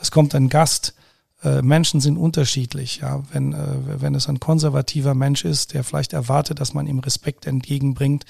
Es 0.01 0.11
kommt 0.11 0.35
ein 0.35 0.49
Gast, 0.49 0.95
Menschen 1.63 2.01
sind 2.01 2.17
unterschiedlich. 2.17 2.99
Ja, 2.99 3.23
wenn 3.31 3.55
wenn 4.01 4.17
es 4.17 4.29
ein 4.29 4.41
konservativer 4.41 5.15
Mensch 5.15 5.45
ist, 5.45 5.73
der 5.73 5.85
vielleicht 5.85 6.13
erwartet, 6.13 6.59
dass 6.59 6.75
man 6.75 6.89
ihm 6.89 6.99
Respekt 6.99 7.47
entgegenbringt, 7.47 8.25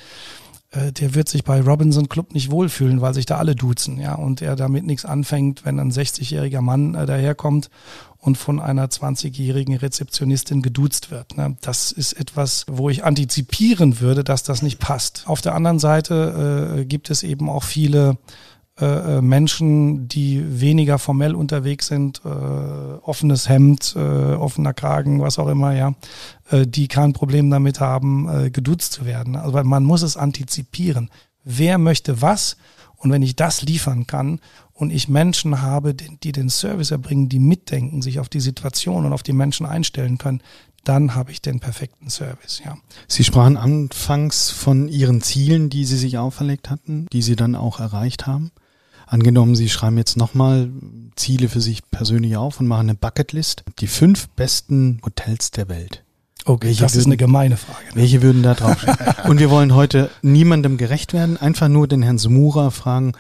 äh, 0.71 0.93
der 0.93 1.15
wird 1.15 1.29
sich 1.29 1.45
bei 1.45 1.61
Robinson 1.61 2.09
Club 2.09 2.35
nicht 2.35 2.51
wohlfühlen, 2.51 3.01
weil 3.01 3.15
sich 3.15 3.27
da 3.27 3.39
alle 3.39 3.55
duzen, 3.55 3.99
ja, 3.99 4.15
und 4.15 4.43
er 4.43 4.57
damit 4.57 4.85
nichts 4.85 5.05
anfängt, 5.05 5.65
wenn 5.65 5.79
ein 5.79 5.91
60-jähriger 5.91 6.61
Mann 6.61 6.95
äh, 6.95 7.07
daherkommt 7.07 7.71
und 8.19 8.37
von 8.37 8.61
einer 8.61 8.87
20-jährigen 8.87 9.77
Rezeptionistin 9.77 10.61
geduzt 10.61 11.11
wird. 11.11 11.37
Ne? 11.37 11.57
Das 11.61 11.93
ist 11.93 12.15
etwas, 12.15 12.67
wo 12.69 12.91
ich 12.91 13.05
antizipieren 13.05 14.01
würde, 14.01 14.25
dass 14.25 14.43
das 14.43 14.61
nicht 14.61 14.79
passt. 14.79 15.23
Auf 15.27 15.41
der 15.41 15.55
anderen 15.55 15.79
Seite 15.79 16.81
äh, 16.81 16.85
gibt 16.85 17.11
es 17.11 17.23
eben 17.23 17.49
auch 17.49 17.63
viele 17.63 18.19
äh, 18.81 19.19
äh, 19.19 19.21
Menschen, 19.21 20.07
die 20.07 20.61
weniger 20.61 21.01
formell 21.01 21.35
unterwegs 21.35 21.89
sind, 21.89 22.23
äh, 22.25 22.29
offenes 22.29 23.49
Hemd, 23.49 23.95
äh, 23.97 24.35
offener 24.35 24.73
Kragen, 24.73 25.21
was 25.21 25.41
auch 25.41 25.49
immer, 25.49 25.75
ja, 25.75 25.95
die 26.67 26.89
kein 26.89 27.13
Problem 27.13 27.51
damit 27.51 27.81
haben, 27.81 28.29
äh, 28.29 28.51
geduzt 28.51 28.93
zu 28.93 29.05
werden. 29.05 29.37
Also 29.37 29.63
man 29.65 29.85
muss 29.85 30.03
es 30.03 30.17
antizipieren. 30.17 31.11
Wer 31.45 31.79
möchte 31.79 32.21
was? 32.21 32.57
Und 32.97 33.13
wenn 33.13 33.23
ich 33.23 33.37
das 33.37 33.63
liefern 33.63 34.07
kann 34.07 34.41
und 34.73 34.91
ich 34.91 35.09
Menschen 35.09 35.63
habe, 35.63 35.95
die 35.95 36.33
den 36.33 36.51
Service 36.51 36.91
erbringen, 36.91 37.29
die 37.29 37.39
mitdenken, 37.39 38.03
sich 38.03 38.19
auf 38.19 38.29
die 38.29 38.41
Situation 38.41 39.07
und 39.07 39.13
auf 39.13 39.23
die 39.23 39.33
Menschen 39.33 39.67
einstellen 39.67 40.19
können, 40.19 40.43
dann 40.85 41.15
habe 41.15 41.31
ich 41.31 41.43
den 41.43 41.61
perfekten 41.61 42.09
Service, 42.09 42.63
ja. 42.65 42.77
Sie 43.07 43.23
sprachen 43.23 43.57
anfangs 43.57 44.51
von 44.51 44.89
Ihren 44.89 45.21
Zielen, 45.23 45.71
die 45.71 45.85
Sie 45.85 45.97
sich 45.97 46.19
auferlegt 46.19 46.71
hatten, 46.71 47.07
die 47.13 47.23
Sie 47.23 47.37
dann 47.37 47.55
auch 47.55 47.79
erreicht 47.79 48.27
haben. 48.27 48.51
Angenommen, 49.07 49.55
Sie 49.55 49.69
schreiben 49.69 49.99
jetzt 49.99 50.17
nochmal 50.17 50.71
Ziele 51.17 51.49
für 51.49 51.61
sich 51.61 51.89
persönlich 51.91 52.37
auf 52.37 52.61
und 52.61 52.67
machen 52.67 52.91
eine 52.91 52.95
Bucketlist. 52.95 53.65
Die 53.81 53.87
fünf 53.87 54.29
besten 54.31 55.01
Hotels 55.05 55.51
der 55.51 55.69
Welt. 55.69 56.05
Okay, 56.49 56.69
das 56.69 56.81
würden, 56.81 56.99
ist 57.01 57.07
eine 57.07 57.17
gemeine 57.17 57.57
Frage. 57.57 57.85
Ne? 57.89 57.97
Welche 57.97 58.23
würden 58.23 58.43
da 58.43 58.55
drauf 58.55 58.81
stehen? 58.81 58.97
und 59.29 59.39
wir 59.39 59.51
wollen 59.51 59.75
heute 59.75 60.11
niemandem 60.23 60.79
gerecht 60.79 61.13
werden, 61.13 61.37
einfach 61.37 61.69
nur 61.69 61.87
den 61.87 62.03
Herrn 62.03 62.19
Smura 62.19 62.71
fragen, 62.71 63.13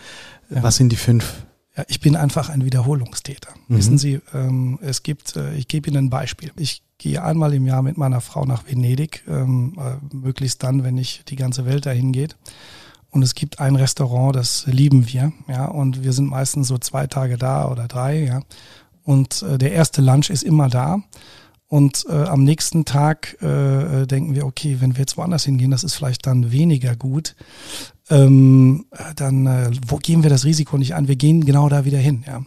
ja. 0.48 0.62
was 0.62 0.76
sind 0.76 0.90
die 0.90 0.96
fünf? 0.96 1.44
Ja, 1.76 1.84
ich 1.88 2.00
bin 2.00 2.16
einfach 2.16 2.48
ein 2.48 2.64
Wiederholungstäter. 2.64 3.50
Mhm. 3.68 3.76
Wissen 3.76 3.98
Sie, 3.98 4.20
ähm, 4.32 4.78
es 4.80 5.02
gibt, 5.02 5.36
äh, 5.36 5.54
ich 5.54 5.68
gebe 5.68 5.90
Ihnen 5.90 6.06
ein 6.06 6.10
Beispiel. 6.10 6.52
Ich 6.56 6.82
gehe 6.96 7.22
einmal 7.22 7.52
im 7.52 7.66
Jahr 7.66 7.82
mit 7.82 7.98
meiner 7.98 8.22
Frau 8.22 8.46
nach 8.46 8.66
Venedig, 8.66 9.22
ähm, 9.28 9.78
äh, 9.78 10.16
möglichst 10.16 10.62
dann, 10.62 10.82
wenn 10.82 10.94
nicht 10.94 11.30
die 11.30 11.36
ganze 11.36 11.66
Welt 11.66 11.84
dahin 11.84 12.12
geht. 12.12 12.36
Und 13.10 13.22
es 13.22 13.34
gibt 13.34 13.60
ein 13.60 13.76
Restaurant, 13.76 14.36
das 14.36 14.66
lieben 14.66 15.06
wir, 15.06 15.32
ja, 15.48 15.66
und 15.66 16.02
wir 16.02 16.12
sind 16.12 16.28
meistens 16.28 16.68
so 16.68 16.78
zwei 16.78 17.06
Tage 17.06 17.36
da 17.38 17.70
oder 17.70 17.88
drei, 17.88 18.24
ja. 18.24 18.42
Und 19.02 19.42
äh, 19.42 19.58
der 19.58 19.72
erste 19.72 20.02
Lunch 20.02 20.30
ist 20.30 20.42
immer 20.42 20.68
da. 20.68 21.02
Und 21.68 22.06
äh, 22.08 22.14
am 22.14 22.44
nächsten 22.44 22.86
Tag 22.86 23.40
äh, 23.42 24.06
denken 24.06 24.34
wir, 24.34 24.46
okay, 24.46 24.78
wenn 24.80 24.96
wir 24.96 25.00
jetzt 25.00 25.18
woanders 25.18 25.44
hingehen, 25.44 25.70
das 25.70 25.84
ist 25.84 25.94
vielleicht 25.94 26.26
dann 26.26 26.50
weniger 26.50 26.96
gut. 26.96 27.36
Ähm, 28.08 28.86
dann 29.16 29.46
äh, 29.46 29.70
wo 29.86 29.96
gehen 29.96 30.22
wir 30.22 30.30
das 30.30 30.46
Risiko 30.46 30.78
nicht 30.78 30.94
an? 30.94 31.08
Wir 31.08 31.16
gehen 31.16 31.44
genau 31.44 31.68
da 31.68 31.84
wieder 31.84 31.98
hin, 31.98 32.24
ja. 32.26 32.42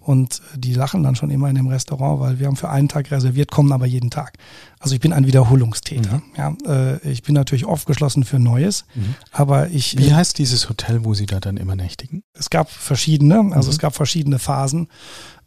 Und 0.00 0.40
die 0.56 0.72
lachen 0.72 1.02
dann 1.02 1.16
schon 1.16 1.30
immer 1.30 1.50
in 1.50 1.54
dem 1.54 1.66
Restaurant, 1.66 2.18
weil 2.18 2.38
wir 2.38 2.46
haben 2.46 2.56
für 2.56 2.70
einen 2.70 2.88
Tag 2.88 3.10
reserviert, 3.10 3.50
kommen 3.50 3.72
aber 3.72 3.84
jeden 3.84 4.08
Tag. 4.08 4.38
Also 4.78 4.94
ich 4.94 5.02
bin 5.02 5.12
ein 5.12 5.26
Wiederholungstäter. 5.26 6.16
Mhm. 6.16 6.22
Ja, 6.34 6.56
äh, 6.66 7.10
ich 7.10 7.22
bin 7.22 7.34
natürlich 7.34 7.66
aufgeschlossen 7.66 8.24
für 8.24 8.38
Neues, 8.38 8.86
mhm. 8.94 9.16
aber 9.32 9.68
ich. 9.68 9.98
Wie 9.98 10.14
heißt 10.14 10.38
dieses 10.38 10.70
Hotel, 10.70 11.04
wo 11.04 11.12
Sie 11.12 11.26
da 11.26 11.40
dann 11.40 11.58
immer 11.58 11.76
nächtigen? 11.76 12.22
Es 12.32 12.48
gab 12.48 12.70
verschiedene, 12.70 13.38
also 13.52 13.68
mhm. 13.68 13.72
es 13.72 13.78
gab 13.78 13.94
verschiedene 13.94 14.38
Phasen. 14.38 14.88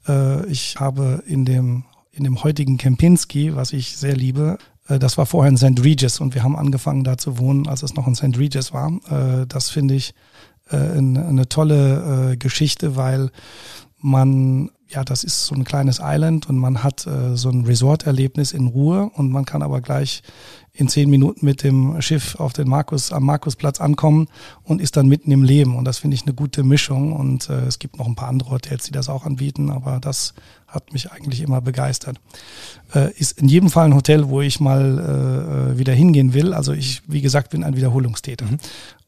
Äh, 0.07 0.45
ich 0.45 0.75
habe 0.79 1.23
in 1.25 1.45
dem 1.45 1.85
in 2.11 2.23
dem 2.23 2.43
heutigen 2.43 2.77
Kempinski, 2.77 3.55
was 3.55 3.73
ich 3.73 3.97
sehr 3.97 4.15
liebe, 4.15 4.57
äh, 4.87 4.99
das 4.99 5.17
war 5.17 5.25
vorher 5.25 5.49
in 5.49 5.57
St. 5.57 5.83
Regis 5.83 6.19
und 6.19 6.35
wir 6.35 6.43
haben 6.43 6.55
angefangen 6.55 7.03
da 7.03 7.17
zu 7.17 7.37
wohnen, 7.37 7.67
als 7.67 7.83
es 7.83 7.95
noch 7.95 8.07
in 8.07 8.15
St. 8.15 8.37
Regis 8.37 8.73
war. 8.73 8.91
Äh, 9.09 9.47
das 9.47 9.69
finde 9.69 9.95
ich 9.95 10.13
äh, 10.69 10.77
eine 10.77 11.47
tolle 11.49 12.35
Geschichte, 12.37 12.95
weil 12.95 13.31
man, 14.01 14.71
ja, 14.87 15.03
das 15.03 15.23
ist 15.23 15.45
so 15.45 15.55
ein 15.55 15.63
kleines 15.63 15.99
Island 16.01 16.49
und 16.49 16.57
man 16.57 16.83
hat 16.83 17.07
äh, 17.07 17.35
so 17.35 17.49
ein 17.49 17.65
Resort-Erlebnis 17.65 18.51
in 18.51 18.67
Ruhe 18.67 19.11
und 19.15 19.31
man 19.31 19.45
kann 19.45 19.61
aber 19.61 19.81
gleich 19.81 20.21
in 20.73 20.87
zehn 20.87 21.09
Minuten 21.09 21.45
mit 21.45 21.63
dem 21.63 22.01
Schiff 22.01 22.35
auf 22.35 22.53
den 22.53 22.69
Markus, 22.69 23.11
am 23.11 23.25
Markusplatz 23.25 23.81
ankommen 23.81 24.27
und 24.63 24.81
ist 24.81 24.95
dann 24.95 25.07
mitten 25.07 25.31
im 25.31 25.43
Leben. 25.43 25.75
Und 25.75 25.83
das 25.83 25.97
finde 25.97 26.15
ich 26.15 26.23
eine 26.23 26.33
gute 26.33 26.63
Mischung. 26.63 27.11
Und 27.11 27.49
äh, 27.49 27.65
es 27.65 27.77
gibt 27.77 27.97
noch 27.97 28.07
ein 28.07 28.15
paar 28.15 28.29
andere 28.29 28.51
Hotels, 28.51 28.85
die 28.85 28.91
das 28.91 29.09
auch 29.09 29.25
anbieten, 29.25 29.69
aber 29.69 29.99
das 29.99 30.33
hat 30.67 30.93
mich 30.93 31.11
eigentlich 31.11 31.41
immer 31.41 31.59
begeistert. 31.59 32.21
Äh, 32.95 33.11
ist 33.17 33.37
in 33.37 33.49
jedem 33.49 33.69
Fall 33.69 33.87
ein 33.87 33.95
Hotel, 33.95 34.29
wo 34.29 34.39
ich 34.39 34.61
mal 34.61 35.73
äh, 35.73 35.77
wieder 35.77 35.93
hingehen 35.93 36.33
will. 36.33 36.53
Also 36.53 36.71
ich, 36.71 37.01
wie 37.05 37.21
gesagt, 37.21 37.49
bin 37.49 37.65
ein 37.65 37.75
Wiederholungstäter. 37.75 38.45
Mhm. 38.45 38.59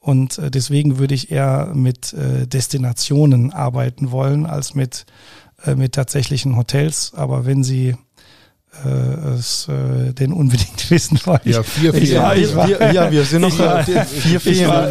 Und 0.04 0.38
äh, 0.38 0.52
deswegen 0.52 1.00
würde 1.00 1.16
ich 1.16 1.32
eher 1.32 1.72
mit 1.74 2.12
äh, 2.12 2.46
Destinationen 2.46 3.54
arbeiten 3.54 4.12
wollen 4.12 4.46
als 4.46 4.76
mit, 4.76 5.06
äh, 5.66 5.76
mit 5.76 5.94
tatsächlichen 5.94 6.58
Hotels. 6.58 7.14
Aber 7.16 7.46
wenn 7.46 7.64
Sie 7.64 7.96
äh, 8.84 8.90
es 9.38 9.70
äh, 9.70 10.12
denn 10.12 10.34
unbedingt 10.34 10.90
wissen 10.92 11.18
wollen. 11.24 11.40
Ja, 11.46 11.64
vier, 11.64 11.94
vier. 11.94 12.04
Ja, 12.04 12.34
ich 12.34 12.54
war, 12.54 12.92
ja, 12.92 13.10
wir 13.10 13.24
sind 13.24 13.44
noch 13.44 13.58
war, 13.58 13.82
vier, 13.86 14.42
vier. 14.42 14.68
War, 14.68 14.90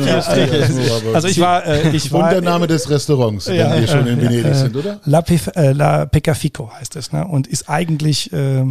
also 1.13 1.29
ich 1.29 1.39
war, 1.39 1.67
äh, 1.67 1.95
ich 1.95 2.11
war. 2.11 2.25
Und 2.25 2.31
der 2.31 2.41
Name 2.41 2.67
des 2.67 2.89
Restaurants, 2.89 3.49
wenn 3.49 3.57
ja, 3.57 3.79
wir 3.79 3.87
schon 3.87 4.07
in 4.07 4.19
Venedig 4.19 4.47
äh, 4.47 4.55
sind, 4.55 4.77
oder? 4.77 4.99
La, 5.05 5.21
Pif, 5.21 5.51
äh, 5.55 5.73
La 5.73 6.07
Pecafico 6.07 6.73
heißt 6.73 6.97
es, 6.97 7.13
ne? 7.13 7.27
Und 7.27 7.47
ist 7.47 7.69
eigentlich 7.69 8.33
äh, 8.33 8.65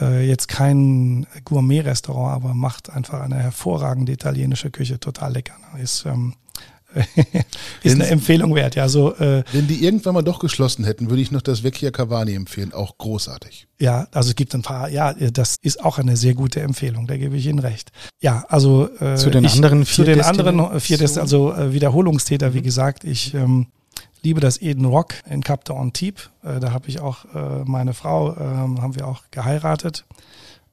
äh, 0.00 0.26
jetzt 0.26 0.48
kein 0.48 1.26
Gourmet-Restaurant, 1.44 2.34
aber 2.34 2.54
macht 2.54 2.90
einfach 2.90 3.20
eine 3.20 3.36
hervorragende 3.36 4.12
italienische 4.12 4.70
Küche, 4.70 4.98
total 5.00 5.32
lecker. 5.32 5.54
Ne? 5.74 5.82
Ist, 5.82 6.04
ähm, 6.06 6.34
ist 7.82 7.94
eine 7.94 8.06
Empfehlung 8.08 8.54
wert, 8.54 8.74
ja. 8.74 8.88
So, 8.88 9.14
äh, 9.16 9.44
wenn 9.52 9.66
die 9.66 9.84
irgendwann 9.84 10.14
mal 10.14 10.22
doch 10.22 10.38
geschlossen 10.38 10.84
hätten, 10.84 11.08
würde 11.08 11.22
ich 11.22 11.30
noch 11.30 11.42
das 11.42 11.62
Vecchia 11.62 11.90
Cavani 11.90 12.34
empfehlen, 12.34 12.72
auch 12.72 12.98
großartig. 12.98 13.66
Ja, 13.80 14.06
also 14.12 14.30
es 14.30 14.36
gibt 14.36 14.54
ein 14.54 14.62
paar, 14.62 14.88
ja, 14.88 15.12
das 15.14 15.56
ist 15.62 15.82
auch 15.82 15.98
eine 15.98 16.16
sehr 16.16 16.34
gute 16.34 16.60
Empfehlung, 16.60 17.06
da 17.06 17.16
gebe 17.16 17.36
ich 17.36 17.46
Ihnen 17.46 17.58
recht. 17.58 17.92
Ja, 18.20 18.44
also 18.48 18.88
äh, 19.00 19.16
zu 19.16 19.30
den 19.30 19.44
ich, 19.44 19.52
anderen 19.52 19.84
vier 19.84 19.94
zu 19.94 20.04
den 20.04 20.20
anderen 20.20 20.80
vier 20.80 20.98
Dest 20.98 21.18
also 21.18 21.52
äh, 21.54 21.72
Wiederholungstäter, 21.72 22.54
wie 22.54 22.58
mhm. 22.58 22.64
gesagt, 22.64 23.04
ich 23.04 23.34
ähm, 23.34 23.68
liebe 24.22 24.40
das 24.40 24.60
Eden 24.60 24.84
Rock 24.84 25.14
in 25.28 25.42
Cap 25.42 25.64
d'Antibes. 25.68 26.30
Äh, 26.42 26.60
da 26.60 26.72
habe 26.72 26.88
ich 26.88 27.00
auch 27.00 27.24
äh, 27.34 27.64
meine 27.64 27.94
Frau, 27.94 28.32
äh, 28.32 28.38
haben 28.38 28.94
wir 28.94 29.06
auch 29.06 29.22
geheiratet. 29.30 30.04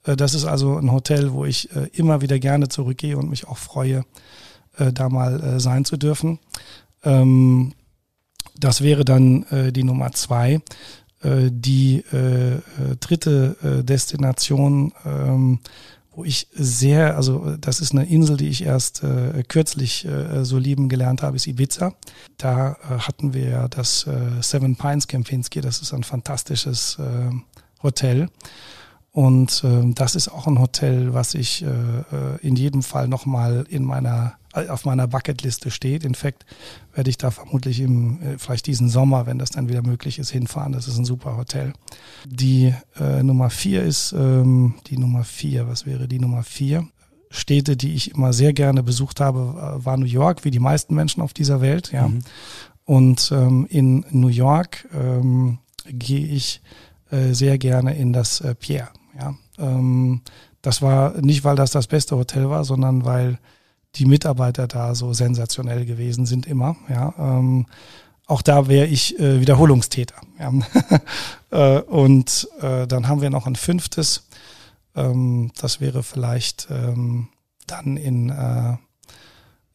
Äh, 0.06 0.16
das 0.16 0.34
ist 0.34 0.46
also 0.46 0.78
ein 0.78 0.92
Hotel, 0.92 1.34
wo 1.34 1.46
ich 1.46 1.76
äh, 1.76 1.88
immer 1.94 2.22
wieder 2.22 2.40
gerne 2.40 2.70
zurückgehe 2.70 3.18
und 3.18 3.30
mich 3.30 3.48
auch 3.48 3.58
freue, 3.58 4.04
äh, 4.78 4.92
da 4.94 5.10
mal 5.10 5.60
sein 5.60 5.86
zu 5.86 5.98
dürfen. 5.98 6.40
Ähm, 7.04 7.74
das 8.58 8.82
wäre 8.82 9.06
dann 9.06 9.46
die 9.72 9.86
Nummer 9.86 10.12
zwei. 10.12 10.60
Die 11.24 12.04
dritte 13.00 13.84
Destination, 13.86 14.92
ähm, 15.06 15.60
wo 16.20 16.26
ich 16.26 16.48
sehr, 16.52 17.16
also 17.16 17.56
das 17.56 17.80
ist 17.80 17.94
eine 17.94 18.06
Insel, 18.06 18.36
die 18.36 18.50
ich 18.50 18.66
erst 18.66 19.04
äh, 19.04 19.42
kürzlich 19.48 20.04
äh, 20.04 20.44
so 20.44 20.58
lieben 20.58 20.90
gelernt 20.90 21.24
habe, 21.24 21.38
ist 21.38 21.48
Ibiza. 21.48 21.94
Da 22.38 22.72
äh, 22.72 22.98
hatten 23.00 23.34
wir 23.34 23.70
das 23.70 24.06
äh, 24.06 24.42
Seven 24.42 24.76
Pines 24.76 25.08
Kempinski, 25.08 25.62
das 25.62 25.82
ist 25.82 25.94
ein 25.94 26.04
fantastisches 26.04 27.00
äh, 27.00 27.32
Hotel. 27.82 28.28
Und 29.14 29.64
äh, 29.64 29.94
das 29.94 30.16
ist 30.16 30.28
auch 30.28 30.46
ein 30.48 30.60
Hotel, 30.60 31.14
was 31.14 31.36
ich 31.36 31.64
äh, 31.64 31.68
äh 31.68 32.38
in 32.42 32.58
jedem 32.58 32.84
Fall 32.84 33.08
nochmal 33.08 33.66
in 33.70 33.86
meiner 33.86 34.34
auf 34.68 34.86
meiner 34.86 35.08
Bucketliste 35.08 35.72
steht. 35.72 36.04
In 36.04 36.16
fact 36.16 36.46
werde 36.94 37.10
ich 37.10 37.18
da 37.18 37.32
vermutlich 37.32 37.80
im, 37.80 38.22
äh, 38.22 38.38
vielleicht 38.38 38.68
diesen 38.68 38.90
Sommer, 38.90 39.26
wenn 39.26 39.40
das 39.40 39.52
dann 39.52 39.70
wieder 39.70 39.82
möglich 39.82 40.20
ist, 40.20 40.32
hinfahren. 40.32 40.74
Das 40.74 40.88
ist 40.88 40.98
ein 40.98 41.06
super 41.06 41.38
Hotel. 41.38 41.74
Die 42.26 42.74
äh, 43.00 43.24
Nummer 43.24 43.50
vier 43.50 43.84
ist, 43.84 44.12
ähm, 44.12 44.76
die 44.88 44.98
Nummer 44.98 45.24
vier, 45.24 45.68
was 45.68 45.86
wäre 45.86 46.08
die 46.08 46.20
Nummer 46.20 46.44
vier? 46.44 46.88
Städte, 47.32 47.78
die 47.78 47.94
ich 47.94 48.12
immer 48.12 48.34
sehr 48.34 48.54
gerne 48.54 48.82
besucht 48.82 49.20
habe, 49.20 49.80
äh, 49.80 49.86
war 49.86 49.98
New 49.98 50.06
York, 50.06 50.44
wie 50.46 50.52
die 50.52 50.60
meisten 50.60 50.96
Menschen 50.96 51.22
auf 51.22 51.34
dieser 51.34 51.62
Welt, 51.62 51.92
ja. 51.92 52.08
Mhm. 52.08 52.22
Und 52.86 53.32
ähm, 53.32 53.68
in 53.70 54.04
New 54.10 54.30
York 54.30 54.88
ähm, 54.94 55.60
gehe 55.86 56.26
ich 56.26 56.62
äh, 57.12 57.34
sehr 57.34 57.60
gerne 57.60 57.96
in 57.96 58.14
das 58.14 58.42
äh, 58.42 58.56
Pierre, 58.56 58.90
ja. 59.18 59.36
Ähm, 59.60 60.22
das 60.62 60.82
war 60.82 61.20
nicht, 61.22 61.44
weil 61.44 61.56
das 61.56 61.72
das 61.72 61.88
beste 61.88 62.18
Hotel 62.18 62.50
war, 62.50 62.66
sondern 62.66 63.06
weil 63.06 63.40
die 63.96 64.06
Mitarbeiter 64.06 64.68
da 64.68 64.96
so 64.96 65.14
sensationell 65.14 65.86
gewesen 65.86 66.26
sind 66.26 66.46
immer. 66.46 66.76
Ja, 66.90 67.14
ähm, 67.18 67.66
auch 68.28 68.44
da 68.44 68.68
wäre 68.68 68.86
ich 68.86 69.20
äh, 69.20 69.42
Wiederholungstäter. 69.42 70.16
Ja. 70.40 70.52
äh, 71.78 71.82
und 71.82 72.48
äh, 72.62 72.86
dann 72.86 73.08
haben 73.08 73.22
wir 73.22 73.32
noch 73.32 73.48
ein 73.48 73.56
fünftes. 73.56 74.28
Ähm, 74.96 75.52
das 75.60 75.82
wäre 75.82 76.04
vielleicht 76.04 76.68
ähm, 76.70 77.30
dann 77.66 77.98
in, 77.98 78.30
äh, 78.30 78.78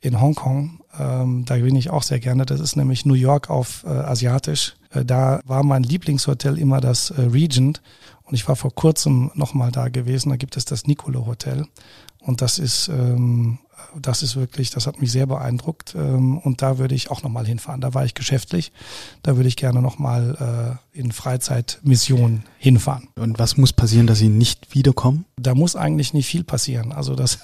in 0.01 0.21
Hongkong. 0.21 0.81
Ähm, 0.99 1.45
da 1.47 1.57
bin 1.57 1.75
ich 1.75 1.91
auch 1.91 2.05
sehr 2.05 2.21
gerne. 2.21 2.47
Das 2.47 2.61
ist 2.61 2.77
nämlich 2.77 3.05
New 3.05 3.15
York 3.15 3.51
auf 3.51 3.85
äh, 3.85 3.89
asiatisch. 3.89 4.77
Äh, 4.91 5.05
da 5.05 5.41
war 5.45 5.65
mein 5.65 5.83
Lieblingshotel 5.83 6.57
immer 6.57 6.81
das 6.81 7.11
äh, 7.11 7.23
Regent. 7.23 7.83
Und 8.23 8.35
ich 8.35 8.47
war 8.47 8.55
vor 8.55 8.73
kurzem 8.73 9.33
nochmal 9.35 9.73
da 9.73 9.89
gewesen. 9.89 10.31
Da 10.31 10.37
gibt 10.37 10.57
es 10.57 10.65
das 10.65 10.87
Nicolo 10.87 11.27
Hotel. 11.27 11.67
Und 12.21 12.41
das 12.41 12.59
ist 12.59 12.89
ähm, 12.89 13.59
das 14.01 14.23
ist 14.23 14.37
wirklich, 14.37 14.71
das 14.71 14.87
hat 14.87 15.01
mich 15.01 15.13
sehr 15.13 15.27
beeindruckt 15.27 15.95
ähm, 15.95 16.39
und 16.39 16.63
da 16.63 16.79
würde 16.79 16.95
ich 16.95 17.11
auch 17.11 17.23
nochmal 17.23 17.47
hinfahren. 17.47 17.81
Da 17.81 17.95
war 17.95 18.05
ich 18.05 18.15
geschäftlich, 18.15 18.73
da 19.23 19.37
würde 19.37 19.49
ich 19.49 19.57
gerne 19.57 19.83
nochmal 19.83 20.79
äh, 20.95 20.99
in 20.99 21.13
Freizeitmission 21.13 22.45
hinfahren. 22.59 23.09
Und 23.17 23.39
was 23.39 23.57
muss 23.57 23.73
passieren, 23.73 24.07
dass 24.07 24.19
Sie 24.19 24.29
nicht 24.29 24.75
wiederkommen? 24.75 25.25
Da 25.37 25.55
muss 25.55 25.77
eigentlich 25.77 26.15
nicht 26.15 26.27
viel 26.27 26.45
passieren. 26.45 26.93
Also 26.93 27.15
das 27.15 27.39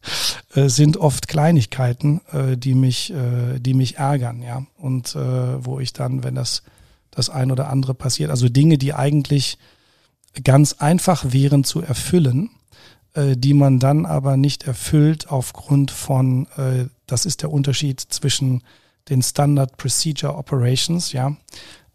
äh, 0.54 0.68
sind 0.68 0.96
oft 0.96 1.28
Kleinigkeiten, 1.28 2.20
äh, 2.32 2.56
die 2.56 2.74
mich, 2.74 3.12
die 3.58 3.74
mich 3.74 3.96
ärgern, 3.96 4.42
ja. 4.42 4.64
Und 4.76 5.14
wo 5.14 5.80
ich 5.80 5.92
dann, 5.92 6.24
wenn 6.24 6.34
das 6.34 6.62
das 7.10 7.30
ein 7.30 7.50
oder 7.52 7.68
andere 7.68 7.94
passiert, 7.94 8.30
also 8.30 8.48
Dinge, 8.48 8.78
die 8.78 8.94
eigentlich 8.94 9.58
ganz 10.42 10.74
einfach 10.74 11.32
wären 11.32 11.64
zu 11.64 11.80
erfüllen, 11.80 12.50
äh, 13.14 13.36
die 13.36 13.54
man 13.54 13.78
dann 13.78 14.06
aber 14.06 14.36
nicht 14.36 14.64
erfüllt 14.64 15.30
aufgrund 15.30 15.90
von, 15.90 16.46
äh, 16.56 16.86
das 17.06 17.26
ist 17.26 17.42
der 17.42 17.52
Unterschied 17.52 18.00
zwischen 18.00 18.62
den 19.08 19.22
Standard 19.22 19.76
Procedure 19.76 20.36
Operations, 20.36 21.12
ja, 21.12 21.36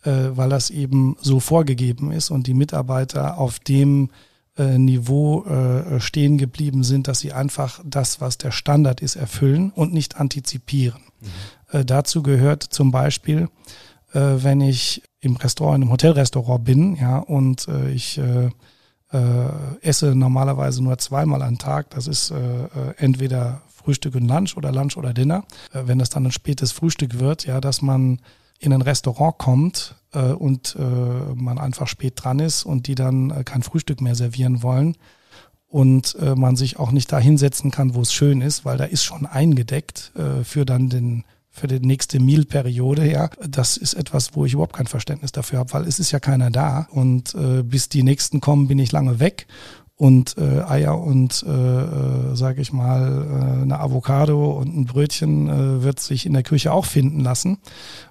äh, 0.03 0.29
weil 0.31 0.49
das 0.49 0.69
eben 0.69 1.17
so 1.19 1.39
vorgegeben 1.39 2.11
ist 2.11 2.29
und 2.29 2.47
die 2.47 2.53
Mitarbeiter 2.53 3.37
auf 3.37 3.59
dem 3.59 4.11
äh, 4.57 4.77
Niveau 4.77 5.43
äh, 5.43 5.99
stehen 5.99 6.37
geblieben 6.37 6.83
sind, 6.83 7.09
dass 7.09 7.19
sie 7.19 7.33
einfach 7.33 7.81
das, 7.83 8.21
was 8.21 8.37
der 8.37 8.51
Standard 8.51 9.01
ist, 9.01 9.15
erfüllen 9.15 9.71
und 9.71 9.93
nicht 9.93 10.17
antizipieren. 10.17 11.01
Mhm. 11.71 11.85
Dazu 11.85 12.23
gehört 12.23 12.63
zum 12.63 12.89
Beispiel, 12.89 13.47
wenn 14.11 14.59
ich 14.61 15.03
im 15.19 15.35
Restaurant, 15.35 15.75
in 15.75 15.81
einem 15.83 15.91
Hotelrestaurant 15.91 16.63
bin, 16.63 16.95
ja, 16.95 17.19
und 17.19 17.67
ich 17.93 18.19
äh, 19.11 19.79
esse 19.81 20.15
normalerweise 20.15 20.83
nur 20.83 20.97
zweimal 20.97 21.41
am 21.41 21.57
Tag. 21.57 21.89
Das 21.91 22.07
ist 22.07 22.31
äh, 22.31 22.35
äh, 22.35 22.67
entweder 22.97 23.61
Frühstück 23.67 24.15
und 24.15 24.27
Lunch 24.27 24.55
oder 24.55 24.71
Lunch 24.71 24.97
oder 24.97 25.13
Dinner. 25.13 25.43
Äh, 25.73 25.83
wenn 25.85 25.99
das 25.99 26.09
dann 26.09 26.25
ein 26.25 26.31
spätes 26.31 26.71
Frühstück 26.71 27.19
wird, 27.19 27.45
ja, 27.45 27.61
dass 27.61 27.81
man 27.81 28.19
in 28.59 28.73
ein 28.73 28.81
Restaurant 28.81 29.37
kommt 29.37 29.95
äh, 30.13 30.31
und 30.31 30.75
äh, 30.77 30.83
man 31.35 31.57
einfach 31.57 31.87
spät 31.87 32.13
dran 32.17 32.39
ist 32.39 32.65
und 32.65 32.87
die 32.87 32.95
dann 32.95 33.31
äh, 33.31 33.43
kein 33.43 33.63
Frühstück 33.63 34.01
mehr 34.01 34.15
servieren 34.15 34.61
wollen 34.61 34.95
und 35.67 36.15
äh, 36.19 36.35
man 36.35 36.55
sich 36.55 36.77
auch 36.77 36.91
nicht 36.91 37.11
da 37.11 37.19
hinsetzen 37.19 37.71
kann, 37.71 37.95
wo 37.95 38.01
es 38.01 38.11
schön 38.11 38.41
ist, 38.41 38.65
weil 38.65 38.77
da 38.77 38.85
ist 38.85 39.03
schon 39.03 39.25
eingedeckt 39.25 40.11
äh, 40.15 40.43
für 40.43 40.65
dann 40.65 40.89
den 40.89 41.23
für 41.59 41.67
die 41.67 41.79
nächste 41.79 42.19
Meal-Periode, 42.19 43.11
ja, 43.11 43.29
das 43.45 43.77
ist 43.77 43.93
etwas, 43.93 44.35
wo 44.35 44.45
ich 44.45 44.53
überhaupt 44.53 44.75
kein 44.75 44.87
Verständnis 44.87 45.31
dafür 45.31 45.59
habe, 45.59 45.73
weil 45.73 45.83
es 45.87 45.99
ist 45.99 46.11
ja 46.11 46.19
keiner 46.19 46.49
da. 46.49 46.87
Und 46.91 47.35
äh, 47.35 47.63
bis 47.63 47.89
die 47.89 48.03
nächsten 48.03 48.39
kommen, 48.39 48.67
bin 48.67 48.79
ich 48.79 48.91
lange 48.91 49.19
weg. 49.19 49.47
Und 49.95 50.37
äh, 50.37 50.61
Eier 50.61 50.97
und 50.97 51.43
äh, 51.45 51.49
äh, 51.51 52.35
sage 52.35 52.61
ich 52.61 52.71
mal 52.71 53.59
äh, 53.59 53.61
eine 53.63 53.79
Avocado 53.81 54.51
und 54.51 54.73
ein 54.73 54.85
Brötchen 54.85 55.49
äh, 55.49 55.83
wird 55.83 55.99
sich 55.99 56.25
in 56.25 56.31
der 56.31 56.43
Küche 56.43 56.71
auch 56.71 56.85
finden 56.85 57.19
lassen. 57.19 57.57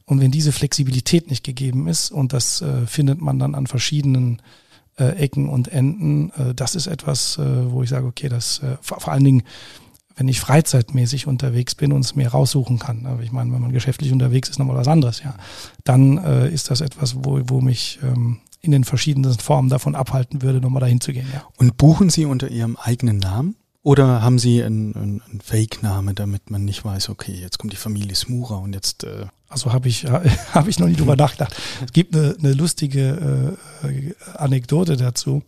Und 0.05 0.20
wenn 0.20 0.30
diese 0.30 0.53
Flexibilität 0.53 1.30
nicht 1.30 1.44
gegeben 1.44 1.88
ist 1.88 2.11
und 2.11 2.34
das 2.34 2.61
äh, 2.61 2.86
findet 2.86 3.22
man 3.22 3.38
dann 3.38 3.55
an 3.55 3.66
verschiedenen 3.66 4.42
äh, 4.99 5.12
Ecken 5.12 5.49
und 5.49 5.68
Enden, 5.68 6.30
äh, 6.32 6.55
das 6.55 6.74
ist 6.74 6.88
etwas, 6.88 7.38
äh, 7.38 7.72
wo 7.72 7.82
ich 7.82 7.88
sage, 7.88 8.07
okay, 8.07 8.28
das 8.28 8.59
äh, 8.59 8.76
vor, 8.82 9.01
vor 9.01 9.14
allen 9.14 9.24
Dingen 9.24 9.42
wenn 10.19 10.29
ich 10.29 10.41
freizeitmäßig 10.41 11.29
unterwegs 11.29 11.77
bin 11.77 11.93
und 11.93 12.05
es 12.05 12.16
mir 12.16 12.29
raussuchen 12.29 12.81
kann. 12.81 13.07
Aber 13.07 13.23
ich 13.23 13.31
meine, 13.31 13.53
wenn 13.53 13.61
man 13.61 13.73
geschäftlich 13.73 14.12
unterwegs 14.12 14.49
ist, 14.49 14.59
nochmal 14.59 14.77
was 14.77 14.89
anderes, 14.89 15.23
ja. 15.23 15.35
Dann 15.85 16.19
äh, 16.19 16.49
ist 16.49 16.71
das 16.71 16.81
etwas, 16.81 17.14
wo, 17.25 17.41
wo 17.45 17.61
mich 17.61 18.01
ähm, 18.03 18.39
in 18.61 18.73
den 18.73 18.83
verschiedenen 18.83 19.33
Formen 19.39 19.69
davon 19.69 19.95
abhalten 19.95 20.43
würde, 20.43 20.61
nochmal 20.61 20.81
dahin 20.81 21.01
zu 21.01 21.12
gehen, 21.12 21.29
ja. 21.33 21.45
Und 21.57 21.77
buchen 21.77 22.11
Sie 22.11 22.25
unter 22.25 22.49
Ihrem 22.49 22.77
eigenen 22.77 23.19
Namen? 23.19 23.55
Oder 23.85 24.21
haben 24.21 24.41
Sie 24.41 24.62
einen, 24.62 24.95
einen, 24.97 25.23
einen 25.23 25.41
Fake-Name, 25.41 26.14
damit 26.14 26.51
man 26.51 26.64
nicht 26.64 26.85
weiß, 26.85 27.11
okay, 27.11 27.33
jetzt 27.33 27.59
kommt 27.59 27.73
die 27.73 27.77
Familie 27.79 28.16
Smura 28.16 28.57
und 28.57 28.75
jetzt. 28.75 29.05
Äh 29.05 29.27
also 29.49 29.73
habe 29.73 29.89
ich 29.89 30.05
habe 30.53 30.69
ich 30.69 30.81
noch 30.81 30.89
nie 30.89 30.97
drüber 30.97 31.14
nachgedacht. 31.14 31.55
Es 31.85 31.93
gibt 31.93 32.16
eine, 32.16 32.35
eine 32.39 32.55
lustige 32.55 33.57
äh, 33.85 34.14
Anekdote 34.35 34.97
dazu. 34.97 35.43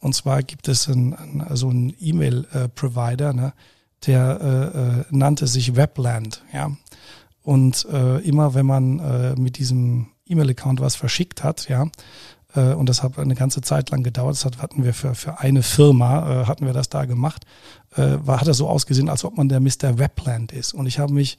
Und 0.00 0.14
zwar 0.14 0.42
gibt 0.42 0.68
es 0.68 0.88
einen, 0.88 1.42
also 1.42 1.68
einen 1.68 1.94
E-Mail-Provider, 2.00 3.32
ne, 3.32 3.52
der 4.06 4.40
äh, 4.40 4.78
äh, 4.78 5.04
nannte 5.10 5.46
sich 5.46 5.76
Webland, 5.76 6.42
ja. 6.52 6.70
Und 7.42 7.86
äh, 7.92 8.20
immer 8.20 8.54
wenn 8.54 8.64
man 8.64 8.98
äh, 9.00 9.34
mit 9.38 9.58
diesem 9.58 10.06
E-Mail-Account 10.26 10.80
was 10.80 10.96
verschickt 10.96 11.44
hat, 11.44 11.68
ja, 11.68 11.88
äh, 12.54 12.72
und 12.72 12.88
das 12.88 13.02
hat 13.02 13.18
eine 13.18 13.34
ganze 13.34 13.60
Zeit 13.60 13.90
lang 13.90 14.02
gedauert, 14.02 14.42
das 14.42 14.58
hatten 14.58 14.84
wir 14.84 14.94
für, 14.94 15.14
für 15.14 15.38
eine 15.40 15.62
Firma, 15.62 16.42
äh, 16.42 16.46
hatten 16.46 16.66
wir 16.66 16.72
das 16.72 16.88
da 16.88 17.04
gemacht, 17.04 17.44
äh, 17.96 18.18
war, 18.24 18.40
hat 18.40 18.48
er 18.48 18.54
so 18.54 18.68
ausgesehen, 18.68 19.08
als 19.08 19.24
ob 19.24 19.36
man 19.36 19.48
der 19.48 19.60
Mr. 19.60 19.98
Webland 19.98 20.52
ist. 20.52 20.74
Und 20.74 20.86
ich 20.86 20.98
habe 20.98 21.12
mich 21.12 21.38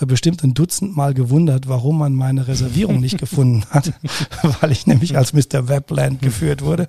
äh, 0.00 0.06
bestimmt 0.06 0.42
ein 0.42 0.54
Dutzend 0.54 0.96
Mal 0.96 1.14
gewundert, 1.14 1.68
warum 1.68 1.98
man 1.98 2.14
meine 2.14 2.46
Reservierung 2.46 3.00
nicht 3.00 3.18
gefunden 3.24 3.64
hat, 3.70 3.92
weil 4.60 4.72
ich 4.72 4.86
nämlich 4.86 5.16
als 5.16 5.32
Mr. 5.32 5.68
Webland 5.68 6.20
geführt 6.20 6.62
wurde. 6.62 6.88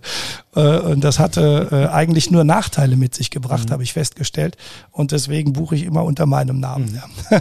Äh, 0.55 0.79
und 0.79 1.03
das 1.03 1.19
hatte 1.19 1.69
äh, 1.71 1.93
eigentlich 1.93 2.31
nur 2.31 2.43
Nachteile 2.43 2.97
mit 2.97 3.15
sich 3.15 3.31
gebracht, 3.31 3.69
mhm. 3.69 3.73
habe 3.73 3.83
ich 3.83 3.93
festgestellt. 3.93 4.57
Und 4.91 5.11
deswegen 5.11 5.53
buche 5.53 5.75
ich 5.75 5.83
immer 5.83 6.03
unter 6.03 6.25
meinem 6.25 6.59
Namen. 6.59 6.99
Mhm. 7.29 7.37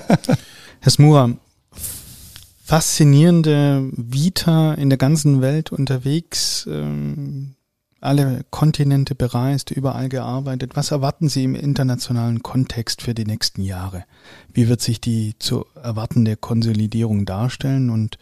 Herr 0.81 0.91
Smura, 0.91 1.31
faszinierende 2.65 3.91
Vita 3.93 4.75
in 4.75 4.91
der 4.91 4.99
ganzen 4.99 5.41
Welt 5.41 5.73
unterwegs. 5.73 6.69
Ähm 6.71 7.54
alle 8.05 8.45
Kontinente 8.51 9.15
bereist, 9.15 9.71
überall 9.71 10.09
gearbeitet. 10.09 10.77
Was 10.77 10.91
erwarten 10.91 11.29
Sie 11.29 11.45
im 11.45 11.55
internationalen 11.55 12.43
Kontext 12.43 13.03
für 13.03 13.15
die 13.15 13.25
nächsten 13.25 13.63
Jahre? 13.63 14.05
Wie 14.53 14.69
wird 14.69 14.81
sich 14.81 15.01
die 15.01 15.35
zu 15.39 15.65
erwartende 15.75 16.37
Konsolidierung 16.37 17.25
darstellen 17.25 17.91
und 17.91 18.19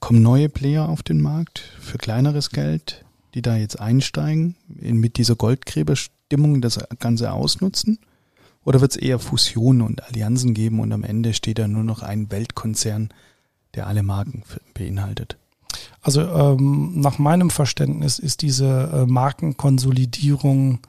kommen 0.00 0.22
neue 0.22 0.48
Player 0.48 0.88
auf 0.88 1.02
den 1.02 1.20
Markt 1.20 1.58
für 1.80 1.98
kleineres 1.98 2.50
Geld, 2.50 3.04
die 3.34 3.42
da 3.42 3.56
jetzt 3.56 3.80
einsteigen, 3.80 4.56
mit 4.68 5.16
dieser 5.16 5.34
Goldgräberstimmung 5.34 6.60
das 6.60 6.78
Ganze 6.98 7.32
ausnutzen? 7.32 7.98
Oder 8.64 8.80
wird 8.80 8.92
es 8.92 8.96
eher 8.96 9.18
Fusionen 9.18 9.82
und 9.82 10.04
Allianzen 10.04 10.54
geben 10.54 10.80
und 10.80 10.92
am 10.92 11.04
Ende 11.04 11.34
steht 11.34 11.58
da 11.58 11.68
nur 11.68 11.84
noch 11.84 12.02
ein 12.02 12.30
Weltkonzern, 12.30 13.10
der 13.74 13.86
alle 13.86 14.02
Marken 14.02 14.42
beinhaltet? 14.74 15.36
Also 16.00 16.22
ähm, 16.22 17.00
nach 17.00 17.18
meinem 17.18 17.50
Verständnis 17.50 18.18
ist 18.18 18.42
diese 18.42 18.90
äh, 18.92 19.06
Markenkonsolidierung 19.06 20.80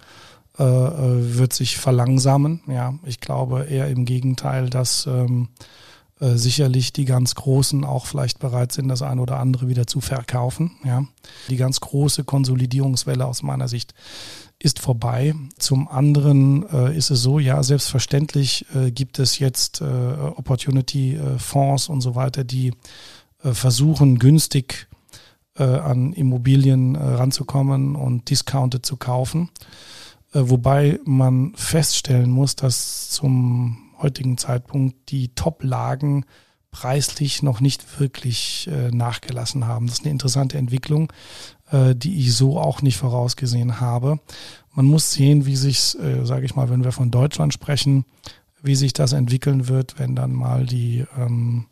äh, 0.58 0.64
äh, 0.64 1.38
wird 1.38 1.52
sich 1.52 1.78
verlangsamen. 1.78 2.62
Ja, 2.68 2.94
ich 3.04 3.20
glaube 3.20 3.66
eher 3.66 3.90
im 3.90 4.06
Gegenteil, 4.06 4.70
dass 4.70 5.06
ähm, 5.06 5.50
äh, 6.22 6.36
sicherlich 6.36 6.94
die 6.94 7.04
ganz 7.04 7.36
Großen 7.36 7.84
auch 7.84 8.06
vielleicht 8.06 8.40
bereit 8.40 8.72
sind, 8.72 8.88
das 8.88 9.02
eine 9.02 9.22
oder 9.22 9.38
andere 9.38 9.68
wieder 9.68 9.86
zu 9.86 10.00
verkaufen. 10.00 10.72
Ja, 10.86 11.04
die 11.50 11.58
ganz 11.58 11.82
große 11.82 12.24
Konsolidierungswelle 12.24 13.26
aus 13.26 13.44
meiner 13.44 13.68
Sicht 13.68 13.94
ist 14.58 14.80
vorbei. 14.80 15.36
Zum 15.58 15.90
anderen 15.90 16.66
äh, 16.70 16.98
ist 16.98 17.12
es 17.12 17.22
so, 17.22 17.40
ja, 17.40 17.62
selbstverständlich 17.62 18.66
äh, 18.74 18.92
gibt 18.92 19.20
es 19.20 19.40
jetzt 19.40 19.82
äh, 19.82 19.84
Opportunity-Fonds 19.84 21.90
und 21.90 22.00
so 22.00 22.16
weiter, 22.16 22.46
die 22.46 22.70
äh, 22.70 22.74
versuchen, 23.54 24.20
günstig 24.20 24.88
äh, 25.58 25.64
an 25.64 26.14
Immobilien 26.14 26.96
äh, 26.96 27.00
ranzukommen 27.00 27.96
und 27.96 28.30
discounted 28.30 28.86
zu 28.86 28.98
kaufen. 28.98 29.50
wobei 30.34 31.00
man 31.06 31.54
feststellen 31.56 32.30
muss, 32.30 32.58
dass 32.58 33.10
zum 33.10 33.78
heutigen 34.02 34.38
Zeitpunkt 34.38 35.10
die 35.10 35.30
Top-Lagen 35.30 36.26
preislich 36.72 37.42
noch 37.42 37.62
nicht 37.62 38.02
wirklich 38.02 38.70
nachgelassen 38.92 39.66
haben. 39.66 39.88
Das 39.88 40.00
ist 40.00 40.04
eine 40.04 40.12
interessante 40.12 40.58
Entwicklung, 40.58 41.14
die 41.72 42.20
ich 42.20 42.36
so 42.36 42.60
auch 42.60 42.82
nicht 42.82 42.98
vorausgesehen 42.98 43.80
habe. 43.80 44.20
Man 44.76 44.88
muss 44.88 45.14
sehen, 45.14 45.46
wie 45.46 45.56
sich, 45.56 45.98
äh, 46.00 46.26
sage 46.26 46.46
ich 46.46 46.56
mal, 46.56 46.70
wenn 46.70 46.84
wir 46.84 46.92
von 46.92 47.10
Deutschland 47.10 47.54
sprechen, 47.54 48.04
wie 48.62 48.76
sich 48.76 48.92
das 48.92 49.14
entwickeln 49.14 49.70
wird, 49.70 49.98
wenn 50.00 50.16
dann 50.16 50.34
mal 50.34 50.66
die 50.66 51.06
ähm, 51.18 51.68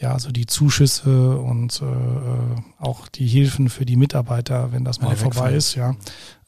ja, 0.00 0.12
also 0.14 0.30
die 0.30 0.46
Zuschüsse 0.46 1.38
und 1.38 1.82
äh, 1.82 2.82
auch 2.82 3.08
die 3.08 3.26
Hilfen 3.26 3.68
für 3.68 3.84
die 3.84 3.96
Mitarbeiter, 3.96 4.72
wenn 4.72 4.84
das 4.84 5.00
mal 5.00 5.14
vorbei 5.14 5.52
ist, 5.52 5.74
ja, 5.74 5.94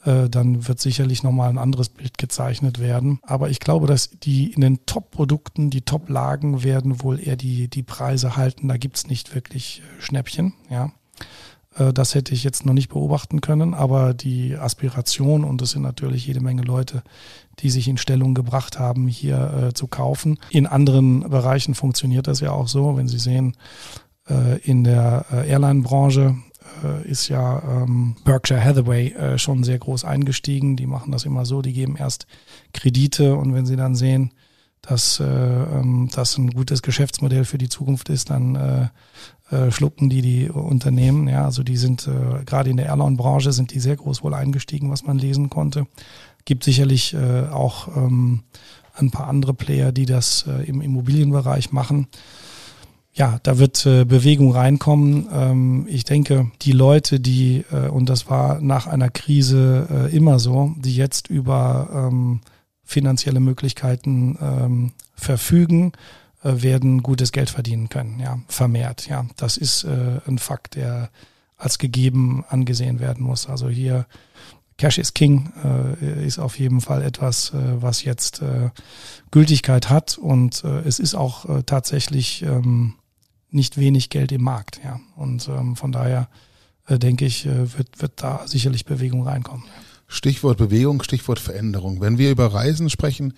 äh, 0.05 0.31
dann 0.31 0.67
wird 0.67 0.81
sicherlich 0.81 1.23
nochmal 1.23 1.51
ein 1.51 1.59
anderes 1.59 1.91
Bild 1.91 2.17
gezeichnet 2.17 2.79
werden. 2.79 3.21
Aber 3.23 3.51
ich 3.51 3.61
glaube, 3.61 3.87
dass 3.87 4.11
die 4.11 4.53
in 4.53 4.63
den 4.63 4.87
Top-Produkten, 4.87 5.69
die 5.69 5.83
Top-Lagen 5.83 6.63
werden 6.63 7.03
wohl 7.03 7.21
eher 7.21 7.37
die, 7.37 7.69
die 7.69 7.83
Preise 7.83 8.37
halten. 8.37 8.69
Da 8.69 8.79
gibt's 8.79 9.07
nicht 9.07 9.35
wirklich 9.35 9.81
äh, 9.81 10.03
Schnäppchen, 10.03 10.55
ja. 10.71 10.93
Äh, 11.77 11.93
das 11.93 12.15
hätte 12.15 12.35
ich 12.35 12.45
jetzt 12.45 12.67
noch 12.67 12.73
nicht 12.73 12.89
beobachten 12.89 13.41
können, 13.41 13.75
aber 13.75 14.15
die 14.15 14.57
Aspiration, 14.57 15.45
und 15.45 15.63
es 15.63 15.71
sind 15.71 15.83
natürlich 15.83 16.27
jede 16.27 16.41
Menge 16.41 16.63
Leute, 16.63 17.03
die 17.59 17.71
sich 17.71 17.89
in 17.89 17.99
Stellung 17.99 18.35
gebracht 18.35 18.79
haben, 18.79 19.09
hier 19.09 19.69
äh, 19.69 19.75
zu 19.75 19.87
kaufen. 19.87 20.39
In 20.51 20.67
anderen 20.67 21.29
Bereichen 21.29 21.75
funktioniert 21.75 22.27
das 22.27 22.41
ja 22.41 22.53
auch 22.53 22.69
so. 22.69 22.97
Wenn 22.97 23.09
Sie 23.09 23.19
sehen, 23.19 23.57
äh, 24.29 24.59
in 24.61 24.85
der 24.85 25.27
äh, 25.33 25.49
Airline-Branche 25.49 26.37
äh, 26.83 27.09
ist 27.09 27.29
ja 27.29 27.63
ähm, 27.83 28.17
Berkshire 28.25 28.63
Hathaway 28.63 29.13
äh, 29.13 29.39
schon 29.39 29.65
sehr 29.65 29.79
groß 29.79 30.05
eingestiegen. 30.05 30.77
Die 30.77 30.87
machen 30.87 31.13
das 31.13 31.25
immer 31.25 31.45
so, 31.45 31.63
die 31.63 31.73
geben 31.73 31.97
erst 31.97 32.27
Kredite 32.73 33.37
und 33.37 33.55
wenn 33.55 33.67
Sie 33.67 33.77
dann 33.77 33.95
sehen, 33.95 34.33
dass 34.81 35.21
äh, 35.21 35.25
ähm, 35.25 36.09
das 36.13 36.37
ein 36.39 36.51
gutes 36.51 36.83
Geschäftsmodell 36.83 37.45
für 37.45 37.59
die 37.59 37.69
Zukunft 37.69 38.09
ist, 38.09 38.31
dann 38.31 38.91
äh, 39.51 39.71
schlucken 39.71 40.09
die 40.09 40.23
die 40.23 40.51
Unternehmen. 40.51 41.29
Ja, 41.29 41.45
also 41.45 41.63
die 41.63 41.77
sind 41.77 42.07
äh, 42.09 42.45
gerade 42.45 42.71
in 42.71 42.77
der 42.77 42.87
Airline-Branche 42.87 43.53
sind 43.53 43.73
die 43.75 43.81
sehr 43.81 43.97
groß 43.97 44.23
wohl 44.23 44.35
eingestiegen, 44.35 44.91
was 44.91 45.05
man 45.05 45.19
lesen 45.19 45.51
konnte. 45.51 45.87
Gibt 46.45 46.65
sicherlich 46.65 47.15
äh, 47.15 47.49
auch 47.49 47.89
ähm, 47.97 48.43
ein 48.95 49.11
paar 49.11 49.29
andere 49.29 49.55
Player, 49.55 49.93
die 49.93 50.07
das 50.07 50.47
äh, 50.47 50.65
im 50.65 50.81
Immobilienbereich 50.81 51.73
machen. 51.73 52.09
Ja, 53.15 53.39
da 53.43 53.59
wird 53.59 53.85
äh, 53.85 54.05
Bewegung 54.07 54.53
reinkommen. 54.53 55.29
Ähm, 55.31 55.87
ich 55.89 56.05
denke, 56.05 56.51
die 56.63 56.73
Leute, 56.73 57.21
die, 57.21 57.65
äh, 57.71 57.89
und 57.89 58.09
das 58.09 58.31
war 58.31 58.61
nach 58.61 58.87
einer 58.87 59.11
Krise 59.11 59.87
äh, 59.91 60.17
immer 60.17 60.39
so, 60.39 60.75
die 60.79 60.97
jetzt 60.97 61.29
über 61.29 61.91
ähm, 61.93 62.41
finanzielle 62.85 63.41
Möglichkeiten 63.41 64.39
ähm, 64.41 64.93
verfügen, 65.15 65.93
werden 66.43 67.03
gutes 67.03 67.33
Geld 67.33 67.51
verdienen 67.51 67.89
können, 67.89 68.19
ja, 68.21 68.41
vermehrt. 68.49 69.07
Ja, 69.09 69.27
das 69.37 69.57
ist 69.57 69.85
äh, 69.85 70.21
ein 70.27 70.39
Fakt, 70.39 70.75
der 70.75 71.11
als 71.57 71.79
gegeben 71.79 72.45
angesehen 72.49 72.99
werden 72.99 73.25
muss. 73.25 73.49
Also 73.49 73.69
hier 73.69 74.07
Cash 74.79 74.99
is 74.99 75.15
King 75.15 75.53
äh, 75.63 76.27
ist 76.27 76.39
auf 76.39 76.59
jeden 76.59 76.81
Fall 76.81 77.03
etwas, 77.03 77.51
äh, 77.51 77.81
was 77.81 78.03
jetzt 78.03 78.43
äh, 78.43 78.71
Gültigkeit 79.31 79.91
hat 79.91 80.19
und 80.19 80.65
äh, 80.65 80.81
es 80.81 80.99
ist 80.99 81.15
auch 81.15 81.49
äh, 81.49 81.63
tatsächlich 81.63 82.43
ähm, 82.43 82.95
nicht 83.51 83.77
wenig 83.77 84.11
Geld 84.11 84.33
im 84.33 84.43
Markt, 84.43 84.81
ja. 84.83 84.99
Und 85.15 85.49
ähm, 85.49 85.77
von 85.77 85.93
daher 85.93 86.29
äh, 86.89 86.99
denke 86.99 87.25
ich, 87.27 87.47
äh, 87.47 87.79
wird, 87.79 88.01
wird 88.01 88.13
da 88.17 88.47
sicherlich 88.47 88.85
Bewegung 88.85 89.23
reinkommen. 89.23 89.65
Stichwort 90.09 90.59
Bewegung, 90.59 91.03
Stichwort 91.03 91.39
Veränderung. 91.39 92.01
Wenn 92.01 92.19
wir 92.19 92.31
über 92.31 92.53
Reisen 92.53 92.91
sprechen, 92.91 93.35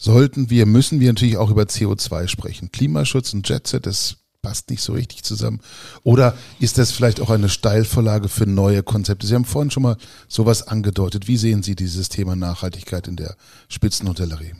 sollten 0.00 0.48
wir, 0.48 0.64
müssen 0.64 0.98
wir 0.98 1.12
natürlich 1.12 1.36
auch 1.36 1.50
über 1.50 1.64
CO2 1.64 2.26
sprechen. 2.26 2.72
Klimaschutz 2.72 3.34
und 3.34 3.46
Jetset, 3.46 3.84
das 3.84 4.16
passt 4.40 4.70
nicht 4.70 4.82
so 4.82 4.94
richtig 4.94 5.22
zusammen. 5.22 5.60
Oder 6.02 6.34
ist 6.58 6.78
das 6.78 6.90
vielleicht 6.90 7.20
auch 7.20 7.28
eine 7.28 7.50
Steilvorlage 7.50 8.30
für 8.30 8.46
neue 8.46 8.82
Konzepte? 8.82 9.26
Sie 9.26 9.34
haben 9.34 9.44
vorhin 9.44 9.70
schon 9.70 9.82
mal 9.82 9.98
sowas 10.26 10.66
angedeutet. 10.66 11.28
Wie 11.28 11.36
sehen 11.36 11.62
Sie 11.62 11.76
dieses 11.76 12.08
Thema 12.08 12.34
Nachhaltigkeit 12.34 13.06
in 13.08 13.16
der 13.16 13.36
Spitzenhotellerie? 13.68 14.54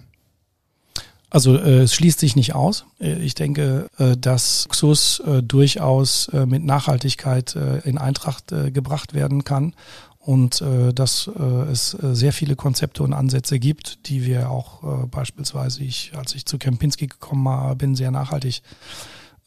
Also 1.30 1.57
äh, 1.57 1.82
es 1.82 1.95
schließt 1.95 2.18
sich 2.18 2.36
nicht 2.36 2.55
aus. 2.55 2.84
Äh, 3.01 3.14
ich 3.20 3.34
denke, 3.34 3.88
äh, 3.97 4.16
dass 4.16 4.64
Luxus 4.64 5.20
äh, 5.20 5.43
durchaus 5.43 6.28
äh, 6.28 6.45
mit 6.45 6.64
Nachhaltigkeit 6.64 7.55
äh, 7.55 7.78
in 7.88 7.97
Eintracht 7.99 8.49
gebracht 8.49 9.14
werden 9.14 9.45
kann 9.45 9.74
und 10.21 10.61
äh, 10.61 10.93
dass 10.93 11.29
äh, 11.29 11.43
es 11.73 11.95
äh, 11.95 12.14
sehr 12.14 12.33
viele 12.33 12.55
Konzepte 12.55 13.03
und 13.03 13.14
Ansätze 13.14 13.59
gibt, 13.59 14.07
die 14.09 14.27
wir 14.27 14.51
auch 14.51 14.83
äh, 14.83 15.07
beispielsweise, 15.07 15.83
ich, 15.83 16.12
als 16.14 16.35
ich 16.35 16.45
zu 16.45 16.59
Kempinski 16.59 17.07
gekommen 17.07 17.77
bin, 17.79 17.95
sehr 17.95 18.11
nachhaltig 18.11 18.62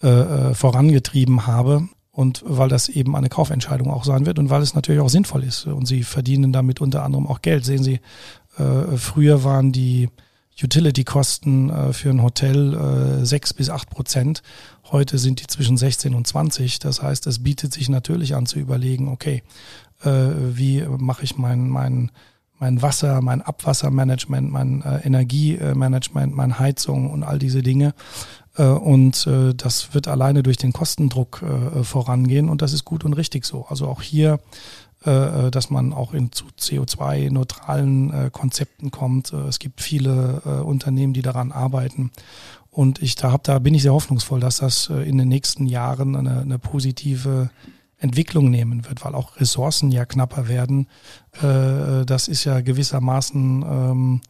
äh, 0.01 0.07
äh, 0.07 0.53
vorangetrieben 0.55 1.47
habe. 1.47 1.88
Und 2.11 2.43
weil 2.45 2.69
das 2.69 2.89
eben 2.89 3.15
eine 3.15 3.30
Kaufentscheidung 3.30 3.89
auch 3.89 4.03
sein 4.03 4.28
wird 4.28 4.38
und 4.38 4.51
weil 4.51 4.61
es 4.61 4.76
natürlich 4.76 5.01
auch 5.01 5.09
sinnvoll 5.09 5.43
ist. 5.43 5.65
Und 5.65 5.88
sie 5.88 6.03
verdienen 6.03 6.53
damit 6.53 6.80
unter 6.80 7.03
anderem 7.03 7.26
auch 7.26 7.41
Geld. 7.41 7.65
Sehen 7.65 7.84
Sie, 7.84 8.01
äh, 8.57 8.97
früher 8.97 9.43
waren 9.43 9.71
die 9.71 10.09
Utility-Kosten 10.62 11.70
äh, 11.70 11.93
für 11.93 12.12
ein 12.12 12.21
Hotel 12.21 13.21
äh, 13.21 13.25
6 13.25 13.54
bis 13.54 13.70
acht 13.70 13.89
Prozent. 13.89 14.43
Heute 14.91 15.17
sind 15.17 15.41
die 15.41 15.47
zwischen 15.47 15.78
16 15.78 16.13
und 16.13 16.28
20. 16.28 16.78
Das 16.79 17.01
heißt, 17.01 17.25
es 17.25 17.41
bietet 17.41 17.74
sich 17.74 17.89
natürlich 17.89 18.36
an 18.36 18.45
zu 18.45 18.59
überlegen, 18.59 19.08
okay, 19.08 19.41
äh, 20.04 20.58
wie 20.58 20.84
mache 20.97 21.24
ich 21.24 21.38
mein, 21.38 21.70
mein, 21.70 22.12
mein 22.59 22.82
Wasser, 22.82 23.21
mein 23.21 23.42
Abwassermanagement, 23.42 24.51
mein 24.51 24.82
äh, 24.82 25.00
Energiemanagement, 25.05 26.36
meine 26.36 26.59
Heizung 26.59 27.09
und 27.09 27.24
all 27.24 27.39
diese 27.39 27.63
Dinge. 27.63 27.93
Äh, 28.55 28.66
und 28.66 29.28
äh, 29.28 29.54
das 29.54 29.93
wird 29.93 30.08
alleine 30.08 30.43
durch 30.43 30.58
den 30.58 30.74
Kostendruck 30.74 31.42
äh, 31.42 31.84
vorangehen 31.84 32.50
und 32.50 32.62
das 32.62 32.74
ist 32.74 32.86
gut 32.86 33.04
und 33.04 33.13
richtig 33.13 33.46
so. 33.46 33.66
Also 33.67 33.88
auch 33.88 34.01
hier 34.01 34.39
äh, 35.05 35.51
dass 35.51 35.70
man 35.70 35.92
auch 35.92 36.13
in 36.13 36.32
zu 36.32 36.46
CO2-neutralen 36.58 38.13
äh, 38.13 38.30
Konzepten 38.32 38.89
kommt. 38.92 39.34
Äh, 39.34 39.47
es 39.47 39.59
gibt 39.59 39.82
viele 39.82 40.42
äh, 40.46 40.50
Unternehmen, 40.62 41.13
die 41.13 41.21
daran 41.21 41.51
arbeiten. 41.51 42.12
Und 42.71 43.01
ich 43.01 43.16
da, 43.16 43.32
hab, 43.32 43.43
da 43.43 43.59
bin 43.59 43.75
ich 43.75 43.82
sehr 43.82 43.93
hoffnungsvoll, 43.93 44.39
dass 44.39 44.58
das 44.58 44.89
äh, 44.89 45.08
in 45.08 45.17
den 45.17 45.28
nächsten 45.28 45.67
Jahren 45.67 46.16
eine, 46.16 46.39
eine 46.42 46.58
positive 46.58 47.50
Entwicklung 48.04 48.50
nehmen 48.50 48.86
wird, 48.86 49.04
weil 49.05 49.16
auch 49.16 49.39
Ressourcen 49.39 49.92
ja 49.92 50.05
knapper 50.05 50.47
werden. 50.47 50.88
Äh, 51.42 52.05
das 52.05 52.28
ist 52.28 52.43
ja 52.43 52.62
gewissermaßen 52.62 53.63
ähm, 53.63 54.21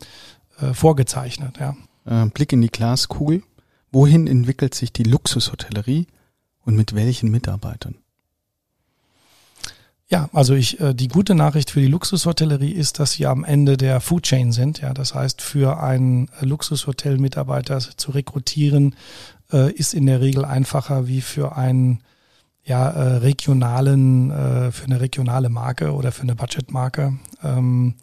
äh, 0.60 0.74
vorgezeichnet. 0.74 1.58
Ja. 1.60 1.76
Äh, 2.06 2.30
Blick 2.30 2.54
in 2.54 2.62
die 2.62 2.70
Glaskugel. 2.70 3.44
Wohin 3.92 4.28
entwickelt 4.28 4.76
sich 4.76 4.94
die 4.94 5.04
Luxushotellerie 5.04 6.08
und 6.66 6.76
mit 6.76 6.96
welchen 6.96 7.30
Mitarbeitern? 7.32 7.96
Ja, 10.08 10.30
also 10.32 10.54
ich, 10.54 10.80
äh, 10.80 10.94
die 10.94 11.08
gute 11.08 11.34
Nachricht 11.34 11.72
für 11.72 11.80
die 11.80 11.88
Luxushotellerie 11.88 12.72
ist, 12.72 13.00
dass 13.00 13.14
sie 13.14 13.26
am 13.26 13.44
Ende 13.44 13.78
der 13.78 14.00
Food 14.00 14.24
Chain 14.24 14.52
sind. 14.52 14.82
Ja, 14.82 14.94
das 14.94 15.16
heißt, 15.16 15.42
für 15.42 15.82
einen 15.82 16.30
Luxushotel-Mitarbeiter 16.42 17.80
zu 17.80 18.12
rekrutieren, 18.12 18.96
äh, 19.52 19.72
ist 19.72 19.96
in 19.96 20.06
der 20.06 20.22
Regel 20.22 20.46
einfacher 20.46 21.08
wie 21.08 21.22
für 21.22 21.56
einen 21.58 22.04
ja, 22.66 22.90
äh, 22.90 23.18
regionalen, 23.18 24.32
äh, 24.32 24.72
für 24.72 24.86
eine 24.86 25.02
regionale 25.02 25.50
Marke 25.50 25.94
oder 25.94 26.12
für 26.12 26.24
eine 26.24 26.36
Budgetmarke, 26.36 27.18
ähm, 27.44 27.96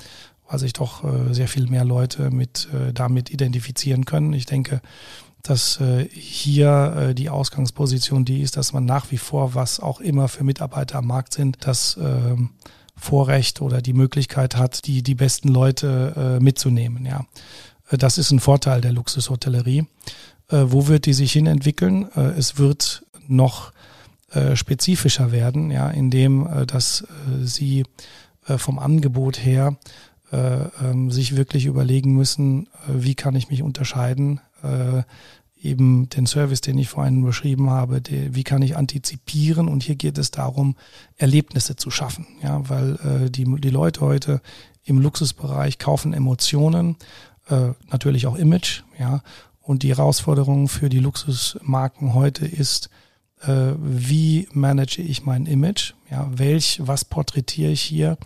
weil 0.49 0.59
sich 0.59 0.73
doch 0.73 1.05
äh, 1.05 1.33
sehr 1.33 1.49
viel 1.49 1.69
mehr 1.69 1.85
Leute 1.85 2.31
mit 2.31 2.69
äh, 2.73 2.93
damit 2.93 3.31
identifizieren 3.31 4.05
können. 4.05 4.33
Ich 4.33 4.47
denke, 4.47 4.83
dass 5.43 5.81
äh, 5.81 6.07
hier 6.11 7.11
äh, 7.11 7.15
die 7.15 7.31
Ausgangsposition 7.31 8.25
die 8.25 8.43
ist, 8.43 8.57
dass 8.57 8.73
man 8.73 8.85
nach 8.85 9.11
wie 9.11 9.19
vor, 9.19 9.55
was 9.55 9.81
auch 9.81 10.01
immer 10.01 10.29
für 10.29 10.45
Mitarbeiter 10.45 10.99
am 10.99 11.07
Markt 11.07 11.33
sind, 11.33 11.59
das 11.67 11.97
äh, 11.97 12.37
Vorrecht 12.97 13.63
oder 13.63 13.81
die 13.81 13.95
Möglichkeit 13.95 14.57
hat, 14.57 14.87
die, 14.87 15.03
die 15.03 15.15
besten 15.15 15.49
Leute 15.49 16.39
äh, 16.39 16.43
mitzunehmen. 16.43 17.07
Ja. 17.07 17.25
Äh, 17.91 17.97
das 17.97 18.19
ist 18.19 18.31
ein 18.31 18.41
Vorteil 18.41 18.83
der 18.83 18.93
Luxushotellerie. 18.93 19.87
Äh, 20.49 20.65
wo 20.67 20.87
wird 20.89 21.07
die 21.07 21.15
sich 21.15 21.33
hin 21.33 21.47
entwickeln? 21.47 22.11
Äh, 22.15 22.33
es 22.39 22.59
wird 22.59 23.07
noch 23.27 23.73
äh, 24.33 24.57
spezifischer 24.57 25.33
werden, 25.33 25.71
ja, 25.71 25.89
indem 25.89 26.47
äh, 26.47 26.67
dass 26.67 27.03
äh, 27.03 27.45
sie 27.45 27.85
äh, 28.47 28.59
vom 28.59 28.79
Angebot 28.79 29.45
her 29.45 29.77
äh, 30.33 30.65
ähm, 30.85 31.11
sich 31.11 31.37
wirklich 31.37 31.67
überlegen 31.67 32.15
müssen, 32.15 32.67
äh, 32.89 32.93
wie 32.95 33.15
kann 33.15 33.35
ich 33.35 33.51
mich 33.51 33.63
unterscheiden, 33.63 34.41
äh, 34.63 35.03
eben 35.63 36.09
den 36.09 36.27
Service, 36.27 36.61
den 36.61 36.79
ich 36.79 36.89
vorhin 36.89 37.25
beschrieben 37.25 37.71
habe, 37.71 38.01
die, 38.01 38.35
wie 38.35 38.45
kann 38.45 38.63
ich 38.63 38.77
antizipieren 38.77 39.69
und 39.69 39.83
hier 39.83 39.97
geht 39.97 40.17
es 40.19 40.31
darum, 40.31 40.77
Erlebnisse 41.17 41.77
zu 41.77 41.91
schaffen, 41.91 42.27
ja, 42.43 42.69
weil 42.69 42.95
äh, 42.95 43.31
die, 43.31 43.45
die 43.45 43.71
Leute 43.71 44.01
heute 44.01 44.41
im 44.85 45.01
Luxusbereich 45.01 45.79
kaufen 45.79 46.15
Emotionen, 46.15 46.97
äh, 47.49 47.73
natürlich 47.91 48.27
auch 48.27 48.37
Image, 48.37 48.83
ja, 48.99 49.23
und 49.61 49.83
die 49.83 49.91
Herausforderung 49.91 50.69
für 50.69 50.89
die 50.89 50.99
Luxusmarken 50.99 52.15
heute 52.15 52.47
ist, 52.47 52.89
äh, 53.43 53.73
wie 53.79 54.49
manage 54.53 55.01
ich 55.01 55.25
mein 55.25 55.47
Image? 55.47 55.95
Ja, 56.11 56.29
welch, 56.31 56.81
was 56.83 57.05
porträtiere 57.05 57.73
ich 57.73 57.83
hier? 57.83 58.19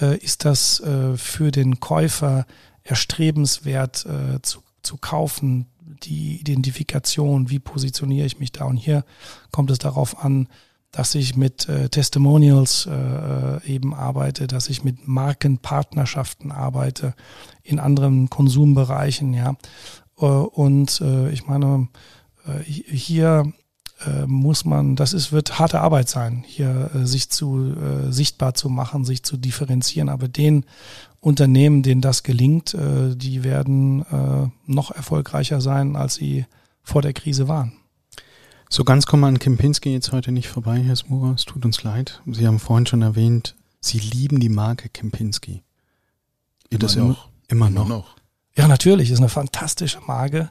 Äh, 0.00 0.18
ist 0.18 0.44
das 0.44 0.80
äh, 0.80 1.16
für 1.16 1.50
den 1.50 1.80
Käufer 1.80 2.46
erstrebenswert 2.82 4.06
äh, 4.06 4.42
zu, 4.42 4.60
zu 4.82 4.96
kaufen? 4.96 5.66
Die 6.02 6.36
Identifikation, 6.36 7.50
wie 7.50 7.58
positioniere 7.58 8.26
ich 8.26 8.38
mich 8.38 8.52
da? 8.52 8.64
Und 8.64 8.76
hier 8.76 9.04
kommt 9.50 9.70
es 9.70 9.78
darauf 9.78 10.22
an, 10.22 10.48
dass 10.90 11.14
ich 11.14 11.36
mit 11.36 11.68
äh, 11.68 11.88
Testimonials 11.88 12.86
äh, 12.86 12.92
äh 12.92 13.64
eben 13.66 13.94
arbeite, 13.94 14.46
dass 14.46 14.68
ich 14.68 14.84
mit 14.84 15.06
Markenpartnerschaften 15.06 16.50
arbeite 16.50 17.14
in 17.62 17.78
anderen 17.78 18.30
Konsumbereichen, 18.30 19.34
ja. 19.34 19.56
Äh, 20.18 20.24
und 20.24 21.00
äh, 21.00 21.30
ich 21.30 21.46
meine, 21.46 21.88
hier 22.66 23.52
äh, 24.06 24.26
muss 24.26 24.64
man, 24.64 24.96
das 24.96 25.12
ist, 25.12 25.32
wird 25.32 25.58
harte 25.58 25.80
Arbeit 25.80 26.08
sein, 26.08 26.44
hier 26.46 26.90
äh, 26.94 27.06
sich 27.06 27.30
zu 27.30 27.74
äh, 27.74 28.12
sichtbar 28.12 28.54
zu 28.54 28.68
machen, 28.68 29.04
sich 29.04 29.22
zu 29.22 29.36
differenzieren. 29.36 30.08
Aber 30.08 30.28
den 30.28 30.64
Unternehmen, 31.20 31.82
denen 31.82 32.00
das 32.00 32.22
gelingt, 32.22 32.74
äh, 32.74 33.16
die 33.16 33.44
werden 33.44 34.02
äh, 34.02 34.48
noch 34.66 34.90
erfolgreicher 34.90 35.60
sein, 35.60 35.96
als 35.96 36.14
sie 36.14 36.46
vor 36.82 37.02
der 37.02 37.12
Krise 37.12 37.48
waren. 37.48 37.72
So 38.70 38.84
ganz 38.84 39.06
kommen 39.06 39.22
wir 39.22 39.28
an 39.28 39.38
Kempinski 39.38 39.92
jetzt 39.92 40.12
heute 40.12 40.30
nicht 40.30 40.48
vorbei, 40.48 40.80
Herr 40.80 40.96
Smura. 40.96 41.32
Es 41.32 41.44
tut 41.44 41.64
uns 41.64 41.82
leid. 41.82 42.22
Sie 42.26 42.46
haben 42.46 42.58
vorhin 42.58 42.86
schon 42.86 43.02
erwähnt, 43.02 43.56
Sie 43.80 43.98
lieben 43.98 44.40
die 44.40 44.48
Marke 44.48 44.88
Kempinski. 44.88 45.62
Immer 46.70 46.78
das 46.78 46.96
noch. 46.96 47.28
Immer 47.48 47.70
noch. 47.70 47.86
Immer 47.86 47.96
noch. 47.96 48.17
Ja, 48.58 48.66
natürlich, 48.66 49.12
ist 49.12 49.20
eine 49.20 49.28
fantastische 49.28 50.00
Marke, 50.08 50.50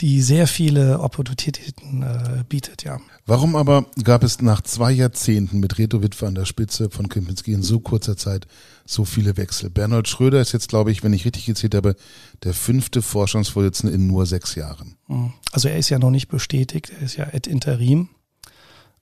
die 0.00 0.22
sehr 0.22 0.46
viele 0.46 1.00
Opportunitäten 1.00 2.02
äh, 2.02 2.44
bietet, 2.48 2.84
ja. 2.84 3.00
Warum 3.26 3.56
aber 3.56 3.86
gab 4.04 4.22
es 4.22 4.40
nach 4.40 4.60
zwei 4.60 4.92
Jahrzehnten 4.92 5.58
mit 5.58 5.76
Reto 5.76 6.04
Witwer 6.04 6.28
an 6.28 6.36
der 6.36 6.44
Spitze 6.44 6.88
von 6.88 7.08
Kempinski 7.08 7.52
in 7.52 7.62
so 7.62 7.80
kurzer 7.80 8.16
Zeit 8.16 8.46
so 8.84 9.04
viele 9.04 9.36
Wechsel? 9.36 9.70
Bernhard 9.70 10.06
Schröder 10.06 10.40
ist 10.40 10.52
jetzt, 10.52 10.68
glaube 10.68 10.92
ich, 10.92 11.02
wenn 11.02 11.12
ich 11.12 11.24
richtig 11.24 11.46
gezählt 11.46 11.74
habe, 11.74 11.96
der 12.44 12.54
fünfte 12.54 13.02
Vorstandsvorsitzende 13.02 13.92
in 13.92 14.06
nur 14.06 14.24
sechs 14.24 14.54
Jahren. 14.54 14.94
Hm. 15.08 15.32
Also 15.50 15.68
er 15.68 15.78
ist 15.78 15.88
ja 15.88 15.98
noch 15.98 16.10
nicht 16.10 16.28
bestätigt, 16.28 16.92
er 16.96 17.04
ist 17.04 17.16
ja 17.16 17.26
et 17.32 17.48
interim, 17.48 18.08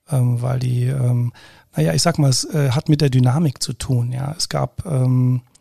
ähm, 0.08 0.40
weil 0.40 0.60
die, 0.60 0.84
ähm, 0.84 1.34
naja, 1.76 1.92
ich 1.92 2.00
sag 2.00 2.18
mal, 2.18 2.30
es 2.30 2.46
äh, 2.46 2.70
hat 2.70 2.88
mit 2.88 3.02
der 3.02 3.10
Dynamik 3.10 3.62
zu 3.62 3.74
tun, 3.74 4.12
ja. 4.12 4.34
Es 4.34 4.48
gab 4.48 4.86
ähm, 4.86 5.42
äh, 5.42 5.59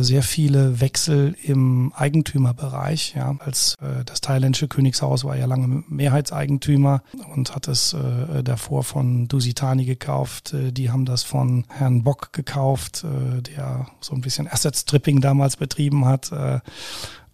sehr 0.00 0.22
viele 0.22 0.80
Wechsel 0.80 1.36
im 1.42 1.92
Eigentümerbereich. 1.94 3.14
Ja, 3.16 3.36
als 3.38 3.76
äh, 3.80 4.04
das 4.04 4.20
thailändische 4.20 4.68
Königshaus 4.68 5.24
war 5.24 5.36
ja 5.36 5.46
lange 5.46 5.84
Mehrheitseigentümer 5.88 7.02
und 7.34 7.54
hat 7.54 7.68
es 7.68 7.92
äh, 7.92 8.42
davor 8.42 8.84
von 8.84 9.28
Dusitani 9.28 9.84
gekauft. 9.84 10.54
Äh, 10.54 10.72
die 10.72 10.90
haben 10.90 11.04
das 11.04 11.22
von 11.22 11.64
Herrn 11.68 12.02
Bock 12.02 12.32
gekauft, 12.32 13.04
äh, 13.04 13.42
der 13.42 13.86
so 14.00 14.14
ein 14.14 14.20
bisschen 14.20 14.48
Asset 14.48 14.76
Stripping 14.76 15.20
damals 15.20 15.56
betrieben 15.56 16.04
hat. 16.04 16.32
Äh, 16.32 16.60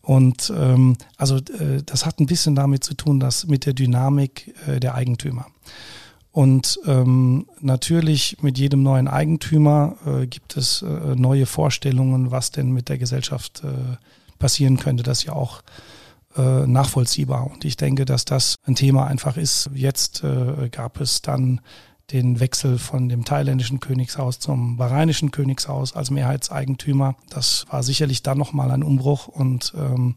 und 0.02 0.50
ähm, 0.56 0.96
also 1.18 1.36
äh, 1.36 1.82
das 1.84 2.06
hat 2.06 2.18
ein 2.18 2.26
bisschen 2.26 2.54
damit 2.54 2.82
zu 2.82 2.94
tun, 2.94 3.20
dass 3.20 3.46
mit 3.46 3.66
der 3.66 3.74
Dynamik 3.74 4.54
äh, 4.66 4.80
der 4.80 4.94
Eigentümer. 4.94 5.46
Und 6.30 6.78
ähm, 6.86 7.46
natürlich 7.60 8.36
mit 8.42 8.58
jedem 8.58 8.82
neuen 8.82 9.08
Eigentümer 9.08 9.96
äh, 10.06 10.26
gibt 10.26 10.56
es 10.56 10.82
äh, 10.82 11.16
neue 11.16 11.46
Vorstellungen, 11.46 12.30
was 12.30 12.50
denn 12.50 12.70
mit 12.70 12.88
der 12.88 12.98
Gesellschaft 12.98 13.62
äh, 13.64 13.96
passieren 14.38 14.76
könnte. 14.76 15.02
Das 15.02 15.20
ist 15.20 15.24
ja 15.24 15.32
auch 15.32 15.62
äh, 16.36 16.66
nachvollziehbar. 16.66 17.50
Und 17.50 17.64
ich 17.64 17.76
denke, 17.76 18.04
dass 18.04 18.24
das 18.24 18.56
ein 18.64 18.74
Thema 18.74 19.06
einfach 19.06 19.36
ist. 19.36 19.70
Jetzt 19.74 20.22
äh, 20.22 20.68
gab 20.70 21.00
es 21.00 21.22
dann 21.22 21.60
den 22.12 22.40
Wechsel 22.40 22.78
von 22.78 23.08
dem 23.08 23.24
thailändischen 23.24 23.80
Königshaus 23.80 24.38
zum 24.38 24.76
bahrainischen 24.76 25.30
Königshaus 25.30 25.94
als 25.94 26.10
Mehrheitseigentümer. 26.10 27.16
Das 27.30 27.66
war 27.70 27.82
sicherlich 27.82 28.22
dann 28.22 28.38
nochmal 28.38 28.70
ein 28.70 28.82
Umbruch 28.82 29.28
und 29.28 29.74
ähm, 29.76 30.16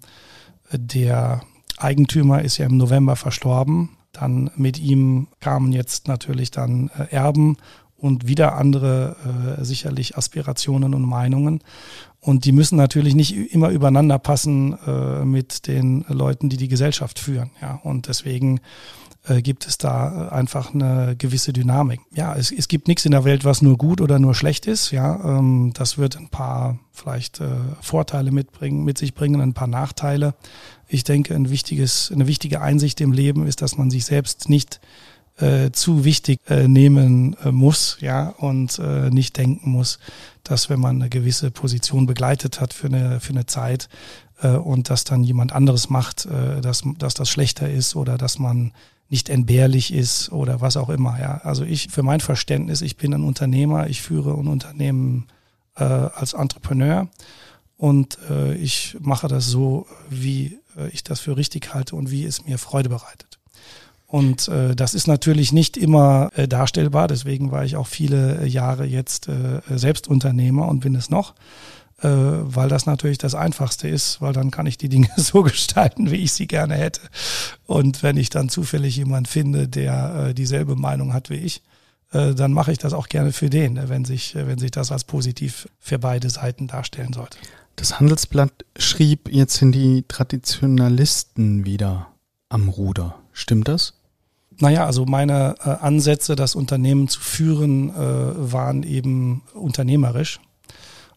der 0.72 1.42
Eigentümer 1.78 2.44
ist 2.44 2.58
ja 2.58 2.66
im 2.66 2.78
November 2.78 3.16
verstorben 3.16 3.90
dann 4.12 4.52
mit 4.56 4.80
ihm 4.80 5.28
kamen 5.40 5.72
jetzt 5.72 6.08
natürlich 6.08 6.52
dann 6.52 6.90
äh, 6.98 7.14
Erben 7.14 7.58
und 7.98 8.28
wieder 8.28 8.56
andere 8.56 9.58
äh, 9.60 9.64
sicherlich 9.64 10.18
Aspirationen 10.18 10.94
und 10.94 11.04
Meinungen. 11.04 11.64
Und 12.22 12.46
die 12.46 12.52
müssen 12.52 12.78
natürlich 12.78 13.16
nicht 13.16 13.36
immer 13.54 13.70
übereinander 13.70 14.20
passen 14.20 14.78
äh, 14.86 15.26
mit 15.26 15.68
den 15.68 16.06
Leuten, 16.08 16.50
die 16.50 16.58
die 16.58 16.68
Gesellschaft 16.68 17.18
führen. 17.18 17.50
Ja, 17.62 17.82
und 17.84 18.08
deswegen 18.08 18.62
äh, 19.28 19.42
gibt 19.42 19.68
es 19.68 19.78
da 19.78 20.30
einfach 20.30 20.74
eine 20.74 21.16
gewisse 21.18 21.52
Dynamik. 21.52 22.00
Ja, 22.14 22.36
es, 22.36 22.52
es 22.52 22.68
gibt 22.68 22.88
nichts 22.88 23.06
in 23.06 23.12
der 23.12 23.24
Welt, 23.24 23.44
was 23.44 23.62
nur 23.64 23.78
gut 23.78 24.02
oder 24.02 24.20
nur 24.20 24.36
schlecht 24.36 24.68
ist. 24.68 24.92
Ja, 24.92 25.38
ähm, 25.40 25.72
das 25.74 25.98
wird 25.98 26.16
ein 26.16 26.30
paar 26.30 26.78
vielleicht 26.92 27.40
äh, 27.40 27.48
Vorteile 27.82 28.32
mitbringen, 28.32 28.84
mit 28.84 29.00
sich 29.00 29.16
bringen, 29.16 29.42
ein 29.42 29.54
paar 29.54 29.68
Nachteile. 29.68 30.36
Ich 30.88 31.04
denke, 31.04 31.34
ein 31.36 31.50
wichtiges, 31.50 32.12
eine 32.14 32.28
wichtige 32.28 32.62
Einsicht 32.62 33.02
im 33.02 33.12
Leben 33.12 33.48
ist, 33.48 33.62
dass 33.62 33.78
man 33.78 33.90
sich 33.90 34.06
selbst 34.06 34.50
nicht 34.50 34.80
äh, 35.38 35.72
zu 35.72 36.04
wichtig 36.04 36.40
äh, 36.48 36.68
nehmen 36.68 37.36
äh, 37.44 37.52
muss, 37.52 37.98
ja, 38.02 38.30
und 38.30 38.80
äh, 38.80 39.10
nicht 39.10 39.38
denken 39.38 39.72
muss, 39.72 40.00
dass 40.44 40.70
wenn 40.70 40.80
man 40.80 40.98
eine 40.98 41.10
gewisse 41.10 41.52
Position 41.52 42.06
begleitet 42.06 42.60
hat 42.60 42.74
für 42.74 42.88
eine, 42.88 43.20
für 43.20 43.32
eine 43.32 43.46
Zeit 43.46 43.90
äh, 44.42 44.50
und 44.50 44.90
dass 44.90 45.04
dann 45.04 45.24
jemand 45.24 45.54
anderes 45.54 45.90
macht, 45.90 46.26
äh, 46.26 46.62
dass, 46.62 46.84
dass 46.98 47.14
das 47.14 47.30
schlechter 47.30 47.70
ist 47.70 47.96
oder 47.96 48.18
dass 48.18 48.40
man 48.40 48.72
nicht 49.10 49.30
entbehrlich 49.30 49.94
ist 49.94 50.32
oder 50.32 50.62
was 50.62 50.78
auch 50.78 50.90
immer. 50.90 51.20
Ja. 51.20 51.42
Also 51.44 51.66
ich, 51.66 51.90
für 51.90 52.02
mein 52.02 52.22
Verständnis, 52.22 52.82
ich 52.82 52.96
bin 52.96 53.14
ein 53.14 53.24
Unternehmer, 53.24 53.88
ich 53.88 54.02
führe 54.02 54.34
ein 54.34 54.48
Unternehmen 54.48 55.28
äh, 55.76 55.84
als 55.84 56.34
Entrepreneur 56.34 57.08
und 57.78 58.18
äh, 58.30 58.56
ich 58.56 58.96
mache 59.02 59.28
das 59.28 59.48
so, 59.48 59.86
wie 60.10 60.60
äh, 60.78 60.88
ich 60.90 61.04
das 61.04 61.20
für 61.20 61.36
richtig 61.36 61.74
halte 61.74 61.96
und 61.96 62.10
wie 62.10 62.24
es 62.24 62.46
mir 62.46 62.58
Freude 62.58 62.90
bereitet. 62.90 63.41
Und 64.12 64.50
äh, 64.50 64.76
das 64.76 64.94
ist 64.94 65.08
natürlich 65.08 65.54
nicht 65.54 65.78
immer 65.78 66.32
äh, 66.36 66.46
darstellbar. 66.46 67.08
Deswegen 67.08 67.50
war 67.50 67.64
ich 67.64 67.78
auch 67.78 67.88
viele 67.88 68.46
Jahre 68.46 68.86
jetzt 68.86 69.30
äh, 69.30 69.62
Selbstunternehmer 69.70 70.68
und 70.68 70.82
bin 70.82 70.96
es 70.96 71.10
noch, 71.10 71.34
äh, 72.02 72.10
weil 72.10 72.68
das 72.68 72.86
natürlich 72.86 73.20
das 73.20 73.36
Einfachste 73.36 73.88
ist, 73.88 74.20
weil 74.20 74.34
dann 74.34 74.52
kann 74.52 74.66
ich 74.66 74.78
die 74.78 74.90
Dinge 74.90 75.08
so 75.16 75.44
gestalten, 75.44 76.12
wie 76.12 76.18
ich 76.18 76.34
sie 76.34 76.46
gerne 76.46 76.76
hätte. 76.76 77.00
Und 77.66 78.04
wenn 78.04 78.18
ich 78.18 78.30
dann 78.30 78.50
zufällig 78.50 78.98
jemand 78.98 79.30
finde, 79.30 79.70
der 79.70 80.28
äh, 80.28 80.34
dieselbe 80.34 80.76
Meinung 80.76 81.14
hat 81.14 81.30
wie 81.30 81.36
ich, 81.36 81.62
äh, 82.12 82.36
dann 82.36 82.52
mache 82.52 82.74
ich 82.74 82.80
das 82.80 82.92
auch 82.92 83.08
gerne 83.08 83.32
für 83.32 83.50
den, 83.50 83.80
wenn 83.88 84.04
sich, 84.04 84.36
wenn 84.36 84.60
sich 84.60 84.72
das 84.72 84.92
als 84.92 85.06
positiv 85.06 85.70
für 85.80 86.00
beide 86.00 86.30
Seiten 86.30 86.68
darstellen 86.68 87.14
sollte. 87.14 87.38
Das 87.78 87.98
Handelsblatt 87.98 88.66
schrieb, 88.76 89.30
jetzt 89.32 89.56
sind 89.56 89.72
die 89.72 90.04
Traditionalisten 90.10 91.64
wieder 91.64 92.08
am 92.50 92.68
Ruder. 92.68 93.16
Stimmt 93.32 93.70
das? 93.70 94.01
Naja, 94.62 94.86
also 94.86 95.06
meine 95.06 95.56
äh, 95.60 95.70
Ansätze, 95.70 96.36
das 96.36 96.56
Unternehmen 96.56 97.08
zu 97.08 97.20
führen, 97.20 97.90
äh, 97.90 97.94
waren 98.54 98.84
eben 98.84 99.42
unternehmerisch. 99.54 100.40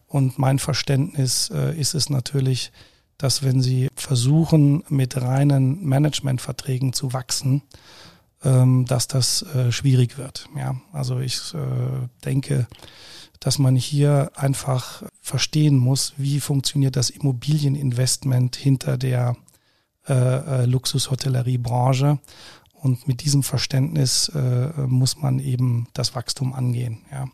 Und 0.07 0.39
mein 0.39 0.59
Verständnis 0.59 1.51
äh, 1.53 1.79
ist 1.79 1.93
es 1.93 2.09
natürlich, 2.09 2.71
dass 3.17 3.43
wenn 3.43 3.61
Sie 3.61 3.87
versuchen, 3.95 4.83
mit 4.89 5.21
reinen 5.21 5.85
Managementverträgen 5.85 6.93
zu 6.93 7.13
wachsen, 7.13 7.61
ähm, 8.43 8.85
dass 8.87 9.07
das 9.07 9.43
äh, 9.43 9.71
schwierig 9.71 10.17
wird. 10.17 10.47
Ja, 10.57 10.75
also 10.91 11.19
ich 11.19 11.53
äh, 11.53 12.07
denke, 12.25 12.67
dass 13.39 13.59
man 13.59 13.75
hier 13.75 14.31
einfach 14.35 15.03
verstehen 15.21 15.77
muss, 15.77 16.13
wie 16.17 16.39
funktioniert 16.39 16.95
das 16.95 17.11
Immobilieninvestment 17.11 18.55
hinter 18.55 18.97
der 18.97 19.35
äh, 20.07 20.13
äh, 20.13 20.65
Luxushotelleriebranche. 20.65 22.19
Und 22.85 23.07
mit 23.07 23.25
diesem 23.25 23.41
Verständnis 23.41 24.29
äh, 24.29 24.69
muss 24.85 25.17
man 25.17 25.39
eben 25.39 25.87
das 25.93 26.13
Wachstum 26.13 26.53
angehen. 26.53 26.99
Ja. 27.11 27.25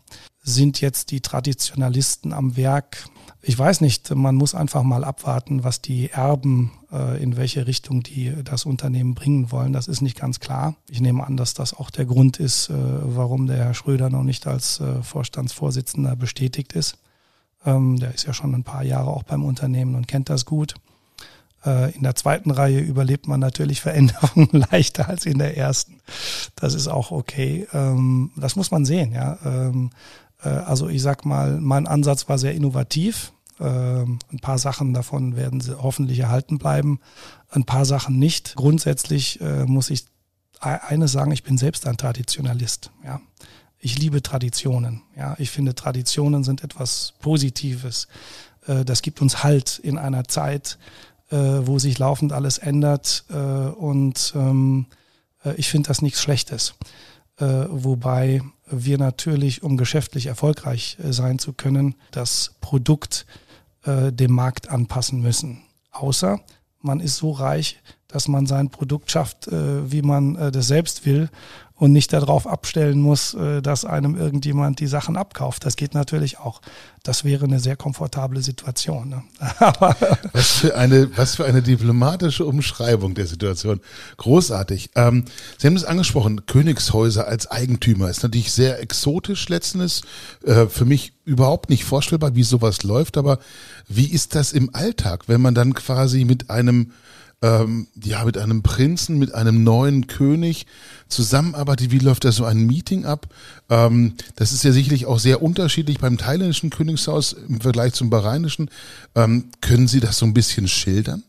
Sind 0.42 0.80
jetzt 0.80 1.10
die 1.10 1.20
Traditionalisten 1.20 2.32
am 2.32 2.56
Werk? 2.56 3.04
Ich 3.42 3.58
weiß 3.58 3.82
nicht, 3.82 4.14
man 4.14 4.34
muss 4.34 4.54
einfach 4.54 4.82
mal 4.82 5.04
abwarten, 5.04 5.62
was 5.62 5.82
die 5.82 6.08
Erben, 6.08 6.72
äh, 6.90 7.22
in 7.22 7.36
welche 7.36 7.66
Richtung 7.66 8.02
die 8.02 8.32
das 8.42 8.64
Unternehmen 8.64 9.14
bringen 9.14 9.52
wollen. 9.52 9.74
Das 9.74 9.88
ist 9.88 10.00
nicht 10.00 10.18
ganz 10.18 10.40
klar. 10.40 10.74
Ich 10.88 11.02
nehme 11.02 11.22
an, 11.22 11.36
dass 11.36 11.52
das 11.52 11.74
auch 11.74 11.90
der 11.90 12.06
Grund 12.06 12.40
ist, 12.40 12.70
äh, 12.70 12.74
warum 12.74 13.46
der 13.46 13.58
Herr 13.58 13.74
Schröder 13.74 14.08
noch 14.08 14.24
nicht 14.24 14.46
als 14.46 14.80
äh, 14.80 15.02
Vorstandsvorsitzender 15.02 16.16
bestätigt 16.16 16.72
ist. 16.72 16.96
Ähm, 17.66 17.98
der 17.98 18.14
ist 18.14 18.26
ja 18.26 18.32
schon 18.32 18.54
ein 18.54 18.64
paar 18.64 18.84
Jahre 18.84 19.10
auch 19.10 19.24
beim 19.24 19.44
Unternehmen 19.44 19.96
und 19.96 20.08
kennt 20.08 20.30
das 20.30 20.46
gut. 20.46 20.76
Äh, 21.64 21.94
in 21.94 22.02
der 22.02 22.14
zweiten 22.14 22.50
Reihe 22.50 22.80
überlebt 22.80 23.28
man 23.28 23.40
natürlich 23.40 23.80
Veränderungen 23.80 24.48
leichter 24.70 25.08
als 25.08 25.26
in 25.26 25.38
der 25.38 25.56
ersten. 25.56 26.00
Das 26.56 26.74
ist 26.74 26.88
auch 26.88 27.10
okay. 27.10 27.66
Ähm, 27.72 28.30
das 28.36 28.56
muss 28.56 28.70
man 28.70 28.84
sehen, 28.84 29.12
ja. 29.12 29.38
Ähm, 29.44 29.90
äh, 30.42 30.48
also 30.48 30.88
ich 30.88 31.02
sag 31.02 31.24
mal, 31.24 31.60
mein 31.60 31.86
Ansatz 31.86 32.28
war 32.28 32.38
sehr 32.38 32.54
innovativ. 32.54 33.32
Ähm, 33.60 34.18
ein 34.32 34.40
paar 34.40 34.58
Sachen 34.58 34.92
davon 34.92 35.36
werden 35.36 35.60
sie 35.60 35.80
hoffentlich 35.80 36.18
erhalten 36.18 36.58
bleiben, 36.58 36.98
ein 37.50 37.64
paar 37.64 37.84
Sachen 37.84 38.18
nicht. 38.18 38.56
Grundsätzlich 38.56 39.40
äh, 39.40 39.64
muss 39.64 39.90
ich 39.90 40.06
e-, 40.62 40.66
eines 40.66 41.12
sagen, 41.12 41.30
ich 41.30 41.44
bin 41.44 41.58
selbst 41.58 41.86
ein 41.86 41.96
Traditionalist, 41.96 42.90
ja. 43.04 43.20
Ich 43.84 43.98
liebe 43.98 44.22
Traditionen, 44.22 45.02
ja. 45.16 45.34
Ich 45.38 45.50
finde 45.50 45.74
Traditionen 45.74 46.44
sind 46.44 46.62
etwas 46.62 47.14
Positives. 47.20 48.06
Das 48.64 49.02
gibt 49.02 49.20
uns 49.20 49.42
Halt 49.42 49.80
in 49.80 49.98
einer 49.98 50.22
Zeit, 50.28 50.78
äh, 51.32 51.66
wo 51.66 51.78
sich 51.78 51.98
laufend 51.98 52.32
alles 52.32 52.58
ändert. 52.58 53.24
Äh, 53.30 53.34
und 53.36 54.32
ähm, 54.36 54.86
äh, 55.44 55.54
ich 55.54 55.70
finde 55.70 55.88
das 55.88 56.02
nichts 56.02 56.20
Schlechtes. 56.20 56.74
Äh, 57.38 57.64
wobei 57.68 58.42
wir 58.70 58.98
natürlich, 58.98 59.62
um 59.62 59.76
geschäftlich 59.76 60.26
erfolgreich 60.26 60.98
äh, 61.02 61.12
sein 61.12 61.38
zu 61.38 61.52
können, 61.52 61.94
das 62.10 62.54
Produkt 62.60 63.26
dem 63.84 64.30
Markt 64.30 64.68
anpassen 64.68 65.22
müssen. 65.22 65.64
Außer 65.90 66.38
man 66.82 67.00
ist 67.00 67.16
so 67.16 67.32
reich, 67.32 67.82
dass 68.06 68.28
man 68.28 68.46
sein 68.46 68.70
Produkt 68.70 69.10
schafft, 69.10 69.48
wie 69.50 70.02
man 70.02 70.52
das 70.52 70.68
selbst 70.68 71.04
will 71.04 71.30
und 71.82 71.90
nicht 71.90 72.12
darauf 72.12 72.46
abstellen 72.46 73.00
muss, 73.00 73.34
äh, 73.34 73.60
dass 73.60 73.84
einem 73.84 74.14
irgendjemand 74.14 74.78
die 74.78 74.86
Sachen 74.86 75.16
abkauft. 75.16 75.66
Das 75.66 75.74
geht 75.74 75.94
natürlich 75.94 76.38
auch. 76.38 76.60
Das 77.02 77.24
wäre 77.24 77.44
eine 77.44 77.58
sehr 77.58 77.74
komfortable 77.74 78.40
Situation. 78.40 79.08
Ne? 79.08 79.24
was, 80.32 80.52
für 80.52 80.76
eine, 80.76 81.10
was 81.16 81.34
für 81.34 81.44
eine 81.44 81.60
diplomatische 81.60 82.46
Umschreibung 82.46 83.14
der 83.14 83.26
Situation. 83.26 83.80
Großartig. 84.16 84.90
Ähm, 84.94 85.24
Sie 85.58 85.66
haben 85.66 85.74
es 85.74 85.84
angesprochen, 85.84 86.46
Königshäuser 86.46 87.26
als 87.26 87.50
Eigentümer 87.50 88.08
ist 88.08 88.22
natürlich 88.22 88.52
sehr 88.52 88.80
exotisch 88.80 89.48
letztens. 89.48 90.02
Äh, 90.44 90.66
für 90.66 90.84
mich 90.84 91.14
überhaupt 91.24 91.68
nicht 91.68 91.82
vorstellbar, 91.82 92.36
wie 92.36 92.44
sowas 92.44 92.84
läuft. 92.84 93.16
Aber 93.16 93.40
wie 93.88 94.06
ist 94.06 94.36
das 94.36 94.52
im 94.52 94.72
Alltag, 94.72 95.24
wenn 95.26 95.40
man 95.40 95.56
dann 95.56 95.74
quasi 95.74 96.24
mit 96.24 96.48
einem 96.48 96.92
ähm, 97.42 97.88
ja, 98.00 98.24
mit 98.24 98.38
einem 98.38 98.62
Prinzen, 98.62 99.18
mit 99.18 99.34
einem 99.34 99.64
neuen 99.64 100.06
König 100.06 100.66
zusammenarbeitet. 101.08 101.90
Wie 101.90 101.98
läuft 101.98 102.24
da 102.24 102.32
so 102.32 102.44
ein 102.44 102.66
Meeting 102.66 103.04
ab? 103.04 103.26
Ähm, 103.68 104.14
das 104.36 104.52
ist 104.52 104.62
ja 104.62 104.72
sicherlich 104.72 105.06
auch 105.06 105.18
sehr 105.18 105.42
unterschiedlich 105.42 105.98
beim 105.98 106.18
thailändischen 106.18 106.70
Königshaus 106.70 107.32
im 107.32 107.60
Vergleich 107.60 107.94
zum 107.94 108.10
bahrainischen. 108.10 108.70
Ähm, 109.16 109.50
können 109.60 109.88
Sie 109.88 110.00
das 110.00 110.18
so 110.18 110.26
ein 110.26 110.34
bisschen 110.34 110.68
schildern? 110.68 111.24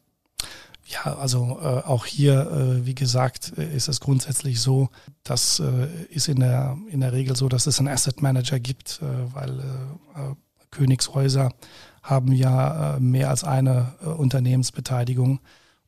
Ja, 0.86 1.16
also 1.16 1.58
äh, 1.62 1.66
auch 1.66 2.06
hier, 2.06 2.52
äh, 2.52 2.86
wie 2.86 2.94
gesagt, 2.94 3.54
äh, 3.58 3.76
ist 3.76 3.88
es 3.88 4.00
grundsätzlich 4.00 4.60
so, 4.60 4.90
dass 5.24 5.60
äh, 5.60 5.88
ist 6.10 6.28
in 6.28 6.40
der 6.40 6.78
in 6.92 7.00
der 7.00 7.14
Regel 7.14 7.36
so, 7.36 7.50
dass 7.50 7.66
es 7.66 7.80
einen 7.80 7.88
Asset 7.88 8.22
Manager 8.22 8.60
gibt, 8.60 9.02
äh, 9.02 9.34
weil 9.34 9.60
äh, 9.60 10.36
Königshäuser 10.70 11.52
haben 12.04 12.34
ja 12.34 12.98
mehr 13.00 13.30
als 13.30 13.46
eine 13.46 13.94
Unternehmensbeteiligung 14.18 15.40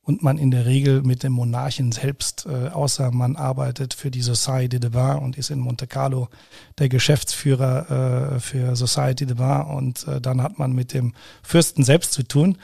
und 0.06 0.22
man 0.22 0.38
in 0.38 0.52
der 0.52 0.68
Regel 0.68 1.02
mit 1.02 1.24
dem 1.24 1.34
Monarchen 1.34 1.92
selbst, 1.92 2.46
äh, 2.46 2.70
außer 2.70 3.12
man 3.12 3.36
arbeitet 3.36 3.96
für 3.96 4.12
die 4.12 4.22
Society 4.22 4.80
de 4.80 4.92
Bain 4.92 5.18
und 5.18 5.36
ist 5.36 5.50
in 5.50 5.60
Monte 5.60 5.88
Carlo 5.88 6.30
der 6.78 6.90
Geschäftsführer 6.90 8.36
äh, 8.36 8.40
für 8.40 8.76
Society 8.76 9.26
de 9.26 9.36
Bain 9.36 9.66
und 9.66 10.08
äh, 10.08 10.22
dann 10.22 10.44
hat 10.44 10.60
man 10.60 10.74
mit 10.74 10.94
dem 10.94 11.14
Fürsten 11.42 11.84
selbst 11.84 12.14
zu 12.14 12.22
tun. 12.24 12.60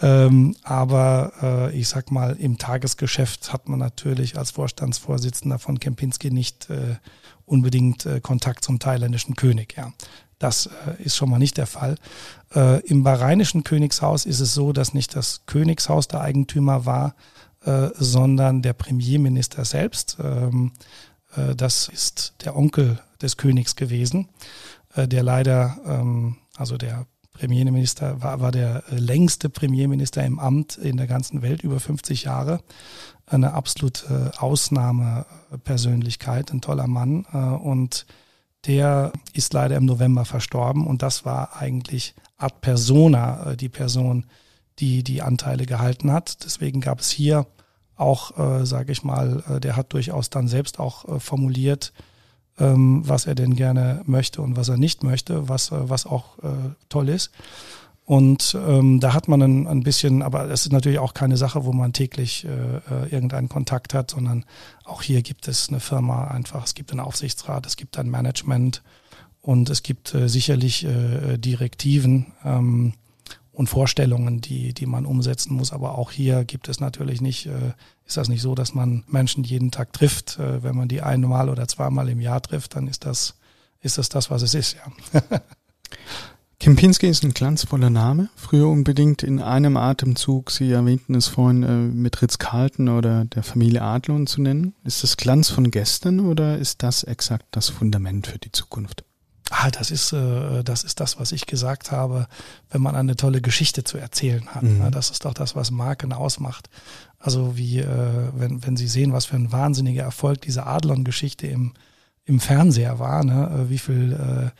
Ähm, 0.00 0.56
aber 0.62 1.32
äh, 1.42 1.76
ich 1.76 1.88
sag 1.88 2.12
mal, 2.12 2.36
im 2.36 2.58
Tagesgeschäft 2.58 3.52
hat 3.52 3.68
man 3.68 3.80
natürlich 3.80 4.38
als 4.38 4.52
Vorstandsvorsitzender 4.52 5.58
von 5.58 5.80
Kempinski 5.80 6.30
nicht 6.30 6.70
äh, 6.70 6.96
unbedingt 7.44 8.06
äh, 8.06 8.20
Kontakt 8.20 8.64
zum 8.64 8.78
thailändischen 8.78 9.34
König. 9.34 9.74
Ja. 9.76 9.92
Das 10.44 10.66
äh, 10.66 11.02
ist 11.02 11.16
schon 11.16 11.30
mal 11.30 11.38
nicht 11.38 11.56
der 11.56 11.66
Fall. 11.66 11.96
Äh, 12.54 12.86
Im 12.86 13.02
bahrainischen 13.02 13.64
Königshaus 13.64 14.26
ist 14.26 14.40
es 14.40 14.52
so, 14.52 14.74
dass 14.74 14.92
nicht 14.92 15.16
das 15.16 15.46
Königshaus 15.46 16.06
der 16.06 16.20
Eigentümer 16.20 16.84
war, 16.84 17.14
äh, 17.64 17.88
sondern 17.94 18.60
der 18.60 18.74
Premierminister 18.74 19.64
selbst. 19.64 20.18
Ähm, 20.22 20.72
äh, 21.34 21.56
das 21.56 21.88
ist 21.88 22.34
der 22.44 22.56
Onkel 22.56 22.98
des 23.22 23.38
Königs 23.38 23.74
gewesen, 23.74 24.28
der 24.96 25.22
leider, 25.22 25.78
ähm, 25.86 26.36
also 26.58 26.76
der 26.76 27.06
Premierminister 27.32 28.22
war, 28.22 28.40
war 28.40 28.52
der 28.52 28.84
längste 28.90 29.48
Premierminister 29.48 30.22
im 30.26 30.38
Amt 30.38 30.76
in 30.76 30.98
der 30.98 31.06
ganzen 31.06 31.40
Welt, 31.40 31.62
über 31.62 31.80
50 31.80 32.24
Jahre. 32.24 32.60
Eine 33.24 33.54
absolute 33.54 34.32
Ausnahmepersönlichkeit, 34.36 36.52
ein 36.52 36.60
toller 36.60 36.86
Mann. 36.86 37.24
Und 37.24 38.04
der 38.66 39.12
ist 39.32 39.52
leider 39.52 39.76
im 39.76 39.84
November 39.84 40.24
verstorben 40.24 40.86
und 40.86 41.02
das 41.02 41.24
war 41.24 41.56
eigentlich 41.56 42.14
ad 42.36 42.56
persona 42.60 43.52
äh, 43.52 43.56
die 43.56 43.68
Person, 43.68 44.26
die 44.78 45.02
die 45.04 45.22
Anteile 45.22 45.66
gehalten 45.66 46.12
hat. 46.12 46.44
Deswegen 46.44 46.80
gab 46.80 47.00
es 47.00 47.10
hier 47.10 47.46
auch, 47.96 48.36
äh, 48.38 48.66
sage 48.66 48.92
ich 48.92 49.04
mal, 49.04 49.42
äh, 49.48 49.60
der 49.60 49.76
hat 49.76 49.92
durchaus 49.92 50.30
dann 50.30 50.48
selbst 50.48 50.80
auch 50.80 51.08
äh, 51.08 51.20
formuliert, 51.20 51.92
ähm, 52.58 53.02
was 53.06 53.26
er 53.26 53.34
denn 53.34 53.54
gerne 53.54 54.02
möchte 54.06 54.42
und 54.42 54.56
was 54.56 54.68
er 54.68 54.76
nicht 54.76 55.02
möchte, 55.02 55.48
was, 55.48 55.70
was 55.72 56.06
auch 56.06 56.36
toll 56.88 57.08
ist. 57.08 57.30
Und 58.06 58.54
ähm, 58.66 59.00
da 59.00 59.14
hat 59.14 59.28
man 59.28 59.40
ein, 59.40 59.66
ein 59.66 59.82
bisschen, 59.82 60.20
aber 60.20 60.50
es 60.50 60.66
ist 60.66 60.72
natürlich 60.72 60.98
auch 60.98 61.14
keine 61.14 61.38
Sache, 61.38 61.64
wo 61.64 61.72
man 61.72 61.94
täglich 61.94 62.44
äh, 62.44 62.48
äh, 62.48 63.08
irgendeinen 63.10 63.48
Kontakt 63.48 63.94
hat, 63.94 64.10
sondern 64.10 64.44
auch 64.84 65.00
hier 65.00 65.22
gibt 65.22 65.48
es 65.48 65.70
eine 65.70 65.80
Firma 65.80 66.26
einfach, 66.26 66.64
es 66.64 66.74
gibt 66.74 66.90
einen 66.90 67.00
Aufsichtsrat, 67.00 67.64
es 67.64 67.76
gibt 67.76 67.98
ein 67.98 68.10
Management 68.10 68.82
und 69.40 69.70
es 69.70 69.82
gibt 69.82 70.14
äh, 70.14 70.28
sicherlich 70.28 70.84
äh, 70.84 71.38
Direktiven 71.38 72.32
ähm, 72.44 72.92
und 73.52 73.68
Vorstellungen, 73.68 74.42
die, 74.42 74.74
die 74.74 74.86
man 74.86 75.06
umsetzen 75.06 75.54
muss. 75.54 75.72
Aber 75.72 75.96
auch 75.96 76.10
hier 76.10 76.44
gibt 76.44 76.68
es 76.68 76.80
natürlich 76.80 77.22
nicht, 77.22 77.46
äh, 77.46 77.72
ist 78.06 78.18
das 78.18 78.28
nicht 78.28 78.42
so, 78.42 78.54
dass 78.54 78.74
man 78.74 79.04
Menschen 79.06 79.44
jeden 79.44 79.70
Tag 79.70 79.94
trifft. 79.94 80.38
Äh, 80.38 80.62
wenn 80.62 80.76
man 80.76 80.88
die 80.88 81.00
einmal 81.00 81.48
oder 81.48 81.66
zweimal 81.68 82.10
im 82.10 82.20
Jahr 82.20 82.42
trifft, 82.42 82.76
dann 82.76 82.86
ist 82.86 83.06
das, 83.06 83.36
ist 83.80 83.96
das 83.96 84.10
das, 84.10 84.30
was 84.30 84.42
es 84.42 84.52
ist, 84.52 84.76
ja. 84.76 85.20
Kempinski 86.60 87.08
ist 87.08 87.24
ein 87.24 87.34
glanzvoller 87.34 87.90
Name. 87.90 88.28
Früher 88.36 88.68
unbedingt 88.68 89.22
in 89.22 89.40
einem 89.40 89.76
Atemzug, 89.76 90.50
Sie 90.50 90.70
erwähnten 90.70 91.14
es 91.14 91.26
vorhin, 91.26 91.62
äh, 91.62 91.76
mit 91.76 92.20
Ritz-Carlton 92.22 92.88
oder 92.88 93.24
der 93.24 93.42
Familie 93.42 93.82
Adlon 93.82 94.26
zu 94.26 94.40
nennen. 94.40 94.74
Ist 94.84 95.02
das 95.02 95.16
Glanz 95.16 95.50
von 95.50 95.70
gestern 95.70 96.20
oder 96.20 96.58
ist 96.58 96.82
das 96.82 97.02
exakt 97.02 97.46
das 97.50 97.68
Fundament 97.68 98.26
für 98.28 98.38
die 98.38 98.52
Zukunft? 98.52 99.04
Ah, 99.50 99.70
das 99.70 99.90
ist, 99.90 100.12
äh, 100.12 100.64
das 100.64 100.84
ist 100.84 101.00
das, 101.00 101.18
was 101.20 101.32
ich 101.32 101.46
gesagt 101.46 101.92
habe, 101.92 102.28
wenn 102.70 102.80
man 102.80 102.96
eine 102.96 103.14
tolle 103.14 103.42
Geschichte 103.42 103.84
zu 103.84 103.98
erzählen 103.98 104.46
hat. 104.48 104.62
Mhm. 104.62 104.90
Das 104.90 105.10
ist 105.10 105.24
doch 105.26 105.34
das, 105.34 105.54
was 105.54 105.70
Marken 105.70 106.12
ausmacht. 106.12 106.70
Also 107.18 107.56
wie, 107.56 107.80
äh, 107.80 108.28
wenn, 108.34 108.64
wenn 108.66 108.76
Sie 108.76 108.88
sehen, 108.88 109.12
was 109.12 109.26
für 109.26 109.36
ein 109.36 109.52
wahnsinniger 109.52 110.02
Erfolg 110.02 110.40
diese 110.40 110.66
Adlon-Geschichte 110.66 111.46
im, 111.46 111.74
im 112.24 112.40
Fernseher 112.40 112.98
war, 112.98 113.22
ne? 113.22 113.66
wie 113.68 113.78
viel 113.78 114.52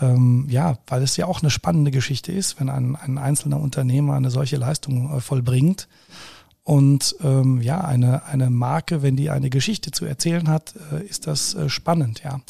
ähm, 0.00 0.46
ja, 0.48 0.78
weil 0.86 1.02
es 1.02 1.16
ja 1.16 1.26
auch 1.26 1.42
eine 1.42 1.50
spannende 1.50 1.90
Geschichte 1.90 2.32
ist, 2.32 2.60
wenn 2.60 2.68
ein, 2.68 2.96
ein 2.96 3.18
einzelner 3.18 3.60
Unternehmer 3.60 4.14
eine 4.14 4.30
solche 4.30 4.56
Leistung 4.56 5.16
äh, 5.16 5.20
vollbringt. 5.20 5.88
Und 6.64 7.14
ähm, 7.22 7.62
ja, 7.62 7.82
eine, 7.82 8.24
eine 8.24 8.50
Marke, 8.50 9.00
wenn 9.00 9.16
die 9.16 9.30
eine 9.30 9.50
Geschichte 9.50 9.92
zu 9.92 10.04
erzählen 10.04 10.48
hat, 10.48 10.74
äh, 10.92 11.04
ist 11.04 11.26
das 11.26 11.54
äh, 11.54 11.68
spannend, 11.68 12.22
ja. 12.24 12.40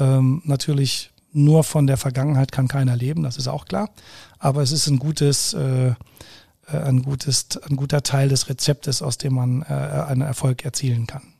Ähm, 0.00 0.42
natürlich 0.44 1.10
nur 1.32 1.64
von 1.64 1.86
der 1.86 1.98
Vergangenheit 1.98 2.50
kann 2.50 2.68
keiner 2.68 2.96
leben, 2.96 3.22
das 3.22 3.36
ist 3.36 3.48
auch 3.48 3.66
klar. 3.66 3.90
Aber 4.38 4.62
es 4.62 4.72
ist 4.72 4.86
ein 4.86 4.98
gutes, 4.98 5.52
äh, 5.52 5.88
äh 5.88 5.94
ein 6.68 7.02
gutes, 7.02 7.58
ein 7.68 7.76
guter 7.76 8.02
Teil 8.02 8.28
des 8.30 8.48
Rezeptes, 8.48 9.02
aus 9.02 9.18
dem 9.18 9.34
man 9.34 9.62
äh, 9.62 9.74
einen 9.74 10.22
Erfolg 10.22 10.64
erzielen 10.64 11.06
kann. 11.06 11.34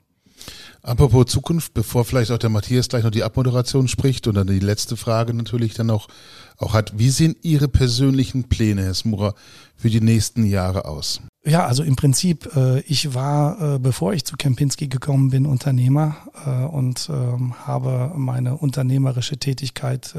Apropos 0.82 1.26
Zukunft, 1.26 1.74
bevor 1.74 2.04
vielleicht 2.04 2.30
auch 2.30 2.38
der 2.38 2.50
Matthias 2.50 2.88
gleich 2.88 3.04
noch 3.04 3.10
die 3.10 3.24
Abmoderation 3.24 3.88
spricht 3.88 4.26
und 4.26 4.36
dann 4.36 4.46
die 4.46 4.58
letzte 4.58 4.96
Frage 4.96 5.34
natürlich 5.34 5.74
dann 5.74 5.90
auch, 5.90 6.08
auch 6.56 6.72
hat. 6.72 6.98
Wie 6.98 7.10
sehen 7.10 7.36
Ihre 7.42 7.68
persönlichen 7.68 8.44
Pläne, 8.44 8.84
Herr 8.84 8.94
Smurer, 8.94 9.34
für 9.76 9.90
die 9.90 10.00
nächsten 10.00 10.44
Jahre 10.44 10.84
aus? 10.84 11.20
Ja, 11.44 11.66
also 11.66 11.82
im 11.82 11.96
Prinzip, 11.96 12.54
äh, 12.56 12.80
ich 12.80 13.14
war, 13.14 13.76
äh, 13.76 13.78
bevor 13.78 14.12
ich 14.12 14.24
zu 14.24 14.36
Kempinski 14.36 14.88
gekommen 14.88 15.30
bin, 15.30 15.46
Unternehmer 15.46 16.16
äh, 16.44 16.50
und 16.64 17.08
ähm, 17.10 17.54
habe 17.66 18.12
meine 18.16 18.56
unternehmerische 18.56 19.38
Tätigkeit 19.38 20.14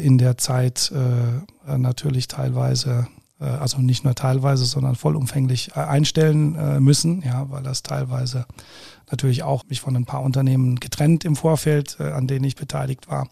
in 0.00 0.16
der 0.16 0.38
Zeit 0.38 0.90
natürlich 1.66 2.26
teilweise 2.26 3.06
also 3.38 3.78
nicht 3.78 4.04
nur 4.04 4.14
teilweise, 4.14 4.64
sondern 4.64 4.94
vollumfänglich 4.94 5.76
einstellen 5.76 6.82
müssen, 6.82 7.20
ja, 7.22 7.50
weil 7.50 7.62
das 7.62 7.82
teilweise 7.82 8.46
natürlich 9.10 9.42
auch 9.42 9.64
mich 9.68 9.80
von 9.80 9.96
ein 9.96 10.06
paar 10.06 10.22
Unternehmen 10.22 10.80
getrennt 10.80 11.24
im 11.24 11.36
Vorfeld, 11.36 11.96
äh, 12.00 12.10
an 12.10 12.26
denen 12.26 12.44
ich 12.44 12.56
beteiligt 12.56 13.08
war, 13.08 13.28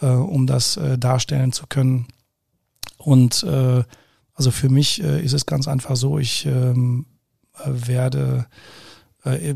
äh, 0.00 0.06
um 0.06 0.46
das 0.46 0.76
äh, 0.76 0.98
darstellen 0.98 1.52
zu 1.52 1.66
können. 1.66 2.06
Und 2.96 3.42
äh, 3.44 3.84
also 4.34 4.50
für 4.50 4.68
mich 4.68 5.02
äh, 5.02 5.22
ist 5.22 5.32
es 5.32 5.46
ganz 5.46 5.68
einfach 5.68 5.96
so, 5.96 6.18
ich 6.18 6.46
ähm, 6.46 7.06
werde 7.64 8.46
äh, 9.24 9.54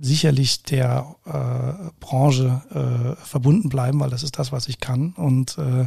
sicherlich 0.00 0.62
der 0.62 1.14
äh, 1.26 1.90
Branche 2.00 2.62
äh, 2.70 3.24
verbunden 3.24 3.68
bleiben, 3.68 4.00
weil 4.00 4.10
das 4.10 4.22
ist 4.22 4.38
das, 4.38 4.50
was 4.50 4.66
ich 4.66 4.80
kann. 4.80 5.12
Und 5.12 5.58
äh, 5.58 5.86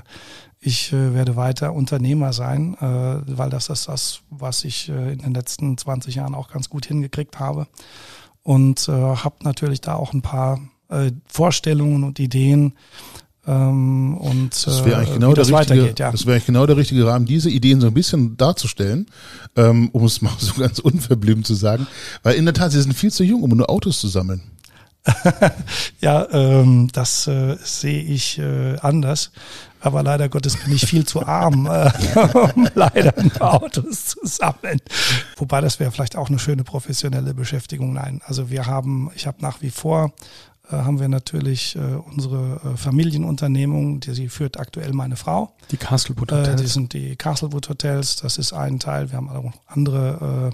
ich 0.59 0.93
äh, 0.93 1.13
werde 1.13 1.35
weiter 1.35 1.73
Unternehmer 1.73 2.31
sein, 2.31 2.75
äh, 2.75 3.37
weil 3.37 3.49
das 3.49 3.69
ist 3.69 3.87
das, 3.87 4.21
was 4.29 4.63
ich 4.63 4.89
äh, 4.89 5.13
in 5.13 5.19
den 5.19 5.33
letzten 5.33 5.77
20 5.77 6.15
Jahren 6.15 6.35
auch 6.35 6.49
ganz 6.49 6.69
gut 6.69 6.85
hingekriegt 6.85 7.39
habe 7.39 7.67
und 8.43 8.87
äh, 8.87 8.91
habe 8.91 9.35
natürlich 9.41 9.81
da 9.81 9.95
auch 9.95 10.13
ein 10.13 10.21
paar 10.21 10.59
äh, 10.89 11.11
Vorstellungen 11.25 12.03
und 12.03 12.19
Ideen. 12.19 12.73
Ähm, 13.45 14.15
und 14.17 14.51
das 14.65 14.85
wäre 14.85 14.97
eigentlich 14.97 15.09
äh, 15.09 15.13
genau 15.13 15.33
der 15.33 15.47
richtige, 15.47 15.93
ja. 15.97 16.11
Das 16.11 16.25
wäre 16.25 16.35
eigentlich 16.35 16.45
genau 16.45 16.65
der 16.65 16.77
richtige 16.77 17.05
Rahmen, 17.05 17.25
diese 17.25 17.49
Ideen 17.49 17.81
so 17.81 17.87
ein 17.87 17.93
bisschen 17.93 18.37
darzustellen, 18.37 19.07
ähm, 19.55 19.89
um 19.91 20.05
es 20.05 20.21
mal 20.21 20.33
so 20.37 20.53
ganz 20.53 20.79
unverblümt 20.79 21.45
zu 21.45 21.53
sagen, 21.53 21.87
weil 22.23 22.35
in 22.35 22.45
der 22.45 22.53
Tat 22.53 22.71
sie 22.71 22.81
sind 22.81 22.93
viel 22.93 23.11
zu 23.11 23.23
jung, 23.23 23.43
um 23.43 23.49
nur 23.49 23.69
Autos 23.69 23.99
zu 23.99 24.07
sammeln. 24.07 24.41
ja, 25.99 26.27
ähm, 26.31 26.89
das 26.93 27.27
äh, 27.27 27.57
sehe 27.61 28.01
ich 28.01 28.39
äh, 28.39 28.77
anders. 28.79 29.31
Aber 29.81 30.01
leider 30.01 30.29
Gottes 30.29 30.55
bin 30.55 30.73
ich 30.73 30.85
viel 30.85 31.05
zu 31.05 31.25
arm, 31.25 31.65
äh, 31.65 31.91
um 32.55 32.69
leider 32.73 33.13
Autos 33.41 34.05
zu 34.05 34.19
sammeln. 34.23 34.79
Wobei 35.35 35.59
das 35.59 35.81
wäre 35.81 35.91
vielleicht 35.91 36.15
auch 36.15 36.29
eine 36.29 36.39
schöne 36.39 36.63
professionelle 36.63 37.33
Beschäftigung. 37.33 37.91
Nein, 37.91 38.21
also 38.23 38.49
wir 38.49 38.65
haben, 38.65 39.11
ich 39.13 39.27
habe 39.27 39.41
nach 39.41 39.61
wie 39.61 39.71
vor 39.71 40.13
haben 40.77 40.99
wir 40.99 41.07
natürlich 41.07 41.75
äh, 41.75 41.79
unsere 41.79 42.61
äh, 42.63 42.77
Familienunternehmung, 42.77 43.99
die 43.99 44.13
sie 44.13 44.29
führt 44.29 44.59
aktuell 44.59 44.93
meine 44.93 45.15
Frau. 45.15 45.53
Die 45.71 45.77
Castlewood 45.77 46.31
Hotels. 46.31 46.47
Äh, 46.59 46.63
die 46.63 46.69
sind 46.69 46.93
die 46.93 47.15
Castlewood 47.15 47.69
Hotels, 47.69 48.17
das 48.17 48.37
ist 48.37 48.53
ein 48.53 48.79
Teil. 48.79 49.11
Wir 49.11 49.17
haben 49.17 49.29
auch 49.29 49.51
andere 49.67 50.51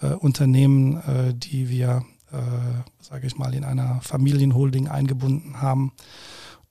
äh, 0.00 0.06
äh, 0.06 0.14
Unternehmen, 0.14 0.96
äh, 0.96 1.34
die 1.34 1.68
wir, 1.68 2.04
äh, 2.32 2.36
sage 3.00 3.26
ich 3.26 3.36
mal, 3.36 3.54
in 3.54 3.64
einer 3.64 4.00
Familienholding 4.02 4.88
eingebunden 4.88 5.60
haben. 5.60 5.92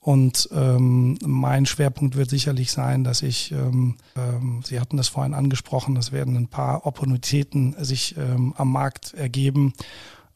Und 0.03 0.49
ähm, 0.51 1.17
mein 1.25 1.65
Schwerpunkt 1.65 2.17
wird 2.17 2.29
sicherlich 2.29 2.73
sein, 2.73 3.05
dass 3.05 3.21
ich, 3.21 3.53
ähm, 3.53 3.95
ähm, 4.17 4.61
Sie 4.65 4.81
hatten 4.81 4.97
das 4.97 5.07
vorhin 5.07 5.33
angesprochen, 5.33 5.95
es 5.95 6.11
werden 6.11 6.35
ein 6.35 6.49
paar 6.49 6.85
Opportunitäten 6.85 7.73
sich 7.79 8.17
ähm, 8.17 8.53
am 8.57 8.69
Markt 8.69 9.13
ergeben, 9.13 9.71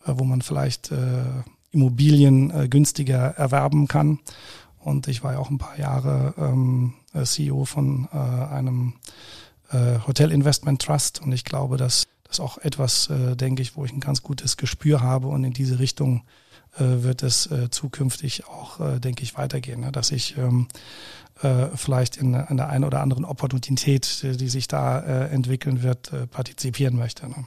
äh, 0.05 0.13
wo 0.15 0.23
man 0.23 0.41
vielleicht 0.41 0.93
äh, 0.93 1.23
Immobilien 1.71 2.51
äh, 2.51 2.67
günstiger 2.67 3.35
erwerben 3.37 3.87
kann. 3.87 4.19
Und 4.79 5.07
ich 5.07 5.23
war 5.23 5.33
ja 5.33 5.39
auch 5.39 5.49
ein 5.49 5.57
paar 5.57 5.77
Jahre 5.77 6.33
ähm, 6.37 6.93
äh, 7.13 7.23
CEO 7.23 7.65
von 7.65 8.07
äh, 8.13 8.17
einem 8.17 8.93
äh, 9.71 9.99
Hotel 10.07 10.31
Investment 10.31 10.81
Trust 10.81 11.21
und 11.21 11.31
ich 11.31 11.43
glaube, 11.43 11.77
dass 11.77 12.07
das 12.23 12.39
auch 12.39 12.57
etwas, 12.57 13.09
äh, 13.09 13.35
denke 13.35 13.61
ich, 13.61 13.75
wo 13.75 13.85
ich 13.85 13.91
ein 13.91 13.99
ganz 13.99 14.23
gutes 14.23 14.57
Gespür 14.57 15.01
habe 15.01 15.27
und 15.27 15.43
in 15.43 15.53
diese 15.53 15.79
Richtung 15.79 16.23
äh, 16.77 17.03
wird 17.03 17.23
es 17.23 17.47
äh, 17.47 17.69
zukünftig 17.69 18.47
auch, 18.47 18.79
äh, 18.79 18.99
denke 18.99 19.23
ich, 19.23 19.37
weitergehen, 19.37 19.81
ne? 19.81 19.91
dass 19.91 20.11
ich 20.11 20.37
ähm, 20.37 20.67
vielleicht 21.75 22.17
in, 22.17 22.33
in 22.33 22.57
der 22.57 22.69
einen 22.69 22.83
oder 22.83 23.01
anderen 23.01 23.23
Opportunität, 23.23 24.23
die 24.23 24.49
sich 24.49 24.67
da 24.67 25.27
entwickeln 25.27 25.83
wird, 25.83 26.11
partizipieren 26.31 26.97
möchte. 26.97 27.29
Ne? 27.29 27.45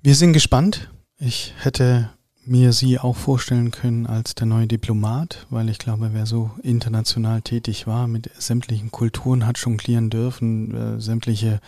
Wir 0.00 0.14
sind 0.14 0.32
gespannt. 0.32 0.90
Ich 1.18 1.52
hätte 1.58 2.15
mir 2.46 2.72
Sie 2.72 2.98
auch 2.98 3.16
vorstellen 3.16 3.70
können 3.70 4.06
als 4.06 4.34
der 4.34 4.46
neue 4.46 4.66
Diplomat, 4.66 5.46
weil 5.50 5.68
ich 5.68 5.78
glaube, 5.78 6.10
wer 6.12 6.26
so 6.26 6.50
international 6.62 7.42
tätig 7.42 7.86
war, 7.86 8.06
mit 8.06 8.30
sämtlichen 8.38 8.90
Kulturen 8.90 9.46
hat 9.46 9.58
jonglieren 9.58 10.10
dürfen, 10.10 10.74
äh, 10.74 11.00
sämtliche 11.00 11.60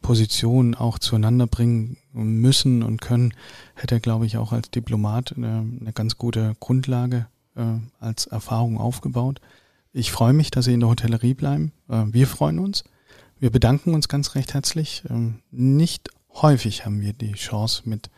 Positionen 0.00 0.74
auch 0.74 0.98
zueinander 0.98 1.46
bringen 1.46 1.96
müssen 2.12 2.82
und 2.82 3.00
können, 3.00 3.34
hätte 3.74 4.00
glaube 4.00 4.26
ich, 4.26 4.36
auch 4.36 4.52
als 4.52 4.70
Diplomat 4.70 5.34
eine, 5.36 5.64
eine 5.80 5.92
ganz 5.92 6.18
gute 6.18 6.54
Grundlage 6.60 7.26
äh, 7.54 7.62
als 8.00 8.26
Erfahrung 8.26 8.78
aufgebaut. 8.78 9.40
Ich 9.92 10.10
freue 10.10 10.32
mich, 10.32 10.50
dass 10.50 10.64
Sie 10.64 10.74
in 10.74 10.80
der 10.80 10.88
Hotellerie 10.88 11.34
bleiben. 11.34 11.72
Äh, 11.88 12.04
wir 12.08 12.26
freuen 12.26 12.58
uns. 12.58 12.84
Wir 13.38 13.50
bedanken 13.50 13.94
uns 13.94 14.08
ganz 14.08 14.34
recht 14.34 14.54
herzlich. 14.54 15.04
Ähm, 15.08 15.40
nicht 15.50 16.10
häufig 16.34 16.84
haben 16.84 17.00
wir 17.00 17.12
die 17.12 17.32
Chance, 17.32 17.82
mit 17.84 18.10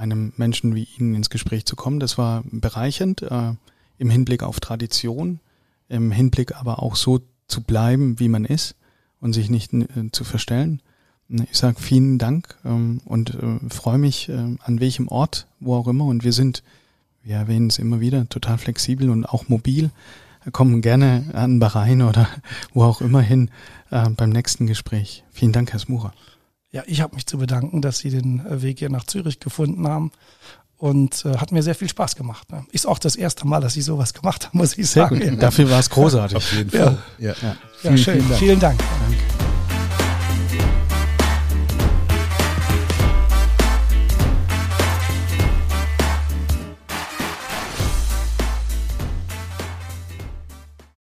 einem 0.00 0.32
Menschen 0.36 0.74
wie 0.74 0.88
Ihnen 0.98 1.14
ins 1.14 1.30
Gespräch 1.30 1.66
zu 1.66 1.76
kommen. 1.76 2.00
Das 2.00 2.18
war 2.18 2.42
bereichernd 2.50 3.22
äh, 3.22 3.52
im 3.98 4.10
Hinblick 4.10 4.42
auf 4.42 4.58
Tradition, 4.58 5.40
im 5.88 6.10
Hinblick 6.10 6.56
aber 6.56 6.82
auch 6.82 6.96
so 6.96 7.20
zu 7.46 7.62
bleiben, 7.62 8.18
wie 8.18 8.28
man 8.28 8.44
ist 8.44 8.74
und 9.20 9.34
sich 9.34 9.50
nicht 9.50 9.72
äh, 9.74 9.86
zu 10.10 10.24
verstellen. 10.24 10.80
Ich 11.28 11.58
sage 11.58 11.80
vielen 11.80 12.18
Dank 12.18 12.56
ähm, 12.64 13.02
und 13.04 13.34
äh, 13.34 13.68
freue 13.68 13.98
mich 13.98 14.28
äh, 14.28 14.32
an 14.32 14.80
welchem 14.80 15.06
Ort, 15.06 15.46
wo 15.60 15.76
auch 15.76 15.86
immer. 15.86 16.06
Und 16.06 16.24
wir 16.24 16.32
sind, 16.32 16.64
wir 17.22 17.36
erwähnen 17.36 17.68
es 17.68 17.78
immer 17.78 18.00
wieder, 18.00 18.28
total 18.28 18.58
flexibel 18.58 19.10
und 19.10 19.26
auch 19.26 19.48
mobil. 19.48 19.90
Kommen 20.52 20.80
gerne 20.80 21.26
an 21.34 21.58
Bahrain 21.58 22.00
oder 22.02 22.26
wo 22.72 22.82
auch 22.84 23.02
immer 23.02 23.20
hin 23.20 23.50
äh, 23.90 24.08
beim 24.08 24.30
nächsten 24.30 24.66
Gespräch. 24.66 25.22
Vielen 25.30 25.52
Dank, 25.52 25.72
Herr 25.72 25.78
Smurer. 25.78 26.14
Ja, 26.72 26.82
ich 26.86 27.00
habe 27.00 27.16
mich 27.16 27.26
zu 27.26 27.38
bedanken, 27.38 27.82
dass 27.82 27.98
Sie 27.98 28.10
den 28.10 28.46
äh, 28.46 28.62
Weg 28.62 28.78
hier 28.78 28.90
nach 28.90 29.04
Zürich 29.04 29.40
gefunden 29.40 29.88
haben 29.88 30.12
und 30.76 31.24
äh, 31.24 31.36
hat 31.36 31.52
mir 31.52 31.62
sehr 31.62 31.74
viel 31.74 31.88
Spaß 31.88 32.14
gemacht. 32.16 32.50
Ne? 32.50 32.64
Ist 32.70 32.86
auch 32.86 32.98
das 32.98 33.16
erste 33.16 33.46
Mal, 33.46 33.60
dass 33.60 33.76
ich 33.76 33.84
sowas 33.84 34.14
gemacht 34.14 34.46
habe, 34.46 34.56
muss 34.56 34.78
ich 34.78 34.88
sagen. 34.88 35.18
Sehr 35.18 35.30
gut. 35.30 35.42
Dafür 35.42 35.70
war 35.70 35.80
es 35.80 35.90
großartig. 35.90 36.36
Auf 36.36 36.52
jeden 36.52 36.70
Fall. 36.70 36.98
Ja, 37.18 37.28
ja. 37.28 37.34
ja. 37.42 37.56
Vielen, 37.80 37.98
schön. 37.98 38.14
Vielen 38.14 38.28
Dank. 38.28 38.38
Vielen 38.38 38.60
Dank. 38.60 38.78
Danke. 38.78 39.49